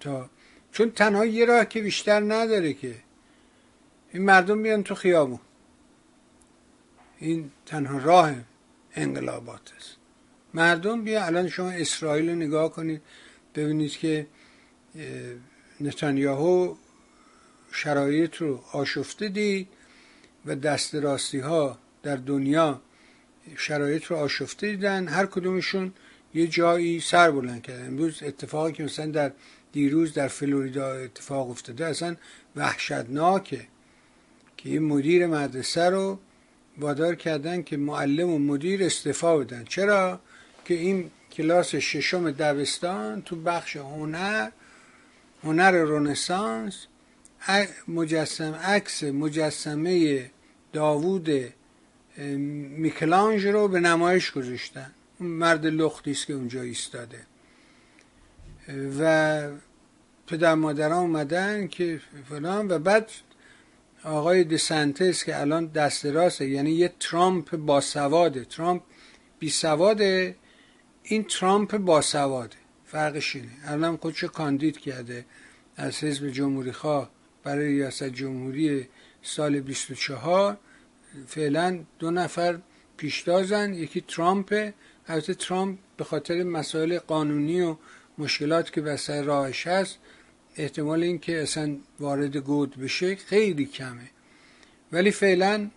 تا 0.00 0.30
چون 0.72 0.90
تنها 0.90 1.26
یه 1.26 1.44
راه 1.44 1.64
که 1.64 1.80
بیشتر 1.82 2.20
نداره 2.20 2.72
که. 2.72 2.94
این 4.12 4.22
مردم 4.22 4.62
بیان 4.62 4.82
تو 4.82 4.94
خیابون. 4.94 5.40
این 7.18 7.50
تنها 7.66 7.98
راه 7.98 8.34
انقلابات 8.96 9.72
است. 9.76 9.96
مردم 10.54 11.04
بیا 11.04 11.24
الان 11.24 11.48
شما 11.48 11.70
اسرائیل 11.70 12.28
رو 12.28 12.34
نگاه 12.34 12.72
کنید 12.72 13.02
ببینید 13.54 13.92
که 13.92 14.26
نتانیاهو 15.80 16.74
شرایط 17.72 18.36
رو 18.36 18.60
آشفته 18.72 19.28
دید 19.28 19.68
و 20.46 20.54
دست 20.54 20.94
راستی 20.94 21.38
ها 21.38 21.78
در 22.02 22.16
دنیا 22.16 22.80
شرایط 23.56 24.04
رو 24.04 24.16
آشفته 24.16 24.70
دیدن. 24.70 25.08
هر 25.08 25.26
کدومشون 25.26 25.92
یه 26.34 26.46
جایی 26.46 27.00
سر 27.00 27.30
بلند 27.30 27.62
کردن. 27.62 27.86
امروز 27.86 28.22
اتفاقی 28.22 28.72
که 28.72 28.84
مثلا 28.84 29.06
در 29.06 29.32
دیروز 29.72 30.14
در 30.14 30.28
فلوریدا 30.28 30.92
اتفاق 30.92 31.50
افتاده 31.50 31.86
اصلا 31.86 32.16
وحشتناکه 32.56 33.66
که 34.56 34.68
یه 34.68 34.80
مدیر 34.80 35.26
مدرسه 35.26 35.90
رو 35.90 36.18
وادار 36.78 37.14
کردن 37.14 37.62
که 37.62 37.76
معلم 37.76 38.30
و 38.30 38.38
مدیر 38.38 38.84
استعفا 38.84 39.36
بدن. 39.36 39.64
چرا؟ 39.64 40.20
که 40.64 40.74
این 40.74 41.10
کلاس 41.32 41.74
ششم 41.74 42.30
دبستان 42.30 43.22
تو 43.22 43.36
بخش 43.36 43.76
هنر 43.76 44.50
هنر 45.44 45.72
رونسانس 45.72 46.86
مجسم 47.88 48.54
عکس 48.54 49.02
مجسمه 49.02 50.30
داوود 50.72 51.28
میکلانج 52.78 53.46
رو 53.46 53.68
به 53.68 53.80
نمایش 53.80 54.30
گذاشتن. 54.32 54.92
مرد 55.20 55.66
لختی 55.66 56.10
است 56.10 56.26
که 56.26 56.32
اونجا 56.32 56.62
ایستاده. 56.62 57.20
و 59.00 59.48
پدر 60.26 60.54
مادران 60.54 60.98
اومدن 60.98 61.68
که 61.68 62.00
فلان 62.28 62.68
و 62.68 62.78
بعد 62.78 63.10
آقای 64.06 64.44
دسنتس 64.44 65.24
که 65.24 65.40
الان 65.40 65.66
دست 65.66 66.06
راسته 66.06 66.48
یعنی 66.48 66.70
یه 66.70 66.92
ترامپ 67.00 67.56
باسواده 67.56 68.44
ترامپ 68.44 68.82
بی 69.38 69.50
سواده 69.50 70.36
این 71.02 71.24
ترامپ 71.24 71.76
باسواده 71.76 72.56
فرقش 72.84 73.36
اینه. 73.36 73.48
الان 73.64 73.96
خودشو 73.96 74.28
کاندید 74.28 74.78
کرده 74.78 75.24
از 75.76 76.04
حزب 76.04 76.28
جمهوری 76.28 76.72
خواه 76.72 77.10
برای 77.44 77.66
ریاست 77.66 78.04
جمهوری 78.04 78.88
سال 79.22 79.60
24 79.60 80.58
فعلا 81.26 81.84
دو 81.98 82.10
نفر 82.10 82.58
پیشتازن. 82.96 83.74
یکی 83.74 84.00
ترامپ. 84.00 84.72
البته 85.08 85.34
ترامپ 85.34 85.78
به 85.96 86.04
خاطر 86.04 86.42
مسائل 86.42 86.98
قانونی 86.98 87.60
و 87.60 87.76
مشکلات 88.18 88.72
که 88.72 88.80
وسط 88.80 89.24
راهش 89.24 89.66
هست 89.66 89.98
احتمال 90.56 91.02
اینکه 91.02 91.42
اصلا 91.42 91.76
وارد 92.00 92.36
گود 92.36 92.76
بشه 92.76 93.16
خیلی 93.16 93.66
کمه. 93.66 94.10
ولی 94.92 95.10
فعلا 95.10 95.70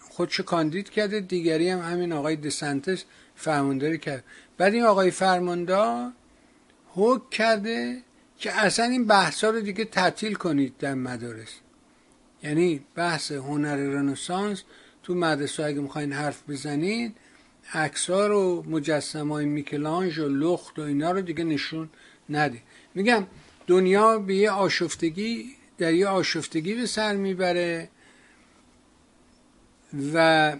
خودشو 0.00 0.42
کاندید 0.42 0.90
کرده 0.90 1.20
دیگری 1.20 1.68
هم 1.68 1.78
همین 1.78 2.12
آقای 2.12 2.36
دسنتس 2.36 3.04
فرمانداری 3.36 3.98
کرد. 3.98 4.24
بعد 4.56 4.74
این 4.74 4.84
آقای 4.84 5.10
فرماندار 5.10 6.12
حک 6.94 7.30
کرده 7.30 8.02
که 8.38 8.52
اصلا 8.52 8.84
این 8.84 9.06
بحثا 9.06 9.50
رو 9.50 9.60
دیگه 9.60 9.84
تعطیل 9.84 10.34
کنید 10.34 10.76
در 10.78 10.94
مدارس. 10.94 11.52
یعنی 12.42 12.80
بحث 12.94 13.32
هنر 13.32 13.76
رنسانس 13.76 14.62
تو 15.02 15.14
مدرسه 15.14 15.64
اگه 15.64 15.80
می‌خواین 15.80 16.12
حرف 16.12 16.42
بزنید 16.48 17.16
اکسار 17.72 18.32
و 18.32 18.64
مجسم 18.68 19.32
های 19.32 19.44
میکلانج 19.44 20.18
و 20.18 20.28
لخت 20.28 20.78
و 20.78 20.82
اینا 20.82 21.10
رو 21.10 21.20
دیگه 21.20 21.44
نشون 21.44 21.88
نده. 22.30 22.62
میگم 22.94 23.26
دنیا 23.66 24.18
به 24.18 24.34
یه 24.34 24.50
آشفتگی 24.50 25.44
در 25.78 25.94
یه 25.94 26.06
آشفتگی 26.06 26.74
به 26.74 26.86
سر 26.86 27.16
می‌بره 27.16 27.88
و 30.14 30.56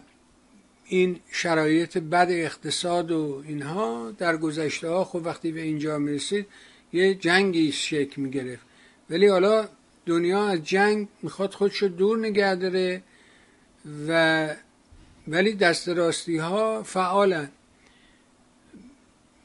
این 0.84 1.20
شرایط 1.30 1.98
بد 1.98 2.26
اقتصاد 2.30 3.10
و 3.10 3.42
اینها 3.46 4.10
در 4.18 4.36
گذشته 4.36 4.88
ها 4.88 5.04
خب 5.04 5.22
وقتی 5.24 5.52
به 5.52 5.60
اینجا 5.60 5.98
می‌رسید 5.98 6.46
یه 6.92 7.14
جنگی 7.14 7.72
شکل 7.72 8.22
می‌گرفت. 8.22 8.66
ولی 9.10 9.26
حالا 9.26 9.68
دنیا 10.06 10.48
از 10.48 10.64
جنگ 10.64 11.08
می‌خواد 11.22 11.54
خودش 11.54 11.76
رو 11.76 11.88
دور 11.88 12.18
نگه 12.18 12.54
داره 12.54 13.02
و 14.08 14.54
ولی 15.28 15.54
دست 15.54 15.88
راستی 15.88 16.36
ها 16.36 16.82
فعالن. 16.82 17.48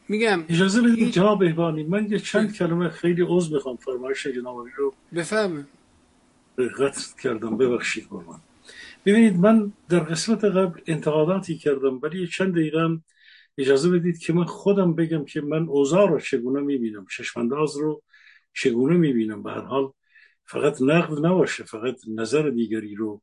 میگم 0.10 0.46
اجازه 0.50 0.82
بدید 0.82 1.12
جناب 1.12 1.40
بهبانی 1.40 1.84
من 1.84 2.12
یه 2.12 2.20
چند 2.20 2.56
کلمه 2.56 2.90
خیلی 2.90 3.22
عضو 3.28 3.56
بخوام 3.56 3.76
فرمایش 3.76 4.28
جناب 4.28 4.66
رو. 4.78 4.94
بفهم 5.16 5.68
قطع 6.80 7.22
کردم 7.24 7.58
ببخشید 7.58 8.08
قربان 8.10 8.40
ببینید 9.06 9.36
من 9.36 9.74
در 9.90 10.00
قسمت 10.00 10.44
قبل 10.46 10.82
انتقاداتی 10.88 11.58
کردم 11.58 12.00
ولی 12.04 12.28
چند 12.28 12.52
دقیقه 12.52 13.00
اجازه 13.58 13.90
بدید 13.90 14.18
که 14.18 14.34
من 14.34 14.44
خودم 14.44 14.94
بگم 14.94 15.26
که 15.26 15.42
من 15.42 15.68
اوضاع 15.68 16.10
رو 16.10 16.20
چگونه 16.20 16.62
می‌بینم 16.62 17.06
چشمانداز 17.18 17.78
رو 17.78 18.04
چگونه 18.54 18.98
می‌بینم. 18.98 19.44
به 19.44 19.52
هر 19.52 19.62
حال 19.62 19.92
فقط 20.46 20.82
نقد 20.82 21.26
نباشه 21.26 21.64
فقط 21.64 21.96
نظر 22.08 22.50
دیگری 22.50 22.96
رو 22.96 23.22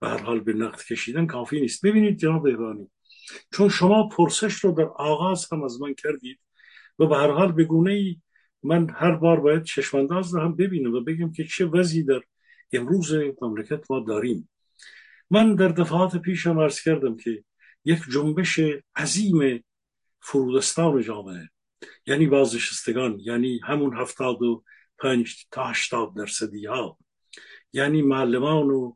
به 0.00 0.08
هر 0.08 0.18
حال 0.18 0.40
به 0.40 0.52
نقد 0.52 0.82
کشیدن 0.82 1.26
کافی 1.26 1.60
نیست. 1.60 1.86
ببینید 1.86 2.18
جناب 2.18 2.42
بهبانی 2.42 2.90
چون 3.52 3.68
شما 3.68 4.08
پرسش 4.08 4.54
رو 4.54 4.72
در 4.72 4.88
آغاز 4.96 5.52
هم 5.52 5.62
از 5.62 5.80
من 5.80 5.94
کردید 5.94 6.40
و 6.98 7.06
به 7.06 7.16
هر 7.16 7.30
حال 7.30 7.52
بگونه 7.52 7.92
ای 7.92 8.20
من 8.62 8.90
هر 8.90 9.16
بار 9.16 9.40
باید 9.40 9.62
چشمانداز 9.62 10.34
رو 10.34 10.40
هم 10.40 10.56
ببینم 10.56 10.94
و 10.94 11.00
بگم 11.00 11.32
که 11.32 11.44
چه 11.44 11.66
وضعی 11.66 12.02
در 12.02 12.20
امروز 12.72 13.14
مملکت 13.42 13.90
ما 13.90 14.00
داریم. 14.00 14.48
من 15.30 15.54
در 15.54 15.68
دفعات 15.68 16.16
پیشم 16.16 16.60
عرض 16.60 16.80
کردم 16.80 17.16
که 17.16 17.44
یک 17.84 17.98
جنبش 18.10 18.60
عظیم 18.96 19.64
فرودستان 20.20 21.02
جامعه 21.02 21.48
یعنی 22.06 22.26
بازنشستگان 22.26 23.20
یعنی 23.20 23.60
همون 23.64 23.96
هفتاد 23.96 24.42
و 24.42 24.64
پنج 24.98 25.46
تا 25.50 25.64
هشتاد 25.64 26.14
درصدی 26.16 26.66
ها 26.66 26.98
یعنی 27.72 28.02
معلمان 28.02 28.70
و 28.70 28.94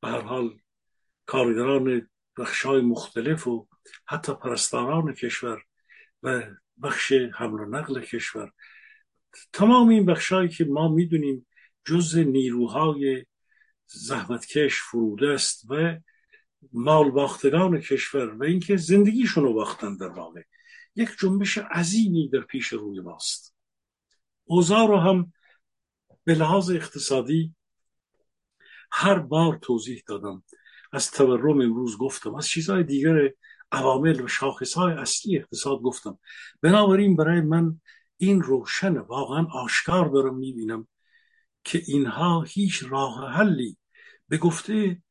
به 0.00 0.08
هر 0.08 0.20
حال 0.20 0.58
کارگران 1.26 2.08
بخشای 2.38 2.80
مختلف 2.80 3.46
و 3.46 3.66
حتی 4.06 4.34
پرستاران 4.34 5.14
کشور 5.14 5.62
و 6.22 6.42
بخش 6.82 7.12
حمل 7.12 7.60
و 7.60 7.64
نقل 7.64 8.00
کشور. 8.00 8.52
تمام 9.52 9.88
این 9.88 10.06
بخشهایی 10.06 10.48
که 10.48 10.64
ما 10.64 10.88
می‌دونیم 10.88 11.46
جز 11.84 12.18
نیروهای 12.18 13.26
زحمتکش 13.86 14.82
فروده 14.82 15.28
است 15.28 15.64
و 15.70 15.96
مال 16.72 17.10
باختگان 17.10 17.80
کشور 17.80 18.34
و 18.34 18.42
اینکه 18.42 18.76
زندگیشون 18.76 19.44
رو 19.44 19.52
باختن 19.52 19.96
در 19.96 20.08
واقع. 20.08 20.42
یک 20.96 21.08
جنبش 21.18 21.58
عظیمی 21.58 22.28
در 22.28 22.40
پیش 22.40 22.68
روی 22.68 23.00
ماست. 23.00 23.56
اوضاع 24.44 24.88
رو 24.88 24.96
هم 24.96 25.32
به 26.24 26.34
لحاظ 26.34 26.70
اقتصادی 26.70 27.54
هر 28.92 29.18
بار 29.18 29.58
توضیح 29.62 30.02
دادم. 30.06 30.44
از 30.92 31.10
تورم 31.10 31.60
امروز 31.60 31.98
گفتم. 31.98 32.34
از 32.34 32.48
چیزهای 32.48 32.84
دیگر 32.84 33.30
عوامل 33.74 34.20
و 34.20 34.28
شاخصهای 34.28 34.92
اصلی 34.92 35.38
اقتصاد 35.38 35.78
گفتم. 35.78 36.18
بنابراین 36.62 37.16
برای 37.16 37.40
من 37.40 37.80
این 38.16 38.42
روشن 38.42 38.96
واقعا 38.98 39.46
آشکار 39.52 40.08
دارم 40.08 40.34
می‌بینم 40.34 40.88
که 41.64 41.82
اینها 41.86 42.42
هیچ 42.42 42.84
راه 42.88 43.30
حلی 43.30 43.76
به 44.28 44.38
گفته 44.38 45.02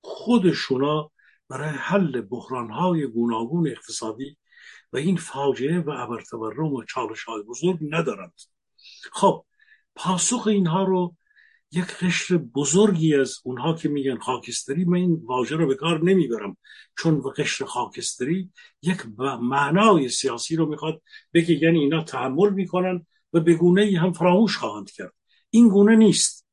خودشونا 0.00 1.10
برای 1.48 1.68
حل 1.68 2.20
بحرانهای 2.20 3.06
گوناگون 3.06 3.68
اقتصادی 3.68 4.38
و 4.92 4.96
این 4.96 5.16
فاجعه 5.16 5.80
و 5.80 5.90
ابرتورم 5.90 6.72
و 6.72 6.84
چالش 6.84 7.24
های 7.24 7.42
بزرگ 7.42 7.78
ندارند. 7.90 8.40
خب 9.12 9.44
پاسخ 9.94 10.46
اینها 10.46 10.84
رو 10.84 11.16
یک 11.72 11.84
قشر 11.84 12.36
بزرگی 12.36 13.14
از 13.14 13.38
اونها 13.44 13.74
که 13.74 13.88
میگن 13.88 14.18
خاکستری 14.18 14.84
من 14.84 14.96
این 14.96 15.20
واژه 15.24 15.56
رو 15.56 15.66
به 15.66 15.74
کار 15.74 16.04
نمی‌برم. 16.04 16.56
چون 16.98 17.22
به 17.22 17.30
قشر 17.30 17.64
خاکستری 17.64 18.50
یک 18.82 19.02
معنای 19.40 20.08
سیاسی 20.08 20.56
رو 20.56 20.66
می‌خواد 20.66 21.02
بگه 21.34 21.62
یعنی 21.62 21.78
اینا 21.78 22.02
تحمل 22.02 22.50
می‌کنن 22.50 23.06
و 23.32 23.40
به 23.40 23.54
گونه 23.54 23.82
ای 23.82 23.96
هم 23.96 24.12
فراموش 24.12 24.56
خواهند 24.56 24.90
کرد. 24.90 25.12
این 25.50 25.68
گونه 25.68 25.96
نیست. 25.96 26.46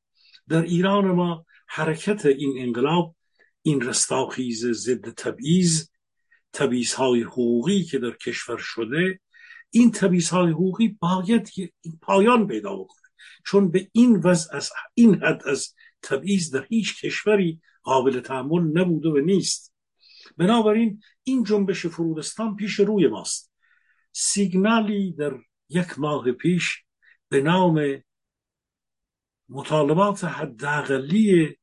در 0.47 0.61
ایران 0.61 1.05
ما 1.05 1.45
حرکت 1.67 2.25
این 2.25 2.53
انقلاب 2.57 3.15
این 3.61 3.81
رستاخیز 3.81 4.65
ضد 4.65 5.09
تبعیض 5.09 5.87
تبعیض 6.53 6.93
های 6.93 7.21
حقوقی 7.21 7.83
که 7.83 7.99
در 7.99 8.11
کشور 8.11 8.57
شده 8.57 9.19
این 9.69 9.91
تبعیض 9.91 10.29
های 10.29 10.51
حقوقی 10.51 10.97
باید 10.99 11.49
پایان 12.01 12.47
پیدا 12.47 12.75
بکنه. 12.75 13.02
چون 13.45 13.71
به 13.71 13.89
این 13.91 14.15
وضع 14.15 14.55
از 14.55 14.71
این 14.93 15.23
حد 15.23 15.47
از 15.47 15.73
تبعیض 16.01 16.55
در 16.55 16.65
هیچ 16.69 17.05
کشوری 17.05 17.61
قابل 17.83 18.19
تحمل 18.19 18.61
نبوده 18.79 19.09
و 19.09 19.17
نیست. 19.17 19.73
بنابراین 20.37 21.01
این 21.23 21.43
جنبش 21.43 21.85
فرودستان 21.85 22.55
پیش 22.55 22.79
روی 22.79 23.07
ماست. 23.07 23.53
سیگنالی 24.11 25.11
در 25.11 25.33
یک 25.69 25.99
ماه 25.99 26.31
پیش 26.31 26.83
به 27.29 27.41
نام 27.41 28.03
مطالبات 29.49 30.23
حداقلی 30.23 31.57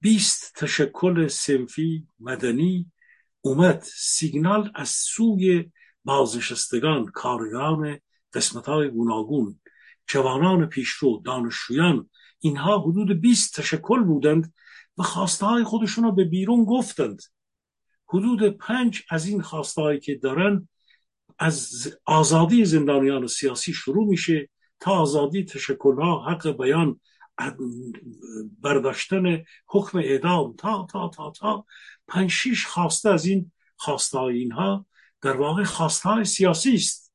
20 0.00 0.54
تشکل 0.56 1.28
سنفی 1.28 2.08
مدنی 2.18 2.92
اومد. 3.40 3.82
سیگنال 3.94 4.72
از 4.74 4.88
سوی 4.88 5.70
بازنشستگان 6.04 7.06
کارگران 7.06 8.00
قسمت 8.32 8.66
های 8.66 8.90
گوناگون. 8.90 9.60
جوانان 10.10 10.66
پیشرو 10.66 11.22
دانشجویان 11.24 12.10
اینها 12.38 12.78
حدود 12.78 13.20
20 13.20 13.60
تشکل 13.60 14.02
بودند 14.02 14.54
و 14.98 15.02
خواسته 15.02 15.46
های 15.46 15.64
خودشون 15.64 16.04
رو 16.04 16.12
به 16.12 16.24
بیرون 16.24 16.64
گفتند. 16.64 17.22
حدود 18.08 18.42
پنج 18.48 19.02
از 19.10 19.26
این 19.26 19.42
خواسته 19.42 20.00
که 20.02 20.14
دارن 20.14 20.68
از 21.38 21.88
آزادی 22.04 22.64
زندانیان 22.64 23.26
سیاسی 23.26 23.72
شروع 23.72 24.08
میشه 24.08 24.48
تا 24.80 24.90
آزادی 24.90 25.44
تشکلها 25.44 26.24
حق 26.24 26.56
بیان 26.56 27.00
برداشتن 28.60 29.44
حکم 29.66 29.98
اعدام. 29.98 30.56
تا 30.56 30.86
تا 30.90 31.08
تا 31.08 31.30
تا 31.30 31.66
پنج 32.08 32.30
شیش 32.30 32.66
خواسته 32.66 33.10
از 33.10 33.26
این 33.26 33.52
خواسته 33.76 34.18
های 34.18 34.38
اینها 34.38 34.86
در 35.22 35.36
واقع 35.36 35.64
خواسته 35.64 36.08
های 36.08 36.24
سیاسی 36.24 36.74
است. 36.74 37.12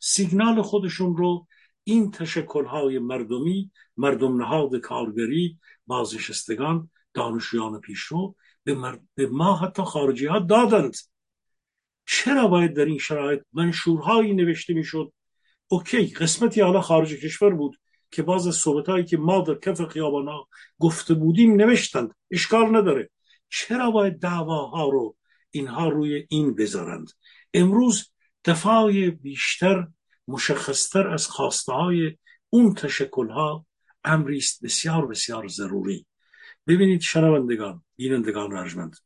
سیگنال 0.00 0.62
خودشون 0.62 1.16
رو 1.16 1.46
این 1.88 2.10
تشکل 2.10 2.64
های 2.64 2.98
مردمی 2.98 3.70
مردم 3.96 4.36
نهاد 4.36 4.76
کارگری 4.76 5.58
بازنشستگان 5.86 6.90
دانشجویان 7.14 7.80
پیشرو 7.80 8.34
به, 8.64 9.00
به 9.14 9.26
ما 9.26 9.56
حتی 9.56 9.82
خارجی 9.82 10.26
ها 10.26 10.38
دادند. 10.38 10.96
چرا 12.06 12.48
باید 12.48 12.74
در 12.74 12.84
این 12.84 12.98
شرایط 12.98 13.40
منشورهایی 13.52 14.34
نوشته 14.34 14.74
می‌شد؟ 14.74 15.12
اوکی 15.68 16.06
قسمتی 16.06 16.60
حالا 16.60 16.80
خارج 16.80 17.14
کشور 17.14 17.54
بود 17.54 17.76
که 18.10 18.22
باز 18.22 18.46
از 18.46 18.64
هایی 18.64 19.04
که 19.04 19.16
ما 19.16 19.40
در 19.40 19.54
کف 19.54 19.84
خیابان 19.84 20.28
ها 20.28 20.48
گفته 20.78 21.14
بودیم 21.14 21.56
نوشتند. 21.56 22.14
اشکال 22.30 22.76
نداره. 22.76 23.10
چرا 23.48 23.90
باید 23.90 24.18
دعواها 24.18 24.88
رو 24.88 25.16
اینها 25.50 25.88
روی 25.88 26.26
این 26.30 26.54
بذارند؟ 26.54 27.10
امروز 27.54 28.12
دفاع 28.44 29.10
بیشتر 29.10 29.88
مشخصتر 30.28 31.08
از 31.08 31.26
خواسته 31.26 31.72
های 31.72 32.18
اون 32.50 32.74
تشکل 32.74 33.30
ها 33.30 33.66
امری 34.04 34.38
است 34.38 34.64
بسیار 34.64 35.06
بسیار 35.06 35.48
ضروری. 35.48 36.06
ببینید 36.66 37.00
شنوندگان 37.00 37.84
بینندگان 37.96 38.56
ارجمند. 38.56 38.96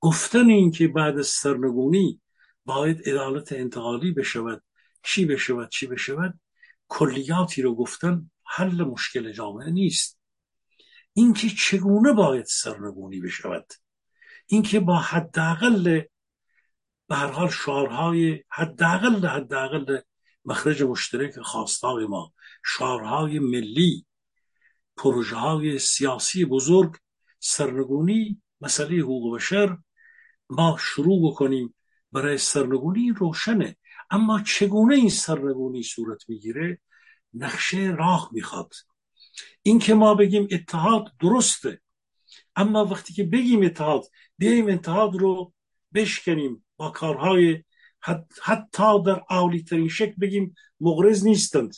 گفتن 0.00 0.50
این 0.50 0.70
که 0.70 0.88
بعد 0.88 1.18
از 1.18 1.26
سرنگونی 1.26 2.20
باید 2.64 3.08
عدالت 3.08 3.52
انتقالی 3.52 4.12
بشود 4.12 4.62
چی 5.02 5.24
بشود 5.24 5.68
چی 5.68 5.86
بشود 5.86 6.40
کلیاتی 6.88 7.62
رو 7.62 7.74
گفتن 7.74 8.30
حل 8.46 8.82
مشکل 8.84 9.32
جامعه 9.32 9.70
نیست. 9.70 10.20
اینکه 11.12 11.48
چگونه 11.48 12.12
باید 12.12 12.44
سرنگونی 12.44 13.20
بشود؟ 13.20 13.72
اینکه 14.46 14.80
با 14.80 14.98
حداقل 14.98 16.02
به 17.14 17.20
هر 17.20 17.30
حال 17.30 17.48
شعارهای 17.48 18.44
حداقل 18.48 19.26
حداقل 19.26 19.98
مخرج 20.44 20.82
مشترک 20.82 21.40
خواستای 21.40 22.06
ما 22.06 22.32
شعارهای 22.64 23.38
ملی 23.38 24.06
پروژه 24.96 25.36
های 25.36 25.78
سیاسی 25.78 26.44
بزرگ 26.44 26.96
سرنگونی 27.38 28.42
مسئله 28.60 28.98
حقوق 28.98 29.34
بشر 29.34 29.78
ما 30.50 30.76
شروع 30.80 31.30
بکنیم 31.30 31.74
برای 32.12 32.38
سرنگونی 32.38 33.12
روشنه. 33.16 33.76
اما 34.10 34.40
چگونه 34.40 34.94
این 34.94 35.10
سرنگونی 35.10 35.82
صورت 35.82 36.28
می‌گیره؟ 36.28 36.80
نقشه 37.34 37.94
راه 37.98 38.30
می‌خواد. 38.32 38.72
اینکه 39.62 39.94
ما 39.94 40.14
بگیم 40.14 40.48
اتحاد 40.50 41.12
درسته 41.20 41.80
اما 42.56 42.84
وقتی 42.84 43.14
که 43.14 43.24
بگیم 43.24 43.62
اتحاد 43.62 44.04
بیایم 44.38 44.68
اتحاد 44.68 45.16
رو 45.16 45.52
بشکنیم. 45.94 46.63
کارهای 46.90 47.64
حتی 48.42 49.02
در 49.06 49.24
عالی 49.28 49.62
ترین 49.62 49.88
شکل 49.88 50.14
بگیم 50.20 50.54
مغرض 50.80 51.26
نیستند. 51.26 51.74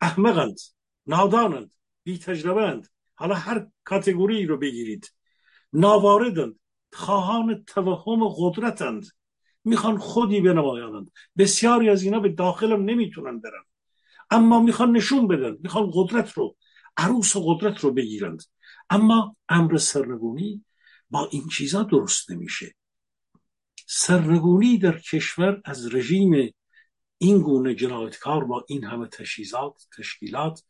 احمقند 0.00 0.58
نادانند 1.06 1.74
بی 2.04 2.18
تجربند 2.18 2.88
حالا 3.14 3.34
هر 3.34 3.66
کاتگوری 3.84 4.46
رو 4.46 4.58
بگیرید. 4.58 5.12
ناواردند 5.72 6.60
خواهان 6.92 7.64
توهم 7.66 8.28
قدرتند. 8.36 9.06
می‌خوان 9.64 9.98
خودی 9.98 10.40
بنمایانند. 10.40 11.10
بسیاری 11.38 11.88
از 11.88 12.02
اینا 12.02 12.20
به 12.20 12.28
داخلم 12.28 12.84
نمی‌تونن 12.84 13.40
برن. 13.40 13.64
اما 14.30 14.60
می‌خوان 14.60 14.96
نشون 14.96 15.28
بدن. 15.28 15.56
می‌خوان 15.62 15.90
قدرت 15.94 16.32
رو 16.32 16.56
عروس 16.96 17.36
و 17.36 17.44
قدرت 17.46 17.80
رو 17.80 17.92
بگیرند. 17.92 18.42
اما 18.90 19.36
امر 19.48 19.76
سرنگونی 19.76 20.64
با 21.10 21.28
این 21.30 21.48
چیزا 21.48 21.82
درست 21.82 22.30
نمیشه. 22.30 22.74
سرنگونی 23.86 24.78
در 24.78 24.98
کشور 24.98 25.60
از 25.64 25.94
رژیم 25.94 26.54
این 27.18 27.42
گونه 27.42 27.74
جنایتکار 27.74 28.44
با 28.44 28.64
این 28.68 28.84
همه 28.84 29.08
تشیزات 29.08 29.82
تشکیلات 29.98 30.62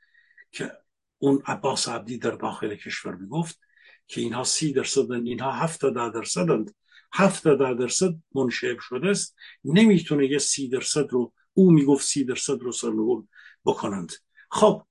که 0.50 0.72
اون 1.18 1.42
عباس 1.46 1.88
عبدی 1.88 2.18
در 2.18 2.30
داخل 2.30 2.74
کشور 2.74 3.14
می‌گفت 3.14 3.60
که 4.06 4.20
اینها 4.20 4.44
سی 4.44 4.72
درصدن 4.72 5.26
اینها 5.26 5.52
هفتاده 5.52 6.10
درصدند 6.10 6.74
هفتاده 7.12 7.74
درصد 7.74 8.14
منشعب 8.34 8.78
شده 8.78 9.08
است. 9.08 9.36
نمی‌تونه 9.64 10.26
یه 10.26 10.38
سی 10.38 10.68
درصد 10.68 11.06
رو 11.10 11.32
او 11.52 11.70
می‌گفت 11.70 12.06
سی 12.06 12.24
درصد 12.24 12.60
رو 12.60 12.72
سرنگون 12.72 13.28
بکنند. 13.64 14.12
خب 14.50 14.82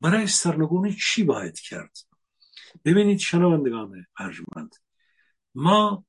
برای 0.00 0.26
سرنگونی 0.26 0.96
چی 1.02 1.24
باید 1.24 1.60
کرد؟ 1.60 1.98
ببینید 2.84 3.18
شنوندگان 3.18 4.06
ارجمند 4.18 4.74
ما 5.54 6.04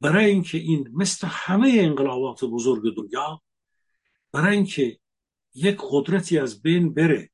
برای 0.00 0.24
اینکه 0.24 0.58
این 0.58 0.88
مثل 0.92 1.26
همه 1.30 1.72
انقلابات 1.78 2.44
بزرگ 2.44 2.96
دنیا 2.96 3.42
برای 4.32 4.56
اینکه 4.56 4.98
یک 5.54 5.78
قدرتی 5.90 6.38
از 6.38 6.62
بین 6.62 6.94
بره 6.94 7.30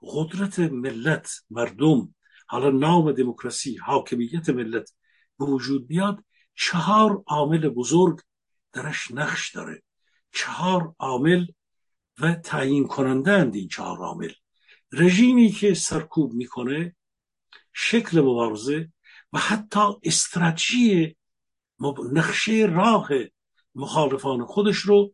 قدرت 0.00 0.58
ملت 0.58 1.30
مردم 1.50 2.14
حالا 2.46 2.70
نام 2.70 3.12
دموکراسی 3.12 3.76
حاکمیت 3.76 4.50
ملت 4.50 4.92
به 5.38 5.44
وجود 5.44 5.86
بیاد 5.86 6.24
چهار 6.54 7.22
عامل 7.26 7.68
بزرگ 7.68 8.20
درش 8.72 9.10
نقش 9.10 9.54
داره. 9.54 9.82
چهار 10.32 10.94
عامل 10.98 11.46
و 12.18 12.34
تعیین 12.34 12.86
کننده 12.86 13.58
این 13.58 13.68
چهار 13.68 13.98
عامل. 13.98 14.32
رژیمی 14.92 15.50
که 15.50 15.74
سرکوب 15.74 16.32
می‌کنه 16.32 16.96
شکل 17.72 18.20
مبارزه 18.20 18.92
و 19.32 19.38
حتی 19.38 19.80
استراتژی 20.02 21.16
نقشه 22.12 22.66
راه 22.74 23.08
مخالفان 23.74 24.44
خودش 24.44 24.76
رو 24.76 25.12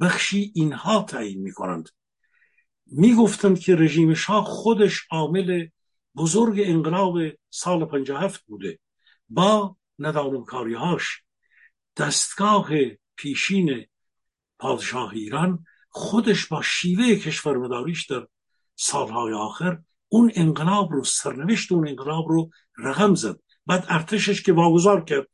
بخشی 0.00 0.52
اینها 0.54 1.02
تعیین 1.02 1.42
می‌کنند. 1.42 1.88
می‌گفتند 2.86 3.58
که 3.58 3.76
رژیم 3.76 4.14
شاه 4.14 4.44
خودش 4.44 5.06
عامل 5.10 5.66
بزرگ 6.16 6.60
انقلاب 6.64 7.18
سال 7.50 7.84
57 7.84 8.44
بوده. 8.46 8.78
با 9.28 9.76
ندانمکاریهاش 9.98 11.22
دستگاه 11.96 12.68
پیشین 13.16 13.86
پادشاه 14.58 15.12
ایران 15.12 15.64
خودش 15.88 16.46
با 16.46 16.62
شیوه 16.62 17.14
کشورمداریش 17.16 18.06
در 18.06 18.26
سالهای 18.76 19.32
آخر 19.32 19.78
اون 20.08 20.32
انقلاب 20.34 20.92
رو 20.92 21.04
سرنوشت 21.04 21.72
اون 21.72 21.88
انقلاب 21.88 22.28
رو 22.28 22.50
رقم 22.78 23.14
زد. 23.14 23.40
بعد 23.66 23.86
ارتشش 23.88 24.42
که 24.42 24.52
واگذار 24.52 25.04
کرد. 25.04 25.28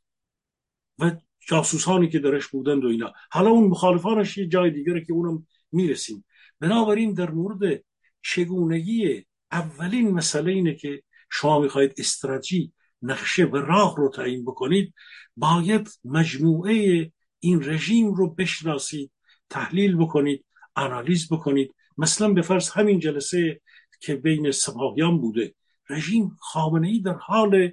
و 0.99 1.11
جاسوسانی 1.47 2.09
که 2.09 2.19
درش 2.19 2.47
بودند 2.47 2.85
و 2.85 2.87
اینا. 2.87 3.13
حالا 3.31 3.49
اون 3.49 3.67
مخالفانش 3.67 4.37
یه 4.37 4.47
جای 4.47 4.71
دیگره 4.71 5.05
که 5.05 5.13
اونم 5.13 5.47
می‌رسیم. 5.71 6.25
بنابراین 6.59 7.13
در 7.13 7.31
مورد 7.31 7.83
چگونگی 8.21 9.25
اولین 9.51 10.11
مسئله 10.11 10.51
اینه 10.51 10.75
که 10.75 11.03
شما 11.29 11.59
می‌خواهید 11.59 11.93
استراتژی 11.97 12.73
نقشه 13.01 13.45
و 13.45 13.55
راه 13.57 13.95
رو 13.97 14.09
تعیین 14.09 14.45
بکنید 14.45 14.93
باید 15.37 15.89
مجموعه 16.05 17.11
این 17.39 17.63
رژیم 17.63 18.13
رو 18.13 18.33
بشناسید 18.33 19.11
تحلیل 19.49 19.95
بکنید 19.95 20.45
آنالیز 20.75 21.33
بکنید. 21.33 21.75
مثلا 21.97 22.33
به 22.33 22.41
فرض 22.41 22.69
همین 22.69 22.99
جلسه 22.99 23.61
که 23.99 24.15
بین 24.15 24.51
سپاهیان 24.51 25.17
بوده. 25.17 25.55
رژیم 25.89 26.37
خامنه 26.39 26.87
ای 26.87 26.99
در 26.99 27.13
حال 27.13 27.71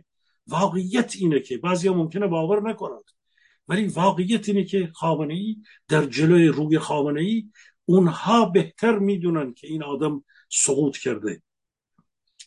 واقعیت 0.51 1.17
اینه 1.17 1.41
که 1.41 1.59
بعضی 1.59 1.89
ممکنه 1.89 2.27
باور 2.27 2.71
نکنند. 2.71 3.05
ولی 3.69 3.87
واقعیت 3.87 4.49
اینه 4.49 4.65
که 4.65 4.91
خامنه 4.95 5.35
ای 5.35 5.57
در 5.89 6.05
جلوی 6.05 6.49
روی 6.49 6.79
خامنه 6.79 7.21
ای 7.21 7.51
اونها 7.85 8.45
بهتر 8.45 8.99
می‌دونن 8.99 9.55
که 9.55 9.67
این 9.67 9.83
آدم 9.83 10.25
سقوط 10.49 10.97
کرده. 10.97 11.43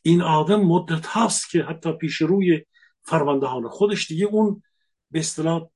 این 0.01 0.21
آدم 0.21 0.61
مدت 0.61 1.05
هاست 1.05 1.49
که 1.49 1.63
حتی 1.63 1.93
پیش 1.93 2.15
روی 2.15 2.65
فرماندهان 3.01 3.69
خودش 3.69 4.07
دیگه 4.07 4.25
اون 4.25 4.63
به 5.11 5.19
اصطلاح 5.19 5.69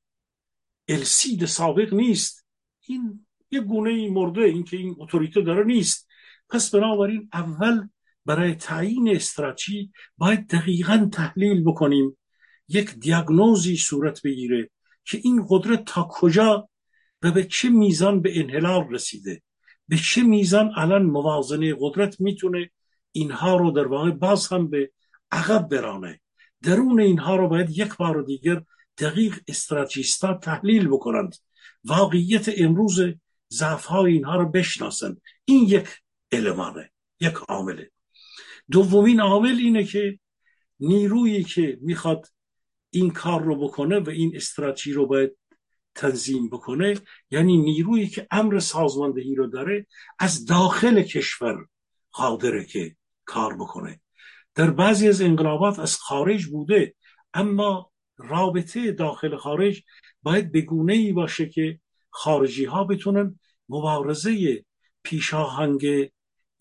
السید 0.88 1.45
سابق 1.45 1.94
نیست. 1.94 2.45
این 2.88 3.26
یه 3.52 3.60
گونه 3.60 3.90
ای 3.90 4.10
مرده 4.10 4.41
این 4.41 4.64
که 4.64 4.78
این 4.78 4.95
اتوریته 4.99 5.41
داره 5.41 5.64
نیست. 5.64 6.08
پس 6.49 6.76
بنابراین 6.76 7.30
اول 7.34 7.88
برای 8.28 8.56
تعیین 8.56 9.16
استراتژی 9.16 9.91
باید 10.18 10.48
دقیقا 10.48 11.10
تحلیل 11.14 11.64
بکنیم. 11.64 12.18
یک 12.68 12.90
دیاگنوزی 12.90 13.78
صورت 13.78 14.22
بگیره 14.22 14.70
که 15.06 15.20
این 15.24 15.45
قدرت 15.49 15.86
تا 15.86 16.08
کجا 16.12 16.70
و 17.22 17.32
به 17.32 17.44
چه 17.44 17.70
میزان 17.70 18.22
به 18.22 18.40
انحلال 18.40 18.88
رسیده. 18.90 19.41
به 19.88 19.98
چه 19.98 20.24
میزان 20.24 20.72
الان 20.76 21.04
موازنه 21.04 21.76
قدرت 21.80 22.22
می‌تونه 22.22 22.70
اینها 23.12 23.58
رو 23.58 23.72
در 23.72 23.88
واقع 23.88 24.12
باز 24.12 24.48
هم 24.48 24.70
به 24.70 24.91
عقب 25.32 25.70
برانه. 25.70 26.22
درون 26.64 26.99
اینها 26.99 27.36
رو 27.36 27.48
باید 27.48 27.70
یک 27.70 27.98
بار 27.98 28.22
دیگر 28.22 28.64
دقیق 28.98 29.40
استراتژیستا 29.48 30.34
تحلیل 30.34 30.88
بکنند. 30.88 31.36
واقعیت 31.84 32.49
امروز 32.58 32.99
ضعف 33.54 33.86
های 33.86 34.14
اینها 34.14 34.36
رو 34.36 34.49
بشناسند. 34.49 35.22
این 35.45 35.64
یک 35.64 35.88
المانه 36.32 36.91
یک 37.20 37.34
عامله. 37.34 37.91
دومین 38.72 39.19
عامل 39.19 39.56
اینه 39.57 39.84
که 39.84 40.19
نیرویی 40.80 41.44
که 41.44 41.77
می‌خواد 41.81 42.27
این 42.89 43.11
کار 43.11 43.44
رو 43.44 43.68
بکنه 43.68 43.99
و 43.99 44.10
این 44.10 44.31
استراتژی 44.35 44.94
رو 44.94 45.07
باید 45.07 45.38
تنظیم 45.95 46.49
بکنه 46.49 46.99
یعنی 47.31 47.57
نیرویی 47.57 48.07
که 48.07 48.27
امر 48.31 48.60
سازماندهی 48.60 49.35
رو 49.35 49.48
داره 49.48 49.88
از 50.19 50.45
داخل 50.45 51.02
کشور 51.02 51.68
قادره 52.11 52.65
که 52.65 52.95
کار 53.26 53.56
بکنه. 53.56 54.02
در 54.56 54.72
بعضی 54.72 55.07
از 55.07 55.22
انقلابات 55.22 55.80
از 55.80 55.95
خارج 55.95 56.45
بوده 56.45 56.95
اما 57.34 57.91
رابطه 58.18 58.91
داخل 58.91 59.38
خارج 59.38 59.84
باید 60.23 60.52
به 60.52 60.61
گونه 60.61 60.94
ای 60.94 61.11
باشه 61.11 61.49
که 61.49 61.80
خارجی 62.10 62.65
ها 62.65 62.84
بتونن 62.84 63.39
مبارزه 63.69 64.65
پیشاهنگ 65.03 66.10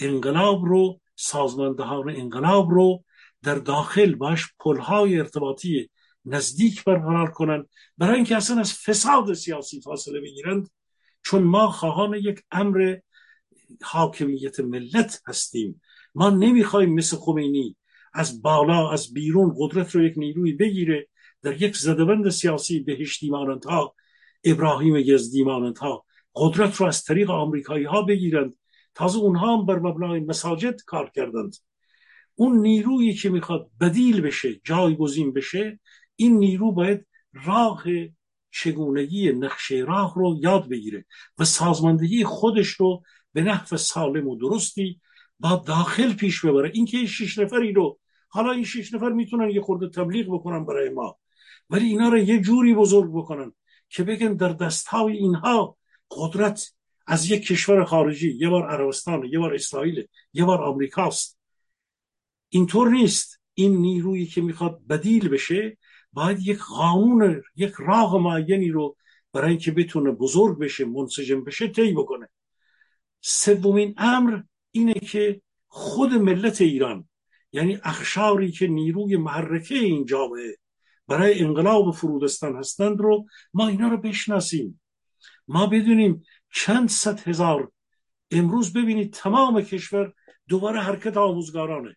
انقلاب 0.01 0.65
رو 0.65 1.01
سازماندهان 1.17 2.11
انقلاب 2.11 2.71
رو 2.71 3.05
در 3.43 3.55
داخل 3.55 4.15
باش 4.15 4.53
پلهای 4.59 5.19
ارتباطی 5.19 5.91
نزدیک 6.25 6.85
برقرار 6.85 7.31
کنند 7.31 7.69
برای 7.99 8.17
اینکه 8.17 8.37
اصلا 8.37 8.61
از 8.61 8.73
فساد 8.73 9.35
سیاسی 9.35 9.81
فاصله 9.81 10.21
بگیرند 10.21 10.71
چون 11.25 11.43
ما 11.43 11.71
خواهان 11.71 12.15
یک 12.15 12.43
امر 12.51 12.97
حاکمیت 13.83 14.61
ملت 14.61 15.23
هستیم. 15.27 15.81
ما 16.15 16.31
نمی‌خوایم 16.31 16.95
مثل 16.95 17.17
خمینی 17.17 17.77
از 18.15 18.43
بالا 18.43 18.91
از 18.91 19.13
بیرون 19.13 19.55
قدرت 19.59 19.95
رو 19.95 20.05
یک 20.05 20.15
نیروی 20.17 20.53
بگیره 20.53 21.09
در 21.43 21.63
یک 21.63 21.77
زدبند 21.77 22.29
سیاسی 22.29 22.81
بهشتی 22.81 23.31
مانند 23.31 23.65
ها 23.65 23.95
ابراهیم 24.45 24.97
یزدی 24.97 25.45
مانند 25.45 25.79
ها 25.79 26.05
قدرت 26.35 26.77
رو 26.77 26.87
از 26.87 27.05
طریق 27.05 27.31
آمریکایی 27.31 27.85
ها 27.85 28.03
بگیرند. 28.03 28.55
تازه 28.97 29.19
اونها 29.19 29.57
هم 29.57 29.67
بر 29.67 29.79
مبنای 29.79 30.21
مساجد 30.21 30.83
کار 30.87 31.11
کردند. 31.11 31.57
اون 32.35 32.59
نیرویی 32.59 33.15
که 33.15 33.31
می‌خواد 33.31 33.71
بدیل 33.81 34.21
بشه 34.21 34.61
جایگزین 34.65 35.33
بشه 35.33 35.81
این 36.17 36.39
نیرو 36.39 36.73
باید 36.73 37.07
راه 37.33 37.85
چگونگی 38.51 39.33
نقشه 39.33 39.77
راه 39.77 40.15
رو 40.17 40.37
یاد 40.41 40.69
بگیره 40.69 41.05
و 41.39 41.45
سازماندهی 41.45 42.25
خودش 42.25 42.69
رو 42.69 43.03
به 43.33 43.43
نحو 43.43 43.77
سالم 43.77 44.29
و 44.29 44.37
درستی 44.37 45.01
با 45.41 45.63
داخل 45.67 46.13
پیش 46.15 46.45
ببره. 46.45 46.71
اینکه 46.75 46.97
این 46.97 47.07
شش 47.07 47.39
نفری 47.39 47.73
رو 47.73 47.99
حالا 48.29 48.51
این 48.51 48.65
شش 48.65 48.95
نفر 48.95 49.09
می‌تونن 49.09 49.51
یه 49.51 49.61
خورده 49.61 49.89
تبلیغ 49.89 50.27
بکنن 50.35 50.65
برای 50.65 50.89
ما 50.89 51.19
ولی 51.71 51.87
اینا 51.87 52.09
رو 52.09 52.19
یه 52.19 52.41
جوری 52.41 52.75
بزرگ 52.75 53.11
بکنن 53.13 53.53
که 53.89 54.05
بگن 54.05 54.35
در 54.35 54.53
دستهای 54.53 55.17
اینها 55.17 55.77
قدرت 56.11 56.76
از 57.07 57.31
یک 57.31 57.47
کشور 57.47 57.85
خارجی 57.85 58.37
یه 58.37 58.49
بار 58.49 58.71
عربستان 58.71 59.25
یه 59.25 59.39
بار 59.39 59.55
اسرائیل 59.55 60.07
یه 60.33 60.45
بار 60.45 60.63
آمریکاست 60.63 61.39
اینطور 62.49 62.89
نیست. 62.91 63.41
این 63.55 63.77
نیرویی 63.77 64.27
که 64.27 64.41
می‌خواد 64.41 64.87
بدیل 64.87 65.29
بشه 65.29 65.79
باید 66.13 66.39
یک 66.41 66.59
قانون 66.59 67.43
یک 67.57 67.73
راه 67.79 68.19
معینی 68.19 68.69
رو 68.69 68.97
برای 69.33 69.51
اینکه 69.51 69.71
بتونه 69.71 70.11
بزرگ 70.11 70.59
بشه 70.59 70.85
منسجم 70.85 71.45
بشه 71.45 71.69
طی 71.69 71.93
بکنه. 71.93 72.29
سومین 73.21 73.95
امر 73.97 74.41
اینه 74.71 74.95
که 74.95 75.41
خود 75.69 76.13
ملت 76.13 76.61
ایران 76.61 77.09
یعنی 77.53 77.79
اخشاری 77.83 78.51
که 78.53 78.67
نیروی 78.67 79.17
محرکه 79.17 79.75
این 79.75 80.05
جامعه 80.05 80.57
برای 81.09 81.43
انقلاب 81.43 81.95
فرودستان 81.95 82.57
هستند 82.57 83.01
رو 83.01 83.27
ما 83.55 83.69
اینا 83.69 83.89
رو 83.89 83.97
بشناسیم. 83.97 84.81
ما 85.49 85.67
بدونیم 85.67 86.23
چند 86.57 86.89
صد 86.89 87.29
هزار. 87.29 87.73
امروز 88.31 88.73
ببینید 88.73 89.13
تمام 89.13 89.63
کشور 89.63 90.13
دوباره 90.49 90.81
حرکت 90.81 91.17
آموزگارانه. 91.17 91.97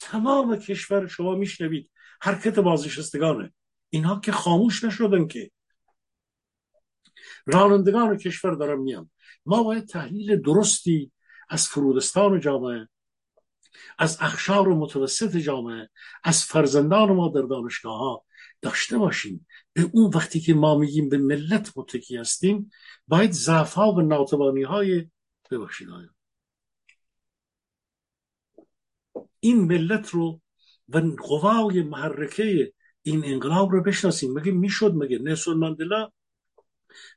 تمام 0.00 0.56
کشور 0.56 1.06
شما 1.06 1.34
میشنوید 1.34 1.90
حرکت 2.20 2.58
بازنشستگانه. 2.58 3.52
اینها 3.90 4.20
که 4.20 4.32
خاموش 4.32 4.84
نشدن 4.84 5.26
که. 5.26 5.50
رانندگان 7.46 8.16
کشور 8.16 8.54
دارن 8.54 8.78
میان 8.78 9.10
ما 9.46 9.62
باید 9.62 9.88
تحلیل 9.88 10.42
درستی 10.42 11.12
از 11.48 11.68
فرودستان 11.68 12.40
جامعه 12.40 12.88
از 13.98 14.18
اخشار 14.20 14.68
متوسط 14.68 15.36
جامعه 15.36 15.88
از 16.24 16.44
فرزندان 16.44 17.12
ما 17.12 17.28
در 17.28 17.42
دانشگاه 17.42 17.98
ها 17.98 18.24
داشته 18.62 18.98
باشیم. 18.98 19.46
به 19.72 19.90
اون 19.92 20.10
وقتی 20.14 20.40
که 20.40 20.54
ما 20.54 20.78
میگیم 20.78 21.08
به 21.08 21.18
ملت 21.18 21.72
متکی 21.76 22.16
هستیم 22.16 22.70
باید 23.08 23.32
ضعف 23.32 23.78
و 23.78 24.00
ناتوانی 24.00 24.62
های 24.62 25.10
ببخشید 25.50 25.88
این 29.40 29.60
ملت 29.60 30.08
رو 30.08 30.40
و 30.88 30.98
قوای 30.98 31.82
محرکه 31.82 32.72
این 33.02 33.24
انقلاب 33.24 33.72
رو 33.72 33.82
بشناسیم. 33.82 34.32
مگه 34.32 34.52
می‌شد؟ 34.52 34.94
مگه 34.94 35.18
نلسون 35.18 35.56
ماندلا 35.56 36.10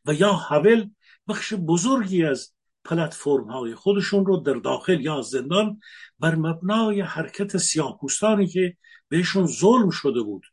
و 0.05 0.13
یا 0.13 0.33
هاول 0.33 0.89
بخش 1.27 1.53
بزرگی 1.53 2.23
از 2.23 2.53
پلتفرم 2.85 3.43
های 3.43 3.75
خودشون 3.75 4.25
رو 4.25 4.37
در 4.37 4.53
داخل 4.53 5.01
یا 5.01 5.21
زندان 5.21 5.79
بر 6.19 6.35
مبنای 6.35 7.01
حرکت 7.01 7.57
سیاهپوستانی 7.57 8.47
که 8.47 8.77
بهشون 9.09 9.47
ظلم 9.47 9.89
شده 9.89 10.21
بود 10.21 10.52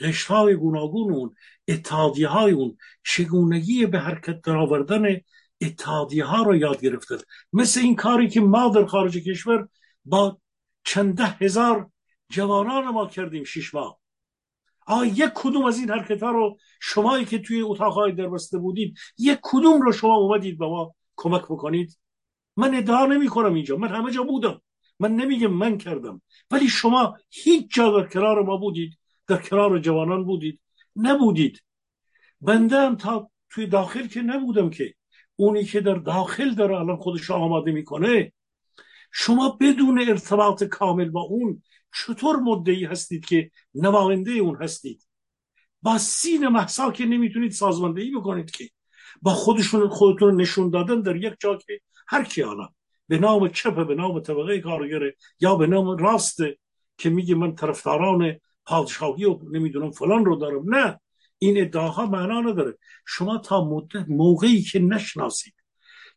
قشت 0.00 0.26
های 0.26 0.54
گوناگون 0.54 1.14
اون 1.14 1.34
اتحادیه 1.68 2.28
های 2.28 2.52
اون 2.52 2.76
چگونگی 3.04 3.86
به 3.86 3.98
حرکت 3.98 4.40
در 4.40 4.56
آوردن 4.56 5.20
اتحادیه 5.60 6.24
ها 6.24 6.42
رو 6.42 6.56
یاد 6.56 6.80
گرفتن 6.80 7.16
مثل 7.52 7.80
این 7.80 7.96
کاری 7.96 8.28
که 8.28 8.40
ما 8.40 8.68
در 8.68 8.86
خارج 8.86 9.18
کشور 9.18 9.68
با 10.04 10.38
چند 10.84 11.20
هزار 11.20 11.90
جوانان 12.30 12.84
ما 12.88 13.06
کردیم 13.06 13.44
شش 13.44 13.74
ماه. 13.74 14.00
آیا 14.86 15.12
یک 15.12 15.30
کدوم 15.34 15.64
از 15.64 15.78
این 15.78 15.90
حرکت 15.90 16.22
ها 16.22 16.30
رو 16.30 16.58
شمایی 16.80 17.24
که 17.24 17.38
توی 17.38 17.62
اتاقهای 17.62 18.12
دربسته 18.12 18.58
بودید 18.58 18.98
یک 19.18 19.38
کدوم 19.42 19.82
رو 19.82 19.92
شما 19.92 20.16
اومدید 20.16 20.58
به 20.58 20.66
ما 20.66 20.94
کمک 21.16 21.42
بکنید؟ 21.42 21.98
من 22.56 22.74
ادعا 22.74 23.06
نمی 23.06 23.28
کنم 23.28 23.54
اینجا 23.54 23.76
من 23.76 23.88
همه 23.88 24.12
جا 24.12 24.22
بودم. 24.22 24.60
من 25.00 25.16
نمیگم 25.16 25.52
من 25.52 25.78
کردم. 25.78 26.22
ولی 26.50 26.68
شما 26.68 27.16
هیچ 27.30 27.74
جا 27.74 28.00
در 28.00 28.08
کنار 28.08 28.42
ما 28.42 28.56
بودید. 28.56 28.98
در 29.30 29.42
کنار 29.42 29.78
جوانان 29.78 30.24
بودید؟ 30.24 30.60
نبودید. 30.96 31.62
بنده 32.40 32.76
هم 32.76 32.96
تا 32.96 33.30
توی 33.50 33.66
داخل 33.66 34.06
که 34.06 34.22
نبودم 34.22 34.70
که. 34.70 34.94
اونی 35.36 35.64
که 35.64 35.80
در 35.80 35.94
داخل 35.94 36.54
داره 36.54 36.76
الان 36.76 36.96
خودش 36.96 37.30
آماده 37.30 37.72
می‌کنه. 37.72 38.32
شما 39.12 39.58
بدون 39.60 40.00
ارتباط 40.08 40.64
کامل 40.64 41.08
با 41.10 41.20
اون 41.20 41.62
چطور 41.94 42.36
مدعی 42.36 42.84
هستید 42.84 43.24
که 43.24 43.50
نماینده 43.74 44.30
اون 44.30 44.62
هستید؟ 44.62 45.08
با 45.82 45.98
سین 45.98 46.48
محسا 46.48 46.90
که 46.90 47.04
نمی‌تونید 47.04 47.52
سازماندهی 47.52 48.10
بکنید 48.10 48.50
که. 48.50 48.70
با 49.22 49.30
خودشون 49.30 49.88
خودتون 49.88 50.40
نشون 50.40 50.70
دادن 50.70 51.00
در 51.00 51.16
یک 51.16 51.34
جا 51.40 51.56
که 51.56 51.80
هر 52.08 52.24
کی 52.24 52.42
حالا. 52.42 52.68
به 53.08 53.18
نام 53.18 53.48
چپ 53.48 53.86
به 53.86 53.94
نام 53.94 54.20
طبقه 54.20 54.60
کارگره 54.60 55.16
یا 55.40 55.54
به 55.54 55.66
نام 55.66 55.96
راست 55.96 56.38
که 56.98 57.10
میگه 57.10 57.34
من 57.34 57.54
طرفداران 57.54 58.40
پادشاهی 58.66 59.24
و 59.24 59.38
نمی‌دونم 59.52 59.90
فلان 59.90 60.24
رو 60.24 60.36
دارم. 60.36 60.74
نه 60.74 61.00
این 61.38 61.60
ادعاها 61.60 62.06
معنا 62.06 62.40
نداره. 62.40 62.78
شما 63.06 63.38
تا 63.38 63.64
مدت 63.64 64.04
موقعی 64.08 64.62
که 64.62 64.78
نشناسید 64.78 65.54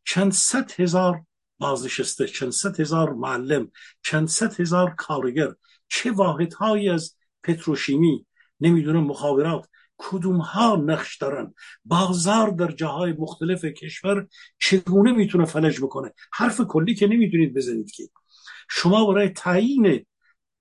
چند 0.06 0.32
صد 0.32 0.72
هزار 0.80 1.26
بازنشسته 1.60 2.28
چند 2.28 2.52
صد 2.52 2.80
هزار 2.80 3.14
معلم 3.14 3.72
چند 4.02 4.28
صد 4.28 4.60
هزار 4.60 4.96
کارگر 4.98 5.54
چه 5.88 6.12
واحدهایی 6.12 6.90
از 6.90 7.16
پتروشیمی 7.44 8.26
نمی‌دونم 8.60 9.04
مخابرات 9.04 9.68
کدوم 9.98 10.38
ها 10.38 10.76
نقش 10.76 11.18
دارن؟ 11.18 11.54
بازار 11.86 12.50
در 12.50 12.72
جاهای 12.72 13.14
مختلف 13.14 13.66
کشور 13.66 14.28
چگونه 14.60 15.12
می‌تونه 15.12 15.46
فلج 15.46 15.80
بکنه؟ 15.82 16.14
حرف 16.34 16.62
کلی 16.62 16.96
که 16.96 17.08
نمی‌تونید 17.08 17.54
بزنید 17.54 17.92
که. 17.92 18.04
شما 18.70 19.06
برای 19.06 19.30
تعیین 19.30 20.06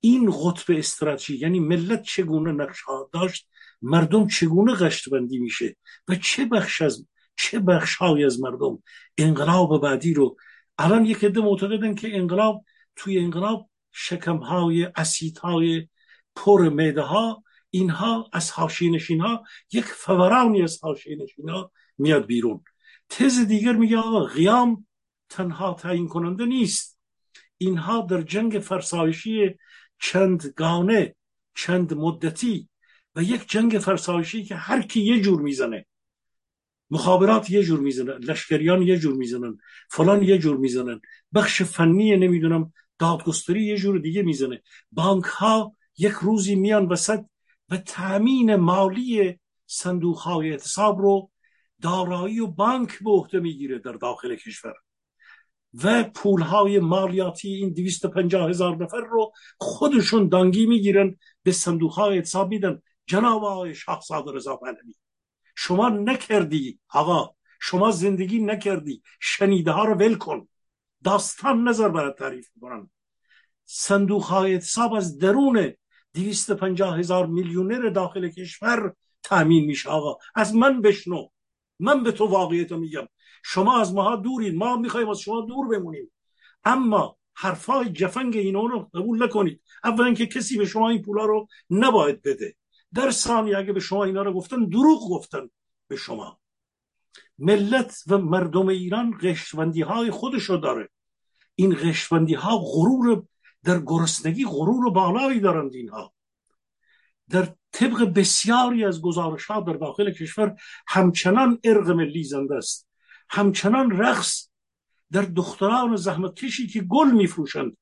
این 0.04 0.30
قطب 0.30 0.64
استراتژی 0.68 1.36
یعنی 1.36 1.60
ملت 1.60 2.02
چگونه 2.02 2.52
نقش 2.52 2.80
داشت 3.12 3.48
مردم 3.82 4.26
چگونه 4.26 4.74
قشت 4.74 5.10
بندی 5.10 5.38
میشه 5.38 5.76
و 6.08 6.14
چه 6.14 6.44
بخش 6.44 6.82
از 6.82 7.06
چه 7.36 7.58
بخش 7.58 7.96
های 7.96 8.24
از 8.24 8.40
مردم 8.40 8.82
انقلاب 9.18 9.82
بعدی 9.82 10.14
رو 10.14 10.36
الان 10.78 11.06
یک 11.06 11.24
عده 11.24 11.40
معتقدن 11.40 11.94
که 11.94 12.16
انقلاب 12.16 12.64
توی 12.96 13.18
انقلاب 13.18 13.70
شکم 13.92 14.36
های 14.36 14.88
اسید 14.96 15.38
های 15.38 15.88
پر 16.36 16.68
میده 16.68 17.02
ها 17.02 17.44
اینها 17.70 18.30
از 18.32 18.50
حاشیه 18.50 19.00
ها 19.20 19.44
یک 19.72 19.84
فورانی 19.84 20.62
از 20.62 20.78
حاشیه 20.84 21.26
ها 21.48 21.72
میاد 21.98 22.26
بیرون. 22.26 22.64
تز 23.08 23.38
دیگر 23.38 23.72
میگه 23.72 23.98
آقا 23.98 24.24
قیام 24.24 24.86
تنها 25.28 25.74
تعیین 25.74 26.08
کننده 26.08 26.44
نیست. 26.44 26.98
اینها 27.58 28.00
در 28.00 28.22
جنگ 28.22 28.52
فرسایشی 28.52 29.54
چند 30.02 30.46
گانه 30.56 31.16
چند 31.54 31.94
مدتی 31.94 32.68
و 33.16 33.22
یک 33.22 33.48
جنگ 33.48 33.72
فرسایشی 33.78 34.44
که 34.44 34.54
هر 34.54 34.82
کی 34.82 35.00
یه 35.00 35.20
جور 35.20 35.40
می‌زنه. 35.42 35.86
مخابرات 36.90 37.50
یه 37.50 37.62
جور 37.62 37.80
می‌زنن 37.80 38.18
لشکریان 38.18 38.82
یه 38.82 38.98
جور 38.98 39.14
می‌زنن 39.14 39.58
فلان 39.90 40.22
یه 40.22 40.38
جور 40.38 40.56
می‌زنن. 40.56 41.00
بخش 41.34 41.62
فنی 41.62 42.16
نمی‌دونم 42.16 42.72
دادگستری 42.98 43.64
یه 43.64 43.76
جور 43.76 43.98
دیگه 43.98 44.22
می‌زنه. 44.22 44.62
بانک 44.92 45.24
ها 45.24 45.76
یک 45.98 46.12
روزی 46.12 46.54
میان 46.54 46.86
وسط 46.86 47.24
و 47.68 47.76
تأمین 47.76 48.56
مالی 48.56 49.38
صندوق 49.66 50.18
های 50.18 50.50
اعتصاب 50.50 50.98
رو 50.98 51.30
دارایی 51.82 52.40
و 52.40 52.46
بانک 52.46 53.02
به 53.02 53.10
عهده 53.10 53.40
می‌گیره 53.40 53.78
در 53.78 53.92
داخل 53.92 54.34
کشور. 54.34 54.74
و 55.84 56.02
پول 56.02 56.42
های 56.42 56.78
مالیاتی 56.78 57.48
این 57.48 57.72
250 57.72 58.48
هزار 58.48 58.76
نفر 58.76 59.00
رو 59.00 59.32
خودشون 59.58 60.28
دانگی 60.28 60.66
می‌گیرن 60.66 61.16
به 61.42 61.52
صندوق 61.52 61.92
های 61.92 62.14
اعتصاب 62.14 62.48
میدن. 62.48 62.82
جناب 63.06 63.44
آقای 63.44 63.74
شاهزاده 63.74 64.32
رضا 64.32 64.56
پهلوی 64.56 64.94
شما 65.54 65.88
نکردی 65.88 66.80
آقا 66.88 67.34
شما 67.60 67.90
زندگی 67.90 68.38
نکردی 68.38 69.02
شنیده 69.20 69.70
ها 69.70 69.84
رو 69.84 69.94
ول 69.94 70.14
کن. 70.14 70.48
داستان 71.04 71.68
نظر 71.68 71.88
برای 71.88 72.12
تعریف 72.18 72.48
کنن 72.60 72.90
صندوق 73.64 74.22
های 74.22 74.52
اعتصاب 74.52 74.94
از 74.94 75.18
درون 75.18 75.72
پنجاه 76.60 76.98
هزار 76.98 77.26
میلیونر 77.26 77.88
داخل 77.88 78.28
کشور 78.28 78.94
تامین 79.22 79.64
میشه 79.64 79.90
آقا. 79.90 80.18
از 80.34 80.54
من 80.54 80.80
بشنو. 80.80 81.28
من 81.78 82.02
به 82.02 82.12
تو 82.12 82.26
واقعیت 82.26 82.72
میگم. 82.72 83.06
شما 83.42 83.80
از 83.80 83.94
ماها 83.94 84.16
دورید 84.16 84.54
ما 84.54 84.76
می‌خوایم 84.76 85.08
از 85.08 85.18
شما 85.18 85.40
دور 85.40 85.68
بمونیم. 85.68 86.12
اما 86.64 87.16
حرفای 87.34 87.92
جفنگ 87.92 88.36
اینا 88.36 88.60
رو 88.60 88.90
قبول 88.94 89.24
نکنید. 89.24 89.60
اولا 89.84 90.14
که 90.14 90.26
کسی 90.26 90.58
به 90.58 90.64
شما 90.64 90.88
این 90.88 91.02
پولا 91.02 91.24
رو 91.24 91.46
نباید 91.70 92.22
بده. 92.22 92.56
در 92.94 93.10
ثانی 93.10 93.54
اگه 93.54 93.72
به 93.72 93.80
شما 93.80 94.04
اینا 94.04 94.22
رو 94.22 94.32
گفتن 94.32 94.64
دروغ 94.64 95.10
گفتن 95.10 95.50
به 95.88 95.96
شما. 95.96 96.40
ملت 97.38 98.02
و 98.06 98.18
مردم 98.18 98.68
ایران 98.68 99.18
قشبندی 99.22 99.82
های 99.82 100.10
خودشو 100.10 100.56
داره. 100.56 100.88
این 101.54 101.74
قشبندی 101.74 102.34
ها 102.34 102.58
غرور 102.58 103.22
در 103.64 103.80
گرسنگی 103.80 104.44
غرور 104.44 104.90
بالایی 104.90 105.40
دارند 105.40 105.74
اینها. 105.74 106.14
در 107.30 107.54
طبق 107.72 108.12
بسیاری 108.14 108.84
از 108.84 109.02
گزارش 109.02 109.44
ها 109.44 109.60
در 109.60 109.72
داخل 109.72 110.12
کشور 110.12 110.56
همچنان 110.86 111.58
ارق 111.64 111.90
ملی 111.90 112.24
زنده 112.24 112.54
است. 112.54 112.88
همچنان 113.32 113.90
رقص 113.90 114.48
در 115.12 115.22
دختران 115.22 115.96
زحمت 115.96 116.34
کشی 116.34 116.66
که 116.66 116.80
گل 116.80 117.10
میفروشند. 117.10 117.76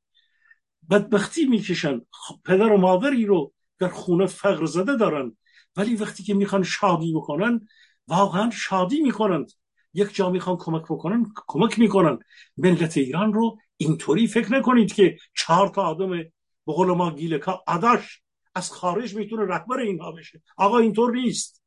بدبختی 0.90 1.44
می‌کشند. 1.44 2.06
پدر 2.44 2.72
و 2.72 2.76
مادری 2.76 3.26
رو 3.26 3.52
در 3.78 3.88
خونه 3.88 4.26
فقر 4.26 4.64
زده 4.64 4.96
دارند 4.96 5.36
ولی 5.76 5.96
وقتی 5.96 6.22
که 6.22 6.34
می‌خوان 6.34 6.62
شادی 6.62 7.14
بکنن 7.14 7.68
واقعا 8.08 8.50
شادی 8.50 9.00
می‌کنند. 9.00 9.52
یک 9.94 10.14
جا 10.14 10.30
می‌خوان 10.30 10.56
کمک 10.56 10.82
بکنن 10.82 11.32
کمک 11.46 11.78
می‌کنن. 11.78 12.18
ملت 12.56 12.96
ایران 12.96 13.32
رو 13.32 13.58
اینطوری 13.76 14.26
فکر 14.26 14.52
نکنید 14.52 14.92
که 14.92 15.16
چهار 15.34 15.68
تا 15.68 15.82
آدم 15.82 16.10
به 16.10 16.72
قول 16.72 16.88
ما 16.88 17.10
گیلکا 17.10 17.62
عداش 17.66 18.22
از 18.54 18.72
خارج 18.72 19.14
می‌تونه 19.16 19.42
رهبر 19.46 19.78
اینها 19.78 20.12
بشه. 20.12 20.42
آقا 20.56 20.78
اینطور 20.78 21.12
نیست. 21.12 21.59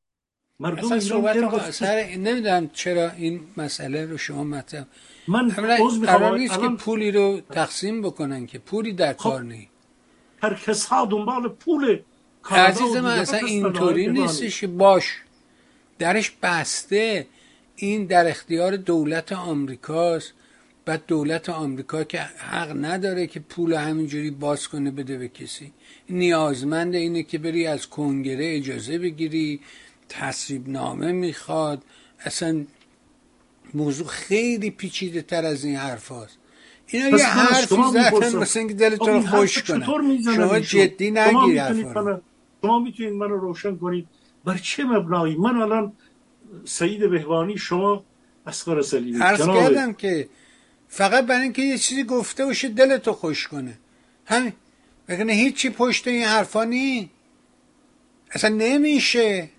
مردم 0.60 0.92
اصلا 0.92 1.72
سر 1.72 2.16
نمی‌دونم 2.16 2.70
چرا 2.74 3.12
این 3.12 3.40
مسئله 3.58 4.06
رو 4.06 4.18
شما 4.18 4.44
مطرح 4.44 4.86
من 5.28 5.50
قرار 6.06 6.38
نیست 6.38 6.60
که 6.60 6.68
پولی 6.68 7.12
رو 7.12 7.42
تقسیم 7.52 8.02
بکنن 8.02 8.46
که 8.46 8.60
پولی 8.60 8.94
در 8.94 9.14
خب، 9.14 9.20
کار 9.20 9.42
نیست. 9.42 9.72
هر 10.44 10.54
کس 10.54 10.86
ها 10.86 11.06
دنبال 11.06 11.48
پول 11.48 12.00
عزیز 12.52 12.96
من 12.96 13.20
اصلا 13.20 13.40
اینطوری 13.40 14.08
نیستش 14.08 14.62
که 14.62 14.68
باش. 14.68 15.22
درش 16.00 16.32
بسته 16.42 17.28
این 17.76 18.06
در 18.06 18.30
اختیار 18.30 18.76
دولت 18.76 19.32
آمریکاست. 19.32 20.34
بعد 20.86 21.04
دولت 21.08 21.50
آمریکا 21.50 22.04
که 22.04 22.20
حق 22.20 22.86
نداره 22.86 23.28
که 23.28 23.40
پول 23.40 23.74
همینجوری 23.74 24.32
باز 24.32 24.68
کنه 24.68 24.92
بده 24.92 25.18
به 25.18 25.28
کسی. 25.28 25.72
نیازمند 26.10 26.96
اینه 26.96 27.24
که 27.24 27.38
بری 27.38 27.68
از 27.68 27.90
کنگره 27.90 28.56
اجازه 28.56 29.00
بگیری. 29.00 29.60
تصریب 30.10 30.70
نامه 30.70 31.12
می‌خواد. 31.12 31.84
اصلا 32.20 32.66
موضوع 33.74 34.08
خیلی 34.08 34.72
پیچیده 34.72 35.22
تر 35.22 35.46
از 35.46 35.64
این 35.64 35.76
حرف 35.76 36.12
هست. 36.12 36.38
اینا 36.88 37.18
یه 37.18 37.26
حرفی 37.26 37.76
زدن 37.94 38.36
مثل 38.36 38.60
اینکه 38.60 38.74
دلتون 38.74 39.14
رو 39.14 39.22
خوش 39.22 39.64
کنن. 39.64 39.86
شما 40.36 40.60
جدی 40.60 41.12
نگیر 41.12 41.84
شما 42.62 42.80
می‌تونید 42.80 43.14
من 43.14 43.30
رو. 43.30 43.40
روشن 43.40 43.78
کنید. 43.78 44.08
بر 44.46 44.58
چه 44.58 44.84
مبنایی؟ 44.84 45.36
من 45.36 45.62
الان 45.62 45.94
سعید 46.66 47.10
بهوانی 47.10 47.58
شما 47.58 48.04
اسقر 48.48 48.82
سلیمی. 48.82 49.20
عرض 49.20 49.48
کردم 49.48 49.94
که 49.94 50.30
فقط 50.88 51.26
برای 51.26 51.42
اینکه 51.42 51.62
یه 51.62 51.78
چیزی 51.78 52.04
گفته 52.04 52.46
باشه 52.46 52.70
دلتو 52.70 53.14
خوش 53.14 53.48
کنه. 53.48 53.80
همین. 54.26 54.54
بگنه 55.08 55.34
هیچی 55.34 55.70
پشت 55.70 56.08
این 56.08 56.24
حرفا 56.24 56.64
نی 56.64 57.10
اصلا 58.32 58.50
نمیشه. 58.50 59.50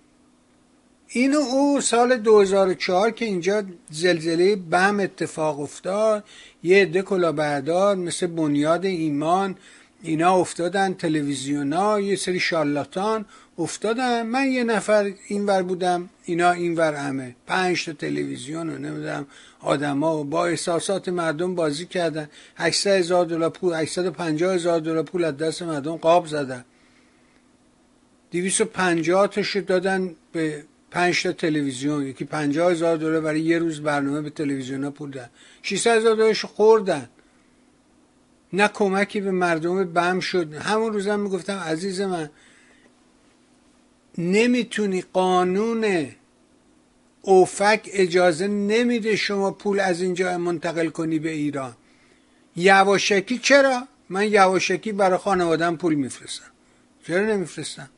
اینو 1.17 1.39
او 1.39 1.81
سال 1.81 2.17
2004 2.17 3.11
که 3.11 3.25
اینجا 3.25 3.63
زلزله 3.89 4.55
بم 4.55 4.99
اتفاق 4.99 5.59
افتاد 5.59 6.23
یه 6.63 6.81
عده 6.81 7.01
کلاهبردار 7.01 7.95
مثل 7.95 8.27
بنیاد 8.27 8.85
ایمان 8.85 9.55
اینا 10.01 10.35
افتادن 10.35 10.93
تلویزیون 10.93 11.73
ها 11.73 11.99
یه 11.99 12.15
سری 12.15 12.39
شالاتان 12.39 13.25
افتادن. 13.57 14.25
من 14.25 14.47
یه 14.47 14.63
نفر 14.63 15.11
اینور 15.27 15.63
بودم 15.63 16.09
اینا 16.25 16.51
اینور 16.51 16.93
همه. 16.93 17.35
پنج 17.47 17.85
تا 17.85 17.93
تلویزیون 17.93 18.69
و 18.69 18.77
نمی‌دونم 18.77 19.27
آدما 19.59 20.23
با 20.23 20.45
احساسات 20.45 21.09
مردم 21.09 21.55
بازی 21.55 21.85
کردن. 21.85 22.29
800 22.57 22.91
هزار 22.91 23.25
دلار 23.25 23.49
پول 23.49 23.73
850 23.73 24.53
هزار 24.53 24.79
دلار 24.79 25.03
پول 25.03 25.23
از 25.23 25.37
دست 25.37 25.63
مردم 25.63 25.95
قاب 25.97 26.27
زدن. 26.27 26.65
250 28.31 29.27
تاشو 29.27 29.59
دادن 29.59 30.15
به 30.31 30.63
پنج 30.95 31.23
تا 31.23 31.31
تلویزیون 31.31 32.07
یکی 32.07 32.25
50 32.25 32.71
هزار 32.71 32.97
دلار 32.97 33.21
برای 33.21 33.41
یه 33.41 33.59
روز 33.59 33.81
برنامه 33.81 34.21
به 34.21 34.29
تلویزیون 34.29 34.83
ها 34.83 34.91
پول 34.91 35.11
دادن. 35.11 35.29
600 35.63 35.97
هزار 35.97 36.15
دلارش 36.15 36.45
خوردن. 36.45 37.09
نه 38.53 38.67
کمکی 38.67 39.21
به 39.21 39.31
مردم 39.31 39.83
بم 39.83 40.19
شد. 40.19 40.53
همون 40.53 40.93
روزم 40.93 41.19
می‌گفتم 41.19 41.57
عزیز 41.57 42.01
من 42.01 42.29
نمی‌تونی 44.17 45.03
قانون 45.13 46.07
اوفک 47.21 47.89
اجازه 47.93 48.47
نمیده 48.47 49.15
شما 49.15 49.51
پول 49.51 49.79
از 49.79 50.01
اینجا 50.01 50.37
منتقل 50.37 50.89
کنی 50.89 51.19
به 51.19 51.31
ایران. 51.31 51.73
یواشکی 52.55 53.37
چرا؟ 53.37 53.87
من 54.09 54.27
یواشکی 54.27 54.91
برای 54.91 55.17
خانوادم 55.17 55.75
پول 55.75 55.93
میفرستم. 55.95 56.51
چرا 57.07 57.25
نمیفرستم؟ 57.25 57.89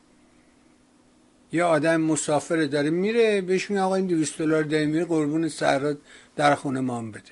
یه 1.52 1.64
آدم 1.64 2.00
مسافر 2.00 2.64
داره 2.64 2.90
میره 2.90 3.40
بهش 3.40 3.70
میگه 3.70 3.82
آقا 3.82 3.94
این 3.94 4.06
200 4.06 4.38
دلار 4.38 4.62
داره 4.62 4.86
میره 4.86 5.04
قربون 5.04 5.48
سرات 5.48 5.98
در 6.36 6.54
خونه 6.54 6.80
مام 6.80 7.10
بده. 7.10 7.22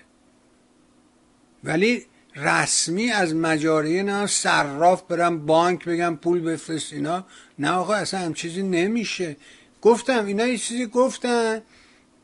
ولی 1.64 2.06
رسمی 2.36 3.10
از 3.10 3.34
مجاره 3.34 4.02
نه 4.02 4.26
صراف 4.26 5.02
برم 5.02 5.46
بانک 5.46 5.84
بگم 5.84 6.16
پول 6.16 6.40
بفرست 6.40 6.92
اینا. 6.92 7.24
نه 7.58 7.70
آقا 7.70 7.94
اصلا 7.94 8.20
هم 8.20 8.34
چیزی 8.34 8.62
نمیشه. 8.62 9.36
گفتم 9.82 10.26
اینا 10.26 10.46
یه 10.46 10.58
چیزی 10.58 10.86
گفتن. 10.86 11.62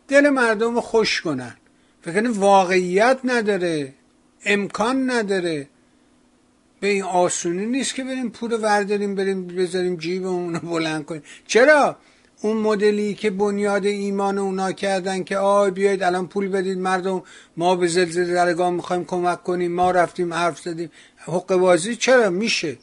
دل 0.09 0.28
مردم 0.28 0.74
رو 0.74 0.81
خوش 0.81 1.20
کنن. 1.20 1.56
فکر 2.02 2.31
واقعیت 2.31 3.19
نداره 3.24 3.94
امکان 4.44 5.10
نداره. 5.10 5.69
به 6.82 6.88
این 6.88 7.02
آسونی 7.02 7.66
نیست 7.66 7.94
که 7.94 8.04
بریم 8.04 8.30
پول 8.30 8.59
ورداریم 8.62 9.14
بریم 9.14 9.46
بذاریم 9.46 9.96
جیبمون 9.96 10.54
رو 10.54 10.60
بلند 10.68 11.04
کنیم. 11.04 11.22
چرا؟ 11.46 11.96
اون 12.40 12.56
مدلی 12.56 13.14
که 13.14 13.30
بنیاد 13.30 13.86
ایمان 13.86 14.38
اونا 14.38 14.72
کردن 14.72 15.24
که 15.24 15.36
آی 15.36 15.70
بیاید 15.70 16.02
الان 16.02 16.26
پول 16.26 16.48
بدید 16.48 16.78
مردم 16.78 17.22
ما 17.56 17.76
به 17.76 17.86
زلزله 17.86 18.34
درگاه 18.34 18.70
می‌خوایم 18.70 19.04
کمک 19.04 19.42
کنیم 19.42 19.72
ما 19.72 19.90
رفتیم 19.90 20.34
حرف 20.34 20.59
زدیم. 20.60 20.90
حق 21.16 21.56
بازی 21.56 21.96
چرا؟ 21.96 22.30
میشه. 22.30 22.76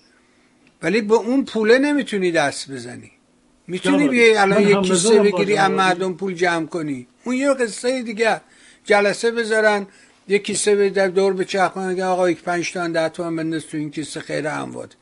ولی 0.82 1.02
به 1.02 1.16
اون 1.16 1.46
پوله 1.46 1.80
نمی‌تونی 1.80 2.32
دست 2.32 2.72
بزنی. 2.72 3.12
می‌تونی 3.68 4.08
بیای 4.08 4.36
الان 4.36 4.62
یک 4.62 4.82
کیسه 4.82 5.20
بگیری 5.20 5.56
هم 5.56 5.72
مردم 5.72 6.14
پول 6.14 6.34
جمع 6.34 6.66
کنی. 6.66 7.08
اون 7.24 7.36
یه 7.36 7.54
قصه 7.54 8.02
دیگه. 8.02 8.42
جلسه 8.86 9.32
بذارن. 9.32 9.88
یک 10.30 10.44
کیسه 10.44 10.76
به 10.76 10.90
در 10.90 11.08
دور 11.08 11.34
به 11.34 11.46
چرخ 11.46 11.78
آقا 11.78 12.30
یک 12.30 12.44
پنج 12.44 12.72
تومن 12.72 12.92
ده 12.92 13.10
تومن 13.10 13.36
بنداز 13.36 13.68
تو 13.68 13.78
این 13.78 13.92
کیسه 13.92 14.20
خیر 14.20 14.48
امواد 14.48 14.96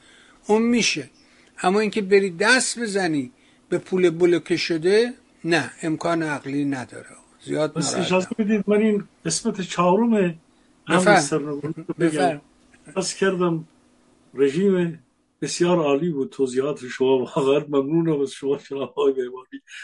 اون 0.48 0.62
میشه. 0.62 1.10
اما 1.64 1.80
اینکه 1.80 2.02
بری 2.02 2.30
دست 2.30 2.80
بزنی 2.80 3.32
به 3.70 3.78
پول 3.78 4.10
بلوکه 4.10 4.58
شده 4.58 5.14
نه 5.44 5.72
امکان 5.82 6.24
عقلی 6.24 6.66
نداره. 6.66 7.16
زیاد 7.41 7.74
بس 7.74 7.95
اجازه 7.95 8.28
بدید 8.40 8.64
من 8.68 8.78
این 8.78 9.04
قسمت 9.26 9.62
چهارم 9.62 10.40
بفرم. 11.99 12.41
بس 12.95 13.16
کردم 13.16 13.68
رژیم 14.34 15.04
بسیار 15.41 15.78
عالی 15.78 16.10
بود. 16.10 16.30
توضیحات 16.30 16.88
شما 16.88 17.18
واقعا 17.18 17.66
ممنونم 17.70 18.22
از 18.22 18.32
شما 18.32 18.58
جناب 18.58 18.94
های 18.94 19.14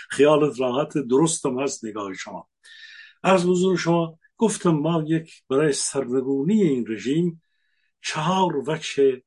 خیالت 0.09 0.59
راحت 0.59 0.97
درستم 0.97 1.59
هست 1.59 1.85
نگاه 1.85 2.13
شما. 2.13 2.47
از 3.23 3.45
حضور 3.45 3.77
شما 3.77 4.19
گفتم 4.43 4.69
ما 4.69 5.03
یک 5.07 5.43
برای 5.49 5.73
سرنگونی 5.73 6.63
این 6.63 6.85
رژیم 6.87 7.41
چهار 8.01 8.69
وجه 8.69 9.21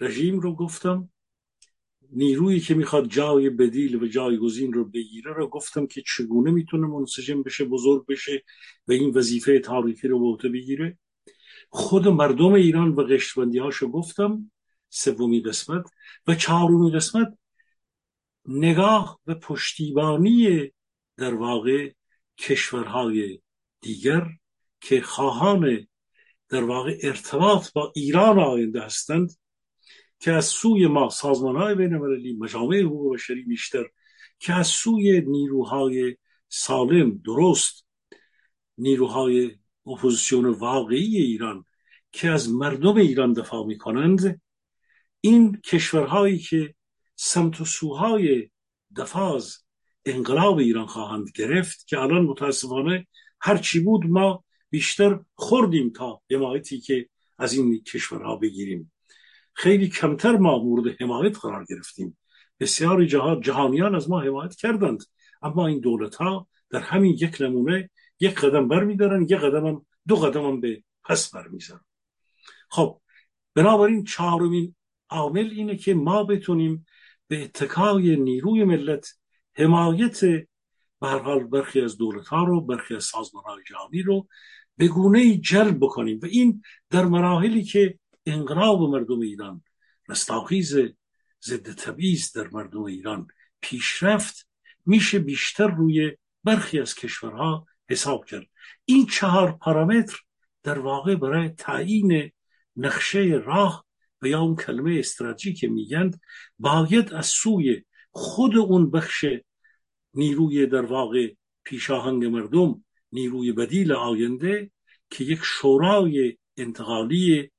رژیم 0.00 0.40
رو 0.40 0.54
گفتم. 0.54 1.10
نیرویی 2.10 2.60
که 2.60 2.74
می‌خواد 2.74 3.08
جای 3.08 3.50
بدیل 3.50 4.02
و 4.02 4.06
جایگزین 4.06 4.72
رو 4.72 4.84
بگیره 4.84 5.32
رو 5.32 5.48
گفتم 5.48 5.86
که 5.86 6.02
چگونه 6.06 6.50
می‌تونه 6.50 6.86
منسجم 6.86 7.42
بشه 7.42 7.64
بزرگ 7.64 8.06
بشه 8.06 8.42
و 8.88 8.92
این 8.92 9.10
وظیفه 9.10 9.58
تاریخی 9.58 10.08
رو 10.08 10.36
به 10.36 10.48
بگیره. 10.48 10.98
خود 11.70 12.08
مردم 12.08 12.52
ایران 12.52 12.88
و 12.88 13.02
قشتبندی 13.02 13.58
هاشو 13.58 13.88
گفتم 13.88 14.50
سومی 14.88 15.40
قسمت. 15.40 15.84
و 16.26 16.34
چهارمی 16.34 16.90
قسمت 16.90 17.38
نگاه 18.46 19.20
و 19.26 19.34
پشتیبانی 19.34 20.70
در 21.16 21.34
واقع 21.34 21.92
کشورهای 22.38 23.40
دیگر 23.84 24.26
که 24.80 25.00
خواهان 25.00 25.86
در 26.48 26.64
واقع 26.64 26.98
ارتباط 27.02 27.72
با 27.72 27.92
ایران 27.94 28.38
آینده 28.38 28.82
هستند 28.82 29.30
که 30.18 30.32
از 30.32 30.44
سوی 30.44 30.86
ما 30.86 31.08
سازمان 31.08 31.56
های 31.56 31.74
بین 31.74 31.94
المللی 31.94 32.36
مجامع 32.36 32.80
حقوق 32.80 33.14
بشری 33.14 33.42
بیشتر 33.42 33.84
که 34.38 34.52
از 34.52 34.66
سوی 34.66 35.20
نیروهای 35.20 36.16
سالم 36.48 37.18
درست 37.18 37.86
نیروهای 38.78 39.50
اپوزیسیون 39.86 40.44
واقعی 40.44 41.16
ایران 41.16 41.64
که 42.12 42.30
از 42.30 42.52
مردم 42.52 42.96
ایران 42.96 43.32
دفاع 43.32 43.66
می 43.66 43.78
کنند 43.78 44.40
این 45.20 45.60
کشورهایی 45.60 46.38
که 46.38 46.74
سمت 47.16 47.60
و 47.60 47.64
سوهای 47.64 48.50
دفاع 48.96 49.34
از 49.34 49.58
انقلاب 50.04 50.58
ایران 50.58 50.86
خواهند 50.86 51.26
گرفت 51.34 51.86
که 51.86 51.98
الان 51.98 52.24
متاسفانه 52.24 53.06
هر 53.44 53.56
چی 53.56 53.80
بود 53.80 54.06
ما 54.06 54.44
بیشتر 54.70 55.20
خوردیم 55.34 55.90
تا 55.90 56.22
حمایتی 56.30 56.80
که 56.80 57.08
از 57.38 57.52
این 57.52 57.82
کشورها 57.82 58.36
بگیریم. 58.36 58.92
خیلی 59.54 59.88
کمتر 59.88 60.36
ما 60.36 60.58
مورد 60.58 61.02
حمایت 61.02 61.38
قرار 61.38 61.64
گرفتیم. 61.64 62.18
بسیاری 62.60 63.06
جهات 63.06 63.42
جهانیان 63.42 63.94
از 63.94 64.10
ما 64.10 64.20
حمایت 64.20 64.54
کردند 64.54 65.04
اما 65.42 65.66
این 65.66 65.80
دولت 65.80 66.14
ها 66.14 66.48
در 66.70 66.80
همین 66.80 67.12
یک 67.20 67.36
نمونه 67.40 67.90
یک 68.20 68.34
قدم 68.34 68.68
بر 68.68 68.84
میدارن 68.84 69.22
یک 69.22 69.32
قدم 69.34 69.66
هم 69.66 69.86
دو 70.08 70.16
قدم 70.16 70.44
هم 70.46 70.60
به 70.60 70.82
پس 71.04 71.30
برمیزنن. 71.30 71.84
خب 72.70 73.00
بنابراین 73.54 74.04
چهارمین 74.04 74.74
عامل 75.10 75.50
اینه 75.50 75.76
که 75.76 75.94
ما 75.94 76.24
بتونیم 76.24 76.86
به 77.28 77.44
اتکای 77.44 78.16
نیروی 78.16 78.64
ملت 78.64 79.08
حمایت 79.54 80.20
به 81.00 81.44
برخی 81.52 81.80
از 81.80 81.96
دولت 81.96 82.26
ها 82.26 82.44
رو 82.44 82.60
برخی 82.60 82.94
از 82.94 83.04
سازمان 83.04 83.44
های 83.44 83.62
جهانی 83.68 84.02
رو 84.02 84.28
به 84.76 84.88
گونه 84.88 85.36
جلب 85.36 85.76
بکنیم 85.80 86.20
و 86.22 86.26
این 86.26 86.62
در 86.90 87.04
مراحلی 87.04 87.64
که 87.64 87.98
انقلاب 88.26 88.82
مردم 88.82 89.20
ایران 89.20 89.62
رستاخیز 90.08 90.76
ضد 91.44 91.74
تبعیض 91.74 92.32
در 92.32 92.48
مردم 92.48 92.82
ایران 92.82 93.26
پیشرفت 93.60 94.48
میشه 94.86 95.18
بیشتر 95.18 95.66
روی 95.66 96.16
برخی 96.44 96.80
از 96.80 96.94
کشورها 96.94 97.66
حساب 97.88 98.24
کرد. 98.24 98.46
این 98.84 99.06
چهار 99.06 99.52
پارامتر 99.52 100.16
در 100.62 100.78
واقع 100.78 101.14
برای 101.14 101.48
تعیین 101.48 102.30
نقشه 102.76 103.42
راه 103.44 103.84
و 104.22 104.26
یا 104.26 104.40
اون 104.40 104.56
کلمه 104.56 104.98
استراتژی 104.98 105.54
که 105.54 105.68
میگند 105.68 106.20
باید 106.58 107.14
از 107.14 107.26
سوی 107.26 107.84
خود 108.10 108.56
اون 108.56 108.90
بخش 108.90 109.24
نیروی 110.14 110.66
در 110.66 110.84
واقع 110.84 111.32
پیشاهنگ 111.64 112.24
مردم 112.24 112.84
نیروی 113.12 113.52
بدیل 113.52 113.92
آینده 113.92 114.70
که 115.10 115.24
یک 115.24 115.40
شورای 115.42 116.36
انتقالی 116.56 117.50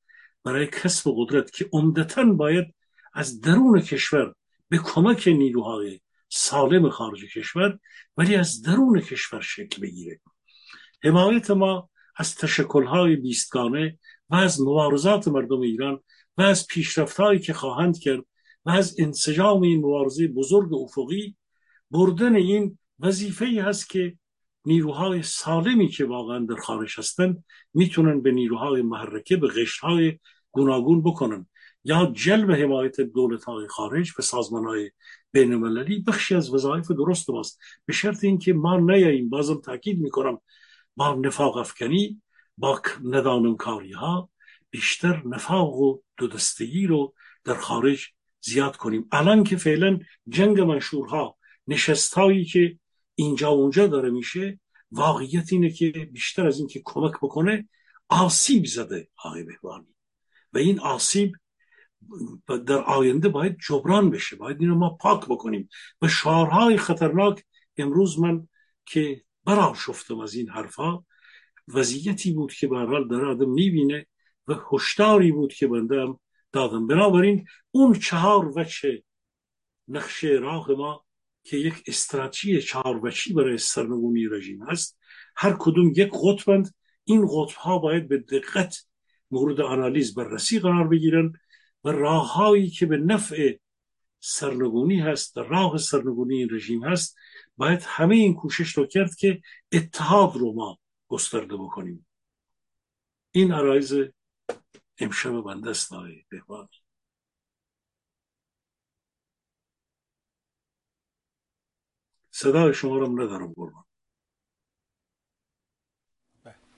برای 0.43 0.67
کسب 0.67 1.13
قدرت 1.15 1.51
که 1.51 1.69
عمدتا 1.73 2.25
باید 2.25 2.75
از 3.13 3.41
درون 3.41 3.81
کشور 3.81 4.33
به 4.69 4.77
کمک 4.77 5.27
نیروهای 5.27 5.99
سالم 6.29 6.89
خارج 6.89 7.25
کشور 7.25 7.79
ولی 8.17 8.35
از 8.35 8.61
درون 8.61 9.01
کشور 9.01 9.41
شکل 9.41 9.81
بگیره. 9.81 10.19
حمایت 11.03 11.51
ما 11.51 11.89
از 12.15 12.35
تشکلهای 12.35 13.15
بیستگانه 13.15 13.99
و 14.29 14.35
از 14.35 14.61
مبارزات 14.61 15.27
مردم 15.27 15.59
ایران 15.59 15.99
و 16.37 16.41
از 16.41 16.67
پیشرفتهایی 16.67 17.39
که 17.39 17.53
خواهند 17.53 17.99
کرد 17.99 18.23
و 18.65 18.69
از 18.69 18.95
انسجام 18.99 19.61
این 19.61 19.79
مبارزه 19.79 20.27
بزرگ 20.27 20.73
افقی 20.73 21.35
بردن 21.91 22.35
این 22.35 22.77
وظیفه 22.99 23.45
ای 23.45 23.59
هست 23.59 23.89
که 23.89 24.17
نیروهای 24.65 25.23
سالمی 25.23 25.87
که 25.87 26.05
واقعا 26.05 26.39
در 26.39 26.55
خارج 26.55 26.99
هستند 26.99 27.43
می‌تونن 27.73 28.21
به 28.21 28.31
نیروهای 28.31 28.81
محرکه 28.81 29.37
به 29.37 29.47
قشرهای 29.47 30.19
گوناگون 30.51 31.01
بکنن. 31.03 31.47
یا 31.83 32.11
جلب 32.13 32.51
حمایت 32.51 33.01
دولت 33.01 33.43
های 33.43 33.67
خارج 33.67 34.13
به 34.17 34.23
سازمان 34.23 34.65
های 34.65 34.91
بین 35.31 35.53
المللی 35.53 35.99
بخشی 35.99 36.35
از 36.35 36.53
وظایف 36.53 36.91
درست 36.91 37.29
ماست. 37.29 37.59
به 37.85 37.93
شرط 37.93 38.23
اینکه 38.23 38.53
ما 38.53 38.77
نیاییم. 38.77 39.29
بازم 39.29 39.61
تاکید 39.61 39.99
می‌کنم 39.99 40.41
با 40.95 41.13
نفاق 41.13 41.57
افکنی 41.57 42.21
با 42.57 42.81
ندانم 43.03 43.55
کاری 43.55 43.91
ها 43.91 44.29
بیشتر 44.69 45.23
نفاق 45.25 45.75
و 45.75 45.99
دو 46.17 46.27
دستگی 46.27 46.87
رو 46.87 47.13
در 47.43 47.55
خارج 47.55 48.07
زیاد 48.41 48.75
کنیم. 48.75 49.07
الان 49.11 49.43
که 49.43 49.57
فعلا 49.57 49.99
جنگ 50.29 50.59
منشورها 50.59 51.37
نشستهایی 51.67 52.45
که 52.45 52.79
اینجا 53.15 53.55
و 53.55 53.59
اونجا 53.59 53.87
داره 53.87 54.09
میشه 54.09 54.59
واقعیت 54.91 55.53
اینه 55.53 55.69
که 55.69 55.91
بیشتر 55.91 56.47
از 56.47 56.59
اینکه 56.59 56.81
کمک 56.85 57.13
بکنه 57.21 57.69
آسیب 58.09 58.65
زده 58.65 59.07
آقای 59.23 59.43
بهبانی 59.43 59.95
و 60.53 60.57
این 60.57 60.79
آسیب 60.79 61.35
در 62.47 62.83
آینده 62.83 63.29
باید 63.29 63.57
جبران 63.67 64.09
بشه 64.09 64.35
باید 64.35 64.61
اینو 64.61 64.75
ما 64.75 64.89
پاک 64.89 65.25
بکنیم. 65.25 65.69
و 66.01 66.07
شعارهای 66.07 66.77
خطرناک 66.77 67.43
امروز 67.77 68.19
من 68.19 68.47
که 68.85 69.23
برا 69.45 69.73
شفتم 69.73 70.19
از 70.19 70.33
این 70.33 70.49
حرفا 70.49 71.05
وضعیتی 71.67 72.31
بود 72.31 72.53
که 72.53 72.67
به 72.67 72.77
حال 72.77 73.07
در 73.07 73.25
آدم 73.25 73.49
می‌بینه 73.49 74.05
و 74.47 74.55
هشداری 74.71 75.31
بود 75.31 75.53
که 75.53 75.67
بنده 75.67 76.05
دادم. 76.51 76.87
بنابراین 76.87 77.45
اون 77.71 77.93
چهار 77.93 78.59
وچه 78.59 79.03
نقشه 79.87 80.27
راه 80.27 80.71
ما 80.71 81.04
که 81.45 81.57
یک 81.57 81.83
استراتژی 81.87 82.61
چهار 82.61 83.05
وچی 83.05 83.33
برای 83.33 83.57
سرنگونی 83.57 84.25
رژیم 84.25 84.63
هست. 84.63 84.97
هر 85.35 85.55
کدوم 85.59 85.91
یک 85.95 86.11
قطبند 86.23 86.75
این 87.03 87.27
قطب 87.27 87.57
ها 87.57 87.77
باید 87.77 88.07
به 88.07 88.17
دقت 88.17 88.85
مورد 89.31 89.61
آنالیز 89.61 90.15
بررسی 90.15 90.59
قرار 90.59 90.87
بگیرن 90.87 91.33
و 91.83 91.89
راههایی 91.89 92.69
که 92.69 92.85
به 92.85 92.97
نفع 92.97 93.57
سرنگونی 94.19 94.99
هست 94.99 95.37
راه 95.37 95.77
سرنگونی 95.77 96.35
این 96.35 96.49
رژیم 96.51 96.83
هست 96.83 97.17
باید 97.57 97.81
همه 97.83 98.15
این 98.15 98.33
کوشش 98.33 98.69
رو 98.77 98.85
کرد 98.85 99.15
که 99.15 99.41
اتحاد 99.71 100.35
رو 100.35 100.53
ما 100.53 100.79
گسترده 101.07 101.55
بکنیم. 101.55 102.07
این 103.31 103.51
عرایز 103.51 103.93
امشب 104.99 105.41
بنده 105.41 105.69
است 105.69 105.89
بهبانی 106.29 106.84
صدای 112.37 112.73
شما 112.73 112.97
رو 112.97 113.21
ندارم 113.23 113.53
قربان. 113.53 113.83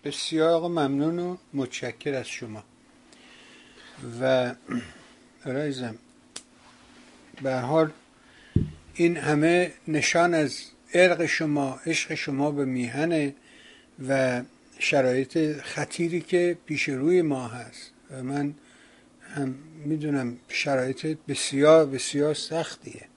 بسیار 0.04 0.50
آقا 0.50 0.68
ممنون 0.68 1.20
و 1.20 1.38
متشکر 1.54 2.14
از 2.14 2.28
شما. 2.28 2.64
و 4.22 4.56
رایزم 5.46 5.96
به 7.42 7.60
حال 7.60 7.92
این 8.94 9.18
همه 9.18 9.74
نشان 9.88 10.34
از 10.34 10.72
ارق 10.94 11.26
شما 11.26 11.80
عشق 11.86 12.14
شما 12.14 12.52
به 12.52 12.66
میهنه 12.66 13.36
و 14.08 14.44
شرایط 14.80 15.62
خطیری 15.62 16.22
که 16.22 16.58
پیش 16.66 16.90
روی 16.90 17.22
ما 17.22 17.48
هست. 17.48 17.92
و 18.12 18.24
من 18.24 18.56
هم 19.22 19.50
می‌دونم 19.86 20.38
شرایط 20.48 21.18
بسیار 21.28 21.86
بسیار 21.86 22.34
سختیه. 22.34 23.08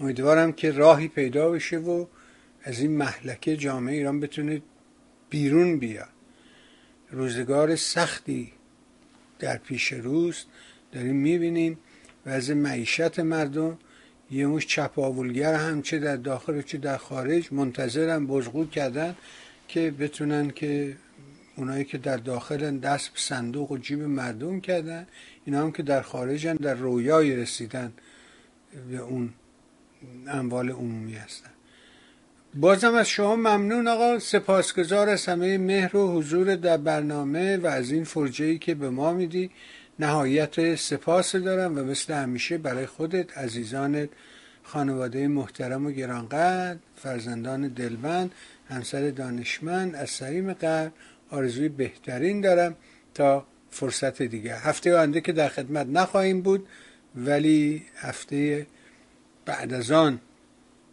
امیدوارم 0.00 0.52
که 0.52 0.70
راهی 0.70 1.08
پیدا 1.08 1.50
بشه 1.50 1.78
و 1.78 2.06
از 2.62 2.80
این 2.80 2.96
محلکه 2.96 3.56
جامعه 3.56 3.94
ایران 3.94 4.20
بتونه 4.20 4.62
بیرون 5.30 5.78
بیاد. 5.78 6.08
روزگار 7.10 7.76
سختی 7.76 8.52
در 9.38 9.56
پیش 9.56 9.92
روز 9.92 10.44
داریم 10.92 11.16
می‌بینیم 11.16 11.78
از 12.24 12.50
معیشت 12.50 13.20
مردم 13.20 13.78
یه 14.30 14.46
مش 14.46 14.66
چپاولگر 14.66 15.54
هم 15.54 15.82
چه 15.82 15.98
در 15.98 16.16
داخل 16.16 16.54
و 16.54 16.62
چه 16.62 16.78
در 16.78 16.96
خارج 16.96 17.48
منتظرن 17.52 18.26
بزغول 18.26 18.68
کردن 18.68 19.16
که 19.68 19.90
بتونن 19.90 20.50
که 20.50 20.96
اونایی 21.56 21.84
که 21.84 21.98
در 21.98 22.16
داخل 22.16 22.78
دست 22.78 23.08
به 23.12 23.18
صندوق 23.18 23.72
و 23.72 23.78
جیب 23.78 24.02
مردم 24.02 24.60
کردن 24.60 25.06
اینا 25.44 25.62
هم 25.62 25.72
که 25.72 25.82
در 25.82 26.02
خارجن 26.02 26.54
در 26.54 26.74
رویای 26.74 27.36
رسیدن 27.36 27.92
به 28.90 28.98
اون 28.98 29.32
اموال 30.28 30.70
عمومی 30.70 31.14
هستن. 31.14 31.50
بازم 32.54 32.94
از 32.94 33.08
شما 33.08 33.36
ممنون 33.36 33.88
آقا. 33.88 34.18
سپاسگزار 34.18 35.08
از 35.08 35.26
همه 35.26 35.58
مهر 35.58 35.96
و 35.96 36.18
حضور 36.18 36.56
در 36.56 36.76
برنامه 36.76 37.56
و 37.56 37.66
از 37.66 37.90
این 37.90 38.04
فرجه 38.04 38.58
که 38.58 38.74
به 38.74 38.90
ما 38.90 39.12
میدی. 39.12 39.50
نهایت 39.98 40.74
سپاس 40.74 41.36
دارم 41.36 41.78
و 41.78 41.84
مثل 41.84 42.14
همیشه 42.14 42.58
برای 42.58 42.86
خودت 42.86 43.38
عزیزانت 43.38 44.08
خانواده 44.62 45.28
محترم 45.28 45.86
و 45.86 45.90
گرانقدر 45.90 46.76
فرزندان 46.96 47.68
دلبند 47.68 48.32
همسر 48.68 49.10
دانشمند 49.10 49.94
از 49.94 50.10
سریم 50.10 50.52
قلب 50.52 50.92
آرزوی 51.30 51.68
بهترین 51.68 52.40
دارم 52.40 52.76
تا 53.14 53.46
فرصت 53.70 54.22
دیگه 54.22 54.56
هفته 54.56 54.96
آینده 54.96 55.20
که 55.20 55.32
در 55.32 55.48
خدمت 55.48 55.86
نخواهیم 55.86 56.40
بود 56.40 56.66
ولی 57.16 57.82
هفته 57.96 58.66
بعد 59.48 59.74
از 59.74 59.90
آن 59.90 60.20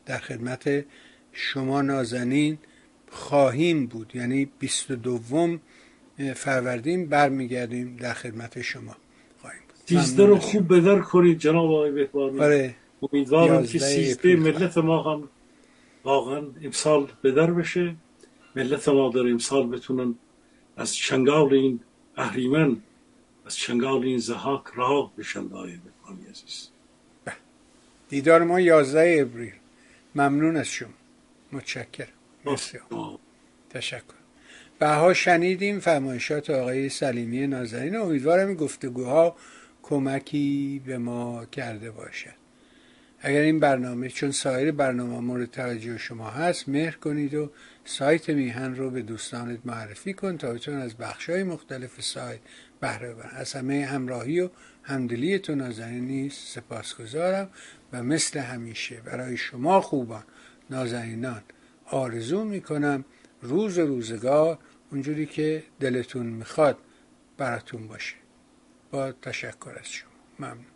در 0.06 0.18
خدمت 0.18 0.86
شما 1.32 1.82
نازنین 1.82 2.58
خواهیم 3.12 3.86
بود. 3.86 4.12
یعنی 4.16 4.50
بیست 4.60 4.92
دوم 4.92 5.60
فروردین 6.36 7.06
برمیگردیم 7.06 7.98
در 7.98 8.14
خدمت 8.14 8.62
شما 8.62 8.96
خواهیم 9.42 9.62
بود. 9.68 9.78
سیزده 9.86 10.26
رو 10.26 10.38
خوب 10.38 10.76
بدر 10.78 11.00
کنید 11.00 11.40
جناب 11.40 11.72
آقای 11.72 11.92
بهبانی. 11.92 12.40
آره. 12.40 12.76
امیدوارم 13.02 13.66
که 13.66 13.80
سیزده 13.80 14.36
ملت 14.36 14.78
ما 14.78 15.14
هم 15.14 15.30
واقعا 16.04 16.44
امسال 16.62 17.08
بدر 17.24 17.52
بشه. 17.52 17.96
ملت 18.56 18.90
ما 18.90 19.10
در 19.10 19.20
امسال 19.20 19.68
بتونن 19.68 20.16
از 20.78 20.96
چنگال 20.96 21.54
این 21.54 21.80
اهریمن 22.18 22.78
از 23.46 23.56
چنگال 23.56 24.04
این 24.04 24.18
زهاک 24.18 24.64
راه 24.76 25.12
بشن 25.18 25.46
آقای 25.46 25.72
بهبانی 25.72 26.30
عزیز. 26.30 26.75
دیدار 28.10 28.44
ما 28.44 28.60
11 28.60 29.22
ابریل 29.22 29.54
ممنون 30.16 30.58
از 30.58 30.68
شما. 30.68 30.90
متشکر 31.52 32.08
مرسی. 32.46 32.80
تشکر. 33.70 34.02
بها 34.80 35.14
شنیدیم 35.14 35.80
فرمایشات 35.80 36.50
آقای 36.50 36.90
سلیمی 36.90 37.48
نازنین. 37.48 37.96
امیدوارم 37.96 38.48
این 38.48 38.58
گفتگوها 38.58 39.36
کمکی 39.84 40.82
به 40.86 40.98
ما 40.98 41.46
کرده 41.46 41.92
باشد 41.92 42.46
اگر 43.20 43.42
این 43.42 43.60
برنامه 43.60 44.10
چون 44.10 44.32
سایر 44.32 44.72
برنامه 44.72 45.20
مورد 45.20 45.52
توجه 45.52 45.98
شما 45.98 46.30
هست 46.30 46.70
مهر 46.70 46.96
کنید 46.96 47.34
و 47.34 47.52
سایت 47.86 48.30
میهن 48.30 48.76
رو 48.76 48.90
به 48.90 49.02
دوستانت 49.02 49.60
معرفی 49.66 50.14
کن 50.14 50.38
تا 50.38 50.54
بتون 50.54 50.76
از 50.76 50.98
بخش 50.98 51.30
های 51.30 51.44
مختلف 51.44 52.02
سایت 52.02 52.40
بهره 52.80 53.14
ببرن. 53.14 53.30
از 53.36 53.54
همه 53.54 53.86
همراهی 53.86 54.40
و 54.40 54.50
همدلیتون 54.88 55.58
نازنین 55.58 56.06
نیست 56.06 56.48
سپاسگزارم 56.56 57.50
و 57.94 58.04
مثل 58.04 58.40
همیشه 58.40 58.96
برای 59.02 59.38
شما 59.38 59.82
خوبان. 59.82 60.24
نازنینان 60.70 61.42
آرزو 61.86 62.44
می‌کنم 62.44 63.06
روز 63.42 63.80
روزگار 63.80 64.60
اونجوری 64.92 65.26
که 65.26 65.64
دلتون 65.80 66.26
می‌خواد 66.26 66.78
براتون 67.38 67.88
باشه. 67.88 68.16
با 68.92 69.12
تشکر 69.12 69.76
از 69.80 69.90
شما. 69.90 70.10
ممنون. 70.40 70.75